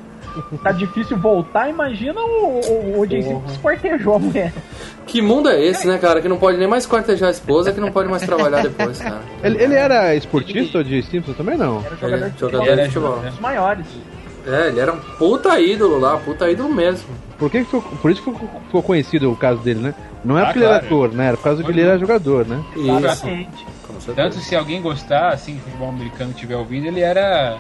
Tá 0.63 0.73
difícil 0.73 1.17
voltar, 1.17 1.69
imagina 1.69 2.21
o, 2.21 2.61
o, 2.61 3.01
o 3.01 3.07
Jay 3.07 3.23
Simpson 3.23 3.41
que 3.43 3.51
esquartejou 3.53 4.15
a 4.15 4.19
mulher. 4.19 4.53
Que 5.07 5.23
mundo 5.23 5.49
é 5.49 5.63
esse, 5.65 5.87
né, 5.87 5.99
cara? 5.99 6.21
Que 6.21 6.29
não 6.29 6.37
pode 6.39 6.59
nem 6.59 6.69
mais 6.69 6.87
quartejar 6.87 7.29
a 7.29 7.33
esposa, 7.33 7.73
que 7.73 7.81
não 7.81 7.91
pode 7.91 8.09
mais 8.09 8.23
trabalhar 8.23 8.63
depois, 8.63 8.99
cara. 8.99 9.21
Ele, 9.43 9.63
ele 9.63 9.75
era 9.75 10.15
esportista 10.15 10.83
de 10.85 11.03
Simpson 11.03 11.33
também, 11.33 11.57
não? 11.57 11.83
Era 11.85 11.97
jogador 11.97 12.25
Ele- 12.25 12.31
de 12.31 12.41
jogador 12.41 12.59
futebol, 12.67 12.77
de 12.77 12.85
futebol. 12.93 13.19
um 13.19 13.31
dos 13.31 13.41
maiores. 13.41 13.87
É, 14.47 14.69
ele 14.69 14.81
era 14.81 14.93
um 14.93 14.99
puta 15.19 15.61
ídolo 15.61 15.99
lá, 15.99 16.17
puta 16.19 16.51
ídolo 16.51 16.73
mesmo. 16.75 17.07
Por, 17.39 17.51
que 17.51 17.59
que 17.61 17.65
ficou- 17.67 17.83
por 17.83 18.11
isso 18.11 18.23
que 18.23 18.31
ficou, 18.33 18.49
ficou 18.67 18.83
conhecido 18.83 19.31
o 19.31 19.37
caso 19.37 19.61
dele, 19.61 19.81
né? 19.81 19.95
Não 20.25 20.39
é 20.39 20.43
Ah, 20.43 20.45
porque 20.47 20.59
ele 20.59 20.67
era 20.67 20.81
claro. 20.81 20.87
ator, 21.05 21.13
né? 21.13 21.27
Era 21.29 21.37
por 21.37 21.43
causa 21.45 21.63
que 21.63 21.71
ele 21.71 21.81
era 21.83 21.99
jogador, 21.99 22.47
né? 22.47 22.63
Isso. 22.77 23.27
Tanto 24.15 24.37
se 24.37 24.57
alguém 24.57 24.81
gostar, 24.81 25.29
assim, 25.33 25.57
o 25.57 25.61
futebol 25.61 25.89
americano 25.89 26.31
estiver 26.31 26.57
ouvindo, 26.57 26.87
ele 26.87 27.01
era. 27.01 27.59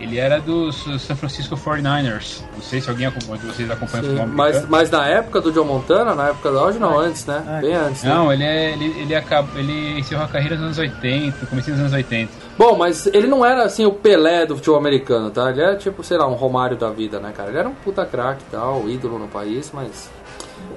Ele 0.00 0.16
era 0.18 0.40
dos 0.40 0.84
San 1.00 1.16
Francisco 1.16 1.56
49ers. 1.56 2.40
Não 2.54 2.62
sei 2.62 2.80
se 2.80 2.88
alguém 2.88 3.06
acompanha, 3.06 3.40
vocês 3.42 3.70
acompanham 3.70 4.04
o 4.04 4.08
Sim, 4.08 4.16
futebol 4.16 4.36
mas, 4.36 4.68
mas 4.68 4.90
na 4.90 5.06
época 5.06 5.40
do 5.40 5.50
John 5.50 5.64
Montana, 5.64 6.14
na 6.14 6.28
época 6.28 6.50
do 6.50 6.58
auge, 6.58 6.78
não, 6.78 6.98
antes, 6.98 7.26
né? 7.26 7.44
É. 7.58 7.60
Bem 7.60 7.74
antes. 7.74 8.04
né? 8.04 8.14
Não, 8.14 8.32
ele, 8.32 8.44
é, 8.44 8.72
ele, 8.72 9.00
ele, 9.00 9.14
acabou, 9.14 9.58
ele 9.58 9.98
encerrou 9.98 10.24
a 10.24 10.28
carreira 10.28 10.54
nos 10.54 10.64
anos 10.64 10.78
80, 10.78 11.46
comecinho 11.46 11.76
dos 11.76 11.80
anos 11.82 11.92
80. 11.94 12.32
Bom, 12.56 12.76
mas 12.76 13.06
ele 13.06 13.26
não 13.26 13.44
era 13.44 13.64
assim 13.64 13.84
o 13.86 13.92
Pelé 13.92 14.46
do 14.46 14.56
futebol 14.56 14.78
americano, 14.78 15.30
tá? 15.30 15.50
Ele 15.50 15.60
era 15.60 15.76
tipo, 15.76 16.02
sei 16.04 16.16
lá, 16.16 16.26
um 16.28 16.34
Romário 16.34 16.76
da 16.76 16.90
vida, 16.90 17.18
né, 17.18 17.32
cara? 17.36 17.50
Ele 17.50 17.58
era 17.58 17.68
um 17.68 17.74
puta 17.74 18.06
craque 18.06 18.42
e 18.48 18.50
tal, 18.52 18.88
ídolo 18.88 19.18
no 19.18 19.28
país, 19.28 19.70
mas 19.74 20.10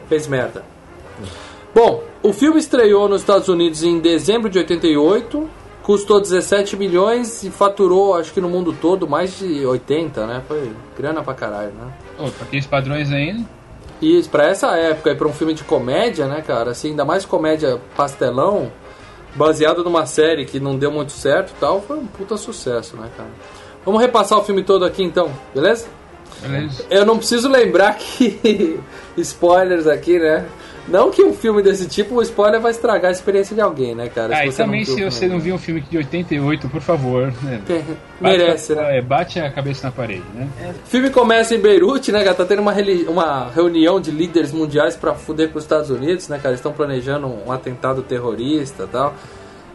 fez 0.09 0.27
merda. 0.27 0.63
Bom, 1.73 2.03
o 2.21 2.33
filme 2.33 2.59
estreou 2.59 3.07
nos 3.07 3.21
Estados 3.21 3.47
Unidos 3.47 3.83
em 3.83 3.99
dezembro 3.99 4.49
de 4.49 4.57
88, 4.57 5.49
custou 5.83 6.21
17 6.21 6.75
milhões 6.75 7.43
e 7.43 7.49
faturou, 7.49 8.15
acho 8.15 8.33
que 8.33 8.41
no 8.41 8.49
mundo 8.49 8.75
todo, 8.79 9.07
mais 9.07 9.37
de 9.37 9.65
80, 9.65 10.27
né? 10.27 10.41
Foi 10.47 10.71
grana 10.97 11.23
pra 11.23 11.33
caralho, 11.33 11.71
né? 11.71 11.91
Pô, 12.17 12.23
pra 12.29 12.45
aqueles 12.45 12.65
padrões 12.65 13.11
ainda. 13.11 13.43
E 14.01 14.17
isso, 14.17 14.29
pra 14.29 14.47
essa 14.47 14.75
época 14.77 15.11
e 15.11 15.15
pra 15.15 15.27
um 15.27 15.33
filme 15.33 15.53
de 15.53 15.63
comédia, 15.63 16.27
né, 16.27 16.41
cara? 16.41 16.71
Assim, 16.71 16.89
ainda 16.89 17.05
mais 17.05 17.25
comédia 17.25 17.79
pastelão, 17.95 18.71
baseado 19.35 19.83
numa 19.83 20.05
série 20.05 20.45
que 20.45 20.59
não 20.59 20.77
deu 20.77 20.91
muito 20.91 21.11
certo 21.11 21.51
e 21.51 21.59
tal, 21.59 21.81
foi 21.81 21.97
um 21.97 22.07
puta 22.07 22.35
sucesso, 22.37 22.95
né, 22.97 23.09
cara? 23.15 23.29
Vamos 23.85 24.01
repassar 24.01 24.39
o 24.39 24.43
filme 24.43 24.63
todo 24.63 24.85
aqui 24.85 25.03
então, 25.03 25.31
beleza? 25.53 25.87
Beleza? 26.41 26.85
Eu 26.89 27.05
não 27.05 27.17
preciso 27.17 27.49
lembrar 27.49 27.95
que. 27.95 28.79
spoilers 29.17 29.87
aqui, 29.87 30.17
né? 30.17 30.45
Não 30.87 31.11
que 31.11 31.23
um 31.23 31.33
filme 31.33 31.61
desse 31.61 31.87
tipo, 31.87 32.15
o 32.15 32.21
spoiler 32.21 32.59
vai 32.59 32.71
estragar 32.71 33.09
a 33.09 33.11
experiência 33.11 33.55
de 33.55 33.61
alguém, 33.61 33.93
né, 33.95 34.09
cara? 34.09 34.35
Ah, 34.35 34.45
e 34.45 34.51
você 34.51 34.61
não 34.63 34.67
também 34.67 34.83
se 34.85 35.03
você 35.03 35.27
não 35.27 35.39
viu 35.39 35.55
um 35.55 35.57
filme 35.57 35.81
de 35.81 35.97
88, 35.97 36.67
por 36.69 36.81
favor, 36.81 37.33
né? 37.43 37.61
Tem- 37.65 37.77
Bate 38.19 38.37
Merece, 38.37 38.73
a, 38.73 38.75
né? 38.77 38.97
é, 38.97 39.01
bate 39.01 39.39
a 39.39 39.49
cabeça 39.51 39.87
na 39.87 39.91
parede, 39.91 40.23
né? 40.33 40.47
O 40.83 40.87
filme 40.89 41.09
começa 41.09 41.55
em 41.55 41.59
Beirute, 41.59 42.11
né, 42.11 42.23
cara? 42.23 42.35
Tá 42.35 42.45
tendo 42.45 42.61
uma, 42.61 42.73
uma 43.07 43.49
reunião 43.49 44.01
de 44.01 44.11
líderes 44.11 44.51
mundiais 44.51 44.95
pra 44.95 45.13
fuder 45.13 45.49
com 45.49 45.57
os 45.59 45.63
Estados 45.63 45.89
Unidos, 45.89 46.27
né, 46.27 46.37
cara? 46.37 46.49
Eles 46.49 46.59
estão 46.59 46.73
planejando 46.73 47.27
um 47.27 47.51
atentado 47.51 48.01
terrorista 48.01 48.83
e 48.83 48.87
tal. 48.87 49.13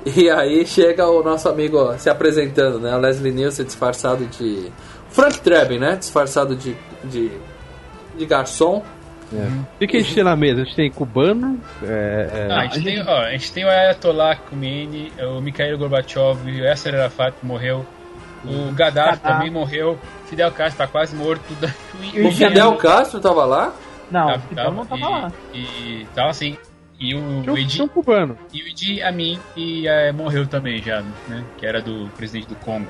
E 0.05 0.31
aí 0.31 0.65
chega 0.67 1.07
o 1.09 1.23
nosso 1.23 1.49
amigo 1.49 1.79
ó, 1.79 1.97
se 1.99 2.09
apresentando, 2.09 2.79
né? 2.79 2.95
O 2.95 2.99
Leslie 3.01 3.33
Nielsen 3.33 3.65
disfarçado 3.67 4.25
de. 4.27 4.71
Frank 5.11 5.41
Drebin, 5.41 5.79
né? 5.79 5.97
Disfarçado 5.97 6.55
de, 6.55 6.77
de, 7.05 7.31
de 8.17 8.27
garçom. 8.27 8.83
É. 9.33 9.39
O 9.75 9.79
que, 9.81 9.87
que 9.89 9.97
a 9.97 10.01
gente 10.01 10.15
tem 10.15 10.23
na 10.25 10.37
mesa? 10.37 10.63
A 10.63 10.65
gente 10.65 10.77
tem 10.77 10.91
cubano, 10.91 11.61
é, 11.83 12.29
é, 12.33 12.53
Ah, 12.53 12.61
a, 12.61 12.67
gente 12.67 12.85
tem, 12.85 13.03
ó, 13.03 13.19
a 13.19 13.31
gente 13.33 13.53
tem 13.53 13.65
o 13.65 13.69
Ayatollah 13.69 14.37
Khomeini, 14.37 15.13
o 15.21 15.41
Mikhail 15.41 15.77
Gorbachev, 15.77 16.39
o 16.45 16.49
Yasser 16.49 16.95
Arafat 16.95 17.35
que 17.41 17.45
morreu, 17.45 17.85
o 18.45 18.73
Gaddafi 18.73 18.77
Gaddafi. 19.17 19.21
também 19.23 19.51
morreu, 19.51 19.99
Fidel 20.27 20.53
Castro 20.53 20.79
tá 20.79 20.87
quase 20.87 21.15
morto. 21.17 21.43
O 22.15 22.29
o 22.29 22.33
Fidel 22.33 22.77
Castro 22.77 23.19
tava 23.21 23.45
lá? 23.45 23.73
Não, 24.11 24.27
Tava- 24.27 24.39
o 24.39 24.49
Fidel 24.49 24.73
não 24.73 24.87
tava 24.87 25.09
lá. 25.09 25.33
e, 25.53 25.59
e 26.03 26.07
tava 26.15 26.29
assim. 26.31 26.57
E 27.01 27.15
o, 27.15 27.43
tinha, 27.43 27.59
Idi, 27.59 27.67
tinha 27.67 27.85
um 27.85 27.89
cubano. 27.89 28.39
e 28.55 28.63
o 28.63 28.69
Idi 28.69 29.03
Amin 29.03 29.39
e, 29.57 29.87
eh, 29.89 30.13
morreu 30.13 30.47
também 30.47 30.81
já, 30.81 31.03
né? 31.29 31.45
Que 31.59 31.67
era 31.67 31.83
do 31.83 32.09
presidente 32.17 32.49
do 32.49 32.55
Congo. 32.57 32.87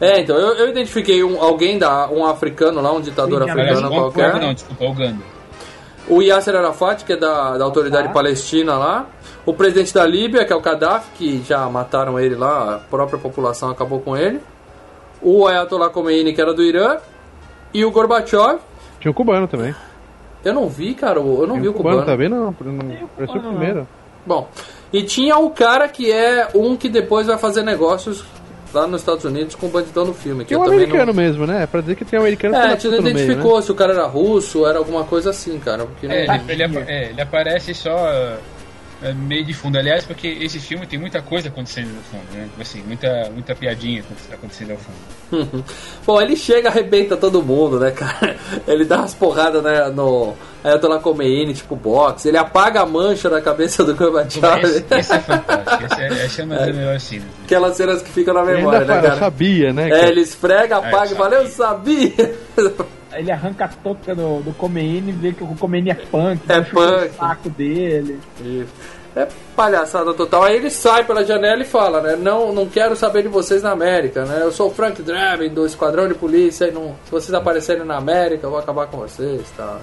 É, 0.00 0.20
então, 0.20 0.36
eu, 0.36 0.54
eu 0.56 0.68
identifiquei 0.70 1.22
um, 1.22 1.40
alguém, 1.40 1.78
da, 1.78 2.08
um 2.10 2.26
africano 2.26 2.80
lá, 2.80 2.92
um 2.92 3.00
ditador 3.00 3.44
Sim, 3.44 3.50
Aliás, 3.50 3.70
africano 3.78 3.94
Congo, 3.94 4.12
qualquer. 4.12 4.40
Não, 4.40 4.52
desculpa, 4.54 4.84
Uganda. 4.84 5.22
O 6.10 6.20
Yasser 6.22 6.56
Arafat, 6.56 7.04
que 7.04 7.12
é 7.12 7.16
da, 7.16 7.56
da 7.56 7.64
autoridade 7.64 8.08
Tá. 8.08 8.12
palestina 8.14 8.76
lá. 8.76 9.06
O 9.46 9.54
presidente 9.54 9.94
da 9.94 10.04
Líbia, 10.04 10.44
que 10.44 10.52
é 10.52 10.56
o 10.56 10.60
Gaddafi, 10.60 11.08
que 11.16 11.42
já 11.42 11.66
mataram 11.68 12.18
ele 12.18 12.34
lá, 12.34 12.74
a 12.74 12.78
própria 12.78 13.18
população 13.18 13.70
acabou 13.70 14.00
com 14.00 14.16
ele. 14.16 14.40
O 15.22 15.46
Ayatollah 15.46 15.88
Khomeini, 15.90 16.32
que 16.32 16.40
era 16.40 16.52
do 16.52 16.62
Irã. 16.62 16.98
E 17.72 17.84
o 17.84 17.90
Gorbachev. 17.90 18.58
Tinha 18.98 19.10
um 19.10 19.14
cubano 19.14 19.46
também. 19.46 19.74
Eu 20.44 20.52
não 20.54 20.68
vi, 20.68 20.94
cara, 20.94 21.20
eu 21.20 21.24
não 21.46 21.50
Tinha 21.50 21.60
vi 21.60 21.68
o 21.68 21.72
cubano. 21.74 22.04
também, 22.04 22.28
não. 22.28 22.38
Não 22.38 22.48
o 22.48 22.54
pareceu 22.54 23.36
o 23.36 23.38
cubano, 23.40 23.48
primeiro. 23.58 23.88
Bom, 24.26 24.48
e 24.92 25.02
tinha 25.02 25.38
o 25.38 25.50
cara 25.50 25.88
que 25.88 26.10
é 26.10 26.48
um 26.54 26.76
que 26.76 26.88
depois 26.88 27.26
vai 27.28 27.38
fazer 27.38 27.62
negócios 27.62 28.24
lá 28.72 28.86
nos 28.86 29.00
Estados 29.00 29.24
Unidos 29.24 29.54
com 29.54 29.66
o 29.66 29.70
bandidão 29.70 30.04
no 30.04 30.14
filme. 30.14 30.44
Que 30.44 30.50
Tem 30.50 30.58
um 30.58 30.62
americano 30.62 31.06
não... 31.06 31.14
mesmo, 31.14 31.46
né? 31.46 31.66
Pra 31.66 31.80
dizer 31.80 31.96
que 31.96 32.04
tem 32.04 32.18
um 32.18 32.22
americano 32.22 32.54
É, 32.54 32.58
a 32.58 32.70
gente 32.70 32.88
não 32.88 32.96
no 32.96 33.02
meio, 33.02 33.16
identificou 33.16 33.56
né? 33.56 33.62
se 33.62 33.72
o 33.72 33.74
cara 33.74 33.92
era 33.92 34.06
russo, 34.06 34.66
era 34.66 34.78
alguma 34.78 35.04
coisa 35.04 35.30
assim, 35.30 35.58
cara. 35.58 35.84
Porque 35.84 36.06
não... 36.06 36.14
É, 36.14 36.24
ele, 36.24 36.62
ele 36.62 36.78
é, 36.78 37.10
ele 37.10 37.20
aparece 37.20 37.74
só 37.74 37.90
é, 37.90 38.36
meio 39.14 39.44
de 39.44 39.54
fundo. 39.54 39.78
Aliás, 39.78 40.04
porque 40.04 40.28
esse 40.28 40.58
filme 40.58 40.86
tem 40.86 40.98
muita 40.98 41.22
coisa 41.22 41.48
acontecendo 41.48 41.88
no 41.88 42.02
fundo, 42.02 42.24
né? 42.34 42.48
Assim, 42.60 42.82
muita, 42.82 43.30
muita 43.32 43.54
piadinha 43.54 44.00
aconte- 44.02 44.34
acontecendo 44.34 44.72
ao 44.72 44.76
fundo. 44.78 45.64
Bom, 46.06 46.20
ele 46.20 46.36
chega, 46.36 46.68
arrebenta 46.68 47.16
todo 47.16 47.42
mundo, 47.42 47.78
né, 47.80 47.90
cara? 47.90 48.36
Ele 48.66 48.84
dá 48.84 48.98
umas 48.98 49.14
porradas 49.14 49.62
né, 49.62 49.88
no 49.90 50.34
Ayatollah 50.62 50.98
Khomeini, 51.00 51.54
tipo 51.54 51.74
boxe. 51.76 52.28
Ele 52.28 52.36
apaga 52.36 52.80
a 52.82 52.86
mancha 52.86 53.30
da 53.30 53.40
cabeça 53.40 53.84
do 53.84 53.94
Gorbachev. 53.94 54.62
Esse, 54.64 54.84
esse 54.90 55.12
é 55.14 55.18
fantástico. 55.20 55.84
Esse 55.84 56.02
é, 56.02 56.24
essa 56.24 56.42
é 56.42 56.44
uma 56.44 56.56
das 56.56 56.76
melhores 56.76 57.02
cenas. 57.02 57.26
Aquelas 57.44 57.76
cenas 57.76 58.02
que 58.02 58.10
ficam 58.10 58.34
na 58.34 58.42
memória, 58.44 58.80
ainda 58.80 58.94
né, 58.94 59.00
fala, 59.00 59.08
cara? 59.08 59.20
sabia, 59.20 59.72
né? 59.72 59.86
É, 59.86 59.90
cara? 59.90 60.08
ele 60.08 60.20
esfrega, 60.20 60.76
apaga 60.78 61.10
É, 61.10 61.12
e 61.12 61.16
fala, 61.16 61.34
eu 61.36 61.46
sabia! 61.46 62.12
Ele 63.20 63.30
arranca 63.32 63.66
a 63.66 63.68
touca 63.68 64.14
do, 64.14 64.40
do 64.40 64.52
Khomeini 64.52 65.10
e 65.10 65.12
vê 65.12 65.32
que 65.32 65.44
o 65.44 65.56
Khomeini 65.56 65.90
é 65.90 65.94
punk. 65.94 66.40
É 66.48 66.64
chupar 66.64 67.00
punk. 67.00 67.10
O 67.10 67.14
saco 67.14 67.50
dele. 67.50 68.18
É 69.16 69.26
palhaçada 69.56 70.14
total. 70.14 70.44
Aí 70.44 70.56
ele 70.56 70.70
sai 70.70 71.04
pela 71.04 71.24
janela 71.24 71.62
e 71.62 71.66
fala, 71.66 72.00
né? 72.00 72.16
Não, 72.16 72.52
não 72.52 72.66
quero 72.66 72.94
saber 72.94 73.22
de 73.22 73.28
vocês 73.28 73.62
na 73.62 73.72
América, 73.72 74.24
né? 74.24 74.40
Eu 74.42 74.52
sou 74.52 74.68
o 74.68 74.74
Frank 74.74 75.02
Drebin 75.02 75.48
do 75.48 75.66
Esquadrão 75.66 76.06
de 76.06 76.14
Polícia 76.14 76.66
e 76.66 76.70
não, 76.70 76.96
se 77.04 77.10
vocês 77.10 77.34
aparecerem 77.34 77.84
na 77.84 77.96
América, 77.96 78.46
eu 78.46 78.50
vou 78.50 78.58
acabar 78.58 78.86
com 78.86 78.98
vocês 78.98 79.40
e 79.40 79.56
tal. 79.56 79.80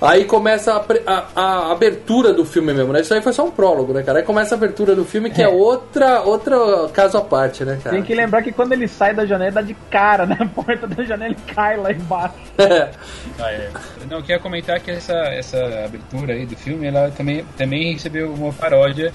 Aí 0.00 0.26
começa 0.26 0.74
a, 0.74 0.80
pre- 0.80 1.02
a- 1.06 1.24
a 1.34 1.72
abertura 1.72 2.32
do 2.34 2.44
filme 2.44 2.74
mesmo, 2.74 2.92
né? 2.92 3.00
Isso 3.00 3.14
aí 3.14 3.22
foi 3.22 3.32
só 3.32 3.44
um 3.46 3.50
prólogo, 3.50 3.94
né, 3.94 4.02
cara? 4.02 4.18
Aí 4.18 4.24
começa 4.24 4.54
a 4.54 4.58
abertura 4.58 4.94
do 4.94 5.04
filme, 5.06 5.30
que 5.30 5.40
é, 5.40 5.46
É. 5.46 5.48
outra, 5.48 6.20
outra 6.20 6.56
caso 6.92 7.16
à 7.16 7.22
parte, 7.22 7.64
né, 7.64 7.78
cara? 7.82 7.96
Tem 7.96 8.04
que 8.04 8.14
lembrar 8.14 8.42
que 8.42 8.52
quando 8.52 8.72
ele 8.72 8.86
sai 8.86 9.14
da 9.14 9.24
janela, 9.24 9.52
dá 9.52 9.62
de 9.62 9.74
cara 9.90 10.26
na 10.26 10.36
porta 10.48 10.86
da 10.86 11.02
janela 11.02 11.32
e 11.32 11.54
cai 11.54 11.76
lá 11.78 11.90
embaixo. 11.92 12.34
Ah, 13.38 13.50
é. 13.52 13.70
Não, 14.10 14.18
eu 14.18 14.22
queria 14.22 14.38
comentar 14.38 14.78
que 14.80 14.90
essa, 14.90 15.12
essa 15.14 15.58
abertura 15.84 16.32
aí 16.34 16.46
do 16.46 16.56
filme, 16.56 16.86
ela 16.86 17.10
também, 17.16 17.44
também 17.56 17.92
recebeu 17.92 18.32
uma 18.32 18.52
paródia 18.52 19.12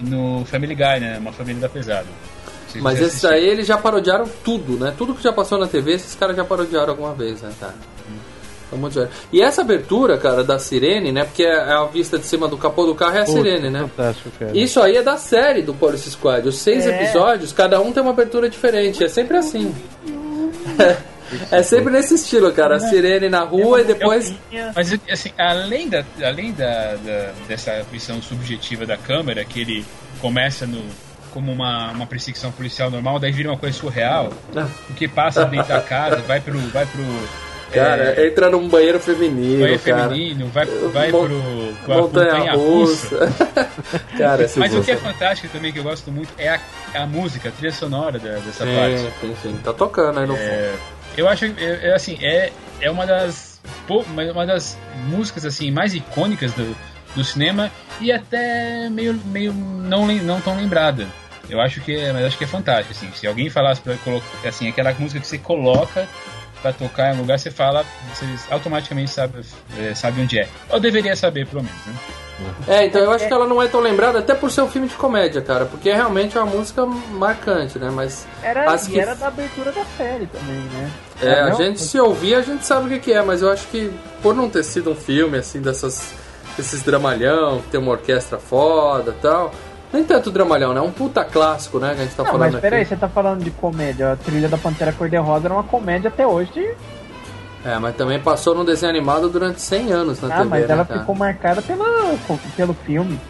no 0.00 0.44
Family 0.46 0.74
Guy, 0.74 1.00
né? 1.00 1.18
Uma 1.18 1.32
família 1.32 1.60
da 1.60 1.68
pesada. 1.68 2.06
Mas 2.76 3.00
esses 3.00 3.22
aí 3.24 3.46
eles 3.46 3.66
já 3.66 3.76
parodiaram 3.76 4.26
tudo, 4.42 4.78
né? 4.82 4.94
Tudo 4.96 5.14
que 5.14 5.22
já 5.22 5.32
passou 5.32 5.58
na 5.58 5.66
TV, 5.66 5.92
esses 5.92 6.14
caras 6.14 6.34
já 6.34 6.44
parodiaram 6.44 6.90
alguma 6.90 7.12
vez, 7.14 7.42
né, 7.42 7.50
cara? 7.60 7.74
São 8.72 8.78
muito 8.78 8.94
velhos. 8.94 9.10
E 9.30 9.42
essa 9.42 9.60
abertura, 9.60 10.16
cara, 10.16 10.42
da 10.42 10.58
sirene, 10.58 11.12
né? 11.12 11.24
Porque 11.24 11.42
é 11.42 11.72
a 11.72 11.84
vista 11.84 12.18
de 12.18 12.24
cima 12.24 12.48
do 12.48 12.56
capô 12.56 12.86
do 12.86 12.94
carro 12.94 13.18
é 13.18 13.20
a 13.20 13.24
Puta, 13.26 13.36
sirene, 13.36 13.68
né? 13.68 13.80
Fantástico, 13.80 14.30
cara. 14.38 14.56
Isso 14.56 14.80
aí 14.80 14.96
é 14.96 15.02
da 15.02 15.18
série 15.18 15.60
do 15.60 15.74
Police 15.74 16.10
Squad. 16.10 16.48
Os 16.48 16.56
seis 16.58 16.86
É. 16.86 17.02
episódios, 17.02 17.52
cada 17.52 17.78
um 17.82 17.92
tem 17.92 18.02
uma 18.02 18.12
abertura 18.12 18.48
diferente. 18.48 19.04
É 19.04 19.08
sempre 19.08 19.36
assim. 19.36 19.74
É 21.50 21.62
sempre 21.62 21.90
nesse 21.90 22.14
estilo, 22.14 22.52
cara. 22.52 22.76
A 22.76 22.78
sirene 22.78 23.30
na 23.30 23.40
rua 23.40 23.80
e 23.80 23.84
depois. 23.84 24.34
Mas 24.76 24.92
assim, 25.10 25.30
além, 25.38 25.88
da, 25.88 26.04
além 26.22 26.52
da, 26.52 26.94
da- 26.96 27.32
dessa 27.48 27.82
visão 27.90 28.20
subjetiva 28.20 28.84
da 28.84 28.98
câmera, 28.98 29.42
que 29.42 29.60
ele 29.62 29.82
começa 30.20 30.66
no, 30.66 30.82
como 31.32 31.50
uma, 31.50 31.90
uma 31.92 32.06
perseguição 32.06 32.52
policial 32.52 32.90
normal, 32.90 33.18
daí 33.18 33.32
vira 33.32 33.48
uma 33.48 33.56
coisa 33.56 33.74
surreal, 33.78 34.30
porque 34.86 35.08
passa 35.08 35.46
dentro 35.46 35.68
da 35.68 35.80
casa, 35.80 36.16
vai 36.16 36.38
pro. 36.38 36.58
Vai 36.68 36.84
pro 36.84 37.02
Cara, 37.72 38.20
é, 38.20 38.26
entra 38.26 38.50
num 38.50 38.68
banheiro 38.68 39.00
feminino, 39.00 39.60
banheiro 39.60 39.82
cara. 39.82 40.08
feminino, 40.08 40.46
vai, 40.48 40.66
vai 40.66 41.10
Mon- 41.10 41.26
pro. 41.26 41.74
Montanha 41.88 42.52
russa. 42.54 43.18
cara, 44.16 44.46
Mas 44.56 44.74
o 44.74 44.82
que 44.82 44.90
é 44.90 44.96
fantástico 44.96 45.52
também, 45.52 45.72
que 45.72 45.78
eu 45.78 45.82
gosto 45.82 46.10
muito, 46.12 46.30
é 46.38 46.48
a, 46.50 46.60
a 46.94 47.06
música, 47.06 47.48
a 47.48 47.52
trilha 47.52 47.72
sonora 47.72 48.18
da- 48.18 48.38
dessa 48.38 48.64
Sim, 48.64 48.74
parte. 48.74 49.12
sim, 49.20 49.36
sim. 49.42 49.60
Tá 49.64 49.72
tocando 49.72 50.20
aí 50.20 50.26
no 50.26 50.36
fundo. 50.36 50.46
É, 50.48 50.74
eu 51.16 51.28
acho 51.28 51.50
que 51.50 51.64
é, 51.64 51.88
é, 51.88 51.94
assim, 51.94 52.18
é, 52.22 52.52
é 52.80 52.90
uma 52.90 53.06
das 53.06 53.52
uma 53.88 54.44
das 54.46 54.76
músicas 55.08 55.44
assim 55.44 55.70
mais 55.70 55.94
icônicas 55.94 56.52
do, 56.52 56.76
do 57.14 57.22
cinema 57.22 57.70
e 58.00 58.10
até 58.10 58.88
meio, 58.90 59.14
meio 59.26 59.52
não, 59.52 60.06
não 60.06 60.40
tão 60.40 60.56
lembrada. 60.56 61.06
Eu 61.50 61.60
acho 61.60 61.80
que 61.80 61.94
é, 61.94 62.12
mas 62.12 62.24
acho 62.24 62.38
que 62.38 62.44
é 62.44 62.46
fantástico 62.46 62.92
assim. 62.92 63.10
Se 63.14 63.26
alguém 63.26 63.50
falasse 63.50 63.80
para 63.80 63.96
colocar 63.98 64.26
assim, 64.48 64.68
aquela 64.68 64.92
música 64.94 65.20
que 65.20 65.26
você 65.26 65.38
coloca 65.38 66.08
para 66.62 66.72
tocar 66.72 67.12
em 67.12 67.16
um 67.16 67.20
lugar, 67.20 67.38
você 67.38 67.50
fala, 67.50 67.84
você 68.14 68.24
automaticamente 68.50 69.10
sabe, 69.10 69.40
é, 69.78 69.94
sabe 69.94 70.22
onde 70.22 70.38
é. 70.38 70.48
Ou 70.70 70.78
deveria 70.78 71.16
saber, 71.16 71.46
pelo 71.46 71.62
menos, 71.62 71.86
né? 71.86 71.94
É, 72.66 72.86
então 72.86 73.00
eu 73.00 73.10
acho 73.10 73.26
que 73.26 73.32
ela 73.32 73.46
não 73.46 73.60
é 73.60 73.68
tão 73.68 73.80
lembrada, 73.80 74.18
até 74.18 74.34
por 74.34 74.50
ser 74.50 74.62
um 74.62 74.68
filme 74.68 74.88
de 74.88 74.94
comédia, 74.94 75.40
cara, 75.42 75.64
porque 75.66 75.90
é 75.90 75.94
realmente 75.94 76.36
uma 76.36 76.46
música 76.46 76.84
marcante, 76.86 77.78
né? 77.78 77.90
Mas 77.92 78.26
Era, 78.42 78.76
que 78.78 78.98
era 78.98 79.14
da 79.14 79.28
abertura 79.28 79.70
da 79.70 79.84
série 79.96 80.26
também, 80.26 80.56
né? 80.56 80.90
É, 81.20 81.40
a 81.40 81.48
Não? 81.50 81.56
gente 81.56 81.80
se 81.80 81.98
ouvir, 82.00 82.34
a 82.34 82.42
gente 82.42 82.64
sabe 82.64 82.86
o 82.86 82.88
que, 82.88 82.98
que 82.98 83.12
é, 83.12 83.22
mas 83.22 83.42
eu 83.42 83.50
acho 83.50 83.66
que 83.68 83.92
por 84.22 84.34
não 84.34 84.48
ter 84.48 84.64
sido 84.64 84.90
um 84.90 84.94
filme 84.96 85.38
assim 85.38 85.60
dessas 85.60 86.14
esses 86.58 86.82
dramalhão, 86.82 87.60
que 87.62 87.68
tem 87.68 87.80
uma 87.80 87.92
orquestra 87.92 88.38
foda 88.38 89.14
e 89.16 89.22
tal, 89.22 89.52
nem 89.92 90.04
tanto 90.04 90.30
dramalhão, 90.30 90.72
né? 90.72 90.80
É 90.80 90.82
um 90.82 90.90
puta 90.90 91.24
clássico, 91.24 91.78
né, 91.78 91.94
que 91.94 92.00
a 92.00 92.04
gente 92.04 92.14
tá 92.14 92.22
Não, 92.24 92.32
falando 92.32 92.52
mas 92.52 92.60
peraí, 92.60 92.80
aqui. 92.80 92.88
você 92.88 92.96
tá 92.96 93.08
falando 93.08 93.42
de 93.44 93.50
comédia. 93.50 94.12
A 94.12 94.16
trilha 94.16 94.48
da 94.48 94.56
Pantera 94.58 94.92
Cor-de-Rosa 94.92 95.46
era 95.46 95.54
uma 95.54 95.62
comédia 95.64 96.08
até 96.08 96.26
hoje. 96.26 96.50
de- 96.52 96.74
É, 97.64 97.78
mas 97.78 97.94
também 97.94 98.18
passou 98.18 98.54
no 98.54 98.64
desenho 98.64 98.90
animado 98.90 99.28
durante 99.28 99.60
100 99.60 99.92
anos 99.92 100.20
na 100.20 100.28
Ah, 100.34 100.38
TV, 100.38 100.48
mas 100.48 100.66
né, 100.66 100.74
ela 100.74 100.84
cara? 100.84 101.00
ficou 101.00 101.14
marcada 101.14 101.62
pela, 101.62 102.14
pelo 102.56 102.74
filme. 102.74 103.20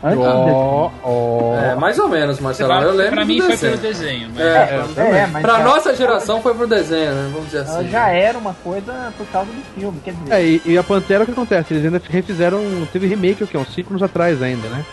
Antes 0.00 0.18
Ó, 0.24 0.90
ó. 1.02 1.54
É, 1.56 1.74
mais 1.74 1.98
ou 1.98 2.08
menos, 2.08 2.38
Marcelão. 2.38 2.80
Eu 2.82 2.92
lembro 2.92 3.16
pra 3.16 3.24
mim 3.24 3.40
foi 3.40 3.48
desenho. 3.48 3.72
pelo 3.78 3.82
desenho, 3.92 4.28
mas 4.32 4.40
É, 4.46 4.78
do 4.80 4.88
desenho. 4.94 5.14
É, 5.16 5.26
mas 5.26 5.42
pra 5.42 5.58
já- 5.58 5.64
nossa 5.64 5.94
geração 5.96 6.40
foi 6.40 6.54
pro 6.54 6.68
desenho, 6.68 7.12
né? 7.12 7.30
Vamos 7.32 7.46
dizer 7.46 7.66
Ela 7.66 7.80
assim. 7.80 7.88
já 7.90 8.08
era 8.10 8.38
uma 8.38 8.54
coisa 8.54 9.12
por 9.18 9.26
causa 9.26 9.50
do 9.50 9.60
filme. 9.74 10.00
Quer 10.04 10.12
dizer, 10.14 10.32
É, 10.32 10.42
e, 10.44 10.62
e 10.64 10.78
a 10.78 10.84
Pantera, 10.84 11.24
o 11.24 11.26
que 11.26 11.32
acontece? 11.32 11.74
Eles 11.74 11.84
ainda 11.84 12.00
refizeram. 12.08 12.60
Teve 12.92 13.08
remake, 13.08 13.42
o 13.42 13.46
que? 13.48 13.58
Uns 13.58 13.74
5 13.74 13.90
anos 13.90 14.02
atrás 14.04 14.40
ainda, 14.40 14.68
né? 14.68 14.84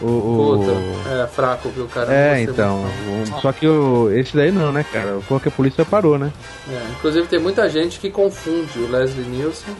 O. 0.00 0.06
o- 0.06 0.58
Puta, 0.58 1.14
é 1.22 1.26
fraco, 1.26 1.68
viu, 1.70 1.86
cara? 1.86 2.12
É, 2.12 2.40
então. 2.42 2.82
o- 2.84 3.40
Só 3.40 3.52
que 3.52 3.66
o, 3.66 4.10
esse 4.10 4.36
daí 4.36 4.50
não, 4.50 4.72
né, 4.72 4.84
cara? 4.92 5.20
Foi 5.22 5.38
que 5.40 5.48
a 5.48 5.52
polícia 5.52 5.84
parou, 5.84 6.18
né? 6.18 6.32
É, 6.68 6.82
inclusive 6.90 7.26
tem 7.28 7.38
muita 7.38 7.68
gente 7.68 7.98
que 8.00 8.10
confunde 8.10 8.78
o 8.78 8.90
Leslie 8.90 9.26
Nielsen 9.26 9.74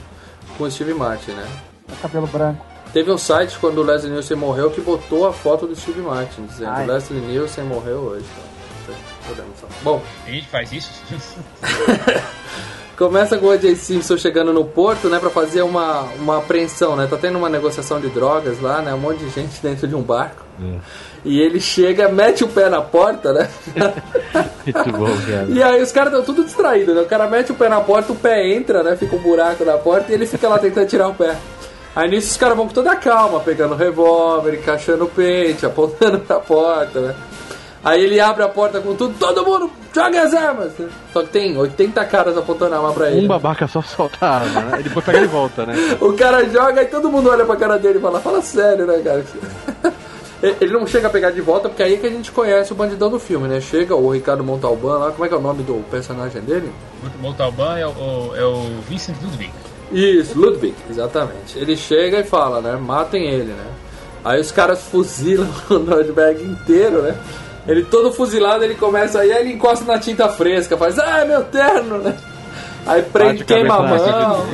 com 0.57 0.65
o 0.65 0.71
Steve 0.71 0.95
Martin, 0.95 1.33
né? 1.33 1.47
o 1.93 1.97
cabelo 1.97 2.27
branco. 2.27 2.65
Teve 2.93 3.11
um 3.11 3.19
site 3.19 3.59
quando 3.59 3.79
o 3.79 3.83
Leslie 3.83 4.11
Nielsen 4.13 4.37
morreu 4.37 4.71
que 4.71 4.81
botou 4.81 5.27
a 5.27 5.33
foto 5.33 5.67
do 5.67 5.75
Steve 5.75 6.01
Martin, 6.01 6.47
dizendo 6.47 6.71
Ai. 6.71 6.87
Leslie 6.87 7.21
Nielsen 7.21 7.65
morreu 7.65 7.99
hoje. 7.99 8.25
Então, 8.85 8.95
não 8.95 9.29
podemos 9.35 9.61
falar. 9.61 9.73
Bom, 9.83 10.03
a 10.27 10.31
gente 10.31 10.47
faz 10.49 10.73
isso. 10.73 10.91
começa 12.97 13.37
com 13.39 13.47
o 13.47 13.51
O.J. 13.51 13.75
Simpson 13.77 14.17
chegando 14.17 14.53
no 14.53 14.65
porto, 14.65 15.09
né, 15.09 15.19
pra 15.19 15.31
fazer 15.31 15.63
uma, 15.63 16.03
uma 16.19 16.39
apreensão, 16.39 16.97
né? 16.97 17.07
Tá 17.07 17.17
tendo 17.17 17.39
uma 17.39 17.49
negociação 17.49 18.01
de 18.01 18.09
drogas 18.09 18.61
lá, 18.61 18.81
né? 18.83 18.95
Um 18.95 18.99
monte 18.99 19.19
de 19.19 19.31
gente 19.31 19.61
dentro 19.63 19.87
de 19.87 19.95
um 19.95 20.03
barco. 20.03 20.43
E 21.25 21.41
ele 21.41 21.59
chega, 21.59 22.09
mete 22.09 22.45
o 22.45 22.49
pé 22.49 22.69
na 22.69 22.83
porta, 22.83 23.33
né? 23.33 23.49
Muito 24.65 24.93
bom, 24.93 25.17
cara. 25.27 25.47
E 25.49 25.63
aí 25.63 25.83
os 25.83 25.91
caras 25.91 26.13
estão 26.13 26.25
tudo 26.25 26.45
distraídos, 26.45 26.95
né? 26.95 27.01
O 27.01 27.07
cara 27.07 27.27
mete 27.29 27.51
o 27.51 27.55
pé 27.55 27.69
na 27.69 27.81
porta, 27.81 28.13
o 28.13 28.17
pé 28.17 28.55
entra, 28.55 28.83
né? 28.83 28.97
Fica 28.97 29.17
um 29.17 29.21
buraco 29.21 29.65
na 29.65 29.79
porta 29.79 30.13
e 30.13 30.15
ele 30.15 30.27
fica 30.27 30.49
lá 30.49 30.59
tentando 30.59 30.87
tirar 30.87 31.09
o 31.09 31.15
pé. 31.15 31.37
Aí 31.97 32.11
nisso 32.11 32.31
os 32.31 32.37
caras 32.37 32.57
vão 32.57 32.67
com 32.67 32.75
toda 32.75 32.93
a 32.93 32.97
calma, 32.97 33.41
pegando 33.41 33.75
revólver, 33.75 34.55
encaixando 34.55 35.05
o 35.05 35.09
pente, 35.09 35.65
apontando 35.65 36.19
pra 36.19 36.41
porta, 36.41 37.01
né? 37.01 37.15
Aí 37.85 38.03
ele 38.03 38.19
abre 38.19 38.43
a 38.43 38.49
porta 38.49 38.81
com 38.81 38.95
tudo, 38.95 39.15
todo 39.19 39.45
mundo 39.45 39.71
joga 39.95 40.23
as 40.23 40.33
armas! 40.33 40.73
né? 40.79 40.89
Só 41.13 41.23
que 41.23 41.29
tem 41.29 41.57
80 41.57 42.03
caras 42.07 42.37
apontando 42.39 42.75
a 42.75 42.79
arma 42.79 42.93
pra 42.93 43.11
ele. 43.11 43.27
Um 43.27 43.29
babaca 43.29 43.67
só 43.69 43.83
solta 43.83 44.17
a 44.25 44.37
arma, 44.39 44.61
né? 44.63 44.81
E 44.81 44.83
depois 44.85 45.05
pega 45.05 45.21
de 45.21 45.27
volta, 45.27 45.67
né? 45.67 45.75
O 46.01 46.13
cara 46.15 46.43
joga 46.49 46.83
e 46.83 46.87
todo 46.87 47.11
mundo 47.11 47.29
olha 47.29 47.45
pra 47.45 47.57
cara 47.57 47.79
dele 47.79 47.99
e 47.99 48.01
fala, 48.01 48.21
fala 48.21 48.41
sério, 48.41 48.87
né, 48.87 49.01
cara? 49.05 49.23
Ele 50.61 50.73
não 50.75 50.87
chega 50.87 51.07
a 51.07 51.11
pegar 51.11 51.31
de 51.31 51.41
volta, 51.41 51.69
porque 51.71 51.83
aí 51.83 51.95
é 51.95 51.97
que 51.97 52.07
a 52.07 52.11
gente 52.11 52.31
conhece 52.31 52.71
o 52.73 52.75
bandidão 52.75 53.09
do 53.11 53.19
filme, 53.19 53.49
né? 53.49 53.61
Chega 53.63 53.95
o 53.95 54.11
Ricardo 54.11 54.45
Montalban 54.45 54.99
lá, 54.99 55.11
como 55.11 55.25
é 55.25 55.29
que 55.29 55.35
é 55.35 55.37
o 55.39 55.41
nome 55.41 55.63
do 55.63 55.83
personagem 55.91 56.43
dele? 56.43 56.71
Montalban 57.21 57.79
é 57.79 57.87
o, 57.87 57.91
o- 57.91 58.33
é 58.37 58.45
o 58.45 58.63
Vincent 58.87 59.17
Ludwig. 59.23 59.51
Isso, 59.91 60.39
Ludwig, 60.39 60.75
exatamente. 60.91 61.57
Ele 61.59 61.75
chega 61.77 62.19
e 62.21 62.25
fala, 62.25 62.61
né? 62.61 62.77
Matem 62.77 63.27
ele, 63.27 63.53
né? 63.53 63.67
Aí 64.23 64.39
os 64.41 64.51
caras 64.53 64.83
fuzilam 64.83 65.49
o 65.71 65.75
Nordberg 65.79 66.43
inteiro, 66.45 67.01
né? 67.03 67.15
Ele 67.67 67.83
todo 67.85 68.13
fuzilado, 68.13 68.63
ele 68.65 68.75
começa 68.75 69.21
aí, 69.21 69.33
aí 69.33 69.41
ele 69.43 69.53
encosta 69.55 69.85
na 69.91 69.99
tinta 69.99 70.29
fresca, 70.29 70.77
faz, 70.77 70.99
ah, 70.99 71.25
meu 71.25 71.45
terno, 71.45 71.99
né? 71.99 72.15
Aí 72.87 73.03
prende, 73.03 73.39
Bate 73.39 73.43
a 73.43 73.57
queima 73.57 73.75
a 73.77 73.83
mão. 73.83 74.47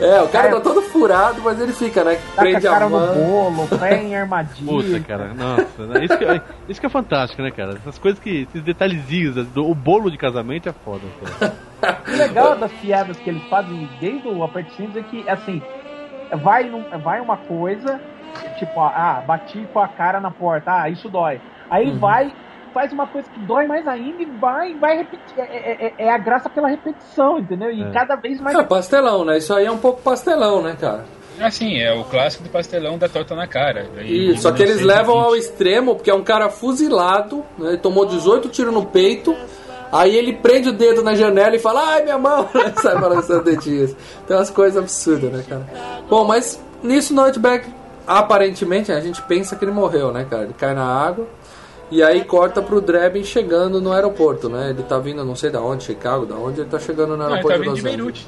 É, 0.00 0.20
o 0.22 0.28
cara 0.28 0.50
tá 0.50 0.60
todo 0.60 0.82
furado, 0.82 1.40
mas 1.42 1.60
ele 1.60 1.72
fica, 1.72 2.02
né? 2.02 2.14
Taca 2.14 2.30
a 2.36 2.42
Prende 2.42 2.66
a 2.66 2.70
cara 2.70 2.84
no 2.88 2.90
mão. 2.98 3.14
bolo, 3.14 3.68
pé 3.78 4.02
em 4.02 4.16
armadilha. 4.16 4.66
Puta, 4.66 5.00
cara, 5.00 5.32
nossa, 5.34 5.86
né? 5.86 6.04
isso, 6.04 6.18
que, 6.18 6.24
é- 6.24 6.40
isso 6.68 6.80
que 6.80 6.86
é 6.86 6.90
fantástico, 6.90 7.42
né, 7.42 7.50
cara? 7.52 7.74
Essas 7.74 7.98
coisas 7.98 8.20
que, 8.20 8.42
esses 8.42 8.62
detalhezinhos, 8.62 9.36
o 9.56 9.74
bolo 9.74 10.10
de 10.10 10.18
casamento 10.18 10.68
é 10.68 10.72
foda, 10.72 11.02
cara. 11.40 11.54
O 12.08 12.16
legal 12.16 12.56
das 12.56 12.72
piadas 12.72 13.18
que 13.18 13.28
eles 13.28 13.42
fazem 13.50 13.88
desde 14.00 14.26
o 14.26 14.42
Aperte 14.42 14.74
Simples 14.74 14.96
é 14.96 15.02
que, 15.02 15.28
assim, 15.28 15.60
vai, 16.42 16.64
num- 16.64 16.84
vai 17.02 17.20
uma 17.20 17.36
coisa, 17.36 18.00
tipo, 18.58 18.80
ah, 18.80 19.22
bati 19.26 19.68
com 19.72 19.80
a 19.80 19.88
cara 19.88 20.18
na 20.18 20.30
porta, 20.30 20.72
ah, 20.82 20.88
isso 20.88 21.08
dói. 21.10 21.40
Aí 21.70 21.90
Uhum. 21.90 21.98
vai, 21.98 22.32
faz 22.74 22.92
uma 22.92 23.06
coisa 23.06 23.26
que 23.32 23.38
dói 23.40 23.66
mais 23.66 23.86
ainda 23.88 24.20
e 24.22 24.26
vai, 24.26 24.74
vai 24.74 24.96
repetir. 24.98 25.38
É, 25.38 25.42
é- 25.42 25.94
é- 25.98 26.04
é 26.06 26.10
a 26.12 26.18
graça 26.18 26.50
pela 26.50 26.68
repetição, 26.68 27.38
entendeu? 27.38 27.70
E 27.70 27.82
É. 27.82 27.90
cada 27.92 28.16
vez 28.16 28.38
mais. 28.40 28.54
É 28.58 28.62
pastelão, 28.64 29.24
né? 29.24 29.38
Isso 29.38 29.54
aí 29.54 29.64
é 29.64 29.70
um 29.70 29.78
pouco 29.78 30.02
pastelão, 30.02 30.60
né, 30.60 30.76
cara? 30.78 31.04
Assim, 31.40 31.78
é 31.80 31.92
o 31.92 32.04
clássico 32.04 32.44
do 32.44 32.50
pastelão 32.50 32.98
da 32.98 33.08
torta 33.08 33.34
na 33.34 33.46
cara. 33.46 33.86
E- 34.02 34.32
Isso, 34.32 34.42
só 34.42 34.52
que 34.52 34.62
eles 34.62 34.76
1920. 34.76 34.86
levam 34.98 35.18
ao 35.24 35.34
extremo, 35.36 35.94
porque 35.94 36.10
é 36.10 36.14
um 36.14 36.22
cara 36.22 36.48
fuzilado, 36.50 37.44
né? 37.58 37.70
Ele 37.70 37.78
tomou 37.78 38.04
18 38.06 38.48
tiros 38.48 38.74
no 38.74 38.84
peito. 38.86 39.34
Aí 39.92 40.16
ele 40.16 40.32
prende 40.32 40.68
o 40.70 40.72
dedo 40.72 41.02
na 41.04 41.14
janela 41.14 41.54
e 41.54 41.58
fala, 41.60 41.80
ai 41.94 42.02
minha 42.02 42.18
mão, 42.18 42.48
sai 42.82 42.98
balançando 43.00 43.44
dedinhos. 43.44 43.94
Tem 44.26 44.36
umas 44.36 44.50
coisas 44.50 44.76
absurdas, 44.82 45.30
né, 45.32 45.44
cara? 45.48 45.64
Bom, 46.08 46.24
mas 46.24 46.60
nisso 46.82 47.14
Nightback, 47.14 47.68
aparentemente, 48.06 48.92
a 48.92 49.00
gente 49.00 49.20
pensa 49.22 49.56
que 49.56 49.64
ele 49.64 49.72
morreu, 49.72 50.12
né, 50.12 50.26
cara? 50.28 50.44
Ele 50.44 50.54
cai 50.54 50.74
na 50.74 50.84
água. 50.84 51.26
E 51.90 52.02
aí 52.02 52.24
corta 52.24 52.60
pro 52.62 52.80
Drebin 52.80 53.22
chegando 53.24 53.80
no 53.80 53.92
aeroporto, 53.92 54.48
né? 54.48 54.70
Ele 54.70 54.82
tá 54.82 54.98
vindo, 54.98 55.24
não 55.24 55.36
sei 55.36 55.50
da 55.50 55.60
onde, 55.60 55.84
Chicago, 55.84 56.26
da 56.26 56.34
onde 56.34 56.60
ele 56.62 56.68
tá 56.70 56.78
chegando 56.78 57.10
no 57.10 57.16
Não, 57.18 57.26
ele 57.26 57.34
aeroporto 57.36 57.58
tá 57.58 57.62
vindo 57.64 57.74
de 57.76 57.82
Los 57.82 57.92
Angeles. 57.92 57.96
Beirute. 57.96 58.26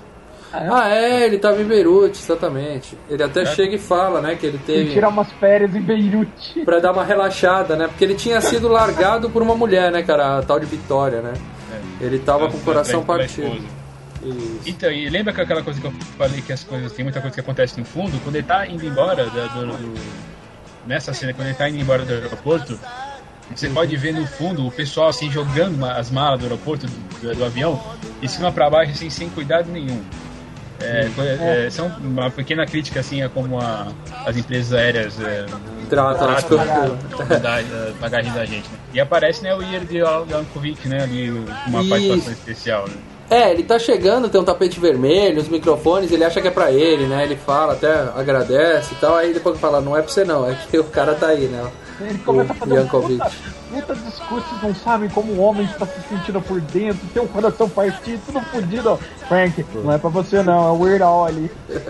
Ah, 0.52 0.88
é, 0.88 1.24
ele 1.26 1.38
tava 1.38 1.60
em 1.60 1.64
Beirute, 1.64 2.18
exatamente. 2.22 2.96
Ele 3.10 3.22
até 3.22 3.44
chega 3.44 3.74
e 3.74 3.78
fala, 3.78 4.20
né, 4.20 4.36
que 4.36 4.46
ele 4.46 4.56
Ele 4.56 4.64
teve 4.64 4.92
tirar 4.92 5.08
umas 5.08 5.30
férias 5.32 5.74
em 5.74 5.80
Beirute. 5.80 6.60
Pra 6.64 6.78
dar 6.78 6.92
uma 6.92 7.04
relaxada, 7.04 7.76
né? 7.76 7.88
Porque 7.88 8.04
ele 8.04 8.14
tinha 8.14 8.40
sido 8.40 8.68
largado 8.68 9.28
por 9.28 9.42
uma 9.42 9.54
mulher, 9.56 9.90
né, 9.90 10.02
cara? 10.02 10.38
A 10.38 10.42
tal 10.42 10.60
de 10.60 10.66
Vitória, 10.66 11.20
né? 11.20 11.32
Ele 12.00 12.18
tava 12.18 12.48
com 12.48 12.56
o 12.56 12.60
coração 12.60 13.02
pela 13.04 13.18
partido. 13.18 13.56
Isso. 14.22 14.60
Então, 14.66 14.90
e 14.90 15.08
lembra 15.10 15.32
que 15.32 15.40
aquela 15.40 15.62
coisa 15.62 15.80
que 15.80 15.86
eu 15.86 15.92
falei 16.16 16.40
que 16.40 16.52
as 16.52 16.64
coisas 16.64 16.92
tem 16.92 17.04
muita 17.04 17.20
coisa 17.20 17.34
que 17.34 17.40
acontece 17.40 17.78
no 17.78 17.84
fundo? 17.84 18.18
Quando 18.22 18.36
ele 18.36 18.46
tá 18.46 18.66
indo 18.66 18.84
embora 18.86 19.24
da- 19.26 19.46
do, 19.46 19.66
do- 19.66 20.00
nessa 20.86 21.12
cena, 21.12 21.32
quando 21.34 21.48
ele 21.48 21.56
tá 21.56 21.68
indo 21.68 21.78
embora 21.78 22.04
do 22.04 22.12
aeroporto, 22.12 22.78
você 23.54 23.68
pode 23.68 23.96
ver 23.96 24.12
no 24.12 24.26
fundo 24.26 24.66
o 24.66 24.70
pessoal 24.70 25.08
assim 25.08 25.30
jogando 25.30 25.84
as 25.84 26.10
malas 26.10 26.38
do 26.40 26.44
aeroporto 26.46 26.86
do, 26.86 27.34
do 27.34 27.44
avião 27.44 27.80
de 28.20 28.28
cima 28.28 28.50
pra 28.52 28.68
baixo 28.68 28.92
assim 28.92 29.08
sem 29.10 29.28
cuidado 29.28 29.70
nenhum. 29.70 30.02
É, 30.80 31.08
foi- 31.14 31.26
é, 31.26 31.68
são 31.70 31.86
uma 32.00 32.30
pequena 32.30 32.66
crítica 32.66 33.00
assim 33.00 33.22
a 33.22 33.28
como 33.30 33.58
a- 33.58 33.88
as 34.26 34.36
empresas 34.36 34.72
aéreas 34.74 35.18
é, 35.20 35.46
as 35.46 35.88
tratam 36.18 36.58
da, 36.58 37.60
da 37.62 37.92
bagagem 38.00 38.32
da 38.32 38.44
gente. 38.44 38.68
Né? 38.68 38.78
E 38.92 39.00
aparece 39.00 39.42
né, 39.42 39.54
o 39.54 39.62
Ier 39.62 39.84
de 39.84 40.00
Jankovic, 40.00 40.86
né, 40.88 41.02
ali 41.02 41.30
uma 41.66 41.80
Isso. 41.80 41.88
participação 41.88 42.32
especial. 42.32 42.84
Né? 42.88 42.94
É, 43.30 43.50
ele 43.50 43.62
tá 43.64 43.78
chegando, 43.78 44.28
tem 44.28 44.40
um 44.40 44.44
tapete 44.44 44.78
vermelho, 44.78 45.40
os 45.40 45.48
microfones, 45.48 46.12
ele 46.12 46.22
acha 46.24 46.40
que 46.40 46.46
é 46.46 46.50
pra 46.50 46.70
ele, 46.70 47.06
né? 47.06 47.24
Ele 47.24 47.34
fala, 47.34 47.72
até 47.72 47.92
agradece 48.14 48.94
e 48.94 48.96
tal, 48.98 49.16
aí 49.16 49.32
depois 49.32 49.58
fala, 49.58 49.80
não 49.80 49.96
é 49.96 50.02
pra 50.02 50.12
você 50.12 50.24
não, 50.24 50.48
é 50.48 50.54
que 50.70 50.78
o 50.78 50.84
cara 50.84 51.12
tá 51.14 51.28
aí, 51.28 51.46
né? 51.48 51.64
Ele 52.00 52.18
começa 52.18 52.52
a 52.52 52.56
O 52.56 52.58
fazer 52.58 52.72
um 52.72 52.76
Jankovic. 52.82 53.18
puta, 53.18 53.32
puta 53.70 53.94
discurso, 53.94 54.46
vocês 54.48 54.62
não 54.62 54.74
sabem 54.74 55.08
como 55.08 55.32
o 55.32 55.38
homem 55.40 55.64
está 55.66 55.86
se 55.86 56.00
sentindo 56.08 56.40
por 56.42 56.60
dentro, 56.60 57.00
tem 57.14 57.22
um 57.22 57.26
coração 57.26 57.68
partido, 57.68 58.20
tudo 58.26 58.40
fodido. 58.46 58.90
ó. 58.90 58.98
Frank, 59.28 59.64
não 59.82 59.92
é 59.92 59.98
pra 59.98 60.10
você 60.10 60.42
não, 60.42 60.68
é 60.68 60.70
o 60.72 60.78
Weird 60.80 61.02
Al 61.02 61.24
ali. 61.26 61.50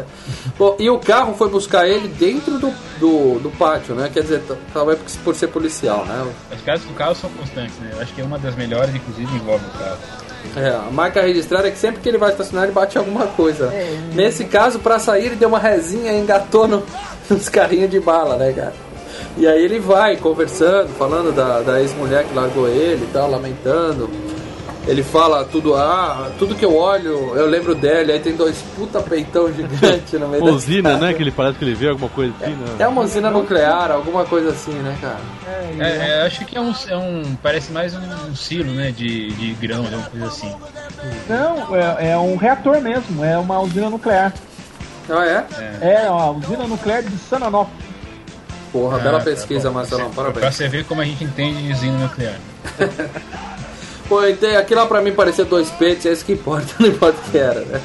Bom, 0.59 0.76
e 0.78 0.88
o 0.88 0.98
carro 0.98 1.34
foi 1.34 1.48
buscar 1.48 1.86
ele 1.88 2.09
dentro 2.09 2.59
do, 2.59 2.70
do, 2.98 3.40
do 3.40 3.50
pátio, 3.59 3.94
né? 3.94 4.09
Quer 4.12 4.22
dizer, 4.22 4.42
talvez 4.72 4.98
por- 4.98 5.22
por 5.24 5.34
ser 5.34 5.48
policial, 5.48 6.04
né? 6.04 6.26
As 6.52 6.61
casas 6.62 6.86
do 6.86 6.94
carro 6.94 7.14
são 7.14 7.28
constantes, 7.30 7.76
né? 7.78 7.90
Eu 7.94 8.00
acho 8.00 8.14
que 8.14 8.20
é 8.20 8.24
uma 8.24 8.38
das 8.38 8.54
melhores, 8.54 8.94
inclusive, 8.94 9.34
envolve 9.36 9.64
o 9.66 9.78
carro. 9.78 9.96
É, 10.54 10.68
a 10.68 10.90
marca 10.92 11.20
registrada 11.20 11.66
é 11.66 11.70
que 11.72 11.78
sempre 11.78 12.00
que 12.00 12.09
ele 12.09 12.18
vai 12.18 12.30
estacionar 12.30 12.64
ele 12.64 12.72
bate 12.72 12.96
alguma 12.96 13.26
coisa. 13.26 13.66
É. 13.66 13.98
Nesse 14.14 14.44
caso, 14.44 14.78
pra 14.78 14.98
sair, 14.98 15.26
ele 15.26 15.36
deu 15.36 15.48
uma 15.48 15.59
rezinha 15.59 16.12
e 16.12 16.20
engatou 16.20 16.68
no, 16.68 16.84
nos 17.28 17.48
carrinhos 17.48 17.90
de 17.90 17.98
bala, 17.98 18.36
né, 18.36 18.52
cara? 18.52 18.72
E 19.37 19.47
aí 19.47 19.62
ele 19.64 19.78
vai 19.78 20.16
conversando, 20.16 20.89
falando 20.95 21.34
da, 21.34 21.61
da 21.61 21.80
ex-mulher 21.80 22.24
que 22.24 22.34
largou 22.34 22.66
ele 22.68 23.05
e 23.05 23.09
tal, 23.12 23.30
lamentando. 23.30 24.09
Ele 24.87 25.03
fala 25.03 25.45
tudo, 25.45 25.74
ah, 25.74 26.30
tudo 26.39 26.55
que 26.55 26.64
eu 26.64 26.74
olho, 26.74 27.34
eu 27.37 27.45
lembro 27.47 27.74
dele, 27.74 28.12
aí 28.12 28.20
tem 28.20 28.37
dois 28.37 28.62
puta 28.76 29.01
peitão 29.01 29.53
gigante 29.53 30.16
no 30.16 30.28
meio 30.28 30.43
da 30.47 30.53
Usina, 30.53 30.97
né? 30.97 31.12
Que 31.12 31.22
ele 31.24 31.32
parece 31.32 31.59
que 31.59 31.64
ele 31.64 31.74
vê 31.74 31.89
alguma 31.89 32.09
coisa 32.09 32.32
assim, 32.41 32.53
né? 32.53 32.76
É 32.78 32.87
uma 32.87 33.03
usina 33.03 33.28
nuclear, 33.28 33.91
alguma 33.91 34.24
coisa 34.24 34.51
assim, 34.51 34.74
né, 34.74 34.97
cara? 35.01 35.18
É, 35.80 36.20
é, 36.20 36.22
acho 36.22 36.45
que 36.45 36.57
é 36.57 36.61
um, 36.61 36.72
é 36.89 36.97
um. 36.97 37.37
Parece 37.43 37.72
mais 37.72 37.95
um, 37.95 38.30
um 38.30 38.37
silo, 38.37 38.72
né? 38.72 38.93
De, 38.93 39.32
de 39.32 39.55
grãos, 39.55 39.87
alguma 39.87 40.09
coisa 40.09 40.26
assim. 40.28 40.55
Não, 41.28 41.74
é, 41.74 42.11
é 42.12 42.18
um 42.18 42.37
reator 42.37 42.80
mesmo, 42.80 43.24
é 43.24 43.37
uma 43.37 43.61
usina 43.61 43.91
nuclear. 43.91 44.32
Ah, 45.11 45.26
é? 45.26 45.47
É, 45.80 46.07
ó, 46.09 46.20
a 46.20 46.30
usina 46.30 46.64
nuclear 46.68 47.03
de 47.03 47.16
Sananoff. 47.18 47.70
Porra, 48.79 48.97
Ah, 48.99 49.01
bela 49.01 49.18
tá 49.18 49.24
pesquisa, 49.24 49.68
bom. 49.68 49.74
Marcelão, 49.77 50.11
Pra 50.11 50.24
parabéns. 50.24 50.55
você 50.55 50.68
ver 50.68 50.85
como 50.85 51.01
a 51.01 51.05
gente 51.05 51.24
entende 51.24 51.62
de 51.62 51.72
usina 51.72 51.99
nuclear. 51.99 52.35
Pô, 54.09 54.24
então, 54.24 54.57
aquilo 54.57 54.81
lá 54.81 54.87
pra 54.87 55.03
mim 55.03 55.12
parecia 55.12 55.45
dois 55.45 55.68
peitos, 55.70 56.07
é 56.07 56.12
isso 56.12 56.24
que 56.24 56.35
importa, 56.35 56.66
não 56.79 56.87
importa 56.89 57.18
o 57.27 57.31
que 57.31 57.39
era, 57.39 57.61
né? 57.62 57.81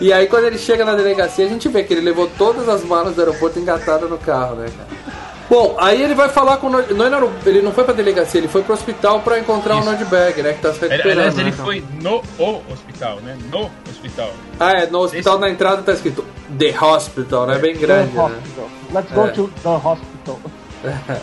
E 0.00 0.10
aí 0.12 0.26
quando 0.26 0.44
ele 0.44 0.56
chega 0.56 0.82
na 0.84 0.94
delegacia, 0.94 1.44
a 1.44 1.48
gente 1.48 1.68
vê 1.68 1.82
que 1.82 1.92
ele 1.92 2.00
levou 2.00 2.26
todas 2.38 2.68
as 2.70 2.82
malas 2.82 3.14
do 3.14 3.20
aeroporto 3.20 3.58
engatadas 3.58 4.08
no 4.08 4.16
carro, 4.16 4.54
né, 4.56 4.66
cara? 4.78 5.17
Bom, 5.48 5.76
aí 5.78 6.02
ele 6.02 6.14
vai 6.14 6.28
falar 6.28 6.58
com 6.58 6.66
o 6.66 6.70
Nord... 6.70 6.92
não, 6.92 7.06
ele 7.06 7.16
não- 7.20 7.32
ele 7.46 7.62
não 7.62 7.72
foi 7.72 7.82
pra 7.84 7.94
delegacia, 7.94 8.38
ele 8.38 8.48
foi 8.48 8.62
pro 8.62 8.74
hospital 8.74 9.20
pra 9.20 9.38
encontrar 9.38 9.76
o 9.76 9.80
Isso. 9.80 9.88
Nordberg, 9.88 10.42
né, 10.42 10.52
que 10.52 10.60
tá 10.60 10.74
se 10.74 10.80
recuperando. 10.80 11.10
Aliás, 11.18 11.38
ele 11.38 11.50
né? 11.50 11.56
foi 11.56 11.84
no 12.02 12.22
o 12.38 12.62
hospital, 12.70 13.16
né? 13.20 13.36
No 13.50 13.70
hospital. 13.90 14.30
Ah, 14.60 14.72
é, 14.72 14.86
no 14.86 14.98
hospital 14.98 15.34
Esse- 15.34 15.40
na 15.40 15.48
entrada 15.50 15.80
tá 15.82 15.92
escrito 15.92 16.22
The 16.58 16.74
Hospital, 16.78 17.46
né, 17.46 17.58
bem 17.58 17.74
grande, 17.76 18.12
The 18.12 18.18
né? 18.18 18.24
hospital. 18.24 18.68
Let's 18.92 19.12
go 19.12 19.20
É. 19.26 19.28
to 19.30 19.50
the 19.62 19.68
hospital. 19.68 20.40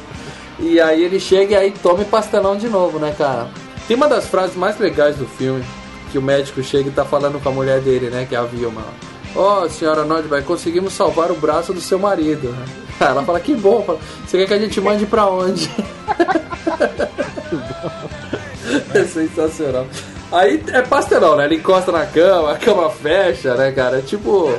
E 0.57 0.79
aí 0.79 1.03
ele 1.03 1.19
chega 1.19 1.51
e 1.53 1.55
aí 1.57 1.71
tome 1.71 2.05
pastelão 2.05 2.55
de 2.55 2.69
novo, 2.69 2.97
né, 2.97 3.13
cara? 3.17 3.49
Tem 3.89 3.97
uma 3.97 4.07
das 4.07 4.25
frases 4.25 4.55
mais 4.55 4.79
legais 4.79 5.17
do 5.17 5.25
filme, 5.25 5.63
que 6.11 6.17
o 6.17 6.21
médico 6.21 6.63
chega 6.63 6.87
e 6.87 6.91
tá 6.93 7.03
falando 7.03 7.41
com 7.43 7.49
a 7.49 7.51
mulher 7.51 7.81
dele, 7.81 8.09
né, 8.09 8.25
que 8.27 8.33
é 8.33 8.37
a 8.37 8.43
Vilma. 8.43 8.81
Ó, 9.35 9.67
senhora 9.67 10.05
Nordberg, 10.05 10.45
conseguimos 10.47 10.93
salvar 10.93 11.29
o 11.29 11.35
braço 11.35 11.73
do 11.73 11.81
seu 11.81 11.99
marido. 11.99 12.47
né? 12.51 12.65
Ela 12.99 13.23
fala, 13.23 13.39
que 13.39 13.55
bom, 13.55 13.81
fala, 13.83 13.99
você 14.25 14.37
quer 14.37 14.47
que 14.47 14.53
a 14.53 14.59
gente 14.59 14.81
mande 14.81 15.05
pra 15.05 15.27
onde? 15.27 15.69
é 18.93 19.03
sensacional. 19.03 19.85
Aí 20.31 20.63
é 20.73 20.81
pastelão, 20.81 21.35
né? 21.35 21.45
Ele 21.45 21.55
encosta 21.55 21.91
na 21.91 22.05
cama, 22.05 22.51
a 22.51 22.57
cama 22.57 22.89
fecha, 22.89 23.55
né, 23.55 23.71
cara? 23.71 23.99
É 23.99 24.01
tipo 24.01 24.49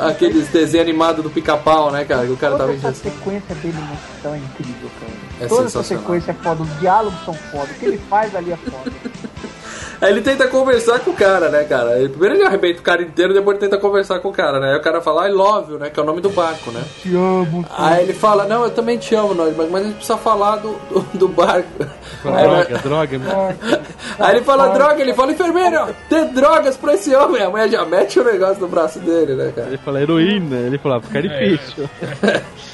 aqueles 0.00 0.48
desenhos 0.48 0.86
animados 0.86 1.22
do 1.22 1.30
pica-pau, 1.30 1.90
né, 1.90 2.04
cara? 2.04 2.26
Que 2.26 2.32
o 2.32 2.36
cara 2.36 2.52
Toda 2.52 2.64
tava 2.64 2.76
essa 2.76 2.88
enchendo. 2.88 3.16
sequência 3.16 3.54
dele 3.56 3.78
no 3.78 3.92
hospital 3.92 4.34
é 4.34 4.38
incrível, 4.38 4.90
cara. 5.00 5.12
É 5.40 5.46
Toda 5.46 5.66
essa 5.66 5.82
sequência 5.82 6.30
é 6.30 6.34
foda, 6.34 6.62
os 6.62 6.80
diálogos 6.80 7.24
são 7.24 7.34
foda, 7.34 7.64
o 7.64 7.74
que 7.74 7.86
ele 7.86 7.98
faz 8.10 8.34
ali 8.34 8.52
é 8.52 8.56
foda. 8.56 8.92
Aí 10.00 10.10
ele 10.12 10.20
tenta 10.20 10.46
conversar 10.46 11.00
com 11.00 11.10
o 11.10 11.14
cara, 11.14 11.48
né, 11.48 11.64
cara? 11.64 11.98
Ele- 11.98 12.08
primeiro 12.08 12.36
ele 12.36 12.44
arrebenta 12.44 12.80
o 12.80 12.82
cara 12.82 13.02
inteiro, 13.02 13.34
depois 13.34 13.56
ele 13.58 13.68
tenta 13.68 13.80
conversar 13.80 14.20
com 14.20 14.28
o 14.28 14.32
cara, 14.32 14.60
né? 14.60 14.70
Aí 14.72 14.76
o 14.76 14.82
cara 14.82 15.00
fala, 15.00 15.28
I 15.28 15.32
love 15.32 15.72
you, 15.72 15.78
né? 15.78 15.90
Que 15.90 15.98
é 15.98 16.02
o 16.02 16.06
nome 16.06 16.20
do 16.20 16.30
barco, 16.30 16.70
né? 16.70 16.82
Te 17.02 17.14
amo, 17.16 17.64
Aí 17.76 18.02
ele 18.04 18.12
fala, 18.12 18.44
não, 18.44 18.64
eu 18.64 18.70
também 18.70 18.96
te 18.98 19.14
amo, 19.14 19.34
nós, 19.34 19.56
mas 19.56 19.68
mas 19.70 19.82
a 19.82 19.84
gente 19.86 19.96
precisa 19.96 20.18
falar 20.18 20.56
do, 20.56 20.72
do, 20.90 21.00
do 21.18 21.28
barco. 21.28 21.68
Aí, 22.24 22.44
Droga, 22.44 22.78
droga. 22.78 23.18
né? 23.18 23.56
aí 24.18 24.36
ele 24.36 24.44
fala 24.44 24.68
droga, 24.68 25.00
ele 25.02 25.14
fala, 25.14 25.32
enfermeiro, 25.32 25.94
dê 26.08 26.24
drogas 26.26 26.76
pra 26.76 26.94
esse 26.94 27.14
homem. 27.14 27.42
A 27.42 27.50
mulher 27.50 27.68
já 27.68 27.84
mete 27.84 28.18
o 28.20 28.24
negócio 28.24 28.60
no 28.60 28.68
braço 28.68 28.98
dele, 29.00 29.34
né, 29.34 29.52
cara? 29.54 29.68
Ele 29.68 29.78
fala 29.78 30.00
heroína, 30.00 30.56
ele 30.56 30.78
falava 30.78 31.06
cara 31.08 31.22
de 31.28 31.34
É. 31.34 31.38
peixe. 31.38 31.88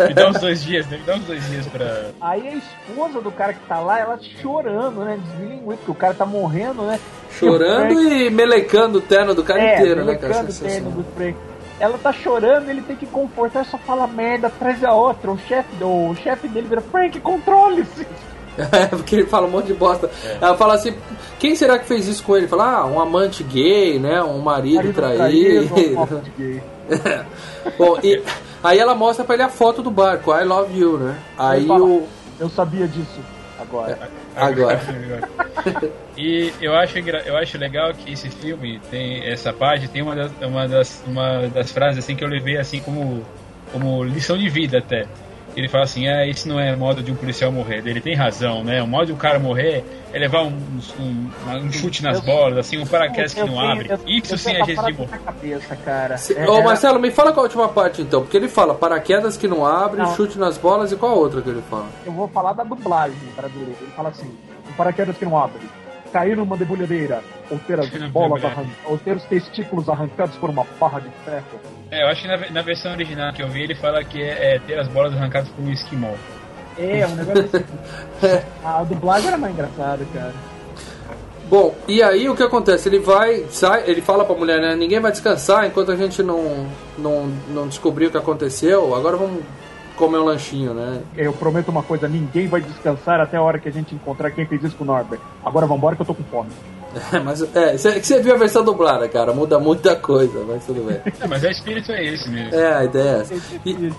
Me 0.08 0.14
dá 0.14 0.28
uns 0.28 0.40
dois 0.40 0.62
dias, 0.62 0.86
né? 0.88 0.98
Me 0.98 1.04
dá 1.04 1.14
uns 1.14 1.24
dois 1.24 1.44
dias 1.50 1.66
pra. 1.66 2.06
Aí 2.20 2.48
a 2.48 2.54
esposa 2.54 3.20
do 3.20 3.30
cara 3.30 3.52
que 3.54 3.60
tá 3.66 3.78
lá, 3.80 3.98
ela 4.00 4.18
chorando, 4.42 5.04
né? 5.04 5.18
Desmilinguindo, 5.22 5.76
porque 5.76 5.90
o 5.90 5.94
cara 5.94 6.14
tá 6.14 6.26
morrendo, 6.26 6.82
né? 6.82 6.98
Chorando 7.38 8.00
e 8.00 8.30
melecando 8.30 8.98
o 8.98 9.00
terno 9.00 9.34
do 9.34 9.42
cara 9.42 9.60
é, 9.60 9.74
inteiro, 9.74 10.04
né, 10.04 10.14
cara? 10.14 10.42
melecando 10.42 10.52
o 10.52 10.68
terno 10.68 10.90
do 10.90 11.04
Frank. 11.16 11.36
Ela 11.80 11.98
tá 11.98 12.12
chorando, 12.12 12.68
ele 12.68 12.82
tem 12.82 12.94
que 12.94 13.06
confortar, 13.06 13.64
só 13.64 13.76
fala 13.76 14.06
merda 14.06 14.46
atrás 14.46 14.80
da 14.80 14.92
outra. 14.92 15.32
O 15.32 15.38
chefe 15.38 15.74
do 15.76 16.10
o 16.10 16.16
chefe 16.16 16.46
dele 16.46 16.68
vira, 16.68 16.80
Frank, 16.80 17.18
controle-se. 17.20 18.06
É, 18.56 18.86
porque 18.86 19.16
ele 19.16 19.26
fala 19.26 19.48
um 19.48 19.50
monte 19.50 19.66
de 19.66 19.74
bosta. 19.74 20.08
Ela 20.40 20.56
fala 20.56 20.74
assim, 20.74 20.94
quem 21.40 21.56
será 21.56 21.76
que 21.76 21.86
fez 21.86 22.06
isso 22.06 22.22
com 22.22 22.36
ele? 22.36 22.46
Fala, 22.46 22.76
ah, 22.76 22.86
um 22.86 23.00
amante 23.00 23.42
gay, 23.42 23.98
né? 23.98 24.22
Um 24.22 24.38
marido, 24.38 24.76
Marido 24.76 24.94
traído. 24.94 25.68
traído, 25.68 26.00
um 26.00 26.22
gay. 26.38 26.62
Bom, 27.76 27.98
e 28.00 28.22
aí 28.62 28.78
ela 28.78 28.94
mostra 28.94 29.24
pra 29.24 29.34
ele 29.34 29.42
a 29.42 29.48
foto 29.48 29.82
do 29.82 29.90
barco, 29.90 30.32
I 30.32 30.44
love 30.44 30.78
you, 30.78 30.98
né? 30.98 31.18
Aí 31.36 31.66
fala, 31.66 31.84
o. 31.84 32.06
Eu 32.38 32.48
sabia 32.48 32.86
disso 32.86 33.20
agora. 33.64 34.10
Agora. 34.36 34.80
E 36.16 36.52
eu 36.60 36.76
acho, 36.76 36.98
eu 36.98 37.36
acho 37.36 37.58
legal 37.58 37.92
que 37.92 38.12
esse 38.12 38.28
filme 38.28 38.80
tem 38.88 39.26
essa 39.26 39.52
parte, 39.52 39.88
tem 39.88 40.00
uma 40.00 40.14
das, 40.14 40.32
uma 40.40 40.68
das, 40.68 41.02
uma 41.04 41.48
das 41.48 41.72
frases 41.72 42.04
assim 42.04 42.14
que 42.14 42.22
eu 42.22 42.28
levei 42.28 42.56
assim 42.56 42.80
como, 42.80 43.24
como 43.72 44.04
lição 44.04 44.38
de 44.38 44.48
vida 44.48 44.78
até. 44.78 45.06
Ele 45.56 45.68
fala 45.68 45.84
assim, 45.84 46.08
ah, 46.08 46.26
isso 46.26 46.48
não 46.48 46.58
é 46.58 46.74
modo 46.74 47.02
de 47.02 47.12
um 47.12 47.14
policial 47.14 47.52
morrer. 47.52 47.82
Ele 47.86 48.00
tem 48.00 48.14
razão, 48.14 48.64
né? 48.64 48.82
O 48.82 48.86
modo 48.88 49.06
de 49.06 49.12
um 49.12 49.16
cara 49.16 49.38
morrer 49.38 49.84
é 50.12 50.18
levar 50.18 50.42
um, 50.42 50.52
um, 50.98 51.30
um 51.66 51.72
chute 51.72 52.02
nas 52.02 52.18
Eu- 52.18 52.24
bolas, 52.24 52.58
assim, 52.58 52.76
um 52.78 52.86
paraquedas 52.86 53.32
que 53.34 53.40
não 53.40 53.48
tenho- 53.48 53.60
abre. 53.60 53.88
eu- 53.90 53.98
Isso 54.06 54.34
eu 54.34 54.38
sim 54.38 54.50
é 54.52 54.64
jeito 54.64 54.84
de 54.84 54.92
morrer. 54.94 55.18
cabeça, 55.24 55.76
cara. 55.76 56.16
Se- 56.18 56.36
É, 56.36 56.48
Ô 56.48 56.58
é- 56.58 56.62
Marcelo, 56.64 56.98
me 56.98 57.10
fala 57.12 57.32
qual 57.32 57.44
a 57.44 57.48
última 57.48 57.68
parte 57.68 58.02
então, 58.02 58.22
porque 58.22 58.36
ele 58.36 58.48
fala 58.48 58.74
paraquedas 58.74 59.36
que 59.36 59.46
não 59.46 59.64
abre, 59.64 59.98
Não. 60.02 60.14
chute 60.16 60.38
nas 60.38 60.58
bolas 60.58 60.90
e 60.90 60.96
qual 60.96 61.12
a 61.12 61.14
outra 61.14 61.40
que 61.40 61.48
ele 61.50 61.62
fala? 61.70 61.86
Eu 62.04 62.12
vou 62.12 62.26
falar 62.28 62.52
da 62.54 62.64
dublagem 62.64 63.16
brasileira. 63.36 63.72
Ele 63.80 63.90
fala 63.94 64.08
assim: 64.08 64.26
um 64.68 64.72
paraquedas 64.72 65.16
que 65.16 65.24
não 65.24 65.38
abre. 65.38 65.60
Cair 66.12 66.36
numa 66.36 66.56
debulhadeira, 66.56 67.22
ou 67.50 67.58
ter 67.58 67.78
as 67.80 67.88
bolas 68.10 68.44
arran- 68.44 68.66
ou 68.86 68.96
ter 68.98 69.16
os 69.16 69.24
testículos 69.24 69.88
arrancados 69.88 70.36
por 70.36 70.48
uma 70.50 70.64
barra 70.78 71.00
de 71.00 71.08
ferro. 71.24 71.44
É, 71.94 72.02
eu 72.02 72.08
acho 72.08 72.22
que 72.22 72.28
na, 72.28 72.50
na 72.50 72.62
versão 72.62 72.90
original 72.90 73.32
que 73.32 73.40
eu 73.40 73.48
vi, 73.48 73.62
ele 73.62 73.74
fala 73.76 74.02
que 74.02 74.20
é, 74.20 74.56
é 74.56 74.58
ter 74.58 74.76
as 74.76 74.88
bolas 74.88 75.14
arrancadas 75.14 75.48
por 75.50 75.64
um 75.64 75.70
esquimó. 75.70 76.12
É, 76.76 77.06
um 77.06 77.14
negócio 77.14 77.44
assim. 77.44 78.42
A 78.64 78.82
dublagem 78.82 79.28
era 79.28 79.38
mais 79.38 79.52
engraçada, 79.52 80.04
cara. 80.12 80.32
Bom, 81.48 81.72
e 81.86 82.02
aí 82.02 82.28
o 82.28 82.34
que 82.34 82.42
acontece? 82.42 82.88
Ele 82.88 82.98
vai, 82.98 83.44
sai, 83.48 83.84
ele 83.86 84.00
fala 84.00 84.24
pra 84.24 84.34
mulher, 84.34 84.60
né? 84.60 84.74
Ninguém 84.74 84.98
vai 84.98 85.12
descansar 85.12 85.66
enquanto 85.66 85.92
a 85.92 85.96
gente 85.96 86.20
não, 86.20 86.66
não, 86.98 87.32
não 87.50 87.68
descobrir 87.68 88.06
o 88.06 88.10
que 88.10 88.16
aconteceu. 88.16 88.92
Agora 88.92 89.16
vamos 89.16 89.44
comer 89.94 90.18
um 90.18 90.24
lanchinho, 90.24 90.74
né? 90.74 91.00
Eu 91.16 91.32
prometo 91.32 91.68
uma 91.68 91.84
coisa: 91.84 92.08
ninguém 92.08 92.48
vai 92.48 92.60
descansar 92.60 93.20
até 93.20 93.36
a 93.36 93.42
hora 93.42 93.60
que 93.60 93.68
a 93.68 93.72
gente 93.72 93.94
encontrar 93.94 94.32
quem 94.32 94.46
fez 94.46 94.64
isso 94.64 94.74
com 94.74 94.82
o 94.82 94.86
Norbert. 94.88 95.20
Agora 95.44 95.64
vambora 95.64 95.94
que 95.94 96.02
eu 96.02 96.06
tô 96.06 96.14
com 96.14 96.24
fome. 96.24 96.50
Mas 97.24 97.42
é, 97.54 97.76
você 97.76 98.00
você 98.02 98.20
viu 98.22 98.34
a 98.34 98.38
versão 98.38 98.64
dublada, 98.64 99.08
cara, 99.08 99.32
muda 99.32 99.58
muita 99.58 99.94
coisa, 99.96 100.44
mas 100.46 100.64
tudo 100.66 100.82
bem. 100.86 101.00
É, 101.20 101.26
mas 101.26 101.42
o 101.42 101.46
espírito 101.48 101.92
é 101.92 102.04
esse 102.04 102.28
mesmo. 102.28 102.54
É, 102.54 102.74
a 102.74 102.84
ideia 102.84 103.08
é 103.10 103.20
essa. 103.20 103.34
E, 103.64 103.92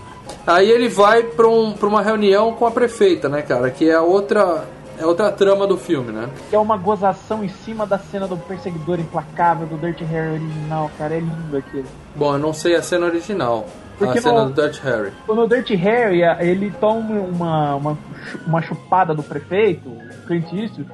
aí 0.47 0.69
ele 0.69 0.89
vai 0.89 1.23
pra, 1.23 1.47
um, 1.47 1.73
pra 1.73 1.87
uma 1.87 2.01
reunião 2.01 2.53
com 2.53 2.65
a 2.65 2.71
prefeita, 2.71 3.27
né, 3.29 3.41
cara? 3.41 3.69
Que 3.69 3.89
é 3.89 3.99
outra, 3.99 4.65
é 4.99 5.05
outra 5.05 5.31
trama 5.31 5.65
do 5.67 5.77
filme, 5.77 6.11
né? 6.11 6.29
Que 6.49 6.55
é 6.55 6.59
uma 6.59 6.77
gozação 6.77 7.43
em 7.43 7.49
cima 7.49 7.85
da 7.85 7.97
cena 7.97 8.27
do 8.27 8.37
perseguidor 8.37 8.99
implacável 8.99 9.67
do 9.67 9.77
Dirty 9.77 10.03
Harry 10.05 10.33
original, 10.35 10.89
cara. 10.97 11.15
É 11.15 11.19
lindo 11.19 11.57
aquilo. 11.57 11.85
Bom, 12.15 12.33
eu 12.33 12.39
não 12.39 12.53
sei 12.53 12.75
a 12.75 12.81
cena 12.81 13.05
original. 13.05 13.65
Porque 13.97 14.19
a 14.19 14.21
cena 14.21 14.43
no- 14.43 14.51
do 14.51 14.61
Dutch 14.61 14.79
Harry. 14.81 15.11
Quando 15.25 15.43
o 15.43 15.47
Dirty 15.47 15.73
Harry, 15.75 16.21
ele 16.41 16.69
toma 16.81 17.11
uma, 17.21 17.75
uma, 17.75 17.97
uma 18.45 18.61
chupada 18.61 19.13
do 19.15 19.23
prefeito, 19.23 19.87
o 19.87 20.27
Clint 20.27 20.51
Eastwood, 20.51 20.89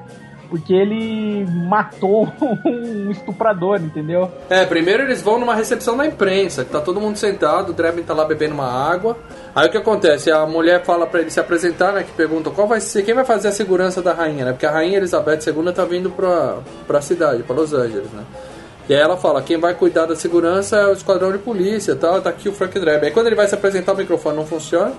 porque 0.52 0.74
ele 0.74 1.46
matou 1.66 2.28
um 2.66 3.10
estuprador, 3.10 3.78
entendeu? 3.78 4.30
É, 4.50 4.66
primeiro 4.66 5.04
eles 5.04 5.22
vão 5.22 5.40
numa 5.40 5.56
recepção 5.56 5.96
da 5.96 6.06
imprensa, 6.06 6.66
que 6.66 6.72
tá 6.72 6.82
todo 6.82 7.00
mundo 7.00 7.16
sentado, 7.16 7.70
o 7.70 7.74
Drebin 7.74 8.04
tá 8.04 8.14
lá 8.14 8.26
bebendo 8.26 8.54
uma 8.54 8.68
água. 8.70 9.18
Aí 9.56 9.68
o 9.68 9.72
que 9.72 9.78
acontece? 9.78 10.30
A 10.30 10.46
mulher 10.46 10.84
fala 10.84 11.08
pra 11.08 11.22
ele 11.22 11.30
se 11.30 11.40
apresentar, 11.40 11.94
né? 11.94 12.04
Que 12.04 12.12
pergunta 12.12 12.50
qual 12.50 12.68
vai 12.68 12.82
ser, 12.82 13.04
quem 13.04 13.14
vai 13.14 13.24
fazer 13.24 13.48
a 13.48 13.52
segurança 13.54 14.02
da 14.02 14.14
rainha, 14.14 14.44
né? 14.44 14.52
Porque 14.52 14.66
a 14.66 14.72
rainha 14.72 14.98
Elizabeth 14.98 15.40
II 15.48 15.72
tá 15.74 15.86
vindo 15.86 16.12
pra, 16.12 16.58
pra 16.86 17.00
cidade, 17.00 17.44
pra 17.44 17.56
Los 17.56 17.74
Angeles, 17.74 18.12
né? 18.12 18.26
E 18.90 18.94
aí 18.94 19.00
ela 19.00 19.16
fala, 19.16 19.42
quem 19.42 19.58
vai 19.58 19.74
cuidar 19.74 20.06
da 20.06 20.18
segurança 20.18 20.76
é 20.76 20.88
o 20.88 20.92
esquadrão 20.92 21.32
de 21.32 21.38
polícia 21.38 21.96
tal, 21.96 22.22
tá 22.22 22.30
aqui 22.30 22.50
o 22.50 22.54
Frank 22.54 22.78
Drebin. 22.78 23.06
Aí 23.06 23.12
quando 23.12 23.28
ele 23.28 23.38
vai 23.38 23.48
se 23.48 23.56
apresentar, 23.56 23.94
o 23.94 23.98
microfone 23.98 24.36
não 24.36 24.46
funciona. 24.46 24.92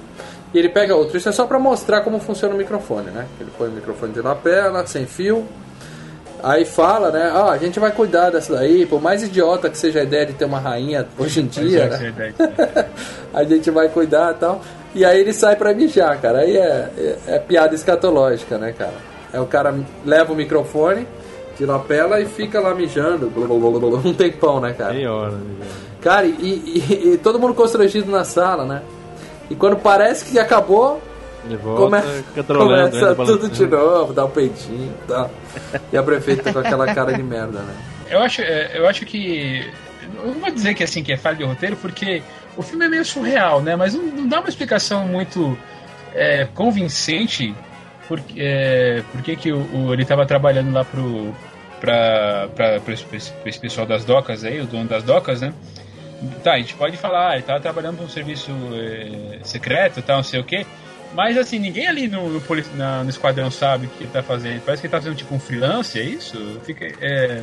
E 0.54 0.58
ele 0.58 0.68
pega 0.68 0.94
outro. 0.94 1.16
Isso 1.16 1.28
é 1.28 1.32
só 1.32 1.46
pra 1.46 1.58
mostrar 1.58 2.02
como 2.02 2.18
funciona 2.20 2.54
o 2.54 2.58
microfone, 2.58 3.10
né? 3.10 3.26
Ele 3.40 3.50
põe 3.56 3.68
o 3.68 3.72
microfone 3.72 4.12
de 4.12 4.20
lapela, 4.20 4.86
sem 4.86 5.06
fio. 5.06 5.46
Aí 6.42 6.64
fala, 6.64 7.10
né? 7.10 7.30
Ah, 7.32 7.50
a 7.52 7.56
gente 7.58 7.78
vai 7.78 7.92
cuidar 7.92 8.30
dessa 8.30 8.54
daí, 8.56 8.84
por 8.84 9.00
mais 9.00 9.22
idiota 9.22 9.70
que 9.70 9.78
seja 9.78 10.00
a 10.00 10.02
ideia 10.02 10.26
de 10.26 10.32
ter 10.32 10.44
uma 10.44 10.58
rainha 10.58 11.06
hoje 11.16 11.40
em 11.40 11.46
dia, 11.48 11.84
é 11.84 11.94
a 11.94 11.98
né? 11.98 12.08
ideia. 12.08 12.34
a 13.32 13.44
gente 13.44 13.70
vai 13.70 13.88
cuidar 13.88 14.32
e 14.32 14.38
tal. 14.38 14.60
E 14.94 15.04
aí 15.04 15.20
ele 15.20 15.32
sai 15.32 15.54
pra 15.56 15.72
mijar, 15.72 16.20
cara. 16.20 16.40
Aí 16.40 16.56
é, 16.56 16.90
é, 16.98 17.16
é 17.28 17.38
piada 17.38 17.74
escatológica, 17.74 18.58
né, 18.58 18.72
cara? 18.76 18.92
É 19.32 19.40
o 19.40 19.46
cara 19.46 19.74
leva 20.04 20.32
o 20.32 20.36
microfone 20.36 21.06
de 21.56 21.64
lapela 21.64 22.20
e 22.20 22.26
fica 22.26 22.60
lá 22.60 22.74
mijando 22.74 23.30
blá, 23.30 23.46
blá, 23.46 23.58
blá, 23.58 23.78
blá, 23.80 23.98
um 24.04 24.12
tempão, 24.12 24.60
né, 24.60 24.74
cara? 24.76 24.92
Meia 24.92 25.12
hora, 25.12 25.30
né? 25.32 25.66
Cara, 26.02 26.26
e, 26.26 26.32
e- 26.32 27.12
e 27.14 27.18
todo 27.18 27.38
mundo 27.38 27.54
constrangido 27.54 28.10
na 28.10 28.24
sala, 28.24 28.64
né? 28.64 28.82
E 29.50 29.54
quando 29.54 29.76
parece 29.76 30.24
que 30.24 30.38
acabou, 30.38 31.02
volta, 31.62 31.82
começa, 31.82 32.24
começa 32.64 33.14
tudo 33.14 33.48
de 33.50 33.66
balançando. 33.66 33.76
novo, 33.76 34.12
dá 34.12 34.24
um 34.24 34.30
peitinho 34.30 34.92
e 35.04 35.06
tal. 35.08 35.30
E 35.92 35.96
a 35.96 36.02
prefeita 36.02 36.52
com 36.52 36.58
aquela 36.58 36.94
cara 36.94 37.12
de 37.12 37.22
merda, 37.22 37.60
né? 37.60 37.74
Eu 38.10 38.20
acho, 38.20 38.40
é, 38.42 38.70
eu 38.74 38.88
acho 38.88 39.04
que. 39.04 39.70
Eu 40.24 40.26
não 40.32 40.40
vou 40.40 40.50
dizer 40.50 40.74
que 40.74 40.82
assim 40.84 41.02
que 41.02 41.12
é 41.12 41.16
falha 41.16 41.36
de 41.36 41.44
roteiro, 41.44 41.76
porque 41.76 42.22
o 42.56 42.62
filme 42.62 42.84
é 42.84 42.88
meio 42.88 43.04
surreal, 43.04 43.60
né? 43.60 43.74
Mas 43.76 43.94
não, 43.94 44.02
não 44.04 44.28
dá 44.28 44.40
uma 44.40 44.48
explicação 44.48 45.06
muito 45.06 45.56
é, 46.14 46.46
convincente 46.54 47.54
porque, 48.08 48.34
é, 48.38 49.02
porque 49.12 49.36
que 49.36 49.52
o, 49.52 49.58
o- 49.74 49.92
ele 49.92 50.02
estava 50.02 50.26
trabalhando 50.26 50.72
lá 50.72 50.84
pro, 50.84 51.32
pra, 51.80 52.48
pra, 52.54 52.80
pra 52.80 52.92
esse, 52.94 53.04
pra 53.04 53.48
esse 53.48 53.58
pessoal 53.58 53.86
das 53.86 54.04
docas 54.04 54.44
aí, 54.44 54.60
o 54.60 54.66
dono 54.66 54.88
das 54.88 55.02
docas, 55.02 55.40
né? 55.40 55.52
Tá, 56.42 56.54
a 56.54 56.58
gente 56.58 56.74
pode 56.74 56.96
falar, 56.96 57.34
ele 57.34 57.42
tava 57.42 57.60
trabalhando 57.60 57.96
pra 57.96 58.04
um 58.04 58.08
serviço 58.08 58.50
eh, 58.74 59.38
secreto, 59.42 60.02
tal, 60.02 60.16
não 60.18 60.22
sei 60.24 60.40
o 60.40 60.44
quê. 60.44 60.66
Mas 61.14 61.36
assim, 61.36 61.58
ninguém 61.58 61.86
ali 61.88 62.08
no, 62.08 62.28
no, 62.30 62.42
na- 62.74 63.04
no 63.04 63.10
esquadrão 63.10 63.50
sabe 63.50 63.86
o 63.86 63.88
que 63.90 64.04
ele 64.04 64.10
tá 64.12 64.22
fazendo. 64.22 64.62
Parece 64.64 64.80
que 64.80 64.86
ele 64.86 64.92
tá 64.92 64.98
fazendo 64.98 65.16
tipo 65.16 65.34
um 65.34 65.38
freelance, 65.40 65.98
é 65.98 66.02
isso? 66.04 66.60
Fica. 66.64 66.86
É... 67.00 67.42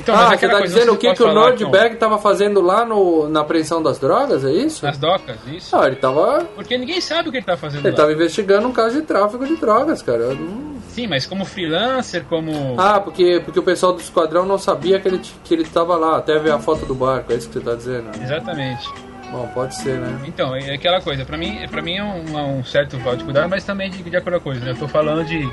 Então, 0.00 0.14
mas 0.16 0.24
ah, 0.24 0.28
você 0.30 0.34
aquela 0.46 0.60
tá 0.60 0.66
dizendo 0.66 0.92
o 0.92 0.96
que, 0.96 1.12
que 1.12 1.22
o 1.22 1.34
Nordberg 1.34 1.96
tava 1.96 2.18
fazendo 2.18 2.62
lá 2.62 2.84
no, 2.84 3.28
na 3.28 3.40
apreensão 3.40 3.82
das 3.82 3.98
drogas, 3.98 4.42
é 4.44 4.50
isso? 4.50 4.86
Nas 4.86 4.96
docas, 4.96 5.36
isso? 5.46 5.76
Ah, 5.76 5.86
ele 5.86 5.96
tava. 5.96 6.46
Porque 6.54 6.78
ninguém 6.78 7.00
sabe 7.00 7.28
o 7.28 7.32
que 7.32 7.38
ele 7.38 7.44
tá 7.46 7.56
fazendo 7.56 7.80
Ele 7.82 7.90
lá. 7.90 7.96
tava 7.96 8.12
investigando 8.12 8.66
um 8.66 8.72
caso 8.72 8.94
de 9.00 9.02
tráfico 9.02 9.44
de 9.44 9.56
drogas, 9.56 10.00
cara. 10.00 10.34
Não- 10.34 10.78
Sim, 10.88 11.06
mas 11.08 11.26
como 11.26 11.44
freelancer, 11.44 12.24
como. 12.24 12.74
Ah, 12.78 12.98
porque, 12.98 13.40
porque 13.44 13.58
o 13.60 13.62
pessoal 13.62 13.92
do 13.92 14.00
esquadrão 14.00 14.46
não 14.46 14.56
sabia 14.58 14.98
que 14.98 15.06
ele, 15.08 15.20
que 15.44 15.54
ele 15.54 15.64
tava 15.64 15.96
lá, 15.96 16.16
até 16.16 16.38
ver 16.38 16.52
a 16.52 16.58
foto 16.58 16.86
do 16.86 16.94
barco, 16.94 17.32
é 17.32 17.36
isso 17.36 17.48
que 17.48 17.54
você 17.54 17.60
tá 17.60 17.74
dizendo? 17.74 18.10
Exatamente. 18.20 18.88
Bom, 19.30 19.46
pode 19.52 19.74
ser, 19.74 19.98
né? 19.98 20.20
Então, 20.26 20.54
é 20.54 20.74
aquela 20.74 21.00
coisa, 21.00 21.24
pra 21.24 21.36
mim, 21.36 21.58
pra 21.70 21.82
mim 21.82 21.96
é 21.96 22.02
um, 22.02 22.58
um 22.58 22.64
certo 22.64 22.96
grau 22.98 23.14
de 23.14 23.24
cuidado, 23.24 23.48
mas 23.48 23.64
também 23.64 23.90
de, 23.90 24.02
de 24.02 24.16
acordo 24.16 24.40
com 24.40 24.50
a 24.50 24.52
coisa, 24.52 24.64
né? 24.64 24.70
Eu 24.70 24.76
tô 24.76 24.88
falando 24.88 25.24
de. 25.24 25.48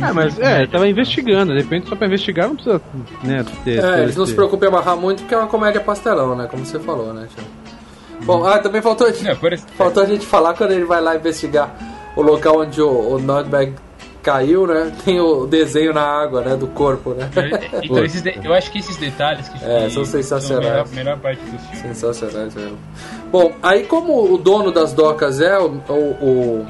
Ah, 0.00 0.12
mas 0.12 0.38
é, 0.40 0.66
tava 0.66 0.88
investigando, 0.88 1.54
de 1.54 1.60
repente 1.60 1.88
só 1.88 1.94
pra 1.94 2.08
investigar 2.08 2.48
não 2.48 2.56
precisa, 2.56 2.80
né, 3.22 3.44
ter... 3.62 3.78
É, 3.78 4.02
eles 4.02 4.16
não 4.16 4.26
se 4.26 4.34
preocupem 4.34 4.68
em 4.68 4.72
amarrar 4.72 4.96
muito 4.96 5.20
porque 5.20 5.34
é 5.34 5.38
uma 5.38 5.46
comédia 5.46 5.80
pastelão, 5.80 6.34
né? 6.34 6.48
Como 6.50 6.64
você 6.66 6.80
falou, 6.80 7.14
né, 7.14 7.28
tio? 7.32 7.44
Bom, 8.24 8.44
ah, 8.44 8.58
também 8.58 8.82
faltou, 8.82 9.08
Não, 9.08 9.36
faltou 9.76 10.02
a 10.02 10.06
gente 10.06 10.26
falar 10.26 10.54
quando 10.54 10.72
ele 10.72 10.84
vai 10.84 11.00
lá 11.00 11.14
investigar 11.14 11.74
o 12.16 12.22
local 12.22 12.60
onde 12.60 12.80
o, 12.80 13.14
o 13.14 13.18
Nordberg 13.18 13.74
caiu, 14.22 14.66
né? 14.66 14.92
Tem 15.04 15.20
o 15.20 15.46
desenho 15.46 15.92
na 15.92 16.02
água, 16.02 16.40
né? 16.42 16.56
Do 16.56 16.66
corpo, 16.68 17.10
né? 17.14 17.28
Então, 17.82 18.04
esses 18.04 18.22
de- 18.22 18.38
eu 18.42 18.54
acho 18.54 18.70
que 18.70 18.78
esses 18.78 18.96
detalhes 18.96 19.48
que 19.48 19.64
É, 19.64 19.88
são 19.90 20.04
sensacionais. 20.04 20.66
a 20.66 20.70
melhor, 20.70 20.88
melhor 20.90 21.18
parte 21.18 21.40
do 21.44 21.58
filme. 21.58 21.76
Sensacionais 21.94 22.54
mesmo. 22.54 22.78
Bom, 23.30 23.52
aí 23.62 23.84
como 23.84 24.32
o 24.32 24.38
dono 24.38 24.70
das 24.70 24.92
docas 24.92 25.40
é 25.40 25.58
o. 25.58 25.80
o- 25.88 25.92
o- 26.62 26.66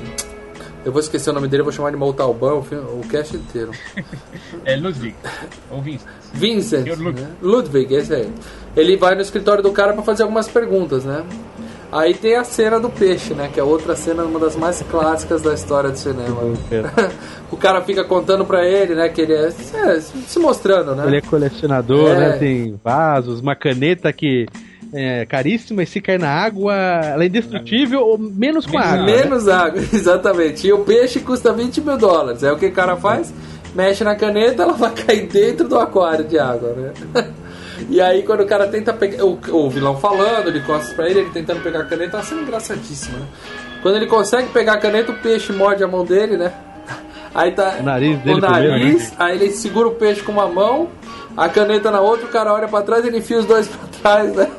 eu 0.85 0.91
vou 0.91 1.01
esquecer 1.01 1.31
o 1.31 1.33
nome 1.33 1.47
dele, 1.47 1.63
vou 1.63 1.71
chamar 1.71 1.91
de 1.93 1.97
Montalbão 1.97 2.59
o, 2.59 2.63
filme- 2.65 2.85
o 3.01 3.07
cast 3.09 3.37
inteiro. 3.37 3.71
É 4.65 4.77
Ludwig. 4.77 5.15
Ou 5.71 5.81
Vincent. 5.81 6.09
Vincent. 6.33 6.87
Né? 6.99 7.29
Ludwig, 7.41 7.95
esse 7.95 8.15
aí. 8.15 8.33
Ele 8.77 8.97
vai 8.97 9.15
no 9.15 9.21
escritório 9.21 9.63
do 9.63 9.71
cara 9.73 9.93
pra 9.93 10.03
fazer 10.03 10.23
algumas 10.23 10.49
perguntas, 10.49 11.05
né? 11.05 11.25
Aí 11.93 12.15
tem 12.15 12.37
a 12.37 12.43
cena 12.45 12.81
do 12.81 12.89
peixe, 12.89 13.35
né? 13.35 13.51
Que 13.53 13.61
é 13.61 13.63
outra 13.63 13.95
cena, 13.95 14.25
uma 14.25 14.39
das 14.41 14.57
mais 14.57 14.83
clássicas 14.91 15.43
da 15.43 15.53
história 15.53 15.91
do 15.91 15.99
cinema. 15.99 16.39
o 17.53 17.57
cara 17.59 17.83
fica 17.83 18.03
contando 18.03 18.47
pra 18.47 18.67
ele, 18.67 18.95
né? 18.95 19.11
Que 19.11 19.21
ele 19.21 19.35
é, 19.35 19.49
é, 19.49 20.01
se 20.01 20.39
mostrando, 20.39 20.95
né? 20.95 21.05
Ele 21.07 21.19
é 21.19 21.21
colecionador, 21.21 22.09
É. 22.13 22.19
né? 22.19 22.37
Tem 22.39 22.81
vasos, 22.83 23.41
uma 23.41 23.55
caneta 23.55 24.11
que 24.11 24.47
é 24.95 25.27
caríssima 25.27 25.83
e 25.83 25.87
se 25.87 26.01
cair 26.01 26.19
na 26.19 26.31
água, 26.31 26.75
ela 26.75 27.25
é 27.25 27.27
indestrutível 27.27 28.01
ou 28.01 28.19
menos 28.19 28.65
com 28.65 28.79
água. 28.79 29.05
né? 29.05 29.17
Menos 29.25 29.47
água, 29.49 29.81
exatamente. 29.93 30.67
E 30.67 30.73
o 30.73 30.79
peixe 30.79 31.21
custa 31.21 31.53
20 31.53 31.81
mil 31.83 31.99
dólares. 31.99 32.43
Aí 32.43 32.51
o 32.53 32.57
que 32.59 32.67
o 32.67 32.73
cara 32.73 32.97
faz? 32.97 33.33
Mexe 33.75 34.03
na 34.03 34.15
caneta, 34.15 34.63
ela 34.63 34.73
vai 34.75 34.93
cair 34.93 35.27
dentro 35.29 35.69
do 35.69 35.79
aquário 35.79 36.25
de 36.25 36.39
água, 36.39 36.73
né? 36.75 37.25
E 37.89 38.01
aí 38.01 38.23
quando 38.23 38.41
o 38.41 38.47
cara 38.47 38.67
tenta 38.69 38.93
pegar. 38.93 39.25
O, 39.25 39.39
o 39.51 39.71
vilão 39.71 39.97
falando, 39.99 40.53
de 40.53 40.61
costas 40.61 40.93
pra 40.95 41.09
ele, 41.09 41.21
ele 41.21 41.31
tentando 41.31 41.63
pegar 41.63 41.81
a 41.81 41.85
caneta, 41.85 42.17
é 42.17 42.21
uma 42.21 42.25
cena 42.25 42.43
engraçadíssima, 42.43 43.19
né? 43.19 43.27
Quando 43.83 43.97
ele 43.97 44.07
consegue 44.07 44.49
pegar 44.51 44.75
a 44.75 44.79
caneta, 44.79 45.13
o 45.13 45.19
peixe 45.19 45.53
morde 45.53 45.83
a 45.83 45.89
mão 45.89 46.05
dele, 46.05 46.37
né? 46.37 46.53
Aí 47.35 47.53
tá. 47.53 47.77
O 47.81 47.83
nariz 47.83 48.19
dele 48.21 48.39
O 48.39 48.41
nariz, 48.41 48.71
primeiro, 48.71 48.99
né? 48.99 49.11
aí 49.19 49.37
ele 49.37 49.51
segura 49.51 49.89
o 49.89 49.95
peixe 49.95 50.23
com 50.23 50.33
uma 50.33 50.47
mão, 50.47 50.89
a 51.37 51.49
caneta 51.49 51.91
na 51.91 52.01
outra, 52.01 52.27
o 52.27 52.29
cara 52.29 52.53
olha 52.53 52.69
pra 52.69 52.83
trás, 52.83 53.05
ele 53.05 53.19
enfia 53.19 53.39
os 53.39 53.47
dois 53.47 53.67
pra 53.69 53.89
trás, 54.03 54.35
né? 54.35 54.51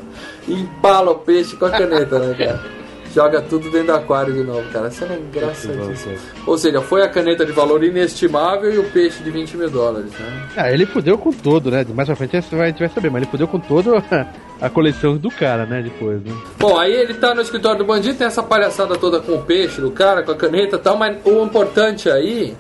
E 0.48 0.54
empala 0.62 1.12
o 1.12 1.16
peixe 1.20 1.56
com 1.56 1.66
a 1.66 1.70
caneta, 1.70 2.20
né, 2.20 2.34
cara? 2.34 2.83
Joga 3.14 3.42
tudo 3.42 3.70
dentro 3.70 3.88
do 3.88 3.94
aquário 3.94 4.34
de 4.34 4.44
novo, 4.44 4.68
cara. 4.72 4.88
Essa 4.88 5.06
é 5.06 5.20
engraçadíssima. 5.20 6.16
Ou 6.48 6.58
seja, 6.58 6.82
foi 6.82 7.04
a 7.04 7.10
caneta 7.10 7.46
de 7.46 7.52
valor 7.52 7.84
inestimável 7.84 8.74
e 8.74 8.80
o 8.80 8.84
peixe 8.86 9.24
de 9.24 9.30
20 9.30 9.56
mil 9.56 9.70
dólares, 9.70 10.12
né? 10.20 10.50
Ah, 10.58 10.72
ele 10.72 10.86
fudeu 10.86 11.18
com 11.18 11.32
todo, 11.32 11.70
né? 11.70 11.86
Mais 11.94 12.08
pra 12.08 12.16
frente 12.16 12.42
você 12.42 12.56
vai, 12.56 12.68
a 12.68 12.70
gente 12.70 12.80
vai 12.80 12.90
saber, 12.90 13.12
mas 13.12 13.22
ele 13.22 13.32
fudeu 13.32 13.48
com 13.48 13.60
todo 13.60 13.96
a, 13.96 14.28
a 14.60 14.70
coleção 14.70 15.16
do 15.16 15.30
cara, 15.30 15.66
né? 15.66 15.84
Depois, 15.84 16.24
né? 16.24 16.34
Bom, 16.58 16.78
aí 16.78 16.92
ele 16.92 17.14
tá 17.14 17.36
no 17.36 17.42
escritório 17.42 17.78
do 17.78 17.86
bandido, 17.86 18.18
tem 18.18 18.26
essa 18.26 18.42
palhaçada 18.42 18.98
toda 18.98 19.20
com 19.20 19.34
o 19.34 19.44
peixe 19.44 19.80
do 19.80 19.92
cara, 19.92 20.24
com 20.24 20.32
a 20.32 20.36
caneta 20.36 20.78
e 20.78 20.80
tal, 20.80 20.98
mas 20.98 21.16
o 21.24 21.44
importante 21.44 22.10
aí 22.10 22.56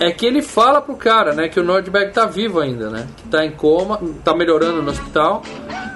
é 0.00 0.10
que 0.12 0.24
ele 0.24 0.42
fala 0.42 0.80
pro 0.80 0.94
cara, 0.94 1.32
né, 1.32 1.48
que 1.48 1.58
o 1.58 1.64
Nordberg 1.64 2.12
tá 2.12 2.24
vivo 2.24 2.60
ainda, 2.60 2.88
né? 2.88 3.06
Que 3.16 3.28
tá 3.28 3.44
em 3.44 3.50
coma, 3.50 4.00
tá 4.22 4.34
melhorando 4.34 4.80
no 4.82 4.90
hospital, 4.90 5.42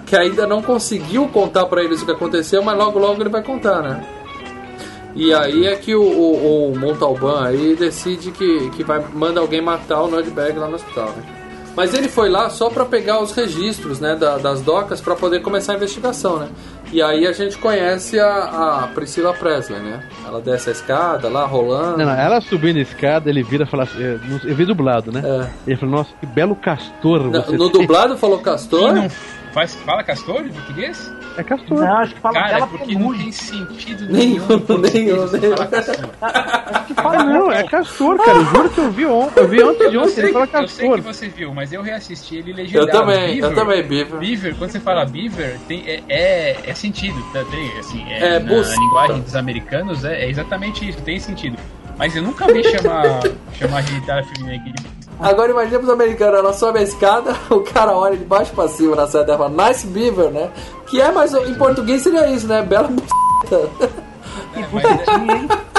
que 0.07 0.17
ainda 0.17 0.47
não 0.47 0.61
conseguiu 0.61 1.29
contar 1.29 1.67
pra 1.67 1.83
eles 1.83 2.03
o 2.03 2.07
que 2.07 2.13
aconteceu, 2.13 2.63
mas 2.63 2.77
logo 2.77 2.99
logo 2.99 3.23
ele 3.23 3.31
vai 3.31 3.43
contar, 3.43 3.81
né? 3.83 4.05
E 5.15 5.33
aí 5.33 5.67
é 5.67 5.77
que 5.77 5.95
o, 5.95 6.03
o, 6.03 6.73
o 6.73 6.79
Montalban 6.79 7.45
aí 7.45 7.77
decide 7.77 8.31
que, 8.33 8.71
que 8.71 8.83
vai 8.83 9.05
manda 9.13 9.41
alguém 9.41 9.61
matar 9.61 10.03
o 10.03 10.09
Nordberg 10.09 10.59
lá 10.59 10.69
no 10.69 10.77
hospital, 10.77 11.11
né? 11.11 11.42
Mas 11.77 11.95
ele 11.95 12.09
foi 12.09 12.29
lá 12.29 12.51
só 12.51 12.69
pra 12.69 12.85
pegar 12.85 13.21
os 13.23 13.33
registros, 13.33 13.99
né, 13.99 14.15
da- 14.15 14.37
das 14.39 14.61
docas 14.61 15.01
pra 15.01 15.15
poder 15.17 15.41
começar 15.41 15.73
a 15.73 15.77
investigação, 15.77 16.39
né? 16.39 16.49
E 16.93 17.01
aí 17.01 17.27
a 17.27 17.33
gente 17.33 17.57
conhece 17.57 18.21
a, 18.21 18.83
a 18.85 18.87
Priscila 18.95 19.33
Presley, 19.33 19.79
né? 19.81 20.03
Ela 20.27 20.41
desce 20.43 20.69
a 20.69 20.73
escada 20.73 21.29
lá, 21.31 21.47
rolando. 21.47 21.97
Não, 21.97 22.05
não, 22.05 22.13
ela 22.13 22.41
subindo 22.43 22.77
a 22.77 22.83
escada, 22.83 23.31
ele 23.31 23.43
vira 23.43 23.65
e 23.65 23.67
fala 23.67 23.85
assim, 23.85 23.99
eu 24.45 24.55
vi 24.55 24.67
dublado, 24.67 25.11
né? 25.11 25.23
É. 25.25 25.51
Ele 25.67 25.77
falou, 25.77 25.97
nossa, 25.97 26.11
que 26.21 26.27
belo 26.27 26.55
castor 26.55 27.23
No, 27.25 27.33
você 27.43 27.57
no 27.57 27.71
tem. 27.71 27.81
dublado 27.81 28.19
falou 28.19 28.39
Castor? 28.41 28.93
não 28.93 29.09
faz, 29.53 29.75
fala 29.77 30.03
castor 30.03 30.41
em 30.47 30.51
português? 30.51 31.13
É 31.37 31.43
castor. 31.43 31.79
Não, 31.81 31.97
acho 31.99 32.15
que 32.15 32.21
fala 32.21 32.35
Cara, 32.35 32.49
é 32.49 32.55
dela 32.55 32.67
porque 32.67 32.95
não 32.95 33.13
tem 33.17 33.33
sentido 33.33 34.13
Nenhum, 34.13 34.47
nenhum. 34.47 34.79
nenhum, 34.79 35.17
você 35.23 35.39
nenhum. 35.39 35.57
falar 35.57 35.69
castor. 35.71 36.11
Ah, 36.97 37.25
não, 37.25 37.51
é 37.53 37.63
castor, 37.65 38.17
cara. 38.19 38.39
Eu 38.39 38.45
juro 38.47 38.71
que 38.71 38.79
eu 38.81 38.91
vi 38.91 39.07
ontem. 39.07 39.41
Eu 39.41 39.49
vi 39.49 39.63
ontem 39.63 39.89
de 39.91 39.97
Eu 39.97 40.03
ontem, 40.03 40.11
sei, 40.13 40.25
ele 40.25 40.33
fala 40.33 40.45
eu 40.45 40.49
sei 40.69 40.87
castor. 40.89 40.95
que 40.97 41.01
você 41.05 41.29
viu, 41.29 41.55
mas 41.55 41.73
eu 41.73 41.83
reassisti 41.83 42.37
ele 42.37 42.51
Eu 42.53 42.57
legendado. 42.57 42.91
também, 42.93 43.37
eu 43.39 43.49
Beaver, 43.51 43.55
também, 43.55 43.83
Beaver. 43.83 44.19
Beaver, 44.19 44.55
quando 44.57 44.71
você 44.71 44.81
fala 44.81 45.05
beaver, 45.07 45.59
tem, 45.67 45.83
é, 45.87 46.03
é, 46.09 46.57
é 46.67 46.75
sentido, 46.75 47.21
tá? 47.33 47.45
Tem, 47.51 47.79
assim, 47.79 48.05
é, 48.11 48.37
É, 48.37 48.39
na 48.39 48.55
busta. 48.55 48.75
linguagem 48.79 49.21
dos 49.23 49.35
americanos 49.37 50.05
é, 50.05 50.25
é 50.25 50.29
exatamente 50.31 50.89
isso, 50.89 51.01
tem 51.03 51.19
sentido. 51.19 51.57
Mas 51.99 52.15
eu 52.17 52.23
nunca 52.23 52.47
vi 52.53 52.63
chamar, 52.65 53.21
chamar 53.59 53.83
genitália 53.83 54.25
feminina 54.25 54.57
aqui 54.61 54.73
de 54.73 55.02
Agora 55.23 55.51
imagina 55.53 55.79
pros 55.79 55.91
americanos, 55.91 56.39
ela 56.39 56.53
sobe 56.53 56.81
a 56.81 56.83
escada, 56.83 57.35
o 57.51 57.61
cara 57.61 57.93
olha 57.97 58.17
de 58.17 58.25
baixo 58.25 58.53
pra 58.53 58.67
cima 58.69 58.97
na 58.97 59.07
saia 59.07 59.25
dela 59.25 59.49
nice 59.49 59.87
beaver, 59.87 60.31
né? 60.31 60.51
Que 60.87 61.01
é, 61.01 61.11
mas 61.13 61.33
em 61.35 61.55
português 61.55 62.03
seria 62.03 62.27
isso, 62.29 62.47
né? 62.47 62.63
Bela 62.63 62.89
b****. 62.91 63.03
É, 64.55 64.67
mas 64.73 64.85
é- 64.85 65.63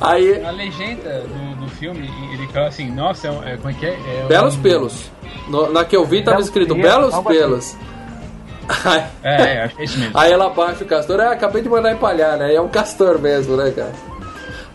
Aí, 0.00 0.42
a 0.44 0.50
legenda 0.52 1.20
do, 1.22 1.64
do 1.64 1.68
filme, 1.72 2.08
ele 2.32 2.46
fala 2.48 2.68
assim, 2.68 2.90
nossa, 2.90 3.28
é, 3.28 3.52
é, 3.52 3.56
como 3.56 3.70
é 3.70 3.72
que 3.74 3.84
é? 3.86 3.90
é 4.20 4.24
um- 4.24 4.28
belos 4.28 4.56
pelos. 4.56 5.10
No- 5.48 5.70
na 5.72 5.84
que 5.84 5.96
eu 5.96 6.04
vi 6.04 6.22
tava 6.22 6.36
Belos 6.36 6.46
escrito 6.46 6.74
pelos, 6.74 6.90
belos 6.90 7.14
assim. 7.14 7.24
pelos. 7.24 7.76
Aí, 8.84 9.04
É, 9.22 9.42
é, 9.58 9.62
acho 9.64 9.76
que 9.76 9.82
é 9.82 9.84
isso 9.84 9.98
mesmo. 9.98 10.18
aí 10.18 10.32
ela 10.32 10.48
baixa 10.50 10.82
o 10.82 10.86
castor, 10.86 11.20
ah, 11.20 11.30
acabei 11.32 11.62
de 11.62 11.68
mandar 11.68 11.92
empalhar, 11.92 12.36
né? 12.38 12.52
E 12.52 12.56
é 12.56 12.60
um 12.60 12.68
castor 12.68 13.18
mesmo, 13.18 13.56
né, 13.56 13.70
cara? 13.72 13.92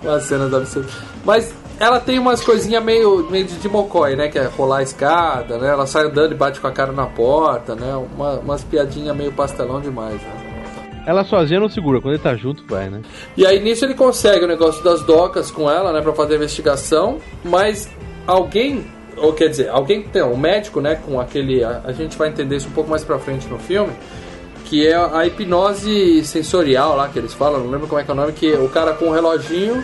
Umas 0.03 0.23
cenas 0.23 0.53
absurdas. 0.53 0.91
Mas 1.25 1.53
ela 1.81 1.99
tem 1.99 2.19
umas 2.19 2.43
coisinhas 2.43 2.83
meio, 2.83 3.27
meio 3.31 3.43
de, 3.43 3.55
de 3.55 3.67
mocói, 3.67 4.15
né? 4.15 4.27
Que 4.27 4.37
é 4.37 4.43
rolar 4.45 4.77
a 4.77 4.83
escada, 4.83 5.57
né? 5.57 5.67
Ela 5.67 5.87
sai 5.87 6.05
andando 6.05 6.31
e 6.31 6.35
bate 6.35 6.59
com 6.61 6.67
a 6.67 6.71
cara 6.71 6.91
na 6.91 7.07
porta, 7.07 7.73
né? 7.73 7.95
Uma, 8.15 8.33
umas 8.33 8.63
piadinhas 8.63 9.17
meio 9.17 9.31
pastelão 9.31 9.81
demais, 9.81 10.21
né? 10.21 11.03
Ela 11.07 11.23
sozinha 11.23 11.59
não 11.59 11.67
segura, 11.67 11.99
quando 11.99 12.13
ele 12.13 12.21
tá 12.21 12.35
junto, 12.35 12.63
vai, 12.67 12.87
né? 12.87 13.01
E 13.35 13.47
aí 13.47 13.59
nisso 13.59 13.83
ele 13.83 13.95
consegue 13.95 14.45
o 14.45 14.47
negócio 14.47 14.83
das 14.83 15.01
docas 15.03 15.49
com 15.49 15.69
ela, 15.71 15.91
né, 15.91 15.99
pra 15.99 16.13
fazer 16.13 16.33
a 16.33 16.35
investigação, 16.35 17.17
mas 17.43 17.89
alguém, 18.27 18.85
ou 19.17 19.33
quer 19.33 19.47
dizer, 19.47 19.69
alguém 19.69 20.03
tem 20.03 20.21
um 20.21 20.37
médico, 20.37 20.79
né, 20.79 21.01
com 21.03 21.19
aquele, 21.19 21.63
a, 21.63 21.81
a 21.85 21.91
gente 21.91 22.15
vai 22.15 22.29
entender 22.29 22.57
isso 22.57 22.67
um 22.67 22.71
pouco 22.71 22.91
mais 22.91 23.03
pra 23.03 23.17
frente 23.17 23.47
no 23.47 23.57
filme, 23.57 23.91
que 24.65 24.87
é 24.87 24.95
a 24.95 25.25
hipnose 25.25 26.23
sensorial 26.23 26.95
lá 26.95 27.09
que 27.09 27.17
eles 27.17 27.33
falam, 27.33 27.61
não 27.61 27.71
lembro 27.71 27.87
como 27.87 27.99
é 27.99 28.03
que 28.03 28.11
é 28.11 28.13
o 28.13 28.17
nome, 28.17 28.31
que 28.33 28.53
o 28.53 28.69
cara 28.69 28.93
com 28.93 29.05
o 29.05 29.11
reloginho, 29.11 29.83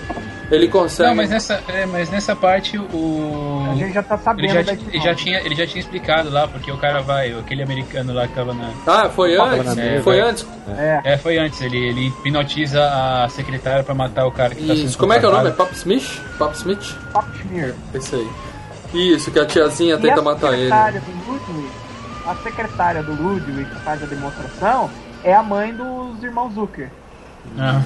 ele 0.49 0.67
consegue 0.67 1.09
Não, 1.09 1.15
mas 1.15 1.29
nessa, 1.29 1.61
é, 1.67 1.85
mas 1.85 2.09
nessa 2.09 2.35
parte 2.35 2.77
o. 2.77 3.67
A 3.71 3.75
gente 3.75 3.93
já 3.93 4.03
tá 4.03 4.17
sabendo 4.17 4.45
ele 4.45 4.63
já, 4.63 4.73
ele 4.73 4.99
já 4.99 5.15
tinha 5.15 5.39
Ele 5.41 5.55
já 5.55 5.67
tinha 5.67 5.81
explicado 5.81 6.29
lá, 6.29 6.47
porque 6.47 6.71
o 6.71 6.77
cara 6.77 7.01
vai, 7.01 7.33
aquele 7.37 7.63
americano 7.63 8.13
lá 8.13 8.27
que 8.27 8.33
tava 8.33 8.53
na. 8.53 8.71
Ah, 8.85 9.09
foi 9.09 9.35
antes? 9.35 9.77
É, 9.77 10.01
foi 10.01 10.21
vai. 10.21 10.29
antes? 10.29 10.47
É, 10.77 11.01
É, 11.03 11.17
foi 11.17 11.37
antes, 11.37 11.61
ele, 11.61 11.77
ele 11.77 12.07
hipnotiza 12.07 12.81
a 12.81 13.27
secretária 13.29 13.83
pra 13.83 13.93
matar 13.93 14.25
o 14.25 14.31
cara 14.31 14.55
que 14.55 14.61
tá 14.61 14.73
sendo 14.73 14.85
Isso, 14.85 14.97
como 14.97 15.13
é 15.13 15.19
que 15.19 15.25
é 15.25 15.29
o 15.29 15.31
nome? 15.31 15.49
É. 15.49 15.51
Pop 15.51 15.73
Smith? 15.75 16.21
Pop 16.37 16.55
Smith? 16.55 16.95
Pop 17.11 17.27
Schmier. 17.37 17.75
Esse 17.93 18.15
aí. 18.15 18.29
Isso, 18.93 19.31
que 19.31 19.39
a 19.39 19.45
tiazinha 19.45 19.95
E 19.95 19.99
tenta 19.99 20.19
a 20.19 20.23
matar 20.23 20.53
ele. 20.53 20.69
do 20.69 21.31
Ludwig, 21.31 21.69
a 22.25 22.35
secretária 22.35 23.03
do 23.03 23.11
Ludwig 23.21 23.65
que 23.65 23.79
faz 23.81 24.01
a 24.01 24.05
demonstração 24.05 24.89
é 25.23 25.33
a 25.33 25.43
mãe 25.43 25.73
dos 25.73 26.23
irmãos 26.23 26.53
Zucker. 26.53 26.89
Ah, 27.59 27.81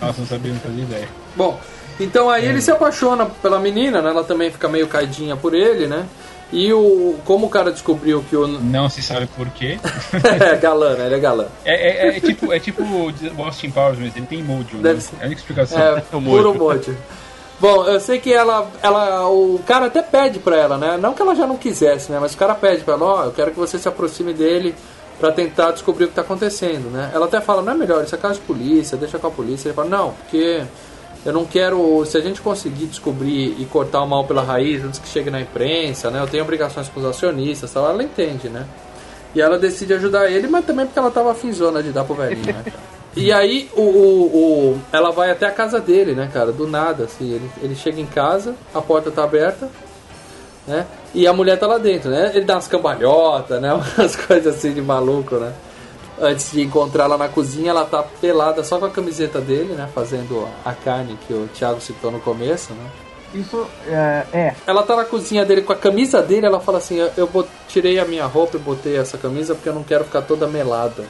nossa, 0.00 0.20
não 0.20 0.26
sabia, 0.26 0.52
não 0.52 0.60
fazia 0.60 0.82
ideia. 0.82 1.23
Bom, 1.36 1.58
então 1.98 2.28
aí 2.30 2.46
ele 2.46 2.60
se 2.60 2.70
apaixona 2.70 3.26
pela 3.26 3.58
menina, 3.58 4.02
né? 4.02 4.10
Ela 4.10 4.24
também 4.24 4.50
fica 4.50 4.68
meio 4.68 4.86
caidinha 4.86 5.36
por 5.36 5.54
ele, 5.54 5.86
né? 5.86 6.06
E 6.52 6.72
o. 6.72 7.16
Como 7.24 7.46
o 7.46 7.48
cara 7.48 7.72
descobriu 7.72 8.24
que 8.28 8.36
o. 8.36 8.46
Não 8.46 8.88
se 8.88 9.02
sabe 9.02 9.26
por 9.26 9.48
quê. 9.50 9.78
é 10.52 10.56
galã, 10.56 10.94
né? 10.94 11.06
Ele 11.06 11.14
é 11.16 11.18
galã. 11.18 11.46
É, 11.64 12.06
é, 12.06 12.16
é 12.16 12.20
tipo, 12.20 12.52
é 12.52 12.60
tipo 12.60 12.82
o 12.82 13.42
Austin 13.42 13.70
Powers, 13.70 13.98
mas 13.98 14.14
ele 14.16 14.26
tem 14.26 14.42
mojo. 14.42 14.78
Deve 14.78 14.94
né? 14.94 15.00
ser. 15.00 15.16
É 15.20 15.22
a 15.22 15.26
única 15.26 15.40
explicação. 15.40 15.80
É, 15.80 16.00
puro 16.10 16.54
mote. 16.54 16.96
Bom, 17.58 17.84
eu 17.86 17.98
sei 17.98 18.18
que 18.18 18.32
ela, 18.32 18.70
ela. 18.82 19.28
O 19.28 19.60
cara 19.66 19.86
até 19.86 20.02
pede 20.02 20.38
pra 20.38 20.56
ela, 20.56 20.76
né? 20.76 20.96
Não 20.96 21.14
que 21.14 21.22
ela 21.22 21.34
já 21.34 21.46
não 21.46 21.56
quisesse, 21.56 22.10
né? 22.10 22.18
Mas 22.20 22.34
o 22.34 22.36
cara 22.36 22.54
pede 22.54 22.84
pra 22.84 22.94
ela, 22.94 23.04
ó, 23.04 23.24
eu 23.24 23.32
quero 23.32 23.50
que 23.50 23.58
você 23.58 23.78
se 23.78 23.88
aproxime 23.88 24.32
dele 24.32 24.74
pra 25.18 25.32
tentar 25.32 25.70
descobrir 25.70 26.04
o 26.04 26.08
que 26.08 26.14
tá 26.14 26.22
acontecendo, 26.22 26.90
né? 26.90 27.10
Ela 27.14 27.26
até 27.26 27.40
fala, 27.40 27.62
não 27.62 27.72
é 27.72 27.76
melhor, 27.76 28.02
isso 28.02 28.14
é 28.14 28.18
caso 28.18 28.40
de 28.40 28.46
polícia, 28.46 28.98
deixa 28.98 29.18
com 29.18 29.28
a 29.28 29.30
polícia. 29.30 29.68
Ele 29.68 29.74
fala, 29.74 29.88
não, 29.88 30.12
porque 30.12 30.64
eu 31.24 31.32
não 31.32 31.44
quero. 31.44 32.04
Se 32.06 32.16
a 32.16 32.20
gente 32.20 32.40
conseguir 32.40 32.86
descobrir 32.86 33.56
e 33.58 33.64
cortar 33.66 34.02
o 34.02 34.06
mal 34.06 34.24
pela 34.24 34.42
raiz 34.42 34.84
antes 34.84 34.98
que 34.98 35.08
chegue 35.08 35.30
na 35.30 35.40
imprensa, 35.40 36.10
né? 36.10 36.20
Eu 36.20 36.26
tenho 36.26 36.42
obrigações 36.42 36.88
com 36.88 37.00
os 37.00 37.06
acionistas 37.06 37.72
tal. 37.72 37.88
Ela 37.88 38.02
entende, 38.02 38.48
né? 38.48 38.66
E 39.34 39.40
ela 39.40 39.58
decide 39.58 39.94
ajudar 39.94 40.30
ele, 40.30 40.46
mas 40.46 40.64
também 40.64 40.86
porque 40.86 40.98
ela 40.98 41.10
tava 41.10 41.32
afinzona 41.32 41.82
de 41.82 41.90
dar 41.90 42.04
pro 42.04 42.14
velhinho, 42.14 42.46
né? 42.54 42.64
E 43.16 43.30
aí 43.32 43.70
o, 43.76 43.80
o, 43.80 44.24
o- 44.72 44.80
ela 44.92 45.12
vai 45.12 45.30
até 45.30 45.46
a 45.46 45.50
casa 45.52 45.78
dele, 45.80 46.14
né, 46.14 46.28
cara? 46.32 46.50
Do 46.50 46.66
nada, 46.66 47.04
assim. 47.04 47.32
Ele, 47.32 47.48
ele 47.62 47.76
chega 47.76 48.00
em 48.00 48.06
casa, 48.06 48.56
a 48.74 48.80
porta 48.80 49.08
tá 49.08 49.22
aberta, 49.22 49.68
né? 50.66 50.84
E 51.14 51.24
a 51.24 51.32
mulher 51.32 51.56
tá 51.56 51.64
lá 51.66 51.78
dentro, 51.78 52.10
né? 52.10 52.32
Ele 52.34 52.44
dá 52.44 52.54
umas 52.54 52.66
cambalhotas, 52.66 53.60
né? 53.62 53.72
Umas 53.96 54.16
coisas 54.16 54.56
assim 54.56 54.72
de 54.72 54.82
maluco, 54.82 55.36
né? 55.36 55.52
Antes 56.20 56.52
de 56.52 56.62
encontrar 56.62 57.04
ela 57.04 57.18
na 57.18 57.28
cozinha, 57.28 57.70
ela 57.70 57.84
tá 57.84 58.02
pelada 58.02 58.62
só 58.62 58.78
com 58.78 58.84
a 58.84 58.90
camiseta 58.90 59.40
dele, 59.40 59.74
né? 59.74 59.88
Fazendo 59.92 60.48
a 60.64 60.72
carne 60.72 61.18
que 61.26 61.32
o 61.32 61.48
Thiago 61.48 61.80
citou 61.80 62.10
no 62.10 62.20
começo, 62.20 62.72
né? 62.72 62.90
Isso 63.34 63.66
é, 63.88 64.26
é. 64.32 64.54
Ela 64.64 64.84
tá 64.84 64.94
na 64.94 65.04
cozinha 65.04 65.44
dele 65.44 65.62
com 65.62 65.72
a 65.72 65.76
camisa 65.76 66.22
dele, 66.22 66.46
ela 66.46 66.60
fala 66.60 66.78
assim, 66.78 66.98
eu, 67.16 67.48
tirei 67.66 67.98
a 67.98 68.04
minha 68.04 68.26
roupa 68.26 68.56
e 68.56 68.60
botei 68.60 68.96
essa 68.96 69.18
camisa 69.18 69.56
porque 69.56 69.68
eu 69.68 69.74
não 69.74 69.82
quero 69.82 70.04
ficar 70.04 70.22
toda 70.22 70.46
melada. 70.46 71.04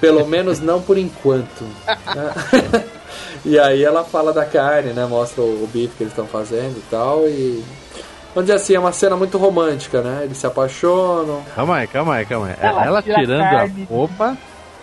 Pelo 0.00 0.24
menos 0.28 0.60
não 0.60 0.82
por 0.82 0.98
enquanto. 0.98 1.64
e 3.42 3.58
aí 3.58 3.82
ela 3.82 4.04
fala 4.04 4.34
da 4.34 4.44
carne, 4.44 4.92
né? 4.92 5.06
Mostra 5.06 5.42
o, 5.42 5.64
o 5.64 5.66
bife 5.66 5.96
que 5.96 6.02
eles 6.02 6.12
estão 6.12 6.26
fazendo 6.26 6.76
e 6.76 6.82
tal. 6.90 7.26
E. 7.26 7.64
Vamos 8.34 8.46
dizer 8.50 8.54
assim, 8.54 8.74
é 8.74 8.80
uma 8.80 8.92
cena 8.92 9.16
muito 9.16 9.38
romântica, 9.38 10.00
né? 10.02 10.22
Eles 10.24 10.36
se 10.38 10.46
apaixonam. 10.46 11.42
Calma 11.54 11.76
aí, 11.76 11.86
calma 11.86 12.14
aí, 12.16 12.26
calma 12.26 12.48
aí. 12.48 12.54
Ela 12.60 12.84
Ela, 12.84 13.02
tira 13.02 13.16
a 13.16 13.20
tirando 13.20 13.42
a, 13.42 13.68
roupa. 13.88 14.36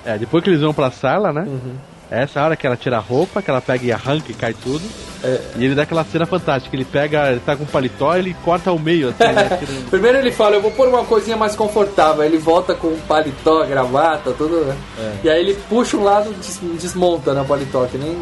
É, 0.06 0.18
depois 0.18 0.44
que 0.44 0.50
eles 0.50 0.62
vão 0.62 0.74
pra 0.74 0.90
sala, 0.90 1.32
né? 1.34 1.42
Uhum. 1.46 1.76
É 2.10 2.24
essa 2.24 2.44
hora 2.44 2.58
que 2.58 2.68
ela 2.68 2.76
tira 2.76 2.98
a 2.98 3.00
roupa, 3.00 3.42
que 3.42 3.50
ela 3.50 3.62
pega 3.62 3.86
e 3.86 3.92
arranca 3.92 4.32
e 4.32 4.34
cai 4.34 4.54
tudo. 4.54 4.84
É. 5.24 5.40
E 5.56 5.64
ele 5.64 5.76
dá 5.76 5.84
aquela 5.84 6.04
cena 6.04 6.26
fantástica. 6.26 6.76
Ele 6.76 6.84
pega, 6.84 7.30
ele 7.32 7.40
tá 7.40 7.56
com 7.56 7.64
um 7.64 7.68
paletó 7.68 8.14
ele 8.18 8.36
corta 8.44 8.70
ao 8.70 8.78
meio, 8.78 9.10
assim, 9.10 9.24
né? 9.34 9.48
Tira- 9.60 9.82
Primeiro 9.90 10.18
ele 10.18 10.30
fala, 10.32 10.56
eu 10.58 10.62
vou 10.62 10.72
pôr 10.72 10.90
uma 10.90 11.06
coisinha 11.06 11.38
mais 11.38 11.56
confortável. 11.56 12.22
Aí 12.22 12.28
ele 12.28 12.38
volta 12.38 12.74
com 12.76 12.98
paletó, 13.08 13.66
gravata, 13.66 14.32
tudo, 14.38 14.60
né? 14.66 14.76
E 15.24 15.30
aí 15.30 15.40
ele 15.40 15.54
puxa 15.70 15.96
um 15.96 16.04
lado 16.04 16.32
e 16.32 16.34
des- 16.34 16.60
desmonta 16.82 17.34
né, 17.34 17.42
o 17.42 17.46
paletó, 17.46 17.86
que 17.86 17.98
nem, 17.98 18.14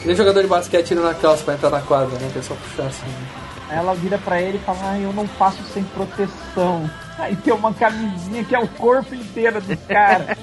que 0.00 0.06
nem 0.06 0.16
jogador 0.16 0.42
de 0.42 0.48
basquete 0.48 0.86
tira 0.86 1.00
na 1.02 1.14
calça 1.14 1.44
pra 1.44 1.54
entrar 1.54 1.70
na 1.70 1.80
quadra, 1.80 2.18
né? 2.18 2.28
Que 2.32 2.40
é 2.40 2.42
só 2.42 2.54
puxar 2.54 2.88
assim. 2.88 3.06
Aí 3.06 3.41
ela 3.74 3.94
vira 3.94 4.18
pra 4.18 4.40
ele 4.40 4.58
e 4.58 4.60
fala, 4.60 4.78
ah, 4.92 4.98
eu 4.98 5.12
não 5.12 5.26
faço 5.26 5.62
sem 5.72 5.82
proteção. 5.84 6.88
Aí 7.18 7.36
tem 7.36 7.52
uma 7.52 7.72
camisinha 7.74 8.44
que 8.44 8.54
é 8.54 8.58
o 8.58 8.66
corpo 8.68 9.14
inteiro 9.14 9.60
do 9.60 9.76
cara. 9.86 10.36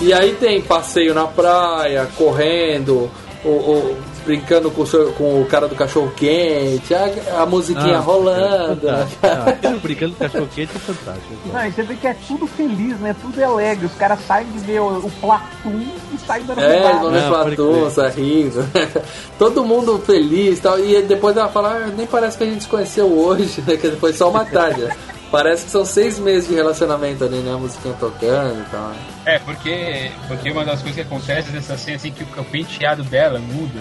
E 0.00 0.12
aí 0.12 0.34
tem 0.34 0.60
passeio 0.60 1.14
na 1.14 1.26
praia, 1.26 2.06
correndo, 2.16 3.10
o, 3.44 3.48
o- 3.48 3.96
brincando 4.24 4.70
com 4.70 4.82
o, 4.82 4.86
seu- 4.86 5.12
com 5.12 5.40
o 5.42 5.46
cara 5.46 5.68
do 5.68 5.74
cachorro 5.74 6.12
quente, 6.16 6.94
a, 6.94 7.42
a 7.42 7.46
musiquinha 7.46 7.96
Ah, 7.98 8.00
rolando. 8.00 8.88
é 8.88 8.92
né? 8.92 9.06
fantástico. 9.20 9.26
Não, 9.44 9.48
aquele 9.48 9.78
brincando 9.80 10.12
com 10.14 10.18
cachorro 10.24 10.48
quente 10.54 10.70
é 10.74 10.78
fantástico. 10.78 11.34
Não, 11.52 11.66
e 11.66 11.70
você 11.72 11.82
vê 11.82 11.94
que 11.96 12.06
é 12.06 12.16
tudo 12.26 12.46
feliz, 12.46 12.98
né? 13.00 13.14
Tudo 13.20 13.40
é 13.40 13.44
alegre. 13.44 13.86
Os 13.86 13.94
caras 13.94 14.18
saem 14.26 14.46
de 14.50 14.58
ver 14.58 14.80
o, 14.80 14.98
o 14.98 15.10
Platum 15.20 15.84
e 16.12 16.18
saem 16.26 16.44
dando 16.44 16.60
É, 16.60 16.88
eles 16.88 17.00
vão 17.00 17.10
ver 17.10 17.28
Platum, 17.28 17.90
crer. 17.90 18.12
rindo. 18.14 18.68
Todo 19.38 19.64
mundo 19.64 19.98
feliz 20.04 20.58
e 20.58 20.62
tal. 20.62 20.78
E 20.78 21.02
depois 21.02 21.36
ela 21.36 21.48
fala, 21.48 21.70
ah, 21.84 21.86
nem 21.96 22.06
parece 22.06 22.36
que 22.38 22.44
a 22.44 22.46
gente 22.46 22.62
se 22.62 22.68
conheceu 22.68 23.06
hoje, 23.06 23.62
né? 23.66 23.76
Que 23.76 23.90
foi 23.92 24.12
só 24.12 24.30
uma 24.30 24.44
tarde. 24.44 24.88
Parece 25.30 25.64
que 25.64 25.70
são 25.72 25.84
seis 25.84 26.16
meses 26.18 26.48
de 26.48 26.54
relacionamento 26.54 27.24
ali, 27.24 27.38
né? 27.38 27.52
A 27.52 27.56
musiquinha 27.56 27.94
tocando 27.98 28.60
e 28.60 28.64
tal. 28.70 28.88
né? 28.88 28.96
É, 29.26 29.38
porque, 29.40 30.10
porque 30.28 30.50
uma 30.52 30.64
das 30.64 30.80
coisas 30.80 30.94
que 30.94 31.00
acontece 31.00 31.50
nessa 31.50 31.76
cena 31.76 31.96
assim 31.96 32.12
que 32.12 32.22
o, 32.22 32.40
o 32.40 32.44
penteado 32.44 33.02
dela 33.02 33.40
muda 33.40 33.80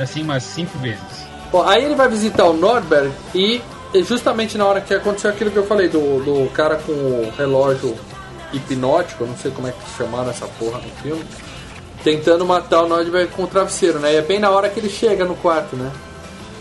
assim 0.00 0.22
umas 0.22 0.42
cinco 0.42 0.78
vezes. 0.78 1.26
Bom, 1.50 1.62
aí 1.62 1.84
ele 1.84 1.94
vai 1.94 2.08
visitar 2.08 2.44
o 2.44 2.52
Nordberg 2.52 3.12
e 3.34 3.62
justamente 4.02 4.58
na 4.58 4.66
hora 4.66 4.80
que 4.80 4.92
aconteceu 4.92 5.30
aquilo 5.30 5.50
que 5.50 5.56
eu 5.56 5.66
falei 5.66 5.88
do, 5.88 6.00
do 6.22 6.50
cara 6.50 6.76
com 6.76 6.92
o 6.92 7.32
relógio 7.36 7.96
hipnótico, 8.52 9.24
não 9.24 9.36
sei 9.36 9.50
como 9.50 9.68
é 9.68 9.72
que 9.72 9.96
chamaram 9.96 10.30
essa 10.30 10.46
porra 10.58 10.78
no 10.78 10.90
filme, 11.02 11.24
tentando 12.02 12.44
matar 12.44 12.82
o 12.82 12.88
Nordberg 12.88 13.32
com 13.32 13.44
o 13.44 13.46
travesseiro, 13.46 13.98
né? 13.98 14.12
E 14.12 14.16
é 14.16 14.22
bem 14.22 14.38
na 14.38 14.50
hora 14.50 14.68
que 14.68 14.80
ele 14.80 14.88
chega 14.88 15.24
no 15.24 15.34
quarto, 15.36 15.76
né? 15.76 15.90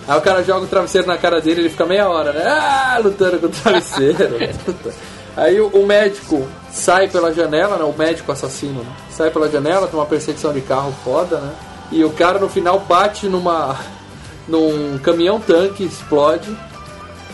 Aí 0.07 0.17
o 0.17 0.21
cara 0.21 0.43
joga 0.43 0.65
o 0.65 0.67
travesseiro 0.67 1.07
na 1.07 1.17
cara 1.17 1.41
dele, 1.41 1.61
ele 1.61 1.69
fica 1.69 1.85
meia 1.85 2.07
hora, 2.07 2.31
né? 2.31 2.43
Ah, 2.45 2.99
lutando 3.03 3.39
com 3.39 3.47
o 3.47 3.49
travesseiro. 3.49 4.37
Aí 5.35 5.59
o, 5.59 5.67
o 5.67 5.85
médico 5.85 6.47
sai 6.71 7.09
pela 7.09 7.33
janela, 7.33 7.77
né? 7.77 7.83
O 7.83 7.93
médico 7.97 8.31
assassino, 8.31 8.81
né? 8.81 8.91
Sai 9.09 9.29
pela 9.31 9.49
janela, 9.49 9.87
tem 9.87 9.99
uma 9.99 10.05
perseguição 10.05 10.53
de 10.53 10.61
carro 10.61 10.93
foda, 11.03 11.37
né? 11.39 11.53
E 11.91 12.03
o 12.03 12.11
cara 12.11 12.39
no 12.39 12.49
final 12.49 12.79
bate 12.79 13.27
numa. 13.27 13.77
num 14.47 14.97
caminhão 14.99 15.39
tanque, 15.39 15.83
explode. 15.83 16.55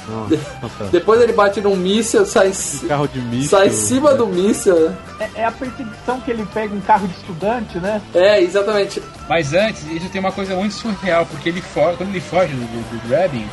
Nossa. 0.08 0.86
Depois 0.92 1.22
ele 1.22 1.32
bate 1.32 1.62
num 1.62 1.76
míssil, 1.76 2.26
sai, 2.26 2.52
Um 2.84 2.88
carro 2.88 3.08
de 3.08 3.20
míssil. 3.22 3.50
sai 3.50 3.68
em 3.68 3.72
cima 3.72 4.14
do 4.14 4.28
míssil, 4.28 4.76
né? 4.90 4.98
É, 5.20 5.42
é 5.42 5.46
a 5.46 5.52
perseguição 5.52 6.20
que 6.22 6.32
ele 6.32 6.46
pega 6.54 6.74
um 6.76 6.82
carro 6.82 7.08
de 7.08 7.14
estudante, 7.16 7.78
né? 7.80 8.02
É, 8.14 8.42
exatamente. 8.42 9.02
Mas 9.30 9.54
antes, 9.54 9.86
isso 9.90 10.10
tem 10.10 10.20
uma 10.20 10.32
coisa 10.32 10.56
muito 10.56 10.74
surreal, 10.74 11.26
porque 11.28 11.50
ele 11.50 11.62
foge, 11.62 11.98
quando 11.98 12.10
ele 12.10 12.20
foge 12.20 12.54
do, 12.54 12.60
do, 12.60 12.90
do 13.00 13.08
Drabbing, 13.08 13.48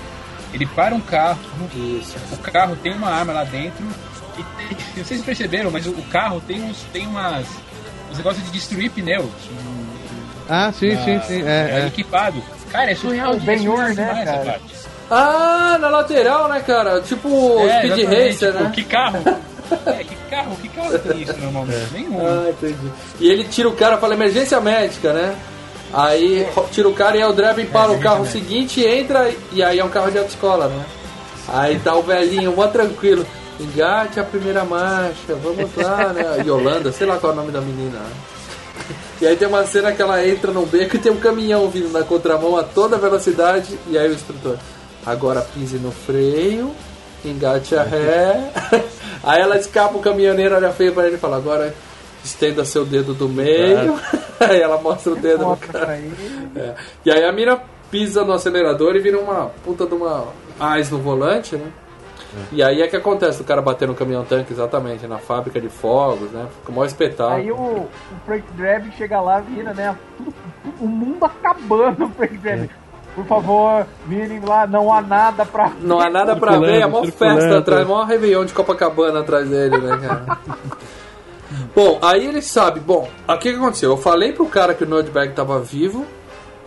ele 0.52 0.66
para 0.66 0.94
um 0.94 1.00
carro, 1.00 1.38
Isso. 1.76 2.16
o 2.32 2.38
carro 2.38 2.74
tem 2.76 2.92
uma 2.94 3.08
arma 3.10 3.32
lá 3.34 3.44
dentro, 3.44 3.84
e 4.38 4.42
tem, 4.56 4.76
não 4.96 5.04
sei 5.04 5.18
se 5.18 5.22
perceberam, 5.22 5.70
mas 5.70 5.86
o, 5.86 5.90
o 5.90 6.02
carro 6.04 6.40
tem 6.46 6.62
uns, 6.62 6.78
tem 6.92 7.06
umas, 7.06 7.46
uns 8.10 8.16
negócios 8.16 8.44
de 8.46 8.50
destruir 8.50 8.90
pneus. 8.90 9.30
Ah, 10.48 10.72
sim, 10.72 10.90
uma- 10.94 11.04
sim, 11.04 11.20
sim. 11.26 11.42
É, 11.46 11.82
é. 11.82 11.86
equipado. 11.88 12.42
Cara, 12.70 12.90
é 12.90 12.94
surreal. 12.94 13.32
O 13.32 13.36
é 13.36 13.40
Ben-Hur, 13.40 13.76
surreal 13.76 13.94
né, 14.14 14.24
cara? 14.24 14.38
parte. 14.44 14.78
Ah, 15.10 15.78
na 15.80 15.88
lateral, 15.88 16.48
né, 16.48 16.60
cara? 16.60 17.00
Tipo 17.00 17.60
É, 17.66 17.78
Speed 17.88 18.04
Racer, 18.06 18.52
tipo, 18.52 18.64
né? 18.64 18.70
Que 18.74 18.84
carro? 18.84 19.18
É, 19.86 20.04
que 20.04 20.16
carro? 20.30 20.56
Que 20.60 20.68
carro 20.68 20.98
tem 20.98 21.22
isso 21.22 21.36
normalmente? 21.38 21.92
Nenhum. 21.92 22.18
Ah, 22.26 22.50
entendi. 22.50 22.90
E 23.20 23.30
ele 23.30 23.44
tira 23.44 23.68
o 23.68 23.72
cara 23.74 23.96
para 23.96 24.14
emergência 24.14 24.60
médica, 24.60 25.12
né? 25.12 25.34
Aí 25.92 26.46
tira 26.70 26.88
o 26.88 26.92
cara 26.92 27.16
e 27.16 27.22
aí 27.22 27.28
o 27.28 27.32
Draven 27.32 27.64
para 27.66 27.84
o 27.90 27.94
emergência 27.94 28.02
carro 28.10 28.24
médica. 28.24 28.38
seguinte, 28.38 28.84
entra 28.84 29.30
e 29.52 29.62
aí 29.62 29.78
é 29.78 29.84
um 29.84 29.88
carro 29.88 30.10
de 30.10 30.18
autoescola, 30.18 30.68
né? 30.68 30.84
Aí 31.48 31.78
tá 31.78 31.94
o 31.94 32.02
velhinho, 32.02 32.54
mó 32.54 32.66
tranquilo. 32.66 33.26
Engate 33.58 34.20
a 34.20 34.24
primeira 34.24 34.62
marcha, 34.64 35.34
vamos 35.42 35.70
lá, 35.76 36.12
né? 36.12 36.42
Yolanda, 36.46 36.92
sei 36.92 37.06
lá 37.06 37.16
qual 37.16 37.32
é 37.32 37.34
o 37.34 37.38
nome 37.38 37.50
da 37.52 37.60
menina. 37.62 37.98
E 39.20 39.26
aí 39.26 39.36
tem 39.36 39.48
uma 39.48 39.66
cena 39.66 39.92
que 39.92 40.00
ela 40.00 40.24
entra 40.26 40.52
no 40.52 40.64
beco 40.64 40.96
e 40.96 40.98
tem 40.98 41.10
um 41.10 41.18
caminhão 41.18 41.68
vindo 41.68 41.90
na 41.90 42.02
contramão 42.02 42.56
a 42.56 42.62
toda 42.62 42.96
velocidade. 42.96 43.78
E 43.88 43.98
aí 43.98 44.08
o 44.08 44.14
instrutor, 44.14 44.56
agora 45.04 45.40
pise 45.40 45.76
no 45.76 45.90
freio, 45.90 46.72
engate 47.24 47.74
a 47.74 47.82
ré. 47.82 48.52
Aí 49.22 49.40
ela 49.40 49.58
escapa, 49.58 49.98
o 49.98 50.00
caminhoneiro 50.00 50.54
olha 50.54 50.70
feio 50.70 50.92
pra 50.92 51.06
ele 51.06 51.16
e 51.16 51.18
fala, 51.18 51.36
agora 51.36 51.74
estenda 52.24 52.64
seu 52.64 52.84
dedo 52.84 53.12
do 53.12 53.28
meio. 53.28 53.98
aí 54.38 54.60
ela 54.60 54.80
mostra 54.80 55.12
o 55.12 55.16
dedo 55.16 55.44
no 55.44 55.56
cara. 55.56 56.00
É. 56.54 56.74
E 57.04 57.10
aí 57.10 57.24
a 57.24 57.32
mina 57.32 57.60
pisa 57.90 58.24
no 58.24 58.32
acelerador 58.32 58.94
e 58.94 59.00
vira 59.00 59.18
uma 59.18 59.46
puta 59.64 59.86
de 59.86 59.94
uma 59.94 60.28
ás 60.58 60.88
no 60.90 60.98
volante, 60.98 61.56
né? 61.56 61.66
E 62.52 62.62
aí 62.62 62.82
é 62.82 62.86
que 62.86 62.96
acontece 62.96 63.40
o 63.40 63.44
cara 63.44 63.62
bater 63.62 63.88
no 63.88 63.94
caminhão 63.94 64.24
tanque 64.24 64.52
exatamente, 64.52 65.06
na 65.06 65.18
fábrica 65.18 65.60
de 65.60 65.68
fogos, 65.68 66.30
né? 66.30 66.46
Fica 66.58 66.70
o 66.70 66.74
maior 66.74 66.86
espetáculo. 66.86 67.36
Aí 67.36 67.50
o, 67.50 67.56
o 67.56 67.88
Frank 68.26 68.44
chega 68.96 69.20
lá, 69.20 69.40
vira, 69.40 69.72
né? 69.72 69.96
Tudo, 70.16 70.34
o 70.80 70.86
mundo 70.86 71.24
acabando, 71.24 72.04
o 72.06 72.10
Frank 72.10 72.36
Drabin. 72.38 72.68
Por 73.14 73.26
favor, 73.26 73.86
virem 74.06 74.40
lá, 74.40 74.66
não 74.66 74.92
há 74.92 75.00
nada 75.00 75.44
pra. 75.44 75.72
Não 75.80 75.98
há 75.98 76.08
nada 76.08 76.36
pra 76.36 76.52
Circulando, 76.52 76.72
ver, 76.72 76.82
é 76.82 76.86
mó 76.86 77.02
festa 77.04 77.58
atrás, 77.58 77.86
mó 77.86 78.04
Réveillon 78.04 78.44
de 78.44 78.52
Copacabana 78.52 79.20
atrás 79.20 79.48
dele, 79.48 79.76
né, 79.78 79.96
cara? 79.96 80.38
bom, 81.74 81.98
aí 82.00 82.26
ele 82.26 82.40
sabe, 82.40 82.78
bom, 82.78 83.08
o 83.26 83.38
que, 83.38 83.50
que 83.50 83.56
aconteceu? 83.56 83.90
Eu 83.90 83.96
falei 83.96 84.32
pro 84.32 84.46
cara 84.46 84.72
que 84.72 84.84
o 84.84 84.88
Nordberg 84.88 85.32
tava 85.32 85.58
vivo 85.58 86.06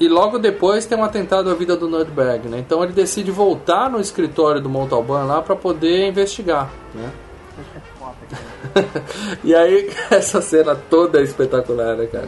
e 0.02 0.08
logo 0.10 0.40
depois 0.40 0.86
tem 0.86 0.98
um 0.98 1.04
atentado 1.04 1.50
à 1.50 1.54
vida 1.54 1.76
do 1.78 1.88
Nordberg, 1.88 2.48
né? 2.50 2.58
Então 2.60 2.84
ele 2.84 2.92
decide 2.94 3.30
voltar 3.32 3.90
no 3.90 4.00
escritório 4.00 4.60
do 4.62 4.68
Montalban 4.70 5.26
lá 5.26 5.42
pra 5.42 5.56
poder 5.56 6.08
investigar, 6.08 6.70
né? 6.96 7.10
e 9.44 9.54
aí, 9.54 9.90
essa 10.10 10.42
cena 10.42 10.76
toda 10.76 11.20
é 11.20 11.24
espetacular, 11.24 11.96
né, 11.96 12.06
cara? 12.08 12.28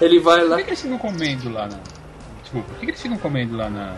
Ele 0.00 0.18
vai 0.18 0.40
Por 0.40 0.48
lá. 0.50 0.56
que, 0.56 0.62
que 0.64 0.70
eles 0.70 0.82
ficam 0.82 0.98
comendo 0.98 1.52
lá 1.52 1.66
na. 1.68 1.78
Desculpa, 2.42 2.68
por 2.68 2.78
que, 2.78 2.86
que 2.86 2.90
eles 2.92 3.02
ficam 3.02 3.18
comendo 3.18 3.56
lá 3.56 3.68
na. 3.70 3.94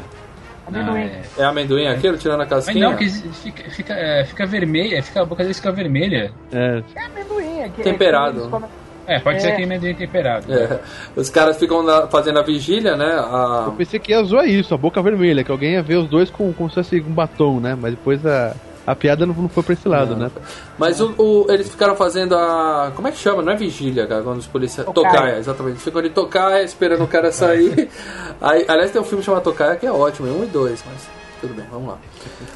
na 0.70 0.80
Amendoim. 0.80 1.00
é... 1.02 1.22
É 1.38 1.44
amendoim 1.44 1.86
aquilo, 1.86 2.18
tirando 2.18 2.40
a 2.42 2.44
Mas 2.44 2.48
casquinha? 2.50 2.88
não, 2.90 2.96
que 2.96 3.08
fica, 3.08 3.70
fica, 3.70 3.94
é, 3.94 4.24
fica 4.24 4.46
vermelha, 4.46 5.02
fica, 5.02 5.22
a 5.22 5.24
boca 5.24 5.42
deles 5.42 5.56
fica 5.58 5.72
vermelha. 5.72 6.32
É, 6.52 6.82
É 6.94 7.04
amendoim. 7.04 7.60
É 7.60 7.68
que, 7.68 7.82
Temperado. 7.82 8.28
É, 8.28 8.32
que 8.32 8.38
eles 8.40 8.50
comem- 8.50 8.70
É, 9.06 9.18
pode 9.20 9.36
É. 9.36 9.40
ser 9.40 9.48
aquele 9.48 9.64
amendoim 9.64 9.94
temperado. 9.94 10.52
É, 10.52 10.80
os 11.14 11.28
caras 11.28 11.58
ficam 11.58 11.82
lá 11.82 12.06
fazendo 12.08 12.38
a 12.38 12.42
vigília, 12.42 12.96
né? 12.96 13.12
A... 13.18 13.64
eu 13.66 13.72
pensei 13.72 14.00
que 14.00 14.12
ia 14.12 14.22
zoar 14.22 14.46
isso, 14.48 14.72
a 14.74 14.78
boca 14.78 15.02
vermelha, 15.02 15.44
que 15.44 15.50
alguém 15.52 15.72
ia 15.72 15.82
ver 15.82 15.96
os 15.96 16.08
dois 16.08 16.30
com, 16.30 16.52
como 16.52 16.68
se 16.70 16.76
fosse 16.76 17.00
um 17.00 17.12
batom, 17.12 17.60
né? 17.60 17.76
Mas 17.78 17.90
depois 17.92 18.24
a, 18.24 18.54
a 18.86 18.94
piada 18.94 19.26
não, 19.26 19.34
não 19.34 19.48
foi 19.48 19.62
pra 19.62 19.72
esse 19.74 19.86
lado, 19.88 20.16
né? 20.16 20.30
Mas 20.78 21.00
o, 21.00 21.14
o- 21.18 21.46
eles 21.50 21.68
ficaram 21.70 21.94
fazendo 21.96 22.34
a. 22.34 22.92
Como 22.96 23.06
é 23.08 23.10
que 23.10 23.18
chama? 23.18 23.42
Não 23.42 23.52
é 23.52 23.56
vigília, 23.56 24.06
cara, 24.06 24.22
quando 24.22 24.38
os 24.38 24.46
policiais. 24.46 24.88
Tocaia. 24.90 25.14
Tocaia, 25.14 25.38
exatamente. 25.38 25.72
Eles 25.74 25.84
ficam 25.84 26.02
de 26.02 26.10
tocaia 26.10 26.62
esperando 26.62 27.04
o 27.04 27.08
cara 27.08 27.30
sair. 27.30 27.88
Aí, 28.40 28.64
aliás, 28.68 28.90
tem 28.90 29.00
um 29.00 29.04
filme 29.04 29.22
chamado 29.22 29.42
Tocaia 29.42 29.76
que 29.76 29.86
é 29.86 29.92
ótimo, 29.92 30.28
é 30.28 30.30
um 30.30 30.44
e 30.44 30.46
dois, 30.46 30.82
mas 30.90 31.06
tudo 31.40 31.54
bem, 31.54 31.66
vamos 31.70 31.88
lá. 31.88 31.98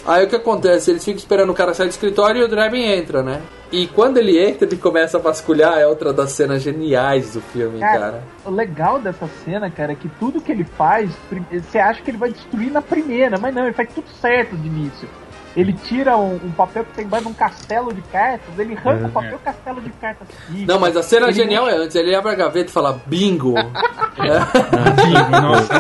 Aí 0.07 0.24
o 0.24 0.28
que 0.28 0.36
acontece? 0.36 0.90
Eles 0.90 1.05
ficam 1.05 1.18
esperando 1.18 1.51
o 1.51 1.55
cara 1.55 1.74
sair 1.74 1.88
do 1.88 1.90
escritório 1.92 2.40
e 2.40 2.44
o 2.44 2.49
Drebin 2.49 2.82
entra, 2.84 3.22
né? 3.22 3.42
E 3.70 3.86
quando 3.88 4.16
ele 4.16 4.38
entra, 4.38 4.66
ele 4.66 4.76
começa 4.76 5.18
a 5.18 5.20
vasculhar, 5.20 5.78
é 5.78 5.86
outra 5.86 6.12
das 6.12 6.32
cenas 6.32 6.62
geniais 6.62 7.34
do 7.34 7.40
filme, 7.40 7.80
cara. 7.80 7.98
Cara, 7.98 8.22
o 8.44 8.50
legal 8.50 8.98
dessa 8.98 9.28
cena, 9.44 9.70
cara, 9.70 9.92
é 9.92 9.94
que 9.94 10.08
tudo 10.18 10.40
que 10.40 10.50
ele 10.50 10.64
faz, 10.64 11.10
você 11.50 11.78
acha 11.78 12.02
que 12.02 12.10
ele 12.10 12.18
vai 12.18 12.32
destruir 12.32 12.70
na 12.70 12.80
primeira, 12.80 13.38
mas 13.38 13.54
não, 13.54 13.64
ele 13.64 13.74
faz 13.74 13.92
tudo 13.92 14.08
certo 14.20 14.56
de 14.56 14.66
início. 14.66 15.08
Ele 15.57 15.72
tira 15.72 16.16
um, 16.16 16.34
um 16.36 16.51
papel 16.51 16.84
que 16.84 16.92
tem 16.92 17.05
embaixo 17.05 17.24
de 17.26 17.30
um 17.30 17.34
castelo 17.34 17.92
de 17.92 18.03
cartas, 18.03 18.59
ele 18.59 18.74
arranca 18.74 19.07
o 19.07 19.11
papel 19.11 19.34
e 19.34 19.38
castelo 19.38 19.80
de 19.80 19.90
cartas. 19.90 20.28
fica. 20.46 20.72
Não, 20.72 20.78
mas 20.78 20.96
a 20.96 21.03
cena 21.03 21.26
Ele 21.26 21.32
genial 21.34 21.68
é 21.68 21.76
antes, 21.76 21.96
ele 21.96 22.14
abre 22.14 22.32
a 22.32 22.34
gaveta 22.34 22.70
e 22.70 22.72
fala 22.72 23.01
bingo. 23.07 23.55
Bingo, 24.18 25.30
nossa. 25.30 25.74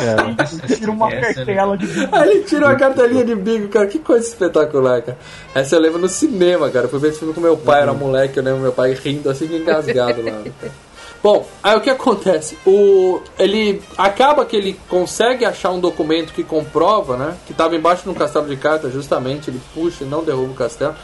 Ele 0.64 0.76
tira 0.76 0.90
uma 0.92 1.12
é 1.12 1.20
cartela 1.20 1.76
de 1.76 1.86
bingo. 1.86 2.16
Aí 2.16 2.30
ele 2.30 2.44
tira 2.44 2.66
uma 2.66 2.76
cartelinha 2.76 3.24
de 3.24 3.34
bingo, 3.34 3.68
cara. 3.68 3.86
Que 3.86 3.98
coisa 3.98 4.26
espetacular, 4.26 5.02
cara. 5.02 5.18
Essa 5.54 5.76
eu 5.76 5.80
lembro 5.80 5.98
no 5.98 6.08
cinema, 6.08 6.70
cara. 6.70 6.86
Eu 6.86 6.88
fui 6.88 6.98
ver 6.98 7.08
esse 7.08 7.18
filme 7.18 7.34
com 7.34 7.40
meu 7.40 7.56
pai, 7.56 7.82
era 7.82 7.92
moleque, 7.92 8.38
eu 8.38 8.42
lembro 8.42 8.60
meu 8.60 8.72
pai 8.72 8.94
rindo 8.94 9.28
assim, 9.28 9.44
engasgado 9.54 10.22
lá. 10.22 10.42
Bom, 11.22 11.46
aí 11.62 11.76
o 11.76 11.80
que 11.80 11.90
acontece? 11.90 12.56
O, 12.64 13.20
ele 13.38 13.82
acaba 13.96 14.44
que 14.46 14.56
ele 14.56 14.78
consegue 14.88 15.44
achar 15.44 15.70
um 15.70 15.80
documento 15.80 16.32
que 16.32 16.44
comprova, 16.44 17.16
né? 17.16 17.36
Que 17.44 17.52
estava 17.52 17.74
embaixo 17.74 18.04
de 18.04 18.10
um 18.10 18.14
castelo 18.14 18.46
de 18.46 18.56
cartas, 18.56 18.92
justamente. 18.92 19.50
Ele 19.50 19.60
puxa 19.74 20.04
e 20.04 20.06
não 20.06 20.22
derruba 20.22 20.52
o 20.52 20.54
castelo. 20.54 20.94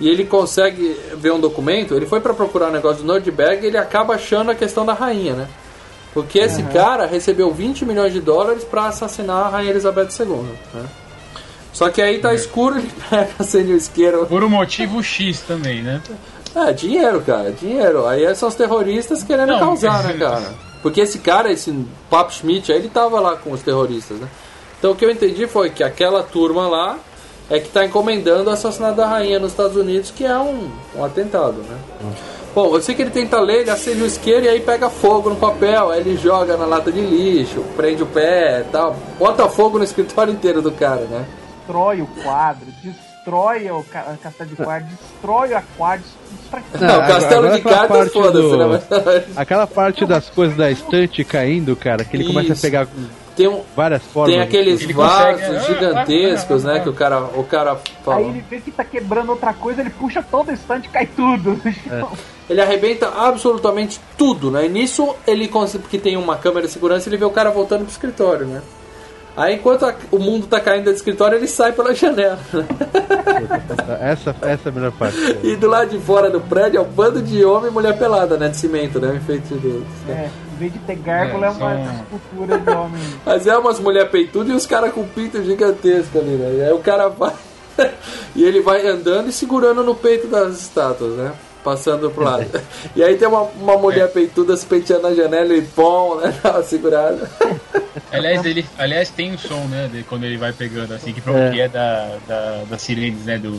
E 0.00 0.08
ele 0.08 0.24
consegue 0.24 0.98
ver 1.16 1.32
um 1.32 1.40
documento. 1.40 1.94
Ele 1.94 2.06
foi 2.06 2.20
para 2.20 2.32
procurar 2.32 2.68
um 2.68 2.72
negócio 2.72 3.02
do 3.02 3.06
Nordberg 3.06 3.62
e 3.62 3.66
ele 3.66 3.76
acaba 3.76 4.14
achando 4.14 4.50
a 4.50 4.54
questão 4.54 4.86
da 4.86 4.94
rainha, 4.94 5.34
né? 5.34 5.48
Porque 6.14 6.38
esse 6.38 6.62
cara 6.64 7.06
recebeu 7.06 7.52
20 7.52 7.84
milhões 7.84 8.12
de 8.12 8.20
dólares 8.20 8.64
para 8.64 8.86
assassinar 8.86 9.46
a 9.46 9.48
rainha 9.50 9.70
Elizabeth 9.70 10.08
II, 10.18 10.42
né? 10.74 10.86
Só 11.72 11.88
que 11.88 12.02
aí 12.02 12.18
tá 12.18 12.34
escuro, 12.34 12.78
ele 12.78 12.90
pega 13.08 13.44
sem 13.44 13.64
o 13.66 13.76
isqueiro. 13.76 14.26
Por 14.26 14.42
um 14.42 14.48
motivo 14.48 15.02
X 15.02 15.40
também, 15.40 15.82
né? 15.82 16.02
É, 16.54 16.72
dinheiro, 16.72 17.20
cara, 17.22 17.50
dinheiro. 17.52 18.06
Aí 18.06 18.34
são 18.34 18.48
os 18.48 18.54
terroristas 18.54 19.22
querendo 19.22 19.50
Não, 19.52 19.58
causar, 19.60 20.02
né, 20.04 20.14
cara? 20.18 20.54
Porque 20.82 21.00
esse 21.02 21.18
cara, 21.18 21.50
esse 21.52 21.72
Papo 22.08 22.32
Schmidt, 22.32 22.72
aí 22.72 22.78
ele 22.78 22.88
tava 22.88 23.20
lá 23.20 23.36
com 23.36 23.52
os 23.52 23.62
terroristas, 23.62 24.18
né? 24.18 24.28
Então 24.78 24.92
o 24.92 24.96
que 24.96 25.04
eu 25.04 25.10
entendi 25.10 25.46
foi 25.46 25.70
que 25.70 25.84
aquela 25.84 26.22
turma 26.22 26.66
lá 26.66 26.98
é 27.50 27.58
que 27.60 27.68
tá 27.68 27.84
encomendando 27.84 28.48
o 28.48 28.52
assassinato 28.52 28.96
da 28.96 29.06
rainha 29.06 29.38
nos 29.38 29.50
Estados 29.52 29.76
Unidos, 29.76 30.10
que 30.10 30.24
é 30.24 30.38
um, 30.38 30.70
um 30.96 31.04
atentado, 31.04 31.58
né? 31.68 31.76
Bom, 32.54 32.74
eu 32.74 32.80
sei 32.80 32.94
que 32.94 33.02
ele 33.02 33.10
tenta 33.10 33.38
ler, 33.40 33.60
ele 33.60 33.70
acende 33.70 34.02
o 34.02 34.06
isqueiro 34.06 34.46
e 34.46 34.48
aí 34.48 34.60
pega 34.60 34.88
fogo 34.90 35.30
no 35.30 35.36
papel, 35.36 35.90
aí 35.90 36.00
ele 36.00 36.16
joga 36.16 36.56
na 36.56 36.64
lata 36.64 36.90
de 36.90 37.00
lixo, 37.00 37.60
prende 37.76 38.02
o 38.02 38.06
pé 38.06 38.64
e 38.66 38.72
tal, 38.72 38.96
bota 39.18 39.48
fogo 39.48 39.78
no 39.78 39.84
escritório 39.84 40.32
inteiro 40.32 40.60
do 40.62 40.72
cara, 40.72 41.02
né? 41.02 41.26
Destrói 41.58 42.00
o 42.02 42.06
quadro, 42.24 42.66
destrói 42.82 43.70
o 43.70 43.84
ca- 43.84 44.16
castelo 44.22 44.50
de 44.50 44.56
quadro, 44.56 44.88
destrói 44.88 45.54
a 45.54 45.62
quadro, 45.76 46.04
Não, 46.80 46.80
o 46.88 46.90
agora- 46.92 47.06
castelo 47.06 47.40
agora 47.46 47.52
de 47.54 47.58
aquela 47.60 47.76
cartas, 47.76 47.96
parte 47.98 48.12
foda-se, 48.12 48.56
né? 48.56 48.66
Mas- 48.66 49.24
Aquela 49.36 49.66
parte 49.66 50.04
das 50.06 50.30
coisas 50.30 50.56
da 50.56 50.70
estante 50.70 51.24
caindo, 51.24 51.76
cara, 51.76 52.04
que 52.04 52.16
ele 52.16 52.24
começa 52.26 52.50
a 52.50 52.52
Isso. 52.54 52.62
pegar 52.62 52.86
Tem 53.36 53.48
um, 53.48 53.62
várias 53.76 54.02
formas. 54.02 54.32
Tem 54.34 54.42
aqueles 54.42 54.82
Ele 54.82 54.92
vasos 54.92 55.40
consegue- 55.40 55.66
gigantescos, 55.66 56.66
ah, 56.66 56.70
ah, 56.70 56.74
né? 56.74 56.80
Que 56.80 56.88
o 56.88 56.92
cara, 56.92 57.20
o 57.22 57.44
cara 57.44 57.72
Aí 57.72 57.78
fala. 58.04 58.20
ele 58.22 58.44
vê 58.50 58.60
que 58.60 58.70
tá 58.70 58.84
quebrando 58.84 59.30
outra 59.30 59.52
coisa, 59.54 59.80
ele 59.80 59.90
puxa 59.90 60.22
todo 60.22 60.48
o 60.48 60.52
estante 60.52 60.86
e 60.86 60.90
cai 60.90 61.06
tudo. 61.06 61.60
Ele 62.50 62.60
arrebenta 62.60 63.08
absolutamente 63.16 64.00
tudo, 64.18 64.50
né? 64.50 64.66
E 64.66 64.68
nisso 64.68 65.14
ele 65.24 65.46
consegue, 65.46 65.84
porque 65.84 65.98
tem 66.00 66.16
uma 66.16 66.34
câmera 66.36 66.66
de 66.66 66.72
segurança, 66.72 67.08
ele 67.08 67.16
vê 67.16 67.24
o 67.24 67.30
cara 67.30 67.48
voltando 67.48 67.82
pro 67.82 67.92
escritório, 67.92 68.44
né? 68.44 68.60
Aí 69.40 69.54
enquanto 69.54 69.86
a- 69.86 69.94
o 70.10 70.18
mundo 70.18 70.46
tá 70.46 70.60
caindo 70.60 70.84
do 70.84 70.90
escritório, 70.90 71.38
ele 71.38 71.46
sai 71.46 71.72
pela 71.72 71.94
janela. 71.94 72.38
Essa, 74.00 74.34
essa 74.42 74.68
é 74.68 74.70
a 74.70 74.72
melhor 74.72 74.92
parte. 74.92 75.16
e 75.42 75.56
do 75.56 75.66
lado 75.68 75.90
de 75.90 75.98
fora 75.98 76.30
do 76.30 76.40
prédio 76.40 76.78
é 76.78 76.80
um 76.80 76.84
bando 76.88 77.22
de 77.22 77.44
homem 77.44 77.70
e 77.70 77.72
mulher 77.72 77.96
pelada, 77.98 78.36
né? 78.36 78.48
De 78.48 78.56
cimento, 78.56 79.00
né? 79.00 79.08
Um 79.08 79.16
efeito 79.16 79.54
de... 79.58 79.82
É, 80.10 80.28
em 80.54 80.58
vez 80.58 80.72
de 80.72 80.78
ter 80.80 80.96
gárgula, 80.96 81.46
é, 81.46 81.48
É, 81.48 81.52
uma 81.52 81.58
são- 81.58 81.94
escultura 82.02 82.58
de 82.58 82.70
homem. 82.70 83.02
Mas 83.24 83.46
é 83.46 83.56
umas 83.56 83.80
mulher 83.80 84.10
peitudas 84.10 84.50
e 84.50 84.54
os 84.54 84.66
caras 84.66 84.92
com 84.92 85.04
pinto 85.06 85.42
gigantesco 85.42 86.18
ali, 86.18 86.30
né? 86.36 86.54
E 86.58 86.62
aí 86.62 86.72
o 86.72 86.78
cara 86.80 87.08
vai. 87.08 87.32
e 88.36 88.44
ele 88.44 88.60
vai 88.60 88.86
andando 88.86 89.28
e 89.28 89.32
segurando 89.32 89.82
no 89.82 89.94
peito 89.94 90.26
das 90.26 90.60
estátuas, 90.60 91.14
né? 91.14 91.32
Passando 91.62 92.10
pro 92.10 92.24
lado. 92.24 92.46
E 92.96 93.02
aí 93.02 93.16
tem 93.16 93.28
uma, 93.28 93.42
uma 93.42 93.76
mulher 93.76 94.10
peituda 94.10 94.56
se 94.56 94.66
penteando 94.66 95.02
na 95.02 95.14
janela 95.14 95.54
e 95.54 95.62
pom, 95.62 96.16
né? 96.16 96.34
Uma 96.42 96.62
segurada. 96.62 97.30
Aliás, 98.10 98.44
ele, 98.44 98.64
aliás, 98.78 99.10
tem 99.10 99.32
um 99.32 99.38
som, 99.38 99.64
né? 99.68 99.88
De 99.92 100.02
quando 100.02 100.24
ele 100.24 100.36
vai 100.36 100.52
pegando, 100.52 100.92
assim, 100.94 101.12
que, 101.12 101.20
É. 101.30 101.50
que 101.50 101.60
é 101.60 101.68
da, 101.68 102.16
da, 102.26 102.62
das 102.68 102.82
sirenes, 102.82 103.24
né? 103.24 103.38
Do, 103.38 103.52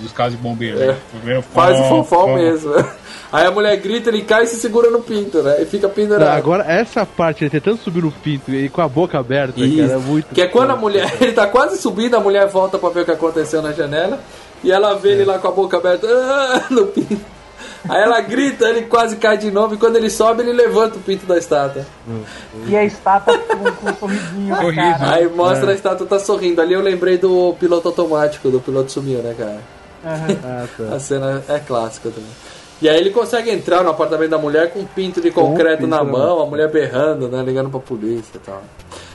dos 0.00 0.12
carros 0.12 0.32
de 0.34 0.38
bombeiro. 0.38 0.80
É. 0.80 0.86
Né? 0.88 0.96
Primeiro 1.12 1.42
Faz 1.42 1.78
o 1.78 1.84
fofão 1.84 2.26
pom. 2.26 2.34
mesmo. 2.36 2.72
Aí 3.32 3.46
a 3.46 3.50
mulher 3.50 3.76
grita, 3.76 4.08
ele 4.08 4.22
cai 4.22 4.44
e 4.44 4.46
se 4.46 4.56
segura 4.56 4.90
no 4.90 5.00
pinto, 5.02 5.42
né? 5.42 5.62
E 5.62 5.66
fica 5.66 5.88
pendurado. 5.88 6.36
Agora, 6.36 6.64
essa 6.64 7.04
parte, 7.04 7.44
ele 7.44 7.50
tentando 7.50 7.78
subir 7.78 8.02
no 8.02 8.10
pinto 8.10 8.52
e 8.52 8.68
com 8.68 8.80
a 8.80 8.88
boca 8.88 9.18
aberta, 9.18 9.60
Isso. 9.60 9.76
cara, 9.76 9.92
é 9.92 9.98
muito. 9.98 10.34
Que 10.34 10.42
é 10.42 10.46
quando 10.48 10.70
a 10.70 10.76
mulher, 10.76 11.12
ele 11.20 11.32
tá 11.32 11.46
quase 11.46 11.78
subindo, 11.78 12.16
a 12.16 12.20
mulher 12.20 12.48
volta 12.48 12.78
pra 12.78 12.88
ver 12.90 13.02
o 13.02 13.04
que 13.04 13.12
aconteceu 13.12 13.62
na 13.62 13.72
janela 13.72 14.18
e 14.64 14.72
ela 14.72 14.94
vê 14.94 15.12
ele 15.12 15.24
lá 15.24 15.38
com 15.38 15.48
a 15.48 15.52
boca 15.52 15.76
aberta 15.76 16.06
ah, 16.08 16.64
no 16.70 16.86
pinto. 16.86 17.39
Aí 17.88 18.02
ela 18.02 18.20
grita, 18.20 18.68
ele 18.68 18.82
quase 18.82 19.16
cai 19.16 19.38
de 19.38 19.50
novo 19.50 19.74
e 19.74 19.78
quando 19.78 19.96
ele 19.96 20.10
sobe, 20.10 20.42
ele 20.42 20.52
levanta 20.52 20.96
o 20.96 21.00
pinto 21.00 21.26
da 21.26 21.38
estátua. 21.38 21.84
E 22.66 22.76
a 22.76 22.84
estátua 22.84 23.38
com, 23.38 23.72
com 23.72 23.90
um 23.90 23.94
sorrisinho 23.96 24.56
cara. 24.74 25.14
Aí 25.14 25.28
mostra 25.28 25.70
a 25.70 25.74
estátua 25.74 26.06
tá 26.06 26.18
sorrindo. 26.18 26.60
Ali 26.60 26.74
eu 26.74 26.80
lembrei 26.80 27.18
do 27.18 27.54
piloto 27.58 27.88
automático, 27.88 28.50
do 28.50 28.60
piloto 28.60 28.92
sumiu, 28.92 29.20
né, 29.20 29.34
cara? 29.36 29.60
Ah, 30.04 30.66
tá. 30.76 30.94
A 30.94 30.98
cena 31.00 31.42
é 31.48 31.58
clássica 31.58 32.10
também. 32.10 32.30
E 32.82 32.88
aí 32.88 32.96
ele 32.98 33.10
consegue 33.10 33.50
entrar 33.50 33.82
no 33.82 33.90
apartamento 33.90 34.30
da 34.30 34.38
mulher 34.38 34.72
com 34.72 34.80
um 34.80 34.86
pinto 34.86 35.20
de 35.20 35.30
concreto 35.30 35.82
pinto 35.82 35.88
na 35.90 35.98
na 35.98 36.04
mão, 36.04 36.40
a 36.40 36.46
mulher 36.46 36.70
berrando, 36.70 37.28
né? 37.28 37.42
Ligando 37.42 37.68
pra 37.68 37.78
polícia 37.78 38.36
e 38.36 38.38
tal. 38.38 38.62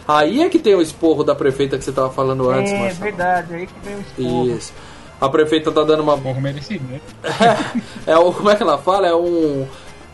Aí 0.07 0.43
é 0.43 0.49
que 0.49 0.59
tem 0.59 0.75
o 0.75 0.81
esporro 0.81 1.23
da 1.23 1.33
prefeita 1.33 1.75
que 1.75 1.83
você 1.83 1.91
tava 1.91 2.11
falando 2.11 2.47
antes, 2.47 2.71
É 2.71 2.77
Marcelo. 2.79 3.03
verdade, 3.03 3.55
aí 3.55 3.65
que 3.65 3.73
vem 3.83 3.95
o 3.95 4.01
esporro. 4.01 4.49
Isso. 4.49 4.73
A 5.25 5.29
prefeita 5.29 5.71
tá 5.71 5.83
dando 5.83 6.03
uma. 6.03 6.17
Porra, 6.17 6.39
merecido, 6.41 6.83
né? 6.89 6.99
É 8.07 8.17
o. 8.17 8.31
Como 8.31 8.49
é 8.49 8.55
que 8.55 8.63
ela 8.63 8.77
fala? 8.77 9.07
É 9.07 9.15
um 9.15 9.65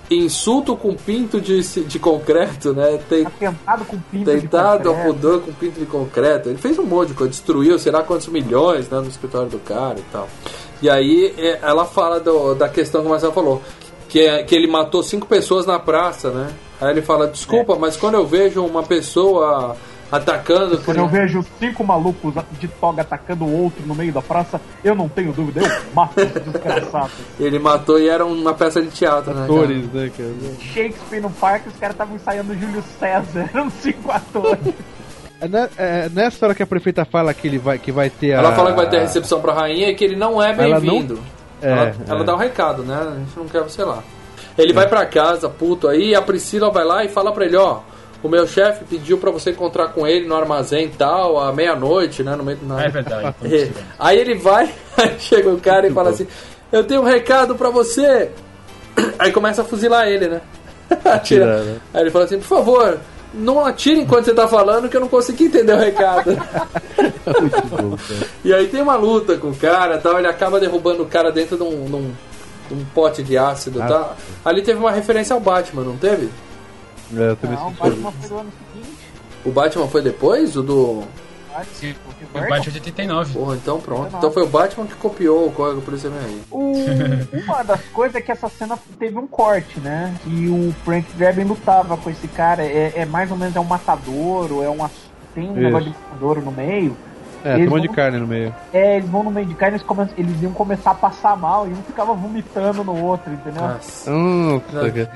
insulto 0.10 0.76
com 0.76 0.94
pinto 0.94 1.40
de, 1.40 1.62
de 1.62 1.98
concreto, 2.00 2.74
né? 2.74 3.00
Tem, 3.08 3.26
Atentado 3.26 3.86
com 3.86 3.98
pinto 3.98 4.26
Tentado 4.26 4.82
de 4.84 4.88
ao 4.90 4.94
concreto. 4.96 5.14
pudor 5.16 5.42
com 5.42 5.54
pinto 5.54 5.80
de 5.80 5.86
concreto. 5.86 6.50
Ele 6.50 6.58
fez 6.58 6.78
um 6.78 6.84
monte 6.84 7.10
de 7.10 7.14
coisa, 7.14 7.32
destruiu 7.32 7.80
sei 7.80 7.92
lá 7.92 8.04
quantos 8.04 8.28
milhões 8.28 8.90
né, 8.90 9.00
no 9.00 9.08
escritório 9.08 9.48
do 9.50 9.60
cara 9.60 10.00
e 10.00 10.04
tal. 10.12 10.28
E 10.82 10.90
aí 10.90 11.34
é, 11.38 11.60
ela 11.62 11.86
fala 11.86 12.20
do- 12.20 12.54
da 12.56 12.68
questão 12.68 13.02
que 13.02 13.08
o 13.08 13.10
Marcelo 13.10 13.32
falou, 13.32 13.62
que, 14.10 14.20
é, 14.20 14.44
que 14.44 14.54
ele 14.54 14.68
matou 14.68 15.02
cinco 15.02 15.26
pessoas 15.28 15.66
na 15.66 15.80
praça, 15.80 16.30
né? 16.30 16.50
Aí 16.82 16.90
ele 16.92 17.02
fala, 17.02 17.28
desculpa, 17.28 17.78
mas 17.80 17.96
quando 17.96 18.16
eu 18.16 18.26
vejo 18.26 18.66
uma 18.66 18.84
pessoa 18.84 19.78
atacando. 20.12 20.78
Quando 20.80 20.98
eu 20.98 21.08
vejo 21.08 21.46
cinco 21.60 21.84
malucos 21.84 22.34
de 22.60 22.68
toga 22.68 23.02
atacando 23.02 23.46
o 23.46 23.64
outro 23.64 23.84
no 23.86 23.96
meio 23.96 24.12
da 24.12 24.22
praça, 24.22 24.60
eu 24.84 24.94
não 24.96 25.08
tenho 25.08 25.32
dúvida, 25.32 25.62
eu 25.62 25.70
mato 25.96 26.20
esse 26.20 26.40
desgraçado. 26.40 27.12
Ele 27.40 27.58
matou 27.60 28.00
e 28.00 28.10
era 28.10 28.26
uma 28.26 28.54
peça 28.54 28.82
de 28.82 28.90
teatro, 28.90 29.34
né? 29.34 29.48
cara? 29.48 29.60
Atores, 29.62 29.86
né, 29.94 30.12
cara? 30.16 30.34
Shakespeare 30.74 31.22
no 31.22 31.30
parque, 31.30 31.70
os 31.70 31.76
caras 31.78 31.94
estavam 31.96 32.16
ensaiando 32.16 32.54
Júlio 32.54 32.84
César, 33.00 33.50
eram 33.54 33.70
cinco 33.70 34.12
atores. 34.12 34.74
É, 35.40 35.48
ne- 35.48 35.70
é 35.78 36.10
nessa 36.10 36.46
hora 36.46 36.54
que 36.56 36.62
a 36.62 36.68
prefeita 36.68 37.04
fala 37.06 37.34
que 37.34 37.48
ele 37.48 37.58
vai, 37.58 37.80
que 37.80 37.92
vai 37.92 38.10
ter 38.10 38.34
a. 38.34 38.40
Ela 38.40 38.54
fala 38.54 38.72
que 38.72 38.76
vai 38.78 38.90
ter 38.90 39.00
recepção 39.00 39.42
pra 39.42 39.54
rainha 39.54 39.90
e 39.90 39.96
que 39.96 40.04
ele 40.04 40.16
não 40.16 40.42
é 40.42 40.52
Ela 40.52 40.68
não- 40.76 40.82
bem-vindo. 40.82 41.20
É, 41.62 41.72
ela, 41.72 41.96
ela 42.08 42.22
é. 42.22 42.24
dá 42.24 42.34
um 42.36 42.38
recado, 42.38 42.84
né? 42.84 42.96
A 42.96 43.18
gente 43.20 43.32
não 43.38 43.46
quer, 43.46 43.68
sei 43.70 43.86
lá. 43.86 44.04
Ele 44.58 44.74
vai 44.74 44.88
pra 44.88 45.06
casa, 45.06 45.48
puto, 45.50 45.88
aí 45.88 46.14
a 46.14 46.22
Priscila 46.22 46.70
vai 46.70 46.84
lá 46.84 47.04
e 47.06 47.08
fala 47.10 47.32
pra 47.32 47.46
ele, 47.46 47.56
ó, 47.56 47.80
o 48.24 48.30
meu 48.30 48.46
chefe 48.48 48.84
pediu 48.86 49.18
pra 49.18 49.32
você 49.32 49.52
encontrar 49.52 49.90
com 49.90 50.06
ele 50.08 50.28
no 50.28 50.36
armazém 50.36 50.86
e 50.86 50.90
tal, 50.90 51.40
à 51.40 51.52
meia-noite, 51.52 52.22
né? 52.24 52.36
No 52.36 52.44
meio 52.44 52.58
do 52.58 52.74
Ah, 52.74 52.84
é 52.84 52.90
verdade. 52.90 53.36
É. 53.44 53.70
Aí 54.00 54.18
ele 54.20 54.36
vai, 54.36 54.72
aí 54.98 55.16
chega 55.20 55.50
o 55.50 55.60
cara 55.60 55.88
e 55.88 55.92
fala 55.92 56.10
assim: 56.12 56.28
eu 56.72 56.84
tenho 56.84 57.02
um 57.02 57.06
recado 57.06 57.56
pra 57.56 57.70
você. 57.70 58.30
Aí 59.18 59.32
começa 59.32 59.62
a 59.62 59.66
fuzilar 59.66 60.08
ele, 60.08 60.28
né? 60.28 60.42
Atira. 60.92 61.16
Atira, 61.16 61.64
né? 61.64 61.78
Aí 61.94 62.02
ele 62.02 62.12
fala 62.12 62.26
assim, 62.26 62.38
por 62.38 62.46
favor, 62.48 62.98
não 63.34 63.66
atire 63.66 64.02
enquanto 64.02 64.26
você 64.26 64.34
tá 64.34 64.48
falando 64.48 64.90
que 64.90 64.98
eu 64.98 65.02
não 65.02 65.08
consegui 65.08 65.46
entender 65.46 65.74
o 65.74 65.78
recado. 65.80 66.32
Bom, 67.70 67.98
e 68.44 68.54
aí 68.54 68.68
tem 68.68 68.82
uma 68.82 68.96
luta 68.98 69.38
com 69.38 69.48
o 69.50 69.56
cara 69.56 69.98
tal, 69.98 70.18
ele 70.20 70.28
acaba 70.28 70.60
derrubando 70.60 71.04
o 71.04 71.06
cara 71.06 71.32
dentro 71.32 71.56
de 71.58 71.64
um, 71.64 71.86
de 71.86 71.96
um- 71.96 72.12
de 72.70 72.74
um 72.76 72.86
pote 72.94 73.22
de 73.24 73.38
ácido 73.38 73.82
Ah. 73.82 73.86
tá? 73.88 74.14
Ali 74.46 74.62
teve 74.62 74.80
uma 74.80 74.92
referência 74.92 75.34
ao 75.34 75.40
Batman, 75.40 75.84
não 75.84 75.96
teve? 75.98 76.30
É, 77.16 77.30
eu 77.32 77.36
também 77.36 77.56
Não, 77.58 77.68
o 77.68 77.70
senti. 77.70 77.82
Batman 77.82 78.12
foi 78.12 78.30
do 78.30 78.38
ano 78.38 78.52
seguinte. 78.74 78.98
O 79.46 79.52
Batman 79.52 79.88
foi 79.88 80.02
depois? 80.02 80.56
O 80.56 80.64
do. 80.64 81.04
Sim, 81.74 81.94
O 82.34 82.38
o 82.38 82.40
Batman 82.40 82.60
de 82.62 82.70
89. 82.80 83.34
Porra, 83.34 83.56
então 83.56 83.80
pronto. 83.82 84.16
Então 84.16 84.32
foi 84.32 84.44
o 84.44 84.48
Batman 84.48 84.86
que 84.88 84.96
copiou 84.96 85.48
o 85.48 85.52
código 85.52 85.82
policial 85.82 86.14
aí. 86.26 86.42
O- 86.50 86.74
uma 87.44 87.62
das 87.64 87.82
coisas 87.94 88.16
é 88.16 88.22
que 88.22 88.32
essa 88.32 88.48
cena 88.48 88.80
teve 88.98 89.18
um 89.18 89.28
corte, 89.28 89.80
né? 89.82 90.16
E 90.26 90.48
o 90.48 90.74
Frank 90.86 91.12
Drebin 91.18 91.44
lutava 91.44 91.98
com 91.98 92.10
esse 92.10 92.28
cara. 92.30 92.64
É, 92.64 92.94
é 92.96 93.06
mais 93.06 93.30
ou 93.32 93.36
menos 93.38 93.54
é 93.56 93.60
um 93.60 93.66
matadouro, 93.66 94.64
é 94.64 94.70
um 94.70 94.78
tem 95.36 95.50
um 95.50 95.54
Isso. 95.54 95.62
negócio 95.62 95.90
de 95.92 95.96
matadouro 95.98 96.42
no 96.42 96.52
meio. 96.52 96.96
É, 97.44 97.50
Eles 97.56 97.60
tem 97.62 97.68
um 97.68 97.70
monte 97.72 97.82
de 97.90 97.96
carne 97.96 98.18
no 98.20 98.28
meio. 98.28 98.54
É, 98.74 98.98
eles 98.98 99.10
vão 99.10 99.24
no 99.24 99.32
meio 99.32 99.46
de 99.48 99.56
carne, 99.56 99.76
eles, 99.78 99.86
come- 99.86 100.08
eles 100.18 100.42
iam 100.42 100.52
começar 100.54 100.92
a 100.92 100.96
passar 100.96 101.36
mal 101.38 101.68
e 101.68 101.72
um 101.72 101.76
ficava 101.84 102.14
vomitando 102.14 102.84
no 102.84 103.04
outro, 103.04 103.32
entendeu? 103.34 103.62
Nossa. 103.64 104.12
Hum, 104.12 104.62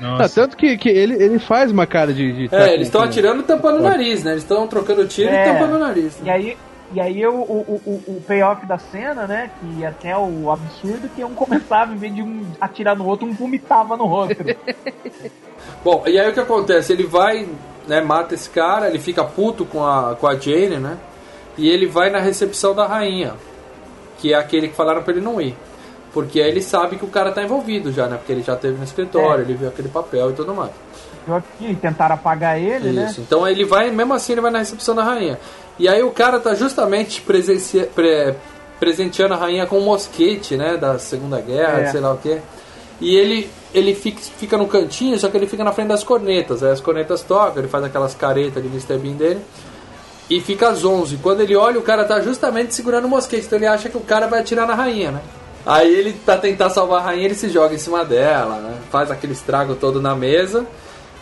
Nossa. 0.00 0.24
Ah, 0.24 0.28
tanto 0.28 0.56
que, 0.56 0.76
que 0.76 0.88
ele, 0.88 1.14
ele 1.22 1.38
faz 1.38 1.70
uma 1.70 1.86
cara 1.86 2.12
de. 2.12 2.48
de 2.48 2.54
É, 2.54 2.74
eles 2.74 2.88
estão 2.88 3.02
com- 3.02 3.06
atirando 3.08 3.40
e 3.40 3.44
tampando 3.44 3.78
o 3.78 3.82
nariz, 3.82 4.24
né? 4.24 4.32
Eles 4.32 4.42
estão 4.42 4.66
trocando 4.66 5.06
tiro 5.06 5.30
É. 5.30 5.42
e 5.48 5.52
tampando 5.52 5.76
o 5.76 5.78
nariz. 5.78 6.18
E 6.24 6.28
aí, 6.30 6.56
e 6.92 7.00
aí 7.00 7.26
o, 7.26 7.34
o, 7.34 7.80
o, 7.86 8.02
o 8.16 8.22
payoff 8.26 8.64
da 8.66 8.78
cena, 8.78 9.26
né? 9.26 9.50
Que 9.60 9.84
até 9.84 10.16
o 10.16 10.50
absurdo 10.50 11.08
que 11.14 11.22
um 11.24 11.34
começava, 11.34 11.92
em 11.92 11.96
vez 11.96 12.14
de 12.14 12.22
um 12.22 12.42
atirar 12.60 12.96
no 12.96 13.06
outro, 13.06 13.26
um 13.26 13.32
vomitava 13.32 13.96
no 13.96 14.08
outro. 14.08 14.36
Bom, 15.84 16.02
e 16.06 16.18
aí 16.18 16.28
o 16.30 16.32
que 16.32 16.40
acontece? 16.40 16.92
Ele 16.92 17.04
vai, 17.06 17.46
né, 17.86 18.00
mata 18.00 18.34
esse 18.34 18.50
cara, 18.50 18.88
ele 18.88 18.98
fica 18.98 19.24
puto 19.24 19.64
com 19.64 19.84
a, 19.84 20.16
com 20.16 20.26
a 20.26 20.34
Jane, 20.36 20.76
né? 20.78 20.96
E 21.58 21.68
ele 21.68 21.86
vai 21.86 22.10
na 22.10 22.18
recepção 22.20 22.74
da 22.74 22.86
rainha, 22.86 23.34
que 24.18 24.32
é 24.32 24.36
aquele 24.36 24.68
que 24.68 24.74
falaram 24.74 25.02
pra 25.02 25.12
ele 25.12 25.22
não 25.24 25.40
ir. 25.40 25.56
Porque 26.12 26.40
aí 26.40 26.48
ele 26.48 26.62
sabe 26.62 26.96
que 26.96 27.04
o 27.04 27.08
cara 27.08 27.30
tá 27.32 27.42
envolvido 27.42 27.92
já, 27.92 28.06
né? 28.06 28.16
Porque 28.16 28.32
ele 28.32 28.42
já 28.42 28.56
teve 28.56 28.76
no 28.78 28.84
escritório, 28.84 29.42
É. 29.42 29.44
ele 29.44 29.54
viu 29.54 29.68
aquele 29.68 29.88
papel 29.88 30.30
e 30.30 30.32
tudo 30.32 30.54
mais. 30.54 30.70
Que 31.58 31.74
tentaram 31.74 32.14
apagar 32.14 32.58
ele, 32.58 32.90
né? 32.92 33.08
Isso. 33.10 33.20
Então 33.20 33.46
ele 33.46 33.64
vai, 33.64 33.90
mesmo 33.90 34.14
assim, 34.14 34.32
ele 34.32 34.40
vai 34.40 34.50
na 34.50 34.60
recepção 34.60 34.94
da 34.94 35.02
rainha. 35.02 35.38
E 35.78 35.88
aí 35.88 36.02
o 36.02 36.10
cara 36.10 36.38
tá 36.40 36.54
justamente 36.54 37.20
presencia- 37.20 37.88
pre- 37.94 38.34
presenteando 38.80 39.34
a 39.34 39.36
rainha 39.36 39.66
com 39.66 39.78
um 39.78 39.84
mosquete, 39.84 40.56
né? 40.56 40.76
Da 40.76 40.98
Segunda 40.98 41.40
Guerra, 41.40 41.80
É. 41.80 41.86
sei 41.86 42.00
lá 42.00 42.12
o 42.12 42.18
quê. 42.18 42.38
E 43.00 43.14
ele, 43.16 43.50
ele 43.74 43.94
fica, 43.94 44.20
fica 44.38 44.56
no 44.56 44.66
cantinho, 44.68 45.18
só 45.18 45.28
que 45.28 45.36
ele 45.36 45.46
fica 45.46 45.62
na 45.64 45.72
frente 45.72 45.88
das 45.88 46.02
cornetas. 46.04 46.62
Aí 46.62 46.70
as 46.70 46.80
cornetas 46.80 47.20
tocam, 47.22 47.58
ele 47.58 47.68
faz 47.68 47.84
aquelas 47.84 48.14
caretas 48.14 48.62
de 48.62 48.68
Mr. 48.68 48.96
Bean 48.96 49.12
dele. 49.16 49.40
E 50.28 50.40
fica 50.40 50.68
às 50.68 50.84
11. 50.84 51.18
Quando 51.18 51.40
ele 51.40 51.54
olha, 51.54 51.78
o 51.78 51.82
cara 51.82 52.04
tá 52.04 52.20
justamente 52.20 52.74
segurando 52.74 53.04
o 53.04 53.08
mosquete. 53.08 53.46
Então 53.46 53.58
ele 53.58 53.66
acha 53.66 53.88
que 53.88 53.96
o 53.96 54.00
cara 54.00 54.26
vai 54.26 54.40
atirar 54.40 54.66
na 54.66 54.74
rainha, 54.74 55.12
né? 55.12 55.20
Aí 55.64 55.92
ele 55.92 56.12
tá 56.12 56.36
tentar 56.36 56.70
salvar 56.70 57.00
a 57.00 57.04
rainha, 57.06 57.24
ele 57.24 57.34
se 57.34 57.48
joga 57.48 57.74
em 57.74 57.78
cima 57.78 58.04
dela, 58.04 58.58
né? 58.58 58.74
Faz 58.90 59.10
aquele 59.10 59.32
estrago 59.32 59.74
todo 59.74 60.00
na 60.00 60.14
mesa. 60.14 60.66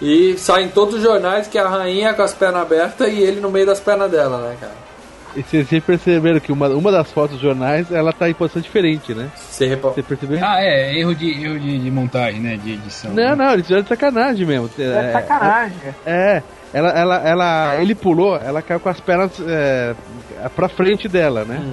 E 0.03 0.37
sai 0.39 0.65
em 0.65 0.69
todos 0.69 0.97
os 0.97 1.03
jornais 1.03 1.47
que 1.47 1.57
é 1.57 1.63
a 1.63 1.69
rainha 1.69 2.13
com 2.15 2.23
as 2.23 2.35
pernas 2.35 2.63
abertas 2.63 3.09
e 3.13 3.21
ele 3.21 3.41
no 3.41 3.51
meio 3.51 3.65
das 3.65 3.81
pernas 3.81 4.11
dela, 4.11 4.39
né, 4.39 4.57
cara? 4.61 4.85
E 5.37 5.43
vocês 5.43 5.83
perceberam 5.83 6.39
que 6.39 6.53
uma, 6.53 6.69
uma 6.69 6.93
das 6.93 7.11
fotos 7.11 7.33
dos 7.33 7.41
jornais, 7.41 7.91
ela 7.91 8.13
tá 8.13 8.29
em 8.29 8.35
posição 8.35 8.63
diferente, 8.63 9.13
né? 9.15 9.31
Você 9.35 9.67
repa... 9.67 9.89
Você 9.89 10.03
percebeu? 10.03 10.39
Ah, 10.41 10.63
é, 10.63 10.97
erro 10.97 11.15
de, 11.15 11.45
erro 11.45 11.59
de, 11.59 11.79
de 11.79 11.91
montagem, 11.91 12.41
né? 12.41 12.57
De 12.57 12.75
edição. 12.75 13.13
Não, 13.13 13.35
não, 13.35 13.53
eles 13.53 13.67
fizeram 13.67 13.83
de 13.83 13.89
sacanagem 13.89 14.47
mesmo. 14.47 14.71
É 14.79 15.13
sacanagem. 15.13 15.77
É, 16.07 16.43
ela, 16.75 16.91
ela, 16.91 17.17
ela, 17.29 17.77
ele 17.81 17.95
pulou, 17.95 18.37
ela 18.37 18.61
caiu 18.61 18.81
com 18.81 18.89
as 18.89 19.01
pernas 19.01 19.31
é, 19.41 19.95
pra 20.57 20.69
frente 20.69 21.09
dela, 21.09 21.45
né? 21.45 21.73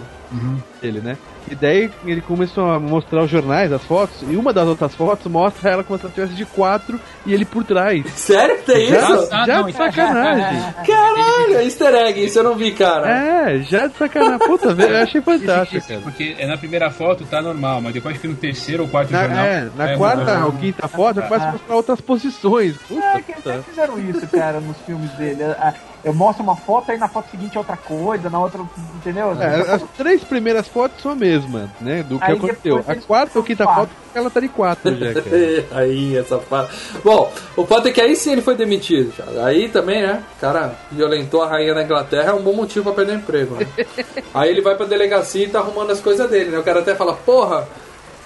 Ele, 0.82 0.99
né? 1.01 1.17
E 1.49 1.55
daí 1.55 1.91
ele 2.05 2.21
começou 2.21 2.71
a 2.71 2.79
mostrar 2.79 3.23
os 3.23 3.29
jornais, 3.29 3.71
as 3.73 3.84
fotos, 3.84 4.21
e 4.29 4.36
uma 4.36 4.53
das 4.53 4.65
outras 4.67 4.95
fotos 4.95 5.29
mostra 5.29 5.71
ela 5.71 5.84
como 5.84 5.97
se 5.99 6.05
ela 6.05 6.09
estivesse 6.09 6.34
de 6.36 6.45
quatro 6.45 6.99
e 7.25 7.34
ele 7.34 7.43
por 7.43 7.63
trás. 7.63 8.05
Sério 8.15 8.57
que 8.59 8.63
tem 8.71 8.88
Já, 8.88 8.99
isso? 9.15 9.27
Ah, 9.32 9.45
já 9.45 9.57
não, 9.57 9.63
de 9.65 9.71
então- 9.71 9.86
sacanagem. 9.91 10.73
Caralho, 10.88 11.55
é 11.57 11.63
easter 11.65 11.93
egg, 11.95 12.23
isso 12.23 12.39
eu 12.39 12.43
não 12.43 12.55
vi, 12.55 12.71
cara. 12.71 13.09
É, 13.09 13.59
já 13.59 13.88
de 13.88 13.97
sacanagem. 13.97 14.39
Puta, 14.47 14.73
velho, 14.73 14.95
eu 14.95 15.03
achei 15.03 15.21
fantástico, 15.21 15.77
Esse- 15.77 15.88
cara. 15.89 16.01
Porque 16.01 16.36
é 16.38 16.47
na 16.47 16.57
primeira 16.57 16.89
foto 16.91 17.25
tá 17.25 17.41
normal, 17.41 17.82
mas 17.82 17.93
depois 17.93 18.17
que 18.17 18.27
no 18.27 18.36
terceiro 18.36 18.84
ou 18.84 18.89
quarto 18.89 19.11
Na, 19.11 19.21
jornal. 19.23 19.45
é, 19.45 19.69
na 19.75 19.89
é, 19.91 19.97
quarta 19.97 20.45
ou 20.45 20.51
quinta 20.53 20.88
foto, 20.88 21.21
começa 21.23 21.49
a 21.49 21.51
mostrar 21.51 21.75
outras 21.75 21.99
posições. 22.01 22.77
Puta, 22.88 23.01
É, 23.03 23.21
que 23.21 23.32
até 23.34 23.61
fizeram 23.63 23.99
isso, 23.99 24.25
cara, 24.27 24.59
nos 24.61 24.77
filmes 24.86 25.09
dele. 25.13 25.43
Ah, 25.59 25.73
Eu 26.04 26.14
mostro 26.14 26.43
uma 26.43 26.56
foto, 26.56 26.91
aí 26.91 26.97
na 26.97 27.08
foto 27.08 27.30
seguinte 27.30 27.56
é 27.56 27.60
outra 27.60 27.78
coisa, 27.78 28.30
na 28.30 28.39
outra, 28.39 28.62
entendeu? 28.95 29.39
É, 29.39 29.74
as 29.74 29.84
três 29.95 30.24
primeiras 30.24 30.68
fotos 30.68 31.02
são 31.02 31.12
a 31.12 31.16
mesma, 31.16 31.70
né? 31.80 32.04
Do 32.04 32.18
que 32.18 32.26
Aí 32.26 32.38
aconteceu. 32.38 32.84
A 32.88 32.95
quarta 32.95 33.38
ou 33.38 33.45
quinta 33.45 33.64
quatro. 33.64 33.82
foto, 33.84 33.91
ela 34.16 34.30
tá 34.30 34.39
de 34.39 34.47
quatro 34.47 34.95
já, 34.97 35.08
aí, 35.78 36.18
essa 36.18 36.39
fala. 36.39 36.70
Bom, 37.04 37.32
o 37.56 37.66
fato 37.66 37.88
é 37.88 37.91
que 37.91 38.02
aí 38.02 38.16
sim 38.16 38.32
ele 38.32 38.41
foi 38.41 38.56
demitido. 38.56 39.14
Aí 39.43 39.70
também, 39.70 40.02
né? 40.02 40.24
O 40.38 40.41
cara 40.41 40.76
violentou 40.91 41.43
a 41.43 41.47
rainha 41.47 41.74
da 41.76 41.84
Inglaterra, 41.84 42.32
é 42.32 42.34
um 42.34 42.41
bom 42.41 42.54
motivo 42.54 42.86
pra 42.86 42.93
perder 42.93 43.14
o 43.14 43.20
emprego, 43.20 43.56
né? 43.56 43.68
aí 44.34 44.49
ele 44.49 44.62
vai 44.62 44.76
pra 44.76 44.86
delegacia 44.86 45.45
e 45.45 45.49
tá 45.49 45.60
arrumando 45.60 45.91
as 45.91 46.02
coisas 46.02 46.30
dele, 46.30 46.49
né? 46.49 46.58
O 46.58 46.64
cara 46.64 46.80
até 46.80 46.95
fala, 46.95 47.14
porra. 47.14 47.68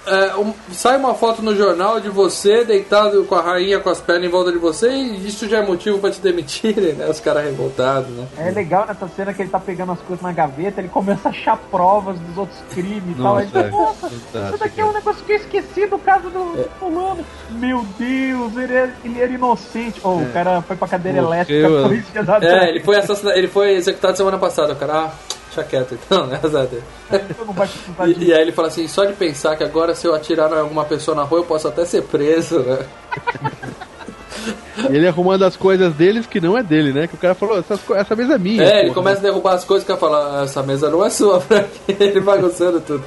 É, 0.06 0.36
um- 0.36 0.54
sai 0.72 0.96
uma 0.96 1.14
foto 1.14 1.42
no 1.42 1.54
jornal 1.56 2.00
de 2.00 2.08
você 2.08 2.64
deitado 2.64 3.24
com 3.24 3.34
a 3.34 3.42
rainha 3.42 3.80
com 3.80 3.90
as 3.90 4.00
pernas 4.00 4.24
em 4.24 4.28
volta 4.30 4.52
de 4.52 4.58
você 4.58 4.88
e 4.90 5.26
isso 5.26 5.48
já 5.48 5.58
é 5.58 5.66
motivo 5.66 5.98
pra 5.98 6.10
te 6.10 6.20
demitirem, 6.20 6.92
né? 6.98 7.08
Os 7.08 7.20
caras 7.20 7.44
revoltados, 7.44 8.08
né? 8.10 8.26
É 8.38 8.50
legal 8.50 8.86
nessa 8.86 9.08
cena 9.08 9.32
que 9.34 9.42
ele 9.42 9.50
tá 9.50 9.58
pegando 9.60 9.92
as 9.92 10.00
coisas 10.00 10.22
na 10.22 10.32
gaveta, 10.32 10.80
ele 10.80 10.88
começa 10.88 11.28
a 11.28 11.30
achar 11.30 11.56
provas 11.70 12.18
dos 12.18 12.38
outros 12.38 12.58
crimes 12.70 13.02
e 13.18 13.22
tal. 13.22 13.34
Nossa, 13.36 13.58
é. 13.58 13.70
nossa, 13.70 14.08
Fantástico, 14.10 14.48
isso 14.48 14.58
daqui 14.58 14.80
é 14.80 14.84
um 14.84 14.92
negócio 14.92 15.24
que 15.24 15.32
eu 15.32 15.36
esqueci 15.36 15.86
do 15.86 15.98
caso 15.98 16.30
do 16.30 16.60
É. 16.60 16.62
do 16.62 16.70
fulano. 16.78 17.24
Meu 17.50 17.84
Deus, 17.98 18.56
ele, 18.56 18.74
é- 18.74 18.90
ele 19.04 19.20
era 19.20 19.32
inocente. 19.32 20.00
Oh, 20.04 20.16
o 20.18 20.30
cara 20.32 20.62
foi 20.62 20.76
pra 20.76 20.88
cadeira 20.88 21.20
Morreu, 21.22 21.34
elétrica, 21.34 21.68
né? 21.68 21.82
polícia 21.82 22.22
da 22.24 22.38
É, 22.38 22.68
ele 22.70 22.80
foi 22.80 22.96
assassinado, 22.96 23.36
ele 23.38 23.48
foi 23.48 23.72
executado 23.74 24.16
semana 24.16 24.38
passada, 24.38 24.72
o 24.72 24.76
cara, 24.76 24.92
ah, 25.06 25.10
deixa 25.56 25.64
quieto 25.64 25.94
então, 25.94 26.26
né? 26.28 26.38
E, 28.06 28.24
e 28.26 28.32
aí 28.34 28.42
ele 28.42 28.52
fala 28.52 28.68
assim, 28.68 28.86
só 28.86 29.04
de 29.04 29.14
pensar 29.14 29.56
que 29.56 29.64
agora 29.64 29.94
se 29.94 30.06
eu 30.06 30.14
atirar 30.14 30.50
em 30.52 30.58
alguma 30.60 30.84
pessoa 30.84 31.14
na 31.16 31.22
rua 31.22 31.40
eu 31.40 31.44
posso 31.44 31.66
até 31.68 31.84
ser 31.84 32.02
preso, 32.02 32.60
né? 32.60 32.78
Ele 34.90 35.08
arrumando 35.08 35.42
as 35.44 35.56
coisas 35.56 35.92
deles 35.94 36.26
que 36.26 36.40
não 36.40 36.56
é 36.56 36.62
dele, 36.62 36.92
né? 36.92 37.06
Que 37.06 37.14
o 37.14 37.18
cara 37.18 37.34
falou, 37.34 37.58
"Essas 37.58 37.80
co- 37.80 37.94
essa 37.94 38.14
mesa 38.14 38.34
é 38.34 38.38
minha. 38.38 38.62
É, 38.62 38.78
ele 38.80 38.82
porra." 38.88 38.94
começa 38.94 39.18
a 39.18 39.22
derrubar 39.22 39.54
as 39.54 39.64
coisas 39.64 39.84
que 39.86 39.90
eu 39.90 39.96
falo, 39.96 40.42
essa 40.44 40.62
mesa 40.62 40.90
não 40.90 41.04
é 41.04 41.10
sua, 41.10 41.40
Frank. 41.42 41.68
ele 41.88 42.20
vai 42.20 42.38
gostando 42.38 42.80
tudo. 42.80 43.02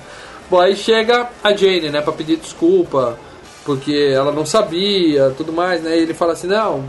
Bom, 0.50 0.60
aí 0.60 0.76
chega 0.76 1.30
a 1.44 1.56
Jane, 1.56 1.90
né, 1.92 2.02
pra 2.02 2.12
pedir 2.12 2.38
desculpa, 2.38 3.18
porque 3.64 4.12
ela 4.14 4.32
não 4.32 4.46
sabia, 4.46 5.32
tudo 5.38 5.54
mais, 5.54 5.82
né? 5.84 5.96
E 5.98 6.02
ele 6.02 6.14
fala 6.16 6.34
assim, 6.34 6.48
não, 6.48 6.84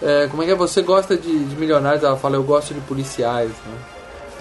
é, 0.00 0.28
como 0.28 0.42
é 0.42 0.46
que 0.46 0.52
é, 0.52 0.54
você 0.54 0.80
gosta 0.82 1.16
de, 1.16 1.44
de 1.44 1.56
milionários? 1.56 2.04
Ela 2.04 2.16
fala, 2.16 2.36
eu 2.36 2.44
gosto 2.44 2.72
de 2.72 2.80
policiais, 2.82 3.48
né? 3.50 3.74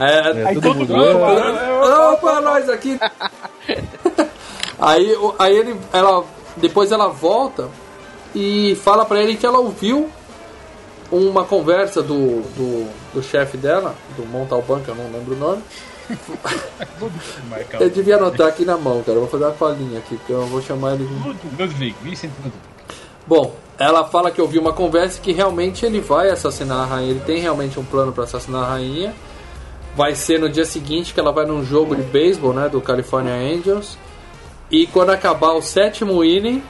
Aí, 0.01 0.11
É, 0.41 0.45
Aí 0.47 0.55
todo 0.55 0.73
mundo. 0.75 0.93
mundo- 0.95 1.17
"Opa!" 1.17 2.13
Opa, 2.13 2.41
nós 2.41 2.69
aqui. 2.69 2.97
aí, 4.79 5.15
aí 5.39 5.55
ele, 5.55 5.75
ela, 5.93 6.23
depois 6.57 6.91
ela 6.91 7.07
volta 7.07 7.69
e 8.33 8.75
fala 8.83 9.05
pra 9.05 9.21
ele 9.21 9.35
que 9.35 9.45
ela 9.45 9.59
ouviu 9.59 10.09
uma 11.11 11.43
conversa 11.43 12.01
do, 12.01 12.41
do, 12.55 12.89
do 13.13 13.21
chefe 13.23 13.57
dela, 13.57 13.93
do 14.15 14.25
Montalban, 14.25 14.79
que 14.79 14.89
eu 14.89 14.95
não 14.95 15.11
lembro 15.11 15.35
o 15.35 15.37
nome. 15.37 15.61
Eu 17.79 17.89
devia 17.89 18.15
anotar 18.17 18.47
aqui 18.47 18.65
na 18.65 18.77
mão, 18.77 19.01
cara. 19.03 19.17
Eu 19.17 19.21
vou 19.21 19.29
fazer 19.29 19.45
uma 19.45 19.53
colinha 19.53 19.99
aqui, 19.99 20.15
porque 20.17 20.33
eu 20.33 20.45
vou 20.47 20.61
chamar 20.61 20.93
ele. 20.95 21.05
de- 21.05 21.61
Ludwig, 21.61 21.95
Vincent 22.01 22.31
Ludwig. 22.37 22.55
Bom, 23.27 23.53
ela 23.77 24.03
fala 24.05 24.31
que 24.31 24.41
ouviu 24.41 24.61
uma 24.61 24.73
conversa 24.73 25.19
que 25.21 25.31
realmente 25.31 25.85
ele 25.85 26.01
vai 26.01 26.29
assassinar 26.29 26.79
a 26.79 26.85
rainha. 26.85 27.11
Ele 27.11 27.19
tem 27.21 27.39
realmente 27.39 27.79
um 27.79 27.83
plano 27.85 28.11
pra 28.11 28.23
assassinar 28.23 28.63
a 28.63 28.67
rainha. 28.71 29.13
Vai 29.95 30.15
ser 30.15 30.39
no 30.39 30.49
dia 30.49 30.65
seguinte 30.65 31.13
que 31.13 31.19
ela 31.19 31.31
vai 31.31 31.45
num 31.45 31.65
jogo 31.65 31.95
de 31.95 32.01
beisebol, 32.01 32.53
né, 32.53 32.69
do 32.69 32.79
California 32.79 33.33
Angels. 33.33 33.97
E 34.69 34.87
quando 34.87 35.09
acabar 35.09 35.51
o 35.53 35.61
sétimo 35.61 36.23
inning, 36.23 36.63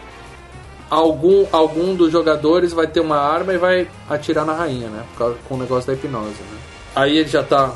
algum, 0.89 1.45
algum 1.51 1.93
dos 1.95 2.11
jogadores 2.11 2.73
vai 2.73 2.87
ter 2.87 2.99
uma 2.99 3.17
arma 3.17 3.53
e 3.53 3.57
vai 3.57 3.87
atirar 4.09 4.45
na 4.45 4.53
rainha, 4.53 4.89
né, 4.89 5.03
com 5.47 5.55
o 5.55 5.57
negócio 5.57 5.87
da 5.87 5.93
hipnose, 5.93 6.29
né. 6.29 6.57
Aí 6.95 7.17
ele 7.17 7.29
já 7.29 7.43
tá 7.43 7.73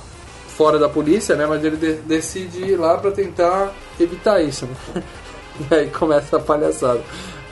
fora 0.47 0.79
da 0.79 0.89
polícia, 0.89 1.35
né, 1.35 1.45
mas 1.45 1.63
ele 1.63 1.77
de- 1.77 1.93
decide 2.01 2.59
ir 2.63 2.75
lá 2.77 2.97
pra 2.97 3.11
tentar 3.11 3.71
evitar 3.99 4.41
isso, 4.41 4.65
né. 4.65 5.03
E 5.71 5.73
aí 5.73 5.89
começa 5.89 6.35
a 6.35 6.39
palhaçada. 6.41 7.01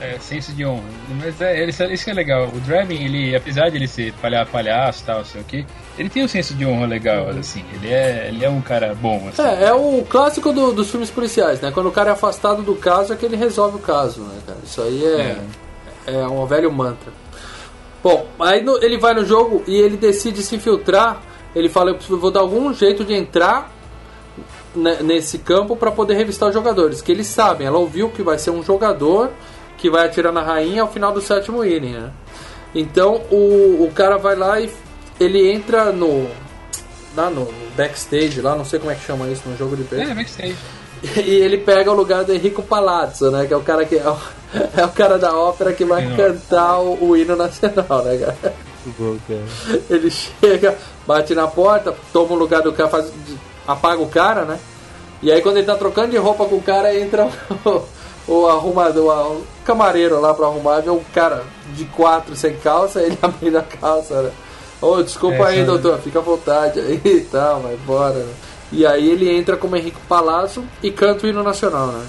É, 0.04 0.20
senso 0.20 0.52
de 0.52 0.66
honra. 0.66 0.84
Mas 1.24 1.40
é, 1.40 1.62
ele, 1.62 1.70
isso 1.72 2.04
que 2.04 2.12
é 2.12 2.14
legal. 2.14 2.50
O 2.54 2.60
Draven, 2.60 3.02
ele, 3.06 3.34
apesar 3.34 3.70
de 3.70 3.78
ele 3.78 3.88
ser 3.88 4.12
palha, 4.22 4.46
palhaço 4.46 5.02
e 5.02 5.06
tal, 5.06 5.24
sei 5.24 5.40
o 5.40 5.44
que, 5.46 5.66
ele 5.98 6.10
tem 6.10 6.26
um 6.26 6.28
senso 6.28 6.54
de 6.54 6.66
honra 6.66 6.86
legal, 6.88 7.30
assim. 7.30 7.64
Ele 7.74 7.88
é, 7.94 8.28
ele 8.28 8.44
é 8.44 8.50
um 8.50 8.60
cara 8.62 8.94
bom, 8.94 9.30
assim. 9.30 9.42
É, 9.42 9.66
é 9.70 9.74
o 9.74 10.04
clássico 10.10 10.52
do- 10.52 10.74
dos 10.74 10.92
filmes 10.92 11.10
policiais, 11.10 11.62
né? 11.62 11.72
Quando 11.72 11.88
o 11.88 11.92
cara 11.92 12.10
é 12.10 12.14
afastado 12.14 12.62
do 12.64 12.76
caso 12.76 13.14
é 13.14 13.16
que 13.16 13.26
ele 13.26 13.38
resolve 13.38 13.78
o 13.78 13.80
caso, 13.80 14.22
né, 14.24 14.40
cara? 14.46 14.60
Isso 14.64 14.82
aí 14.82 15.06
é, 15.06 15.38
é. 16.08 16.28
um 16.28 16.46
velho 16.46 16.70
mantra. 16.70 17.14
Bom, 18.04 18.28
aí 18.40 18.62
no- 18.62 18.84
ele 18.84 18.98
vai 18.98 19.14
no 19.14 19.24
jogo 19.26 19.64
e 19.66 19.74
ele 19.76 19.96
decide 19.96 20.44
se 20.44 20.54
infiltrar. 20.58 21.22
Ele 21.56 21.70
fala, 21.70 21.92
eu 22.10 22.18
vou 22.18 22.30
dar 22.32 22.42
algum 22.42 22.74
jeito 22.74 23.06
de 23.06 23.14
entrar 23.14 23.72
ne- 24.76 25.02
nesse 25.04 25.38
campo 25.38 25.76
para 25.78 25.92
poder 25.92 26.16
revistar 26.16 26.50
os 26.50 26.54
jogadores. 26.54 27.02
Que 27.02 27.12
eles 27.12 27.28
sabem, 27.28 27.66
ela 27.68 27.78
ouviu 27.78 28.10
que 28.10 28.22
vai 28.22 28.38
ser 28.38 28.50
um 28.52 28.62
jogador 28.64 29.30
que 29.78 29.90
vai 29.90 30.06
atirar 30.06 30.32
na 30.32 30.42
rainha 30.42 30.82
ao 30.82 30.92
final 30.92 31.12
do 31.12 31.22
sétimo 31.22 31.64
inning, 31.64 31.94
né? 31.94 32.12
Então 32.74 33.22
o, 33.32 33.84
o 33.84 33.92
cara 33.94 34.18
vai 34.18 34.36
lá 34.36 34.60
e 34.60 34.70
ele 35.20 35.52
entra 35.52 35.92
no. 35.92 36.28
Lá 37.16 37.30
no 37.30 37.48
backstage, 37.78 38.42
lá, 38.42 38.56
não 38.56 38.66
sei 38.66 38.80
como 38.80 38.92
é 38.92 38.96
que 38.96 39.06
chama 39.06 39.28
isso 39.28 39.48
no 39.48 39.56
jogo 39.56 39.76
de 39.76 39.84
beisebol. 39.84 40.12
É, 40.12 40.16
backstage. 40.16 40.56
E 41.18 41.32
ele 41.32 41.58
pega 41.58 41.92
o 41.92 41.94
lugar 41.94 42.24
do 42.24 42.34
Enrico 42.34 42.64
Palazzo, 42.64 43.30
né? 43.30 43.46
Que 43.46 43.54
é 43.54 43.58
o 43.58 43.62
cara 43.62 43.84
que 43.84 43.98
é 43.98 44.08
o, 44.10 44.18
é 44.78 44.86
o 44.86 44.90
cara 44.90 45.20
da 45.20 45.38
ópera 45.38 45.74
que 45.74 45.84
vai 45.84 46.16
cantar 46.16 46.80
o, 46.80 47.10
o 47.10 47.18
hino 47.18 47.36
nacional, 47.36 48.04
né, 48.06 48.18
cara? 48.18 48.56
Muito 48.86 48.98
bom, 48.98 49.18
cara. 49.28 49.82
Ele 49.90 50.10
chega, 50.10 50.78
bate 51.06 51.36
na 51.36 51.46
porta, 51.46 51.94
toma 52.12 52.34
o 52.34 52.38
lugar 52.38 52.62
do 52.62 52.72
cara, 52.72 52.90
faz, 52.90 53.12
apaga 53.68 54.02
o 54.02 54.08
cara, 54.08 54.46
né? 54.46 54.60
E 55.22 55.32
aí 55.32 55.42
quando 55.42 55.58
ele 55.58 55.66
tá 55.66 55.76
trocando 55.76 56.12
de 56.12 56.18
roupa 56.18 56.46
com 56.46 56.56
o 56.56 56.62
cara, 56.62 56.98
entra 56.98 57.30
o, 57.66 57.82
o 58.28 58.48
arrumador, 58.48 59.42
camareiro 59.64 60.20
lá 60.20 60.34
pra 60.34 60.48
arrumar, 60.48 60.82
vê 60.82 60.90
um 60.90 61.04
cara 61.14 61.44
de 61.74 61.86
quatro 61.86 62.36
sem 62.36 62.56
calça, 62.58 63.02
ele 63.04 63.18
abrindo 63.22 63.58
a 63.58 63.64
calça, 63.64 64.22
né? 64.22 64.32
Ô, 64.82 65.02
desculpa 65.02 65.44
É, 65.44 65.48
aí, 65.48 65.64
doutor, 65.64 65.98
fica 66.00 66.20
à 66.20 66.22
vontade 66.22 66.80
aí 66.80 67.02
e 67.04 67.22
tal, 67.22 67.62
vai 67.62 67.74
embora, 67.74 68.16
né? 68.16 68.34
E 68.72 68.86
aí 68.86 69.10
ele 69.10 69.30
entra 69.30 69.56
como 69.56 69.76
Henrique 69.76 70.00
Palazzo 70.10 70.64
e 70.82 70.92
canta 70.92 71.26
o 71.26 71.30
hino 71.30 71.44
nacional, 71.44 71.88
né? 71.88 72.06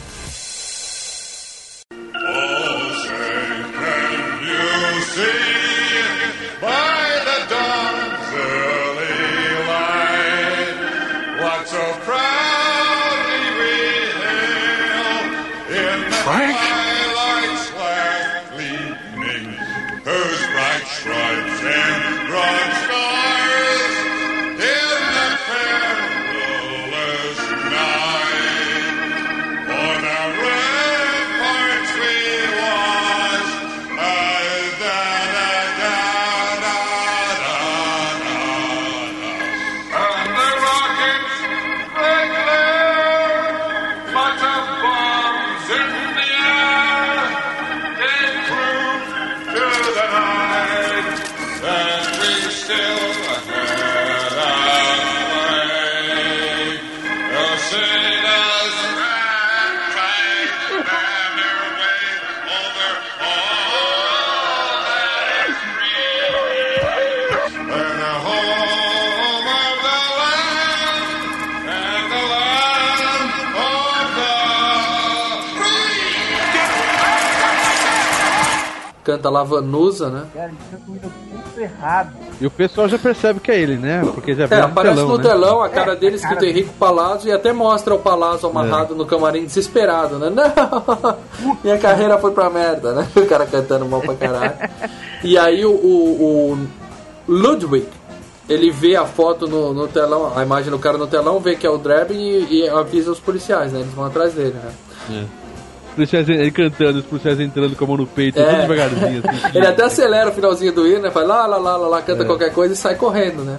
Canta 79.16 79.30
Lavanusa, 79.30 80.08
né? 80.10 80.24
Cara, 80.34 80.48
ele 80.48 80.56
canta 80.70 80.82
um 80.90 80.96
hino 80.96 81.12
muito 81.32 81.60
errado. 81.60 82.12
E 82.40 82.46
o 82.46 82.50
pessoal 82.50 82.88
já 82.88 82.98
percebe 82.98 83.40
que 83.40 83.50
é 83.50 83.60
ele, 83.60 83.76
né? 83.76 84.02
Porque 84.14 84.34
já 84.34 84.44
É, 84.44 84.60
aparece 84.60 84.96
telão, 84.96 85.08
no 85.08 85.16
né? 85.18 85.22
telão 85.22 85.62
a 85.62 85.68
cara 85.68 85.92
É, 85.92 85.96
dele 85.96 86.16
escrito 86.16 86.34
cara 86.40 86.50
Henrique 86.50 86.70
Palazzo 86.78 87.28
e 87.28 87.32
até 87.32 87.52
mostra 87.52 87.94
o 87.94 87.98
Palazzo 87.98 88.46
amarrado 88.46 88.94
no 88.94 89.06
camarim 89.06 89.44
desesperado, 89.44 90.18
né? 90.18 90.30
Não! 90.30 91.54
Minha 91.62 91.78
carreira 91.78 92.18
foi 92.18 92.32
pra 92.32 92.50
merda, 92.50 92.92
né? 92.92 93.06
O 93.16 93.26
cara 93.26 93.46
cantando 93.46 93.86
mal 93.86 94.00
pra 94.00 94.14
caralho. 94.14 94.54
E 95.24 95.38
aí 95.38 95.64
o, 95.64 95.70
o, 95.70 96.52
o 96.52 96.58
Ludwig, 97.26 97.88
ele 98.46 98.70
vê 98.70 98.94
a 98.94 99.06
foto 99.06 99.46
no, 99.48 99.72
no 99.72 99.88
telão, 99.88 100.36
a 100.36 100.42
imagem 100.42 100.70
do 100.70 100.78
cara 100.78 100.98
no 100.98 101.06
telão, 101.06 101.40
vê 101.40 101.56
que 101.56 101.66
é 101.66 101.70
o 101.70 101.78
Drebin 101.78 102.14
e, 102.18 102.60
e 102.60 102.68
avisa 102.68 103.10
os 103.10 103.18
policiais, 103.20 103.72
né? 103.72 103.80
Eles 103.80 103.94
vão 103.94 104.04
atrás 104.04 104.34
dele, 104.34 104.54
né? 104.62 104.70
Os 105.08 105.43
policiais, 105.94 106.28
ele 106.28 106.50
cantando, 106.50 106.98
os 106.98 107.04
policiais 107.06 107.40
entrando 107.40 107.74
com 107.74 107.84
a 107.84 107.88
mão 107.88 107.96
no 107.96 108.06
peito, 108.06 108.38
É. 108.38 108.44
tudo 108.44 108.60
devagarzinho. 108.62 109.22
Assim, 109.26 109.40
Ele 109.58 109.66
até 109.66 109.84
acelera 109.84 110.30
o 110.30 110.32
finalzinho 110.32 110.72
do 110.72 110.86
hino, 110.86 111.00
né? 111.00 111.10
Faz 111.10 111.26
lá, 111.26 111.46
lá, 111.46 111.56
lá, 111.56 111.76
lá, 111.76 111.88
lá, 111.88 112.02
canta 112.02 112.24
qualquer 112.24 112.52
coisa 112.52 112.74
e 112.74 112.76
sai 112.76 112.94
correndo, 112.96 113.42
né? 113.42 113.58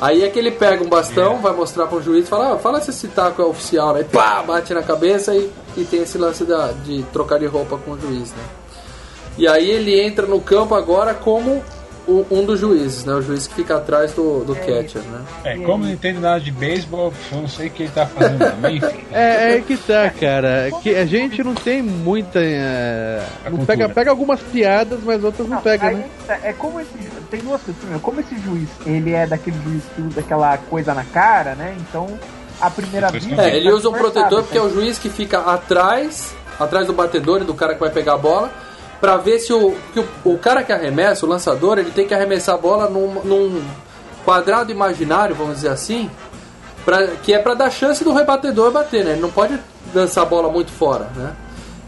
Aí 0.00 0.22
é 0.22 0.28
que 0.28 0.38
ele 0.38 0.50
pega 0.50 0.84
um 0.84 0.88
bastão, 0.88 1.38
vai 1.38 1.54
mostrar 1.54 1.86
pro 1.86 2.02
juiz 2.02 2.26
e 2.26 2.28
fala, 2.28 2.52
ah, 2.54 2.58
fala 2.58 2.80
se 2.82 2.90
esse 2.90 3.08
taco 3.08 3.40
é 3.40 3.44
oficial, 3.46 3.94
né? 3.94 4.00
E 4.02 4.04
pá, 4.04 4.42
bate 4.42 4.74
na 4.74 4.82
cabeça 4.82 5.34
e, 5.34 5.50
e 5.76 5.84
tem 5.84 6.02
esse 6.02 6.18
lance 6.18 6.44
da, 6.44 6.72
de 6.84 7.02
trocar 7.12 7.38
de 7.38 7.46
roupa 7.46 7.78
com 7.78 7.92
o 7.92 7.98
juiz, 8.00 8.30
né? 8.32 8.44
E 9.38 9.46
aí 9.48 9.70
ele 9.70 9.98
entra 9.98 10.26
no 10.26 10.40
campo 10.40 10.74
agora 10.74 11.14
como 11.14 11.62
o- 12.06 12.26
um 12.30 12.44
dos 12.44 12.60
juízes, 12.60 13.04
né? 13.04 13.14
O 13.14 13.22
juiz 13.22 13.46
que 13.46 13.54
fica 13.54 13.76
atrás 13.76 14.12
do, 14.12 14.44
do 14.44 14.54
catcher, 14.54 15.02
né? 15.02 15.20
É, 15.44 15.56
como 15.58 15.84
não 15.84 15.90
entendo 15.90 16.20
nada 16.20 16.40
de 16.40 16.50
beisebol, 16.52 17.12
eu 17.32 17.38
não 17.40 17.48
sei 17.48 17.66
o 17.66 17.70
que 17.70 17.82
ele 17.84 17.92
tá 17.92 18.06
fazendo, 18.06 18.38
não. 18.60 18.70
Enfim. 18.70 19.04
É, 19.12 19.56
é 19.56 19.60
que 19.60 19.76
tá, 19.78 20.10
cara. 20.10 20.68
Que 20.82 20.94
a 20.94 21.06
gente 21.06 21.42
não 21.42 21.54
tem 21.54 21.82
muita. 21.82 22.38
é, 22.42 23.22
A 23.46 23.50
não 23.50 23.64
pega, 23.64 23.88
pega 23.88 24.10
algumas 24.10 24.40
piadas, 24.40 24.98
mas 25.02 25.24
outras 25.24 25.48
não 25.48 25.60
pega, 25.62 25.86
Aí 25.88 25.94
né? 25.96 26.04
tá, 26.26 26.38
É 26.42 26.52
como 26.52 26.78
esse 26.80 26.90
tem 27.30 27.40
duas 27.40 27.60
coisas. 27.62 27.76
Primeiro, 27.78 28.00
como 28.02 28.20
esse 28.20 28.38
juiz, 28.40 28.68
ele 28.84 29.12
é 29.12 29.26
daquele 29.26 29.56
juiz 29.64 29.82
que 29.94 30.02
usa 30.02 30.20
aquela 30.20 30.56
coisa 30.58 30.92
na 30.94 31.02
cara, 31.04 31.54
né? 31.54 31.74
Então, 31.80 32.06
a 32.60 32.70
primeira 32.70 33.10
vista. 33.10 33.34
que- 33.34 33.40
É, 33.40 33.56
ele 33.56 33.70
tá 33.70 33.74
usa 33.76 33.88
um 33.88 33.92
protetor 33.92 34.42
porque 34.42 34.58
é 34.58 34.62
o 34.62 34.70
juiz 34.70 34.98
que 34.98 35.08
fica 35.08 35.38
atrás, 35.40 36.34
atrás 36.60 36.86
do 36.86 36.92
batedor 36.92 37.40
e 37.40 37.44
do 37.44 37.54
cara 37.54 37.74
que 37.74 37.80
vai 37.80 37.90
pegar 37.90 38.14
a 38.14 38.18
bola, 38.18 38.50
pra 39.00 39.16
ver 39.16 39.38
se 39.38 39.52
o, 39.52 39.76
o, 40.24 40.32
o 40.32 40.38
cara 40.38 40.62
que 40.62 40.72
arremessa, 40.72 41.26
o 41.26 41.28
lançador, 41.28 41.78
ele 41.78 41.90
tem 41.90 42.06
que 42.06 42.14
arremessar 42.14 42.54
a 42.54 42.58
bola 42.58 42.88
num, 42.88 43.20
num 43.24 43.62
quadrado 44.24 44.72
imaginário, 44.72 45.34
vamos 45.34 45.56
dizer 45.56 45.68
assim, 45.68 46.10
pra, 46.84 47.06
que 47.08 47.32
é 47.32 47.38
pra 47.38 47.54
dar 47.54 47.70
chance 47.70 48.02
do 48.02 48.12
rebatedor 48.12 48.72
bater, 48.72 49.04
né? 49.04 49.12
Ele 49.12 49.20
não 49.20 49.30
pode 49.30 49.58
lançar 49.94 50.22
a 50.22 50.26
bola 50.26 50.50
muito 50.50 50.70
fora, 50.70 51.10
né? 51.14 51.34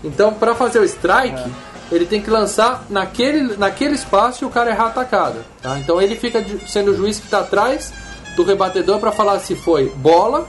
Então, 0.04 0.32
pra 0.32 0.54
fazer 0.54 0.78
o 0.78 0.84
strike, 0.84 1.50
ele 1.90 2.06
tem 2.06 2.20
que 2.20 2.30
lançar 2.30 2.84
naquele, 2.88 3.56
naquele 3.56 3.94
espaço 3.94 4.44
e 4.44 4.46
o 4.46 4.50
cara 4.50 4.70
errar 4.70 4.84
a 4.84 4.88
atacada. 4.88 5.40
Tá? 5.62 5.78
Então 5.78 6.00
ele 6.00 6.16
fica 6.16 6.44
sendo 6.66 6.92
o 6.92 6.96
juiz 6.96 7.18
que 7.18 7.24
está 7.24 7.40
atrás 7.40 7.92
do 8.36 8.44
rebatedor 8.44 9.00
para 9.00 9.10
falar 9.10 9.40
se 9.40 9.56
foi 9.56 9.90
bola, 9.96 10.46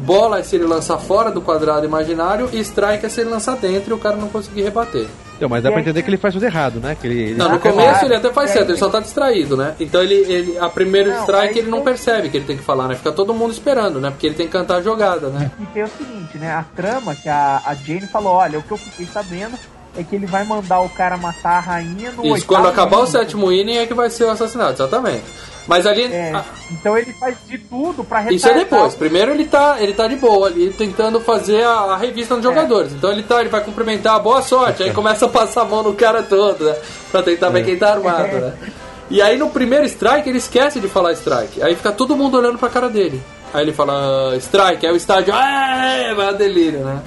bola 0.00 0.40
é 0.40 0.42
se 0.42 0.56
ele 0.56 0.66
lançar 0.66 0.98
fora 0.98 1.30
do 1.30 1.40
quadrado 1.40 1.86
imaginário 1.86 2.50
e 2.52 2.58
strike 2.58 3.06
é 3.06 3.08
se 3.08 3.20
ele 3.20 3.30
lançar 3.30 3.56
dentro 3.56 3.90
e 3.90 3.94
o 3.94 3.98
cara 3.98 4.16
não 4.16 4.28
conseguir 4.28 4.62
rebater. 4.62 5.06
Então, 5.36 5.48
mas 5.48 5.62
dá 5.62 5.70
pra 5.70 5.80
entender 5.80 6.02
que 6.02 6.08
ele 6.08 6.16
faz 6.16 6.34
tudo 6.34 6.44
errado, 6.44 6.80
né? 6.80 6.96
Que 6.98 7.06
ele, 7.06 7.20
ele 7.20 7.34
Não, 7.34 7.50
no 7.50 7.58
começo 7.58 8.04
ele 8.04 8.14
até 8.14 8.32
faz 8.32 8.50
É, 8.50 8.54
certo, 8.54 8.70
ele 8.70 8.78
só 8.78 8.88
tá 8.88 9.00
distraído, 9.00 9.56
né? 9.56 9.74
Então 9.78 10.02
ele, 10.02 10.14
ele 10.14 10.58
a 10.58 10.68
primeiro 10.68 11.10
Não, 11.10 11.20
strike 11.20 11.52
aí 11.52 11.58
ele 11.58 11.70
não 11.70 11.82
percebe 11.82 12.28
que 12.28 12.38
ele 12.38 12.46
tem 12.46 12.56
que 12.56 12.62
falar, 12.62 12.88
né? 12.88 12.94
Fica 12.94 13.12
todo 13.12 13.34
mundo 13.34 13.52
esperando, 13.52 14.00
né? 14.00 14.10
Porque 14.10 14.26
ele 14.26 14.34
tem 14.34 14.46
que 14.46 14.52
cantar 14.52 14.76
a 14.76 14.82
jogada, 14.82 15.28
né? 15.28 15.50
E 15.60 15.66
tem 15.66 15.84
o 15.84 15.88
seguinte, 15.88 16.38
né? 16.38 16.52
A 16.52 16.64
trama 16.74 17.14
que 17.14 17.28
a, 17.28 17.60
a 17.64 17.74
Jane 17.74 18.06
falou: 18.06 18.32
olha, 18.32 18.58
o 18.58 18.62
que 18.62 18.72
eu 18.72 18.78
fiquei 18.78 19.06
sabendo 19.06 19.56
é 19.96 20.02
que 20.02 20.14
ele 20.14 20.26
vai 20.26 20.44
mandar 20.44 20.80
o 20.80 20.88
cara 20.88 21.16
matar 21.16 21.56
a 21.56 21.60
rainha 21.60 22.12
no 22.12 22.36
Isso, 22.36 22.46
quando 22.46 22.68
acabar 22.68 22.98
o 22.98 23.06
sétimo 23.06 23.50
inning 23.52 23.78
é 23.78 23.86
que 23.86 23.94
vai 23.94 24.10
ser 24.10 24.24
o 24.24 24.30
assassinato, 24.30 24.82
exatamente. 24.82 25.24
Mas 25.66 25.86
ali. 25.86 26.04
É, 26.04 26.32
a- 26.32 26.44
então 26.70 26.96
ele 26.96 27.12
faz 27.14 27.36
de 27.46 27.58
tudo 27.58 28.04
pra 28.04 28.18
retardar. 28.20 28.34
Isso 28.36 28.48
é 28.48 28.54
depois. 28.54 28.94
Primeiro 28.94 29.32
ele 29.32 29.44
tá, 29.46 29.76
ele 29.80 29.92
tá 29.94 30.06
de 30.06 30.16
boa 30.16 30.46
ali, 30.46 30.70
tentando 30.72 31.20
fazer 31.20 31.64
a, 31.64 31.70
a 31.72 31.96
revista 31.96 32.34
dos 32.36 32.44
É. 32.44 32.48
jogadores. 32.48 32.92
Então 32.92 33.10
ele 33.10 33.22
tá, 33.22 33.40
ele 33.40 33.48
vai 33.50 33.60
cumprimentar, 33.62 34.20
boa 34.20 34.40
sorte, 34.42 34.82
aí 34.82 34.92
começa 34.94 35.26
a 35.26 35.28
passar 35.28 35.62
a 35.62 35.64
mão 35.64 35.82
no 35.82 35.94
cara 35.94 36.22
todo, 36.22 36.64
né? 36.64 36.76
Pra 37.10 37.22
tentar 37.22 37.48
ver 37.50 37.64
quem 37.64 37.76
tá 37.76 37.92
armado, 37.92 38.28
né? 38.38 38.54
E 39.08 39.22
aí 39.22 39.38
no 39.38 39.48
primeiro 39.50 39.84
strike 39.86 40.28
ele 40.28 40.38
esquece 40.38 40.80
de 40.80 40.88
falar 40.88 41.12
strike. 41.12 41.62
Aí 41.62 41.76
fica 41.76 41.92
todo 41.92 42.16
mundo 42.16 42.36
olhando 42.38 42.58
pra 42.58 42.68
cara 42.68 42.88
dele. 42.88 43.22
Aí 43.54 43.62
ele 43.62 43.72
fala 43.72 44.32
"Ah, 44.32 44.36
strike, 44.36 44.84
aí 44.84 44.92
o 44.92 44.96
estádio, 44.96 45.32
"Ah, 45.32 46.12
vai 46.16 46.26
a 46.26 46.32
delírio, 46.32 46.80
né? 46.80 47.00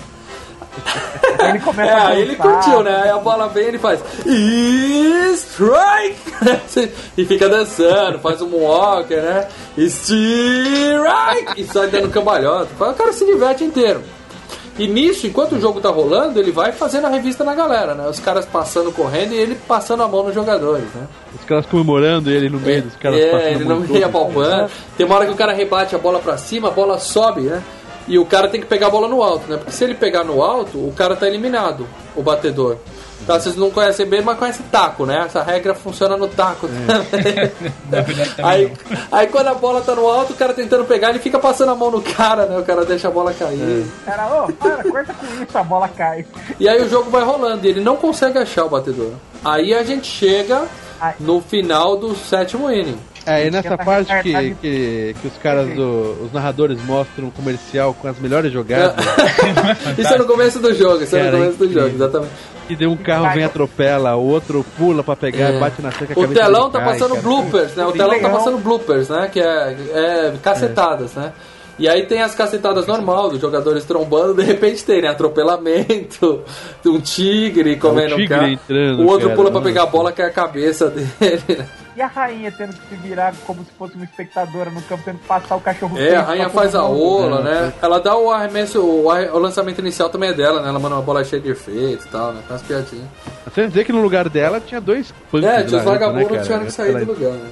Aí 1.40 1.50
ele 1.52 1.60
começa 1.60 1.91
É, 1.91 1.94
a 1.94 2.08
aí 2.08 2.22
ele 2.22 2.36
curtiu, 2.36 2.84
né? 2.84 3.02
Aí 3.04 3.10
a 3.10 3.18
bola 3.18 3.48
vem 3.48 3.64
e 3.64 3.68
ele 3.68 3.80
faz 3.80 4.00
strike! 5.36 6.91
e 7.18 7.26
fica 7.26 7.48
dançando, 7.48 8.20
faz 8.20 8.41
um 8.41 8.50
moonwalker, 8.50 9.22
né? 9.22 9.48
Strike! 9.78 11.62
E 11.62 11.64
sai 11.66 11.88
dando 11.88 12.10
cambalhota. 12.10 12.68
O 12.80 12.94
cara 12.94 13.14
se 13.14 13.26
diverte 13.26 13.64
inteiro. 13.64 14.02
E 14.78 14.88
nisso, 14.88 15.28
enquanto 15.28 15.56
o 15.56 15.60
jogo 15.60 15.82
tá 15.82 15.90
rolando, 15.90 16.40
ele 16.40 16.52
vai 16.52 16.72
fazendo 16.72 17.06
a 17.08 17.10
revista 17.10 17.44
na 17.44 17.54
galera, 17.54 17.94
né? 17.94 18.08
Os 18.08 18.18
caras 18.18 18.46
passando 18.46 18.94
correndo 18.94 19.34
e 19.34 19.38
ele 19.38 19.56
passando 19.68 20.04
a 20.04 20.08
mão 20.08 20.24
nos 20.24 20.34
jogadores, 20.34 20.86
né? 20.96 21.06
Os 21.38 21.44
caras 21.44 21.66
comemorando 21.66 22.32
ele 22.32 22.50
no 22.50 22.60
meio 22.62 22.84
dos 22.84 22.96
caras 22.96 23.20
é, 23.20 23.30
passando 23.30 23.46
ele 23.48 23.64
não 23.66 23.80
mão 23.82 23.86
ia 23.88 24.08
toda. 24.08 24.10
palpando. 24.10 24.72
Tem 24.96 25.06
uma 25.06 25.16
hora 25.16 25.26
que 25.26 25.34
o 25.34 25.36
cara 25.36 25.52
rebate 25.52 25.96
a 25.96 25.98
bola 25.98 26.20
pra 26.20 26.38
cima, 26.38 26.70
a 26.70 26.72
bola 26.72 26.98
sobe, 26.98 27.41
né? 27.41 27.62
E 28.10 28.18
o 28.18 28.26
cara 28.26 28.48
tem 28.48 28.60
que 28.60 28.65
pegar 28.65 28.88
a 28.88 28.90
bola 28.90 29.07
no 29.07 29.22
alto, 29.22 29.49
né? 29.49 29.57
Porque 29.57 29.72
se 29.72 29.84
ele 29.84 29.94
pegar 29.94 30.23
no 30.23 30.41
alto, 30.41 30.80
o 30.80 30.91
cara 30.91 31.15
tá 31.15 31.27
eliminado, 31.27 31.88
o 32.15 32.23
batedor. 32.23 32.77
Tá, 33.27 33.40
vocês 33.40 33.56
não 33.56 33.69
conhecem 33.69 34.07
bem, 34.07 34.23
mas 34.23 34.40
conhecem 34.40 34.65
taco, 34.72 35.06
né? 35.06 35.23
Essa 35.26 35.44
regra 35.44 35.76
funciona 35.76 36.18
no 36.18 36.27
taco 36.27 36.68
também 37.11 38.15
Aí, 38.41 38.73
aí 39.11 39.27
quando 39.27 39.48
a 39.49 39.53
bola 39.53 39.81
tá 39.81 39.94
no 39.94 40.07
alto, 40.07 40.34
o 40.34 40.36
cara 40.36 40.53
tentando 40.53 40.86
pegar, 40.86 41.10
ele 41.10 41.19
fica 41.19 41.38
passando 41.38 41.72
a 41.72 41.76
mão 41.76 41.91
no 41.91 42.02
cara, 42.02 42.48
né? 42.48 42.57
O 42.57 42.64
cara 42.64 42.84
deixa 42.84 43.10
a 43.10 43.11
bola 43.11 43.31
cair. 43.34 43.86
Cara, 44.06 44.44
ô, 44.45 44.52
para, 44.53 44.84
corta 44.84 45.14
com 45.14 45.44
isso, 45.44 45.57
a 45.57 45.64
bola 45.64 45.88
cai. 45.90 46.26
E 46.60 46.68
aí 46.68 46.81
o 46.81 46.90
jogo 46.90 47.11
vai 47.11 47.23
rolando 47.23 47.68
e 47.68 47.69
ele 47.69 47.81
não 47.81 47.95
consegue 47.95 48.40
achar 48.40 48.65
o 48.65 48.69
batedor. 48.69 49.11
Aí 49.45 49.73
a 49.73 49.84
gente 49.84 50.07
chega 50.07 50.64
no 51.19 51.41
final 51.41 51.98
do 51.98 52.15
sétimo 52.15 52.72
inning. 52.72 52.99
É, 53.26 53.46
e 53.48 53.52
nessa 53.52 53.78
parte 53.78 54.12
que, 54.24 54.56
que, 54.62 55.16
que 55.22 55.28
os 55.28 55.38
caras, 55.41 55.68
do, 55.76 56.24
os 56.26 56.34
narradores 56.34 56.82
mostram 56.84 57.28
um 57.28 57.32
comercial 57.32 57.94
com 57.94 58.08
as 58.08 58.18
melhores 58.20 58.52
jogadas, 58.52 58.96
Isso 59.98 60.14
é 60.14 60.18
no 60.18 60.26
começo 60.26 60.60
do 60.60 60.74
jogo, 60.74 61.04
isso 61.04 61.16
é 61.16 61.20
no 61.20 61.26
Cara, 61.26 61.38
começo 61.38 61.58
do 61.58 61.66
incrível. 61.66 61.84
jogo, 61.84 61.96
exatamente. 61.96 62.32
e 62.70 62.76
daí 62.76 62.88
um 62.88 62.98
carro 62.98 63.34
vem 63.34 63.44
atropela, 63.44 64.16
o 64.16 64.26
outro 64.26 64.66
pula 64.78 65.04
pra 65.04 65.16
pegar, 65.16 65.50
É. 65.54 65.60
bate 65.60 65.82
na 65.82 65.91
cerca, 65.91 66.14
a 66.14 66.20
O 66.24 66.28
telão 66.28 66.70
tá 66.70 66.80
cai, 66.80 66.88
passando 66.94 67.10
cara. 67.10 67.22
bloopers, 67.22 67.76
né? 67.76 67.86
O 67.86 67.91
telão 67.91 68.20
tá 68.20 68.30
passando 68.30 68.58
bloopers, 68.58 69.10
né? 69.10 69.30
Que 69.32 69.40
é, 69.40 69.76
é 69.94 70.34
cacetadas, 70.41 71.14
né? 71.14 71.32
E 71.80 71.88
aí 71.88 72.06
tem 72.06 72.22
as 72.22 72.35
cacetadas 72.35 72.85
normal 72.85 73.30
dos 73.30 73.39
jogadores 73.39 73.85
trombando, 73.85 74.34
de 74.35 74.43
repente 74.43 74.84
tem, 74.84 75.01
né? 75.01 75.07
Atropelamento, 75.10 76.41
um 76.85 76.99
tigre 76.99 77.77
comendo 77.77 78.15
tigre 78.15 78.27
cara. 78.27 78.49
entrando, 78.49 79.01
o 79.03 79.07
outro 79.07 79.27
cara, 79.30 79.35
pula 79.35 79.49
pra 79.51 79.60
né? 79.61 79.65
pegar 79.68 79.84
a 79.84 79.85
bola 79.85 80.11
que 80.11 80.22
é 80.22 80.26
a 80.26 80.30
cabeça 80.31 80.89
dele, 80.89 81.41
né? 81.47 81.65
E 81.95 82.01
a 82.01 82.07
rainha 82.07 82.49
tendo 82.51 82.73
que 82.73 82.88
se 82.89 82.95
virar 82.95 83.34
como 83.45 83.61
se 83.64 83.72
fosse 83.77 83.93
uma 83.95 84.06
espectadora 84.06 84.69
no 84.69 84.81
campo, 84.84 85.01
tendo 85.03 85.18
que 85.19 85.27
passar 85.27 85.56
o 85.57 85.60
cachorro 85.61 85.97
É, 85.97 86.15
a 86.15 86.22
rainha 86.22 86.49
faz 86.49 86.73
a 86.73 86.84
ola, 86.85 87.41
né? 87.41 87.73
Ela 87.81 87.99
dá 87.99 88.15
o 88.15 88.31
arremesso, 88.31 88.81
o, 88.81 89.10
ar- 89.11 89.34
o 89.34 89.38
lançamento 89.39 89.80
inicial 89.80 90.10
também 90.10 90.30
é 90.30 90.34
dela, 90.34 90.61
né? 90.61 90.69
Ela 90.69 90.80
manda 90.80 90.95
uma 90.95 91.01
bola 91.01 91.23
cheia 91.26 91.41
de 91.41 91.49
efeitos 91.49 92.06
e 92.06 92.10
tal, 92.10 92.31
né? 92.31 92.41
Tem 92.47 92.56
umas 92.56 92.61
piadinhas. 92.61 93.06
Você 93.45 93.68
dizer 93.68 93.84
que 93.84 93.91
no 93.91 94.01
lugar 94.01 94.30
dela 94.30 94.61
tinha 94.61 94.80
dois 94.80 95.14
punks 95.30 95.45
É, 95.49 95.56
tinha 95.56 95.65
os 95.65 95.72
dentro, 95.72 95.89
vagabundos 95.89 96.31
né, 96.31 96.38
que 96.38 96.43
tiveram 96.43 96.65
que 96.65 96.72
sair 96.72 97.06
do 97.06 97.11
lugar, 97.11 97.31
né? 97.31 97.49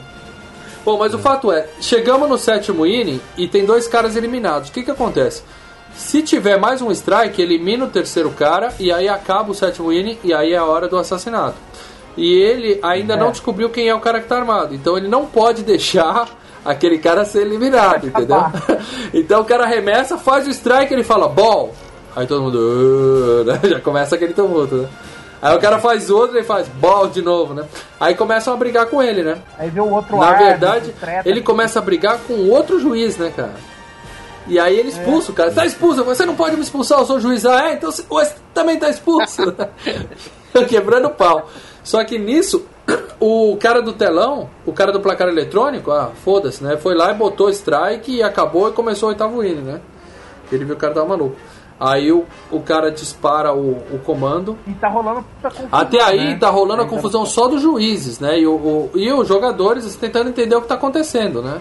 Bom, 0.87 0.97
mas 0.97 1.13
o 1.13 1.19
fato 1.19 1.51
é, 1.51 1.67
chegamos 1.81 2.29
no 2.29 2.37
sétimo 2.37 2.85
inning 2.85 3.19
e 3.37 3.45
tem 3.45 3.65
dois 3.65 3.89
caras 3.89 4.15
eliminados. 4.15 4.69
O 4.69 4.71
que 4.71 4.83
que 4.83 4.89
acontece? 4.89 5.43
Se 5.93 6.23
tiver 6.23 6.57
mais 6.57 6.81
um 6.81 6.89
strike, 6.91 7.41
elimina 7.41 7.83
o 7.83 7.89
terceiro 7.89 8.29
cara 8.29 8.73
e 8.79 8.89
aí 8.89 9.09
acaba 9.09 9.51
o 9.51 9.53
sétimo 9.53 9.91
inning 9.91 10.17
e 10.23 10.33
aí 10.33 10.53
é 10.53 10.57
a 10.57 10.63
hora 10.63 10.87
do 10.87 10.97
assassinato. 10.97 11.57
E 12.15 12.33
ele 12.33 12.79
ainda 12.81 13.17
não 13.17 13.31
descobriu 13.31 13.69
quem 13.69 13.89
é 13.89 13.93
o 13.93 13.99
cara 13.99 14.21
que 14.21 14.29
tá 14.29 14.37
armado. 14.37 14.73
Então 14.73 14.97
ele 14.97 15.09
não 15.09 15.25
pode 15.25 15.61
deixar 15.61 16.29
aquele 16.63 16.99
cara 16.99 17.25
ser 17.25 17.41
eliminado, 17.41 18.07
entendeu? 18.07 18.45
então 19.13 19.41
o 19.41 19.45
cara 19.45 19.65
arremessa, 19.65 20.17
faz 20.17 20.47
o 20.47 20.51
strike 20.51 20.93
ele 20.93 21.03
fala, 21.03 21.27
ball. 21.27 21.75
Aí 22.15 22.25
todo 22.25 22.43
mundo, 22.43 22.59
"Ah", 23.41 23.43
né? 23.43 23.59
já 23.71 23.81
começa 23.81 24.15
aquele 24.15 24.33
tumulto, 24.33 24.75
né? 24.75 24.89
Aí 25.41 25.55
o 25.55 25.59
cara 25.59 25.79
faz 25.79 26.09
outro 26.09 26.37
e 26.39 26.43
faz 26.43 26.67
ball 26.67 27.07
de 27.07 27.21
novo, 27.21 27.53
né? 27.53 27.65
Aí 27.99 28.15
começam 28.15 28.53
a 28.53 28.57
brigar 28.57 28.87
com 28.87 29.01
ele, 29.01 29.23
né? 29.23 29.37
Aí 29.57 29.69
vê 29.69 29.79
o 29.79 29.89
outro 29.89 30.17
Na 30.17 30.33
verdade, 30.33 30.93
ele 31.25 31.41
começa 31.41 31.79
a 31.79 31.81
brigar 31.81 32.17
com 32.27 32.49
outro 32.49 32.79
juiz, 32.79 33.17
né, 33.17 33.31
cara? 33.35 33.53
E 34.47 34.57
aí 34.57 34.79
ele 34.79 34.89
expulsa 34.89 35.31
o 35.31 35.35
cara. 35.35 35.51
Tá 35.51 35.65
expulso, 35.65 36.03
você 36.03 36.25
não 36.25 36.35
pode 36.35 36.55
me 36.55 36.63
expulsar, 36.63 36.99
eu 36.99 37.05
sou 37.05 37.19
juiz. 37.19 37.45
Ah, 37.45 37.69
é? 37.69 37.73
Então 37.73 37.91
você 37.91 38.33
também 38.53 38.79
tá 38.79 38.89
expulso. 38.89 39.53
Quebrando 40.67 41.07
o 41.07 41.11
pau. 41.11 41.49
Só 41.83 42.03
que 42.03 42.17
nisso, 42.17 42.65
o 43.19 43.57
cara 43.59 43.81
do 43.81 43.93
telão, 43.93 44.49
o 44.65 44.73
cara 44.73 44.91
do 44.91 44.99
placar 44.99 45.27
eletrônico, 45.27 45.91
ah, 45.91 46.11
foda-se, 46.23 46.63
né? 46.63 46.77
Foi 46.77 46.95
lá 46.95 47.11
e 47.11 47.15
botou 47.15 47.49
strike 47.49 48.15
e 48.15 48.23
acabou 48.23 48.69
e 48.69 48.73
começou 48.73 49.09
o 49.09 49.11
oitavo 49.11 49.43
inning, 49.43 49.61
né? 49.61 49.81
Ele 50.51 50.65
viu 50.65 50.75
o 50.75 50.77
cara 50.77 50.93
tava 50.93 51.07
maluco. 51.07 51.35
Aí 51.79 52.11
o, 52.11 52.25
o 52.51 52.59
cara 52.59 52.89
dispara 52.91 53.53
o, 53.53 53.77
o 53.93 53.99
comando, 54.03 54.57
E 54.65 54.73
tá 54.73 54.87
rolando 54.89 55.21
puta 55.21 55.49
confusão, 55.55 55.79
até 55.79 56.01
aí 56.01 56.29
né? 56.31 56.37
tá 56.39 56.49
rolando 56.49 56.81
a 56.81 56.85
Ainda- 56.85 56.95
confusão 56.95 57.23
só 57.25 57.47
dos 57.47 57.61
juízes, 57.61 58.19
né? 58.19 58.39
E, 58.39 58.47
o, 58.47 58.53
o- 58.55 58.91
e 58.95 59.11
os 59.13 59.27
jogadores 59.27 59.95
tentando 59.95 60.29
entender 60.31 60.55
o 60.55 60.61
que 60.61 60.67
tá 60.67 60.73
acontecendo, 60.75 61.41
né? 61.41 61.59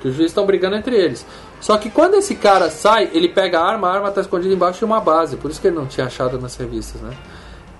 Que 0.00 0.08
os 0.08 0.14
juízes 0.14 0.32
estão 0.32 0.44
brigando 0.44 0.74
entre 0.74 0.96
eles. 0.96 1.24
Só 1.60 1.76
que 1.78 1.90
quando 1.90 2.14
esse 2.14 2.34
cara 2.34 2.68
sai, 2.70 3.08
ele 3.12 3.28
pega 3.28 3.60
a 3.60 3.64
arma, 3.70 3.88
a 3.88 3.94
arma 3.94 4.10
tá 4.10 4.20
escondida 4.20 4.52
embaixo 4.52 4.80
de 4.80 4.84
uma 4.84 5.00
base, 5.00 5.36
por 5.36 5.48
isso 5.48 5.60
que 5.60 5.68
ele 5.68 5.76
não 5.76 5.86
tinha 5.86 6.06
achado 6.06 6.40
nas 6.40 6.56
revistas, 6.56 7.00
né? 7.00 7.10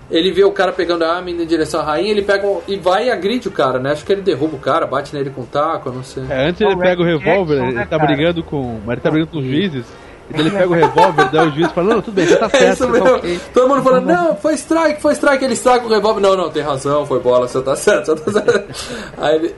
Ele 0.09 0.31
vê 0.31 0.43
o 0.45 0.51
cara 0.51 0.71
pegando 0.71 1.03
a 1.03 1.13
arma 1.15 1.31
indo 1.31 1.43
em 1.43 1.45
direção 1.45 1.81
à 1.81 1.83
rainha, 1.83 2.11
ele 2.11 2.21
pega 2.21 2.47
um- 2.47 2.61
e 2.65 2.77
vai 2.77 3.07
e 3.07 3.11
agride 3.11 3.49
o 3.49 3.51
cara, 3.51 3.79
né? 3.79 3.91
Acho 3.91 4.05
que 4.05 4.11
ele 4.13 4.21
derruba 4.21 4.55
o 4.55 4.59
cara, 4.59 4.87
bate 4.87 5.13
nele 5.13 5.31
com 5.31 5.41
um 5.41 5.45
taco, 5.45 5.89
eu 5.89 5.93
não 5.93 6.03
sei. 6.03 6.23
É, 6.29 6.47
antes 6.47 6.61
É 6.61 6.65
o 6.65 6.69
ele 6.71 6.79
pega 6.79 7.01
o 7.01 7.05
revólver, 7.05 7.55
Jackson, 7.55 7.67
ele 7.71 7.75
né, 7.79 7.85
tá 7.89 7.99
brigando 7.99 8.41
com. 8.41 8.79
Mas 8.85 8.93
ele 8.93 9.01
tá 9.01 9.11
brigando 9.11 9.31
com 9.31 9.39
os 9.39 9.45
juízes. 9.45 9.85
E 10.29 10.33
daí 10.33 10.41
ele 10.41 10.51
pega 10.51 10.67
o 10.67 10.73
revólver, 10.73 11.29
daí 11.31 11.47
o 11.47 11.51
juiz 11.51 11.71
fala, 11.71 11.95
não, 11.95 12.01
tudo 12.01 12.15
bem, 12.15 12.25
você 12.25 12.35
tá 12.37 12.45
É 12.53 12.57
certo, 12.57 12.73
isso 12.73 12.87
você 12.87 12.97
tá 12.99 13.03
mesmo. 13.03 13.17
ok. 13.17 13.39
Todo 13.53 13.69
mundo 13.69 13.83
falando, 13.83 14.05
não, 14.05 14.35
foi 14.35 14.53
strike, 14.53 15.01
foi 15.01 15.13
strike. 15.13 15.43
Ele 15.43 15.55
saca 15.55 15.85
o 15.85 15.89
revólver. 15.89 16.21
Não, 16.21 16.35
não, 16.35 16.49
tem 16.49 16.63
razão, 16.63 17.05
foi 17.05 17.19
bola, 17.19 17.47
você 17.47 17.61
tá 17.61 17.75
certo, 17.75 18.15
você 18.15 18.31
tá 18.31 18.41
certo. 18.41 19.13
Aí 19.17 19.35
ele. 19.35 19.55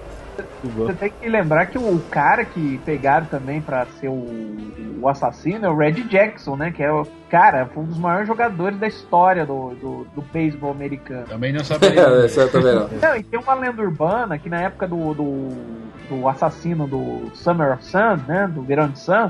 Você 0.63 0.93
tem 0.93 1.11
que 1.21 1.29
lembrar 1.29 1.67
que 1.67 1.77
o 1.77 2.01
cara 2.09 2.43
que 2.43 2.79
pegaram 2.83 3.27
também 3.27 3.61
pra 3.61 3.85
ser 3.99 4.09
o, 4.09 4.25
o 4.99 5.07
assassino 5.07 5.65
é 5.65 5.69
o 5.69 5.77
Red 5.77 5.93
Jackson, 6.09 6.55
né? 6.55 6.71
Que 6.71 6.81
é 6.81 6.91
o 6.91 7.05
cara, 7.29 7.67
foi 7.67 7.83
um 7.83 7.85
dos 7.85 7.99
maiores 7.99 8.27
jogadores 8.27 8.77
da 8.79 8.87
história 8.87 9.45
do, 9.45 9.75
do, 9.75 10.07
do 10.15 10.21
beisebol 10.33 10.71
americano. 10.71 11.25
Também 11.27 11.53
não 11.53 11.63
saberia. 11.63 12.01
É, 12.09 12.25
isso 12.25 12.47
também 12.49 12.75
não. 12.75 12.89
Não, 13.01 13.15
e 13.15 13.23
tem 13.23 13.39
uma 13.39 13.53
lenda 13.53 13.81
urbana 13.81 14.37
que 14.39 14.49
na 14.49 14.61
época 14.61 14.87
do, 14.87 15.13
do, 15.13 15.49
do 16.09 16.27
assassino 16.27 16.87
do 16.87 17.29
Summer 17.35 17.73
of 17.73 17.85
Sun, 17.85 18.17
né? 18.27 18.49
Do 18.51 18.63
Verão 18.63 18.89
de 18.89 18.99
Sun, 18.99 19.29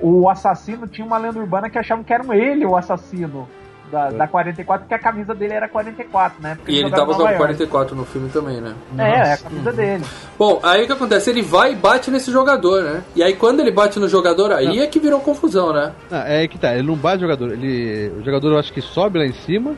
o 0.00 0.28
assassino 0.28 0.86
tinha 0.86 1.06
uma 1.06 1.18
lenda 1.18 1.38
urbana 1.38 1.68
que 1.68 1.78
achavam 1.78 2.04
que 2.04 2.12
era 2.12 2.24
ele 2.36 2.64
o 2.64 2.76
assassino 2.76 3.48
da, 3.90 4.10
da 4.10 4.28
44, 4.28 4.82
porque 4.82 4.94
a 4.94 4.98
camisa 4.98 5.34
dele 5.34 5.54
era 5.54 5.68
44, 5.68 6.42
né? 6.42 6.56
Porque 6.56 6.72
E 6.72 6.78
ele 6.78 6.90
tava 6.90 7.12
York. 7.12 7.36
44 7.36 7.96
no 7.96 8.04
filme 8.04 8.28
também, 8.28 8.60
né? 8.60 8.74
É, 8.98 9.02
é 9.02 9.32
a 9.32 9.38
camisa 9.38 9.72
dele. 9.72 10.04
Bom, 10.38 10.60
aí 10.62 10.84
o 10.84 10.86
que 10.86 10.92
acontece? 10.92 11.30
Ele 11.30 11.42
vai 11.42 11.72
e 11.72 11.76
bate 11.76 12.10
nesse 12.10 12.30
jogador, 12.30 12.82
né? 12.82 13.02
E 13.16 13.22
aí 13.22 13.34
quando 13.34 13.60
ele 13.60 13.70
bate 13.70 13.98
no 13.98 14.08
jogador, 14.08 14.52
aí 14.52 14.80
é 14.80 14.86
que 14.86 15.00
virou 15.00 15.20
confusão, 15.20 15.72
né? 15.72 15.92
Não, 16.10 16.18
é 16.18 16.46
que 16.46 16.58
tá, 16.58 16.74
ele 16.74 16.86
não 16.86 16.94
bate 16.94 17.18
o 17.18 17.20
jogador, 17.20 17.52
ele, 17.52 18.12
o 18.18 18.24
jogador 18.24 18.52
eu 18.52 18.58
acho 18.58 18.72
que 18.72 18.80
sobe 18.80 19.18
lá 19.18 19.24
em 19.24 19.32
cima, 19.32 19.74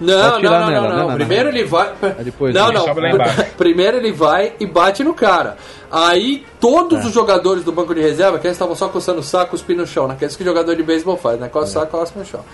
Não, 0.00 0.14
Vai 0.14 0.28
não, 0.28 0.36
atirar 0.36 0.60
não, 0.60 0.70
nela, 0.70 0.88
não, 0.88 0.96
né, 0.96 1.08
não. 1.08 1.14
Primeiro 1.14 1.48
ele 1.48 1.64
vai. 1.64 1.92
Depois 2.22 2.54
não, 2.54 2.68
ele 2.68 2.78
não. 2.78 2.84
Primeiro 3.56 3.96
ele 3.96 4.12
vai 4.12 4.52
e 4.60 4.66
bate 4.66 5.02
no 5.02 5.14
cara. 5.14 5.56
Aí 5.90 6.44
todos 6.60 7.04
os 7.04 7.12
jogadores 7.12 7.64
do 7.64 7.72
banco 7.72 7.94
de 7.94 8.00
reserva, 8.00 8.38
que 8.38 8.46
eles 8.46 8.56
estavam 8.56 8.74
só 8.74 8.88
coçando 8.88 9.20
o 9.20 9.22
saco, 9.22 9.52
cuspindo 9.52 9.82
no 9.82 9.86
chão, 9.86 10.06
né? 10.06 10.16
Que 10.18 10.24
é 10.24 10.28
isso 10.28 10.36
que 10.36 10.44
jogador 10.44 10.74
de 10.74 10.82
beisebol 10.82 11.16
faz, 11.16 11.40
né? 11.40 11.48
Coça 11.48 11.66
o 11.66 11.72
saco, 11.80 11.98
coça 11.98 12.18
no 12.18 12.24
chão. 12.24 12.44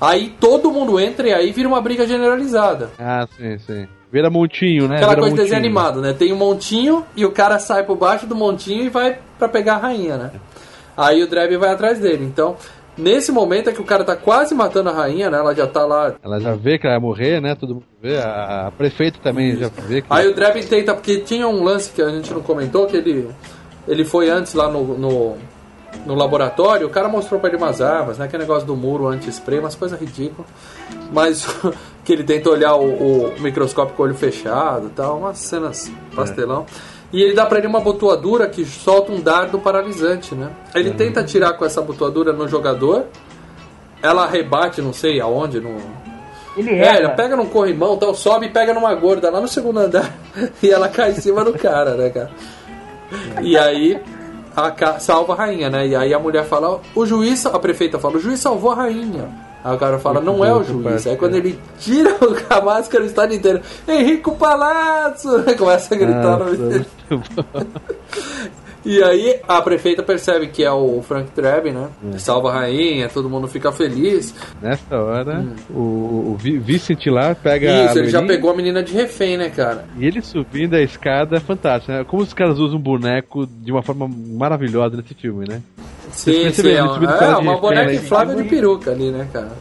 Aí 0.00 0.34
todo 0.40 0.70
mundo 0.70 0.98
entra 0.98 1.28
e 1.28 1.32
aí 1.32 1.52
vira 1.52 1.68
uma 1.68 1.80
briga 1.80 2.06
generalizada. 2.06 2.90
Ah, 2.98 3.26
sim, 3.36 3.58
sim. 3.58 3.88
Vira 4.10 4.28
montinho, 4.28 4.88
né? 4.88 4.96
Aquela 4.96 5.10
Vira 5.10 5.20
coisa 5.20 5.36
de 5.36 5.42
desenho 5.42 5.58
animado, 5.58 6.00
né? 6.00 6.12
Tem 6.12 6.32
um 6.32 6.36
montinho 6.36 7.04
e 7.14 7.24
o 7.24 7.30
cara 7.30 7.58
sai 7.58 7.84
por 7.84 7.96
baixo 7.96 8.26
do 8.26 8.34
montinho 8.34 8.84
e 8.84 8.88
vai 8.88 9.18
pra 9.38 9.48
pegar 9.48 9.74
a 9.74 9.78
rainha, 9.78 10.16
né? 10.16 10.30
Aí 10.96 11.22
o 11.22 11.28
Dreb 11.28 11.56
vai 11.56 11.70
atrás 11.70 11.98
dele. 11.98 12.24
Então, 12.24 12.56
nesse 12.96 13.32
momento 13.32 13.70
é 13.70 13.72
que 13.72 13.80
o 13.80 13.84
cara 13.84 14.04
tá 14.04 14.16
quase 14.16 14.54
matando 14.54 14.90
a 14.90 14.92
rainha, 14.92 15.30
né? 15.30 15.38
Ela 15.38 15.54
já 15.54 15.66
tá 15.66 15.84
lá. 15.84 16.14
Ela 16.22 16.40
já 16.40 16.54
vê 16.54 16.78
que 16.78 16.86
ela 16.86 16.96
vai 16.96 17.02
morrer, 17.02 17.40
né? 17.40 17.54
Todo 17.54 17.74
mundo 17.74 17.86
vê. 18.00 18.18
A, 18.18 18.68
a 18.68 18.70
prefeita 18.70 19.18
também 19.22 19.56
já 19.56 19.68
vê 19.68 20.02
que. 20.02 20.06
Aí 20.10 20.28
o 20.28 20.34
Dreb 20.34 20.64
tenta, 20.64 20.94
porque 20.94 21.18
tinha 21.18 21.48
um 21.48 21.62
lance 21.62 21.92
que 21.92 22.02
a 22.02 22.10
gente 22.10 22.32
não 22.32 22.42
comentou, 22.42 22.86
que 22.86 22.96
ele, 22.96 23.28
ele 23.86 24.04
foi 24.04 24.28
antes 24.28 24.54
lá 24.54 24.70
no, 24.70 24.98
no, 24.98 25.36
no 26.06 26.14
laboratório, 26.14 26.86
o 26.86 26.90
cara 26.90 27.08
mostrou 27.08 27.40
pra 27.40 27.48
ele 27.48 27.58
umas 27.58 27.80
armas, 27.80 28.18
né? 28.18 28.24
Aquele 28.24 28.42
negócio 28.42 28.66
do 28.66 28.76
muro 28.76 29.08
anti-spray, 29.08 29.58
umas 29.58 29.74
coisas 29.74 29.98
ridículas. 29.98 30.48
Mas 31.12 31.46
que 32.04 32.12
ele 32.12 32.24
tenta 32.24 32.50
olhar 32.50 32.74
o, 32.74 33.34
o 33.34 33.40
microscópio 33.40 33.94
com 33.94 34.02
o 34.02 34.06
olho 34.06 34.14
fechado 34.14 34.86
e 34.86 34.90
tal, 34.90 35.18
umas 35.18 35.38
cenas 35.38 35.90
pastelão. 36.14 36.66
E 37.12 37.20
ele 37.22 37.34
dá 37.34 37.44
pra 37.44 37.58
ele 37.58 37.66
uma 37.66 37.80
botoadura 37.80 38.46
que 38.48 38.64
solta 38.64 39.10
um 39.10 39.20
dardo 39.20 39.58
paralisante, 39.58 40.34
né? 40.34 40.50
Ele 40.74 40.90
tenta 40.92 41.20
atirar 41.20 41.54
com 41.54 41.64
essa 41.64 41.82
botoadura 41.82 42.32
no 42.32 42.46
jogador, 42.46 43.06
ela 44.02 44.26
rebate, 44.26 44.80
não 44.80 44.92
sei 44.92 45.20
aonde, 45.20 45.60
no, 45.60 45.76
Ele 46.56 46.70
é, 46.70 46.98
ela 47.02 47.10
pega 47.10 47.34
num 47.36 47.46
corrimão, 47.46 47.96
tal, 47.96 48.14
sobe 48.14 48.46
e 48.46 48.48
pega 48.50 48.72
numa 48.72 48.94
gorda 48.94 49.28
lá 49.30 49.40
no 49.40 49.48
segundo 49.48 49.80
andar 49.80 50.12
e 50.62 50.70
ela 50.70 50.88
cai 50.88 51.10
em 51.10 51.14
cima 51.14 51.44
do 51.44 51.52
cara, 51.54 51.94
né, 51.96 52.10
cara? 52.10 52.30
E 53.42 53.56
aí 53.58 54.00
a 54.56 54.70
ca- 54.70 55.00
salva 55.00 55.32
a 55.32 55.36
rainha, 55.36 55.68
né? 55.68 55.86
E 55.88 55.96
aí 55.96 56.14
a 56.14 56.18
mulher 56.18 56.44
fala, 56.44 56.80
o 56.94 57.04
juiz, 57.06 57.44
a 57.44 57.58
prefeita 57.58 57.98
fala, 57.98 58.16
o 58.16 58.20
juiz 58.20 58.38
salvou 58.40 58.70
a 58.70 58.74
rainha. 58.76 59.28
Aí 59.62 59.74
o 59.74 59.78
cara 59.78 59.98
fala, 59.98 60.20
não 60.20 60.44
é 60.44 60.52
o 60.54 60.64
juiz. 60.64 61.06
Aí 61.06 61.16
quando 61.16 61.34
é. 61.34 61.38
ele 61.38 61.58
tira 61.78 62.16
a 62.48 62.60
máscara, 62.60 63.04
o 63.04 63.06
estádio 63.06 63.36
inteiro, 63.36 63.60
Henrico 63.86 64.34
Palazzo! 64.36 65.44
Começa 65.58 65.94
a 65.94 65.98
gritar 65.98 66.38
no. 66.38 66.84
E 68.82 69.02
aí 69.02 69.38
a 69.46 69.60
prefeita 69.60 70.02
percebe 70.02 70.46
que 70.46 70.64
é 70.64 70.72
o 70.72 71.02
Frank 71.02 71.28
Drebin, 71.36 71.72
né? 71.72 71.88
Salva 72.18 72.48
a 72.48 72.60
rainha, 72.60 73.10
todo 73.10 73.28
mundo 73.28 73.46
fica 73.46 73.70
feliz. 73.70 74.34
Nessa 74.62 74.96
hora, 74.96 75.44
o, 75.68 76.30
o 76.32 76.36
Vi- 76.38 76.58
Vicent 76.58 77.04
lá 77.08 77.34
pega 77.34 77.70
Hum. 77.70 77.86
Isso, 77.86 77.98
ele 77.98 78.08
já 78.08 78.22
pegou 78.22 78.50
a 78.50 78.56
menina 78.56 78.82
de 78.82 78.94
refém, 78.94 79.36
né, 79.36 79.50
cara? 79.50 79.84
e 79.98 80.06
ele 80.06 80.22
subindo 80.22 80.74
a 80.74 80.80
escada 80.80 81.36
é 81.36 81.40
fantástico, 81.40 81.92
né? 81.92 82.04
Como 82.04 82.22
os 82.22 82.32
caras 82.32 82.58
usam 82.58 82.78
um 82.78 82.82
boneco 82.82 83.46
de 83.46 83.70
uma 83.70 83.82
forma 83.82 84.08
maravilhosa 84.08 84.96
nesse 84.96 85.12
filme, 85.12 85.46
né? 85.46 85.60
Sim, 86.12 86.32
sim, 86.32 86.42
percebeu, 86.42 86.84
é, 86.84 86.88
subindo 86.94 87.12
é 87.12 87.18
cara 87.18 87.34
de 87.34 87.40
uma 87.40 87.56
boneca 87.58 87.86
né? 87.86 87.94
inflável 87.94 88.36
de 88.36 88.44
peruca 88.48 88.90
ali, 88.90 89.10
né, 89.10 89.28
cara? 89.32 89.52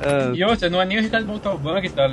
Ah, 0.00 0.32
E 0.34 0.44
outra, 0.44 0.68
não 0.68 0.82
é 0.82 0.84
nem 0.84 0.98
o 0.98 1.00
Ricardo 1.02 1.26
Montalbán 1.26 1.80
que 1.80 1.88
tá, 1.88 2.10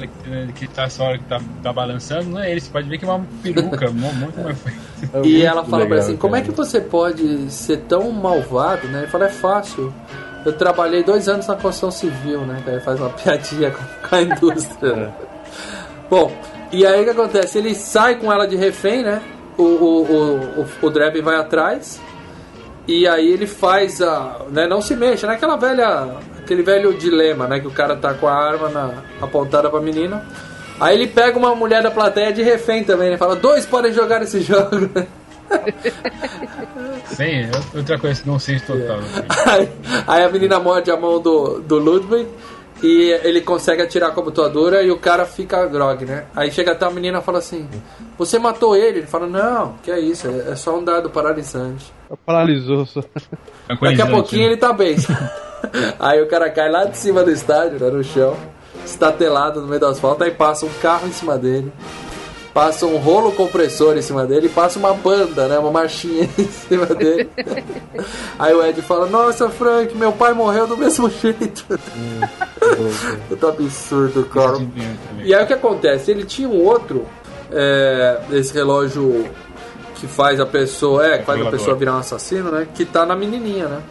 que 0.55 0.67
tá 0.67 0.87
só 0.89 1.13
que 1.17 1.23
tá, 1.25 1.41
tá 1.63 1.73
balançando, 1.73 2.29
não 2.29 2.39
é 2.39 2.51
ele. 2.51 2.61
Você 2.61 2.69
pode 2.69 2.87
ver 2.87 2.97
que 2.97 3.05
é 3.05 3.07
uma 3.07 3.25
peruca 3.43 3.89
mu- 3.91 4.13
muito 4.13 4.39
mais 4.39 4.57
feita. 4.59 4.79
é 5.13 5.21
E 5.25 5.41
ela 5.43 5.63
fala 5.63 5.69
pra 5.69 5.79
ele 5.79 5.89
legal, 5.95 6.05
assim, 6.07 6.17
como 6.17 6.35
é 6.35 6.39
cara. 6.41 6.51
que 6.51 6.57
você 6.57 6.79
pode 6.79 7.51
ser 7.51 7.77
tão 7.89 8.09
malvado, 8.11 8.87
né? 8.87 8.99
Ele 8.99 9.07
fala, 9.07 9.25
é 9.25 9.29
fácil. 9.29 9.91
Eu 10.45 10.53
trabalhei 10.53 11.03
dois 11.03 11.27
anos 11.27 11.47
na 11.47 11.55
construção 11.55 11.91
civil, 11.91 12.41
né? 12.41 12.61
Aí 12.65 12.73
ele 12.73 12.81
faz 12.81 12.99
uma 12.99 13.09
piadinha 13.17 13.71
com, 13.71 14.15
a 14.15 14.21
indústria. 14.21 14.91
É. 14.93 15.09
Bom, 16.09 16.31
e 16.71 16.85
aí 16.85 17.01
o 17.01 17.03
que 17.03 17.09
acontece? 17.09 17.57
Ele 17.57 17.73
sai 17.75 18.15
com 18.15 18.31
ela 18.31 18.47
de 18.47 18.55
refém, 18.55 19.03
né? 19.03 19.21
O, 19.57 19.63
o, 19.63 20.01
o, 20.03 20.61
o, 20.61 20.67
o 20.83 20.89
Drebin 20.89 21.21
vai 21.21 21.35
atrás. 21.35 21.99
E 22.91 23.07
aí 23.07 23.31
ele 23.31 23.47
faz 23.47 24.01
a. 24.01 24.41
Né, 24.49 24.67
não 24.67 24.81
se 24.81 24.97
mexa, 24.97 25.25
né? 25.25 25.35
Aquela 25.35 25.55
velha. 25.55 26.17
Aquele 26.39 26.61
velho 26.61 26.93
dilema, 26.93 27.47
né? 27.47 27.57
Que 27.57 27.67
o 27.67 27.71
cara 27.71 27.95
tá 27.95 28.13
com 28.13 28.27
a 28.27 28.33
arma 28.33 28.67
na, 28.67 28.93
apontada 29.21 29.69
pra 29.69 29.79
menina. 29.79 30.25
Aí 30.77 30.95
ele 30.97 31.07
pega 31.07 31.39
uma 31.39 31.55
mulher 31.55 31.81
da 31.81 31.89
plateia 31.89 32.33
de 32.33 32.41
refém 32.41 32.83
também, 32.83 33.09
né? 33.09 33.17
Fala, 33.17 33.33
dois 33.33 33.65
podem 33.65 33.93
jogar 33.93 34.21
esse 34.21 34.41
jogo. 34.43 34.89
Sim, 37.05 37.43
é 37.43 37.51
outra 37.73 37.97
coisa 37.97 38.21
que 38.21 38.27
não 38.27 38.37
sei 38.37 38.59
total. 38.59 38.99
Aí, 39.47 39.69
aí 40.07 40.23
a 40.23 40.29
menina 40.29 40.59
morde 40.59 40.89
a 40.91 40.97
mão 40.97 41.21
do, 41.21 41.59
do 41.59 41.77
Ludwig 41.77 42.27
e 42.81 43.11
ele 43.23 43.41
consegue 43.41 43.81
atirar 43.81 44.09
a 44.09 44.13
computadora 44.13 44.81
e 44.81 44.89
o 44.89 44.97
cara 44.97 45.25
fica 45.25 45.65
grog, 45.67 46.03
né? 46.03 46.25
Aí 46.35 46.51
chega 46.51 46.71
até 46.71 46.85
a 46.85 46.89
menina 46.89 47.19
e 47.19 47.21
fala 47.21 47.37
assim: 47.37 47.67
Você 48.17 48.39
matou 48.39 48.75
ele? 48.75 48.99
Ele 48.99 49.07
fala: 49.07 49.27
Não, 49.27 49.75
que 49.83 49.91
é 49.91 49.99
isso, 49.99 50.27
é 50.27 50.51
é 50.51 50.55
só 50.55 50.77
um 50.77 50.83
dado 50.83 51.09
paralisante. 51.09 51.93
Paralisou 52.25 52.85
só. 52.85 53.01
Daqui 53.81 54.01
a 54.01 54.07
pouquinho 54.07 54.47
ele 54.47 54.57
tá 54.57 54.73
bem. 54.73 54.95
aí 55.99 56.21
o 56.21 56.27
cara 56.27 56.49
cai 56.49 56.69
lá 56.69 56.85
de 56.85 56.97
cima 56.97 57.23
do 57.23 57.31
estádio, 57.31 57.79
né, 57.79 57.89
no 57.89 58.03
chão, 58.03 58.35
estatelado 58.85 59.61
no 59.61 59.67
meio 59.67 59.79
do 59.79 59.85
asfalto, 59.85 60.23
aí 60.23 60.31
passa 60.31 60.65
um 60.65 60.73
carro 60.81 61.07
em 61.07 61.11
cima 61.11 61.37
dele. 61.37 61.71
Passa 62.53 62.85
um 62.85 62.97
rolo 62.97 63.31
compressor 63.31 63.97
em 63.97 64.01
cima 64.01 64.25
dele 64.25 64.47
e 64.47 64.49
passa 64.49 64.77
uma 64.77 64.93
banda, 64.93 65.47
né? 65.47 65.57
Uma 65.57 65.71
marchinha 65.71 66.29
em 66.37 66.47
cima 66.47 66.85
dele. 66.87 67.29
Aí 68.37 68.53
o 68.53 68.63
Ed 68.63 68.81
fala, 68.81 69.07
nossa 69.07 69.49
Frank, 69.49 69.95
meu 69.95 70.11
pai 70.11 70.33
morreu 70.33 70.67
do 70.67 70.75
mesmo 70.75 71.09
jeito. 71.09 71.65
Puta 73.29 73.47
absurdo, 73.47 74.25
cara. 74.25 74.57
E 75.23 75.33
aí 75.33 75.43
o 75.43 75.47
que 75.47 75.53
acontece? 75.53 76.11
Ele 76.11 76.25
tinha 76.25 76.49
um 76.49 76.61
outro, 76.61 77.07
é, 77.51 78.19
esse 78.31 78.53
relógio 78.53 79.29
que 79.95 80.07
faz 80.07 80.39
a 80.39 80.45
pessoa, 80.45 81.05
é, 81.05 81.19
que 81.19 81.25
faz 81.25 81.45
a 81.45 81.49
pessoa 81.49 81.75
virar 81.75 81.93
um 81.93 81.99
assassino, 81.99 82.51
né? 82.51 82.67
Que 82.73 82.83
tá 82.83 83.05
na 83.05 83.15
menininha, 83.15 83.67
né? 83.67 83.81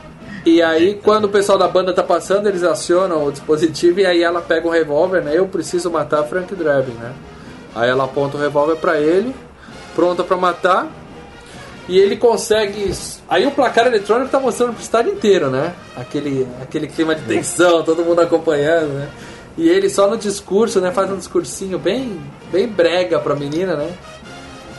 E 0.45 0.63
aí, 0.63 0.95
quando 0.95 1.27
o 1.27 1.29
pessoal 1.29 1.59
da 1.59 1.69
banda 1.69 1.93
tá 1.93 2.03
passando, 2.03 2.49
eles 2.49 2.63
acionam 2.63 3.25
o 3.27 3.31
dispositivo 3.31 4.01
e 4.01 4.07
aí 4.07 4.23
ela 4.23 4.41
pega 4.41 4.67
um 4.67 4.71
revólver, 4.71 5.23
né? 5.23 5.33
Eu 5.35 5.47
preciso 5.47 5.91
matar 5.91 6.25
Frank 6.25 6.55
Drebin, 6.55 6.93
né? 6.93 7.13
Aí 7.75 7.89
ela 7.89 8.05
aponta 8.05 8.37
o 8.37 8.41
revólver 8.41 8.77
pra 8.77 8.99
ele, 9.01 9.35
pronta 9.95 10.25
pra 10.25 10.37
matar. 10.37 10.87
E 11.89 11.99
ele 11.99 12.17
consegue. 12.17 12.93
Aí 13.29 13.47
o 13.47 13.51
placar 13.51 13.87
eletrônico 13.87 14.31
tá 14.31 14.39
mostrando 14.39 14.75
pro 14.75 14.83
estádio 14.83 15.13
inteiro, 15.13 15.51
né? 15.51 15.73
Aquele, 15.97 16.47
aquele 16.63 16.87
clima 16.87 17.15
de 17.15 17.23
tensão, 17.23 17.83
todo 17.85 18.05
mundo 18.05 18.21
acompanhando, 18.21 18.93
né? 18.95 19.09
E 19.59 19.69
ele 19.69 19.91
só 19.91 20.09
no 20.09 20.17
discurso, 20.17 20.81
né? 20.81 20.93
Faz 20.93 21.11
um 21.11 21.17
discursinho 21.17 21.79
bem, 21.79 22.21
bem 22.53 22.69
brega 22.69 23.19
pra 23.19 23.35
menina, 23.35 23.75
né? 23.77 23.91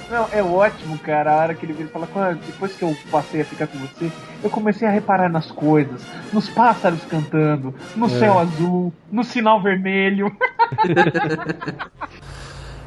Não, 0.10 0.28
é 0.32 0.42
ótimo, 0.44 0.98
cara. 1.00 1.32
A 1.34 1.38
hora 1.38 1.54
que 1.54 1.66
ele 1.66 1.74
vira 1.74 1.88
e 1.90 1.92
fala, 1.92 2.08
"Quando- 2.12 2.40
depois 2.46 2.74
que 2.74 2.84
eu 2.84 2.96
passei 3.10 3.42
a 3.42 3.46
ficar 3.46 3.68
com 3.68 3.78
você, 3.78 4.12
eu 4.44 4.50
comecei 4.50 4.86
a 4.88 4.92
reparar 4.92 5.30
nas 5.30 5.50
coisas, 5.52 6.02
nos 6.34 6.50
pássaros 6.50 7.00
cantando, 7.10 7.74
no 7.96 8.10
céu 8.10 8.38
azul, 8.40 8.94
no 9.12 9.24
sinal 9.24 9.62
vermelho. 9.62 10.30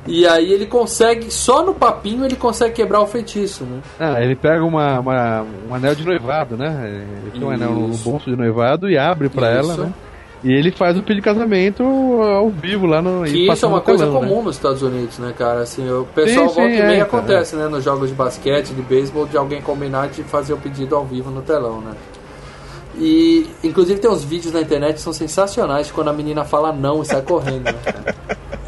E 0.06 0.26
aí 0.26 0.52
ele 0.52 0.66
consegue, 0.66 1.30
só 1.32 1.64
no 1.64 1.74
papinho 1.74 2.24
ele 2.24 2.36
consegue 2.36 2.74
quebrar 2.74 3.00
o 3.00 3.06
feitiço, 3.06 3.64
né? 3.64 3.80
Ah, 3.98 4.22
ele 4.22 4.36
pega 4.36 4.62
uma, 4.64 5.00
uma- 5.00 5.46
um 5.70 5.74
anel 5.74 5.94
de 5.94 6.04
noivado, 6.04 6.56
né? 6.56 7.02
Ele 7.22 7.30
tem 7.30 7.42
um 7.44 7.50
anel 7.50 7.70
no 7.72 7.96
bolso 7.98 8.30
de 8.30 8.36
noivado 8.36 8.88
e 8.90 8.98
abre 8.98 9.28
pra 9.28 9.58
Isso. 9.60 9.70
ela, 9.72 9.84
né? 9.86 9.92
E 10.42 10.52
ele 10.52 10.70
faz 10.70 10.94
o 10.98 11.00
pedido 11.02 11.22
de 11.22 11.22
casamento 11.22 11.82
ao 11.82 12.50
vivo 12.50 12.84
lá 12.84 13.00
no. 13.00 13.24
Que 13.24 13.50
isso 13.50 13.64
é 13.64 13.68
uma 13.68 13.80
coisa 13.80 14.04
telão, 14.04 14.20
comum 14.20 14.36
né? 14.40 14.42
nos 14.44 14.56
Estados 14.56 14.82
Unidos, 14.82 15.18
né, 15.18 15.32
cara? 15.34 15.60
Assim, 15.60 15.88
o 15.90 16.04
pessoal 16.14 16.50
Sim, 16.50 16.54
volta 16.54 16.74
sim, 16.74 16.80
e 16.80 16.86
meia 16.86 16.98
é, 16.98 17.00
acontece, 17.00 17.56
né? 17.56 17.66
Nos 17.66 17.82
jogos 17.82 18.10
de 18.10 18.14
basquete, 18.14 18.74
de 18.74 18.82
beisebol, 18.82 19.26
de 19.26 19.38
alguém 19.38 19.62
combinar 19.62 20.08
de 20.08 20.22
fazer 20.22 20.52
o 20.52 20.58
pedido 20.58 20.94
ao 20.96 21.06
vivo 21.06 21.30
no 21.30 21.40
telão, 21.40 21.80
né? 21.80 21.92
E, 22.96 23.48
inclusive, 23.62 24.00
tem 24.00 24.10
uns 24.10 24.22
vídeos 24.22 24.52
na 24.52 24.60
internet 24.60 24.96
que 24.96 25.00
são 25.00 25.12
sensacionais 25.12 25.90
quando 25.90 26.08
a 26.08 26.12
menina 26.12 26.44
fala 26.44 26.72
não 26.72 27.02
e 27.02 27.06
sai 27.06 27.22
correndo, 27.22 27.64
né, 27.64 27.74
cara? 27.84 28.14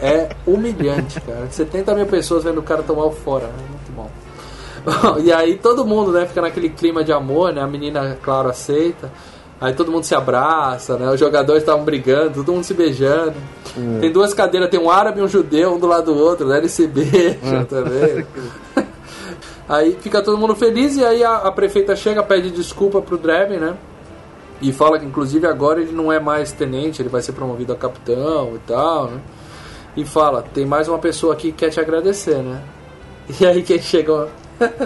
É 0.01 0.29
humilhante, 0.47 1.21
cara. 1.21 1.47
70 1.49 1.95
mil 1.95 2.07
pessoas 2.07 2.45
vendo 2.45 2.59
o 2.59 2.63
cara 2.63 2.83
tomar 2.83 3.05
o 3.05 3.13
fora, 3.13 3.47
né? 3.47 3.65
Muito 3.71 3.93
bom. 3.93 4.11
e 5.23 5.33
aí 5.33 5.57
todo 5.57 5.87
mundo, 5.87 6.13
né, 6.13 6.27
fica 6.27 6.41
naquele 6.41 6.71
clima 6.71 7.05
de 7.05 7.13
amor, 7.13 7.53
né? 7.53 7.63
A 7.63 7.67
menina, 7.67 8.19
claro, 8.21 8.49
aceita. 8.49 9.11
Aí 9.61 9.73
todo 9.73 9.91
mundo 9.91 10.05
se 10.05 10.15
abraça, 10.15 10.99
né? 10.99 11.09
Os 11.11 11.19
jogadores 11.19 11.63
estavam 11.63 11.83
brigando, 11.83 12.35
todo 12.35 12.53
mundo 12.53 12.65
se 12.65 12.75
beijando. 12.75 13.35
Tem 14.01 14.13
duas 14.13 14.35
cadeiras, 14.35 14.69
tem 14.69 14.79
um 14.79 14.91
árabe 14.91 15.21
e 15.21 15.23
um 15.23 15.29
judeu, 15.29 15.75
um 15.75 15.79
do 15.79 15.87
lado 15.87 16.13
do 16.13 16.19
outro, 16.19 16.47
né? 16.49 16.59
Eles 16.59 16.73
se 16.73 16.87
beijam 16.87 17.65
também. 17.65 18.27
aí 19.67 19.97
fica 20.01 20.21
todo 20.21 20.37
mundo 20.37 20.55
feliz 20.55 20.97
e 20.97 21.05
aí 21.05 21.25
a, 21.25 21.37
a 21.37 21.53
prefeita 21.53 21.97
chega, 21.97 22.23
pede 22.23 22.51
desculpa 22.51 23.01
pro 23.01 23.17
Drebin, 23.17 23.57
né? 23.57 23.77
E 24.61 24.73
fala 24.73 24.99
que 24.99 25.05
inclusive 25.05 25.47
agora 25.47 25.81
ele 25.81 25.93
não 25.93 26.11
é 26.11 26.19
mais 26.19 26.51
tenente, 26.53 27.03
ele 27.03 27.09
vai 27.09 27.21
ser 27.23 27.33
promovido 27.33 27.73
a 27.73 27.77
capitão 27.77 28.53
e 28.55 28.59
tal, 28.67 29.09
né? 29.09 29.21
E 29.97 30.05
fala, 30.05 30.43
tem 30.43 30.65
mais 30.67 30.89
uma 30.89 30.99
pessoa 30.99 31.33
aqui 31.35 31.53
que 31.53 31.59
quer 31.59 31.71
te 31.71 31.81
agradecer, 31.81 32.37
né? 32.43 32.61
E 33.41 33.45
aí 33.45 33.63
quem 33.63 33.81
chega 33.81 34.29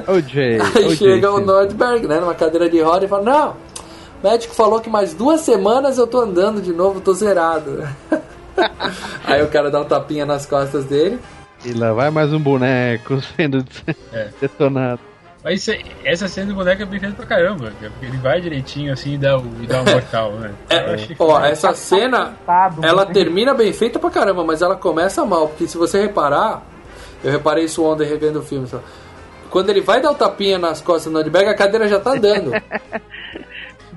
O 0.08 0.20
Jay. 0.26 0.58
Aí 0.74 0.86
o 0.86 0.96
chega 0.96 1.30
o 1.30 1.36
Jay, 1.36 1.44
Nordberg, 1.46 2.06
né, 2.08 2.18
numa 2.20 2.34
cadeira 2.34 2.68
de 2.68 2.80
roda 2.80 3.04
e 3.04 3.08
fala: 3.08 3.22
Não, 3.22 3.50
o 3.50 4.28
médico 4.28 4.54
falou 4.54 4.80
que 4.80 4.88
mais 4.90 5.14
duas 5.14 5.42
semanas 5.42 5.98
eu 5.98 6.06
tô 6.06 6.20
andando 6.20 6.60
de 6.60 6.72
novo, 6.72 7.00
tô 7.00 7.12
zerado. 7.12 7.86
Aí 9.24 9.42
o 9.42 9.48
cara 9.48 9.70
dá 9.70 9.80
um 9.80 9.84
tapinha 9.84 10.26
nas 10.26 10.46
costas 10.46 10.84
dele. 10.86 11.18
E 11.64 11.72
lá 11.72 11.92
vai 11.92 12.10
mais 12.10 12.32
um 12.32 12.38
boneco 12.40 13.20
sendo 13.36 13.64
É. 14.12 14.28
detonado. 14.40 15.00
Mas 15.42 15.60
isso 15.60 15.70
aí- 15.70 15.84
essa 16.04 16.28
cena 16.28 16.48
do 16.48 16.54
boneco 16.54 16.82
é 16.82 16.84
bem 16.86 17.00
feita 17.00 17.14
pra 17.16 17.24
caramba, 17.26 17.70
cara, 17.80 17.90
porque 17.90 18.06
ele 18.06 18.18
vai 18.18 18.40
direitinho 18.40 18.92
assim 18.92 19.14
e 19.14 19.18
dá 19.18 19.40
e 19.62 19.66
dá 19.66 19.80
o 19.80 19.84
mortal, 19.84 20.32
né? 20.32 20.52
É, 20.68 20.96
ó, 21.18 21.40
essa 21.44 21.72
cena, 21.74 22.34
Tado, 22.44 22.84
ela 22.84 23.04
né? 23.06 23.12
termina 23.12 23.54
bem 23.54 23.72
feita 23.72 23.98
pra 23.98 24.10
caramba, 24.10 24.44
mas 24.44 24.60
ela 24.60 24.76
começa 24.76 25.24
mal, 25.24 25.48
porque 25.48 25.66
se 25.66 25.78
você 25.78 26.00
reparar, 26.00 26.62
eu 27.24 27.30
reparei 27.32 27.64
isso 27.64 27.82
ontem 27.84 28.06
revendo 28.06 28.40
o 28.40 28.42
filme, 28.42 28.66
só. 28.66 28.82
Quando 29.48 29.70
ele 29.70 29.80
vai 29.80 30.00
dar 30.00 30.10
o 30.12 30.14
tapinha 30.14 30.58
nas 30.58 30.80
costas 30.80 31.10
do 31.10 31.12
Nordberg, 31.12 31.48
a 31.48 31.54
cadeira 31.54 31.88
já 31.88 31.98
tá 31.98 32.14
dando. 32.14 32.52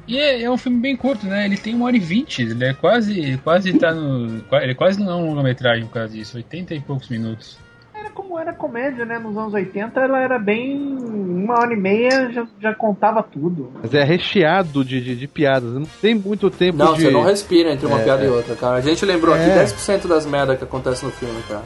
E 0.06 0.18
é, 0.20 0.41
é 0.44 0.52
um 0.52 0.57
filme 0.57 0.80
bem 0.82 0.98
curto, 0.98 1.26
né? 1.26 1.45
Ele 1.45 1.56
tem 1.57 1.74
uma 1.74 1.86
hora 1.86 1.95
e 1.95 1.99
vinte, 1.99 2.41
ele 2.41 2.61
é 2.65 2.74
quase, 2.74 3.40
quase 3.41 3.72
tá 3.80 3.94
no... 3.94 4.44
Ele 4.61 4.76
quase 4.76 4.99
não 4.99 5.10
é 5.11 5.15
um 5.15 5.28
longa-metragem 5.28 5.86
por 5.86 5.94
causa 5.94 6.10
disso, 6.10 6.36
80 6.36 6.76
e 6.76 6.82
poucos 6.82 7.07
minutos. 7.07 7.57
Era 8.04 8.12
como 8.12 8.38
era 8.38 8.52
comédia, 8.54 9.06
né? 9.06 9.18
Nos 9.18 9.38
anos 9.38 9.54
80 9.54 9.98
ela 10.00 10.20
era 10.20 10.38
bem. 10.38 10.78
Uma 10.78 11.60
hora 11.60 11.74
e 11.74 11.78
meia 11.78 12.32
já, 12.32 12.46
já 12.62 12.74
contava 12.74 13.24
tudo. 13.24 13.72
Mas 13.82 13.94
é 13.94 14.04
recheado 14.04 14.84
de, 14.84 15.00
de, 15.02 15.16
de 15.16 15.28
piadas. 15.28 15.74
Não 15.74 15.86
tem 16.02 16.14
muito 16.14 16.50
tempo 16.50 16.78
Não, 16.78 16.94
de. 16.94 17.04
você 17.04 17.12
não 17.12 17.24
respira 17.24 17.72
entre 17.72 17.86
uma 17.86 18.00
piada 18.00 18.24
e 18.26 18.28
outra, 18.30 18.56
cara. 18.56 18.76
A 18.76 18.82
gente 18.82 19.06
lembrou 19.06 19.36
É. 19.36 19.62
aqui 19.62 19.74
10% 19.74 20.08
das 20.08 20.26
merdas 20.26 20.58
que 20.58 20.64
acontecem 20.64 21.08
no 21.08 21.14
filme, 21.16 21.42
cara. 21.48 21.64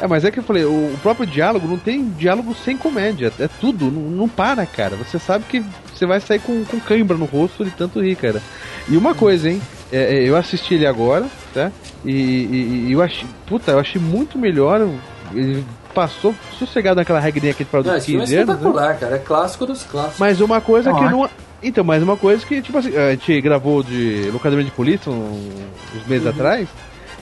É, 0.00 0.06
mas 0.06 0.24
é 0.26 0.30
que 0.30 0.38
eu 0.38 0.42
falei, 0.42 0.64
o, 0.64 0.92
o 0.92 0.98
próprio 1.02 1.26
diálogo 1.26 1.66
não 1.66 1.78
tem 1.78 2.04
diálogo 2.10 2.54
sem 2.54 2.76
comédia. 2.76 3.32
É 3.38 3.48
tudo, 3.48 3.90
não, 3.90 4.02
não 4.02 4.28
para, 4.28 4.64
cara. 4.66 4.94
Você 4.96 5.18
sabe 5.18 5.44
que 5.48 5.62
você 5.94 6.04
vai 6.06 6.20
sair 6.20 6.38
com, 6.38 6.64
com 6.64 6.78
cãibra 6.80 7.16
no 7.16 7.24
rosto 7.24 7.64
de 7.64 7.70
tanto 7.70 8.00
rir, 8.02 8.16
cara. 8.16 8.40
E 8.88 8.96
uma 8.96 9.14
coisa, 9.14 9.48
hein? 9.50 9.60
é, 9.92 10.16
é, 10.16 10.28
eu 10.28 10.36
assisti 10.36 10.74
ele 10.74 10.86
agora, 10.86 11.26
tá? 11.54 11.70
E, 12.04 12.10
e- 12.12 12.84
e 12.88 12.92
eu 12.92 13.00
achei. 13.02 13.26
Puta, 13.46 13.70
eu 13.72 13.78
achei 13.78 14.00
muito 14.00 14.38
melhor. 14.38 14.86
Ele 15.34 15.64
passou 15.94 16.34
sossegado 16.58 16.96
naquela 16.96 17.18
regrinha 17.20 17.52
que 17.54 17.62
ele 17.62 17.70
falou 17.70 17.84
dos 17.84 17.94
esse 17.96 18.06
filme 18.06 18.22
é 18.22 18.26
15 18.26 18.36
anos. 18.36 18.48
né? 18.48 18.54
espetacular, 18.54 18.98
cara. 18.98 19.16
É 19.16 19.18
clássico 19.18 19.66
dos 19.66 19.82
clássicos. 19.84 20.18
Mas 20.18 20.40
uma 20.40 20.60
coisa 20.60 20.90
que 20.92 20.96
Ótimo. 21.04 21.22
não, 21.22 21.30
Então, 21.62 21.82
mais 21.82 22.02
uma 22.02 22.16
coisa 22.16 22.44
que, 22.44 22.60
tipo 22.60 22.76
assim, 22.78 22.94
a 22.96 23.10
gente 23.12 23.40
gravou 23.40 23.82
de 23.82 24.30
locademia 24.32 24.64
de 24.64 24.70
polícia 24.70 25.10
um- 25.10 25.50
uns 25.96 26.06
meses 26.06 26.26
atrás. 26.26 26.68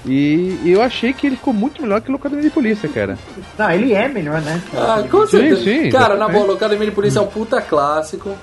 E, 0.07 0.59
e 0.65 0.71
eu 0.73 0.83
achei 0.83 1.13
que 1.15 1.27
ele 1.27 1.37
ficou 1.37 1.55
muito 1.55 1.81
melhor 1.81 2.01
que 2.01 2.11
locademia 2.13 2.43
de 2.45 2.51
polícia, 2.51 2.87
cara. 2.89 3.17
Não, 3.57 3.71
ele 3.71 3.95
é 3.95 4.07
melhor, 4.07 4.41
né? 4.43 4.61
Ah, 4.75 5.03
com 5.11 5.25
Sim, 5.25 5.39
certeza. 5.39 5.63
sim, 5.63 5.89
Cara, 5.89 6.15
na 6.17 6.29
boa, 6.29 6.45
Locademia 6.47 6.85
de 6.85 6.93
Polícia 6.93 7.21
é 7.21 7.23
um 7.23 7.27
puta 7.27 7.61
clássico. 7.63 8.37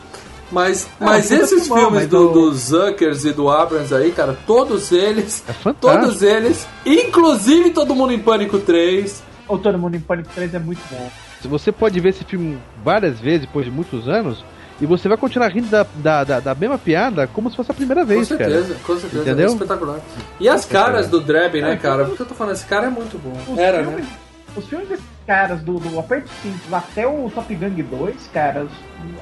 Mas, 0.52 0.88
Ah, 1.00 1.06
mas 1.06 1.32
esses 1.32 1.68
filmes 1.68 1.92
mas 2.02 2.08
do, 2.08 2.30
o- 2.30 2.34
do 2.34 2.54
Zuckers 2.54 3.24
e 3.26 3.32
do 3.32 3.48
Abrams 3.50 3.94
aí, 3.94 4.12
cara, 4.12 4.36
todos 4.48 4.92
eles, 4.92 5.44
É 5.48 5.54
fantástico. 5.54 6.04
todos 6.04 6.22
eles, 6.24 6.68
inclusive 6.86 7.70
Todo 7.70 7.94
Mundo 7.96 8.12
em 8.14 8.20
Pânico 8.20 8.58
3. 8.60 9.22
O 9.54 9.58
Todo 9.58 9.78
Mundo 9.78 9.96
em 9.96 10.00
Pânico 10.00 10.30
3 10.34 10.54
é 10.56 10.60
muito 10.60 10.82
bom. 10.90 11.10
Você 11.44 11.72
pode 11.72 12.00
ver 12.00 12.10
esse 12.10 12.24
filme 12.24 12.58
várias 12.84 13.20
vezes 13.20 13.42
depois 13.42 13.66
de 13.66 13.72
muitos 13.72 14.08
anos. 14.08 14.44
E 14.80 14.86
você 14.86 15.08
vai 15.08 15.16
continuar 15.18 15.50
rindo 15.50 15.68
da, 15.68 15.86
da, 15.96 16.24
da, 16.24 16.40
da 16.40 16.56
mesma 16.56 16.78
piada 16.78 17.28
como 17.28 17.50
se 17.52 17.56
fosse 17.56 17.70
a 17.70 17.74
primeira 17.74 18.02
Com 18.02 18.08
vez, 18.08 18.28
certeza, 18.28 18.74
cara. 18.74 18.80
com 18.84 18.98
certeza. 18.98 19.22
Entendeu? 19.24 19.50
É 19.50 19.52
espetacular. 19.52 20.00
E 20.40 20.50
as 20.50 20.66
caras 20.66 21.08
do 21.08 21.22
Dreb, 21.22 21.62
né, 21.62 21.74
É, 21.74 21.76
cara? 21.76 22.02
os- 22.04 22.08
Porque 22.10 22.24
eu 22.24 22.26
tô 22.28 22.34
falando, 22.34 22.54
esse 22.54 22.66
cara 22.66 22.88
é 22.88 22.90
muito 22.90 23.18
bom. 23.20 23.38
Os 23.54 23.60
Era, 23.60 23.84
filmes, 23.84 24.06
né? 24.06 24.12
Os 24.56 24.68
filmes 24.68 24.90
desses 24.90 25.06
caras, 25.28 25.62
do, 25.62 25.80
do 25.80 26.00
Aperto 26.00 26.30
Simples 26.42 26.74
até 26.74 27.06
o 27.08 27.30
Top 27.34 27.54
Gun 27.54 27.70
2, 27.70 28.16
cara, 28.34 28.66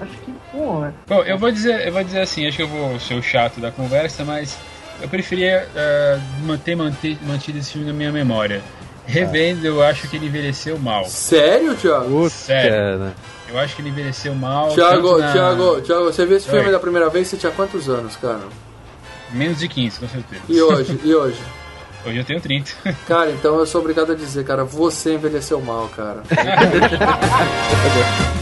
acho 0.01 0.11
que, 0.25 0.33
pô, 0.51 0.85
Bom, 1.07 1.23
eu 1.23 1.37
vou 1.37 1.51
dizer, 1.51 1.85
eu 1.85 1.91
vou 1.91 2.03
dizer 2.03 2.21
assim, 2.21 2.47
acho 2.47 2.55
que 2.57 2.63
eu 2.63 2.67
vou 2.67 2.99
ser 2.99 3.15
o 3.15 3.21
chato 3.21 3.59
da 3.59 3.69
conversa, 3.69 4.23
mas 4.23 4.57
eu 5.01 5.09
preferia 5.09 5.67
eh, 5.75 6.19
manter, 6.45 6.75
manter 6.75 7.17
mantido 7.27 7.59
esse 7.59 7.73
filme 7.73 7.85
na 7.85 7.93
minha 7.93 8.11
memória. 8.11 8.61
Revendo, 9.09 9.65
eu 9.65 9.81
acho 9.83 10.07
que 10.07 10.15
ele 10.15 10.27
envelheceu 10.27 10.77
mal. 10.77 11.05
Sério, 11.05 11.75
Thiago? 11.75 12.29
Sério. 12.29 12.69
cara. 12.99 13.15
Eu 13.49 13.57
acho 13.57 13.75
que 13.75 13.81
ele 13.81 13.89
envelheceu 13.89 14.35
mal. 14.35 14.69
Thiago, 14.69 15.17
na- 15.17 15.31
Thiago, 15.31 15.81
Thiago, 15.81 16.03
você 16.05 16.25
viu 16.25 16.37
esse 16.37 16.47
filme 16.47 16.67
Oi. 16.67 16.71
da 16.71 16.79
primeira 16.79 17.09
vez, 17.09 17.27
você 17.27 17.37
tinha 17.37 17.51
quantos 17.51 17.89
anos, 17.89 18.15
cara? 18.15 18.41
Menos 19.31 19.57
de 19.59 19.67
15, 19.67 19.99
com 19.99 20.07
certeza. 20.07 20.41
E 20.47 20.61
hoje? 20.61 20.99
E 21.03 21.13
hoje? 21.15 21.41
Hoje 22.05 22.17
eu 22.17 22.23
tenho 22.23 22.39
30. 22.39 22.71
Cara, 23.05 23.29
então 23.29 23.59
eu 23.59 23.65
sou 23.65 23.81
obrigado 23.81 24.13
a 24.13 24.15
dizer, 24.15 24.45
cara, 24.45 24.63
você 24.63 25.15
envelheceu 25.15 25.59
mal, 25.59 25.89
cara. 25.89 26.23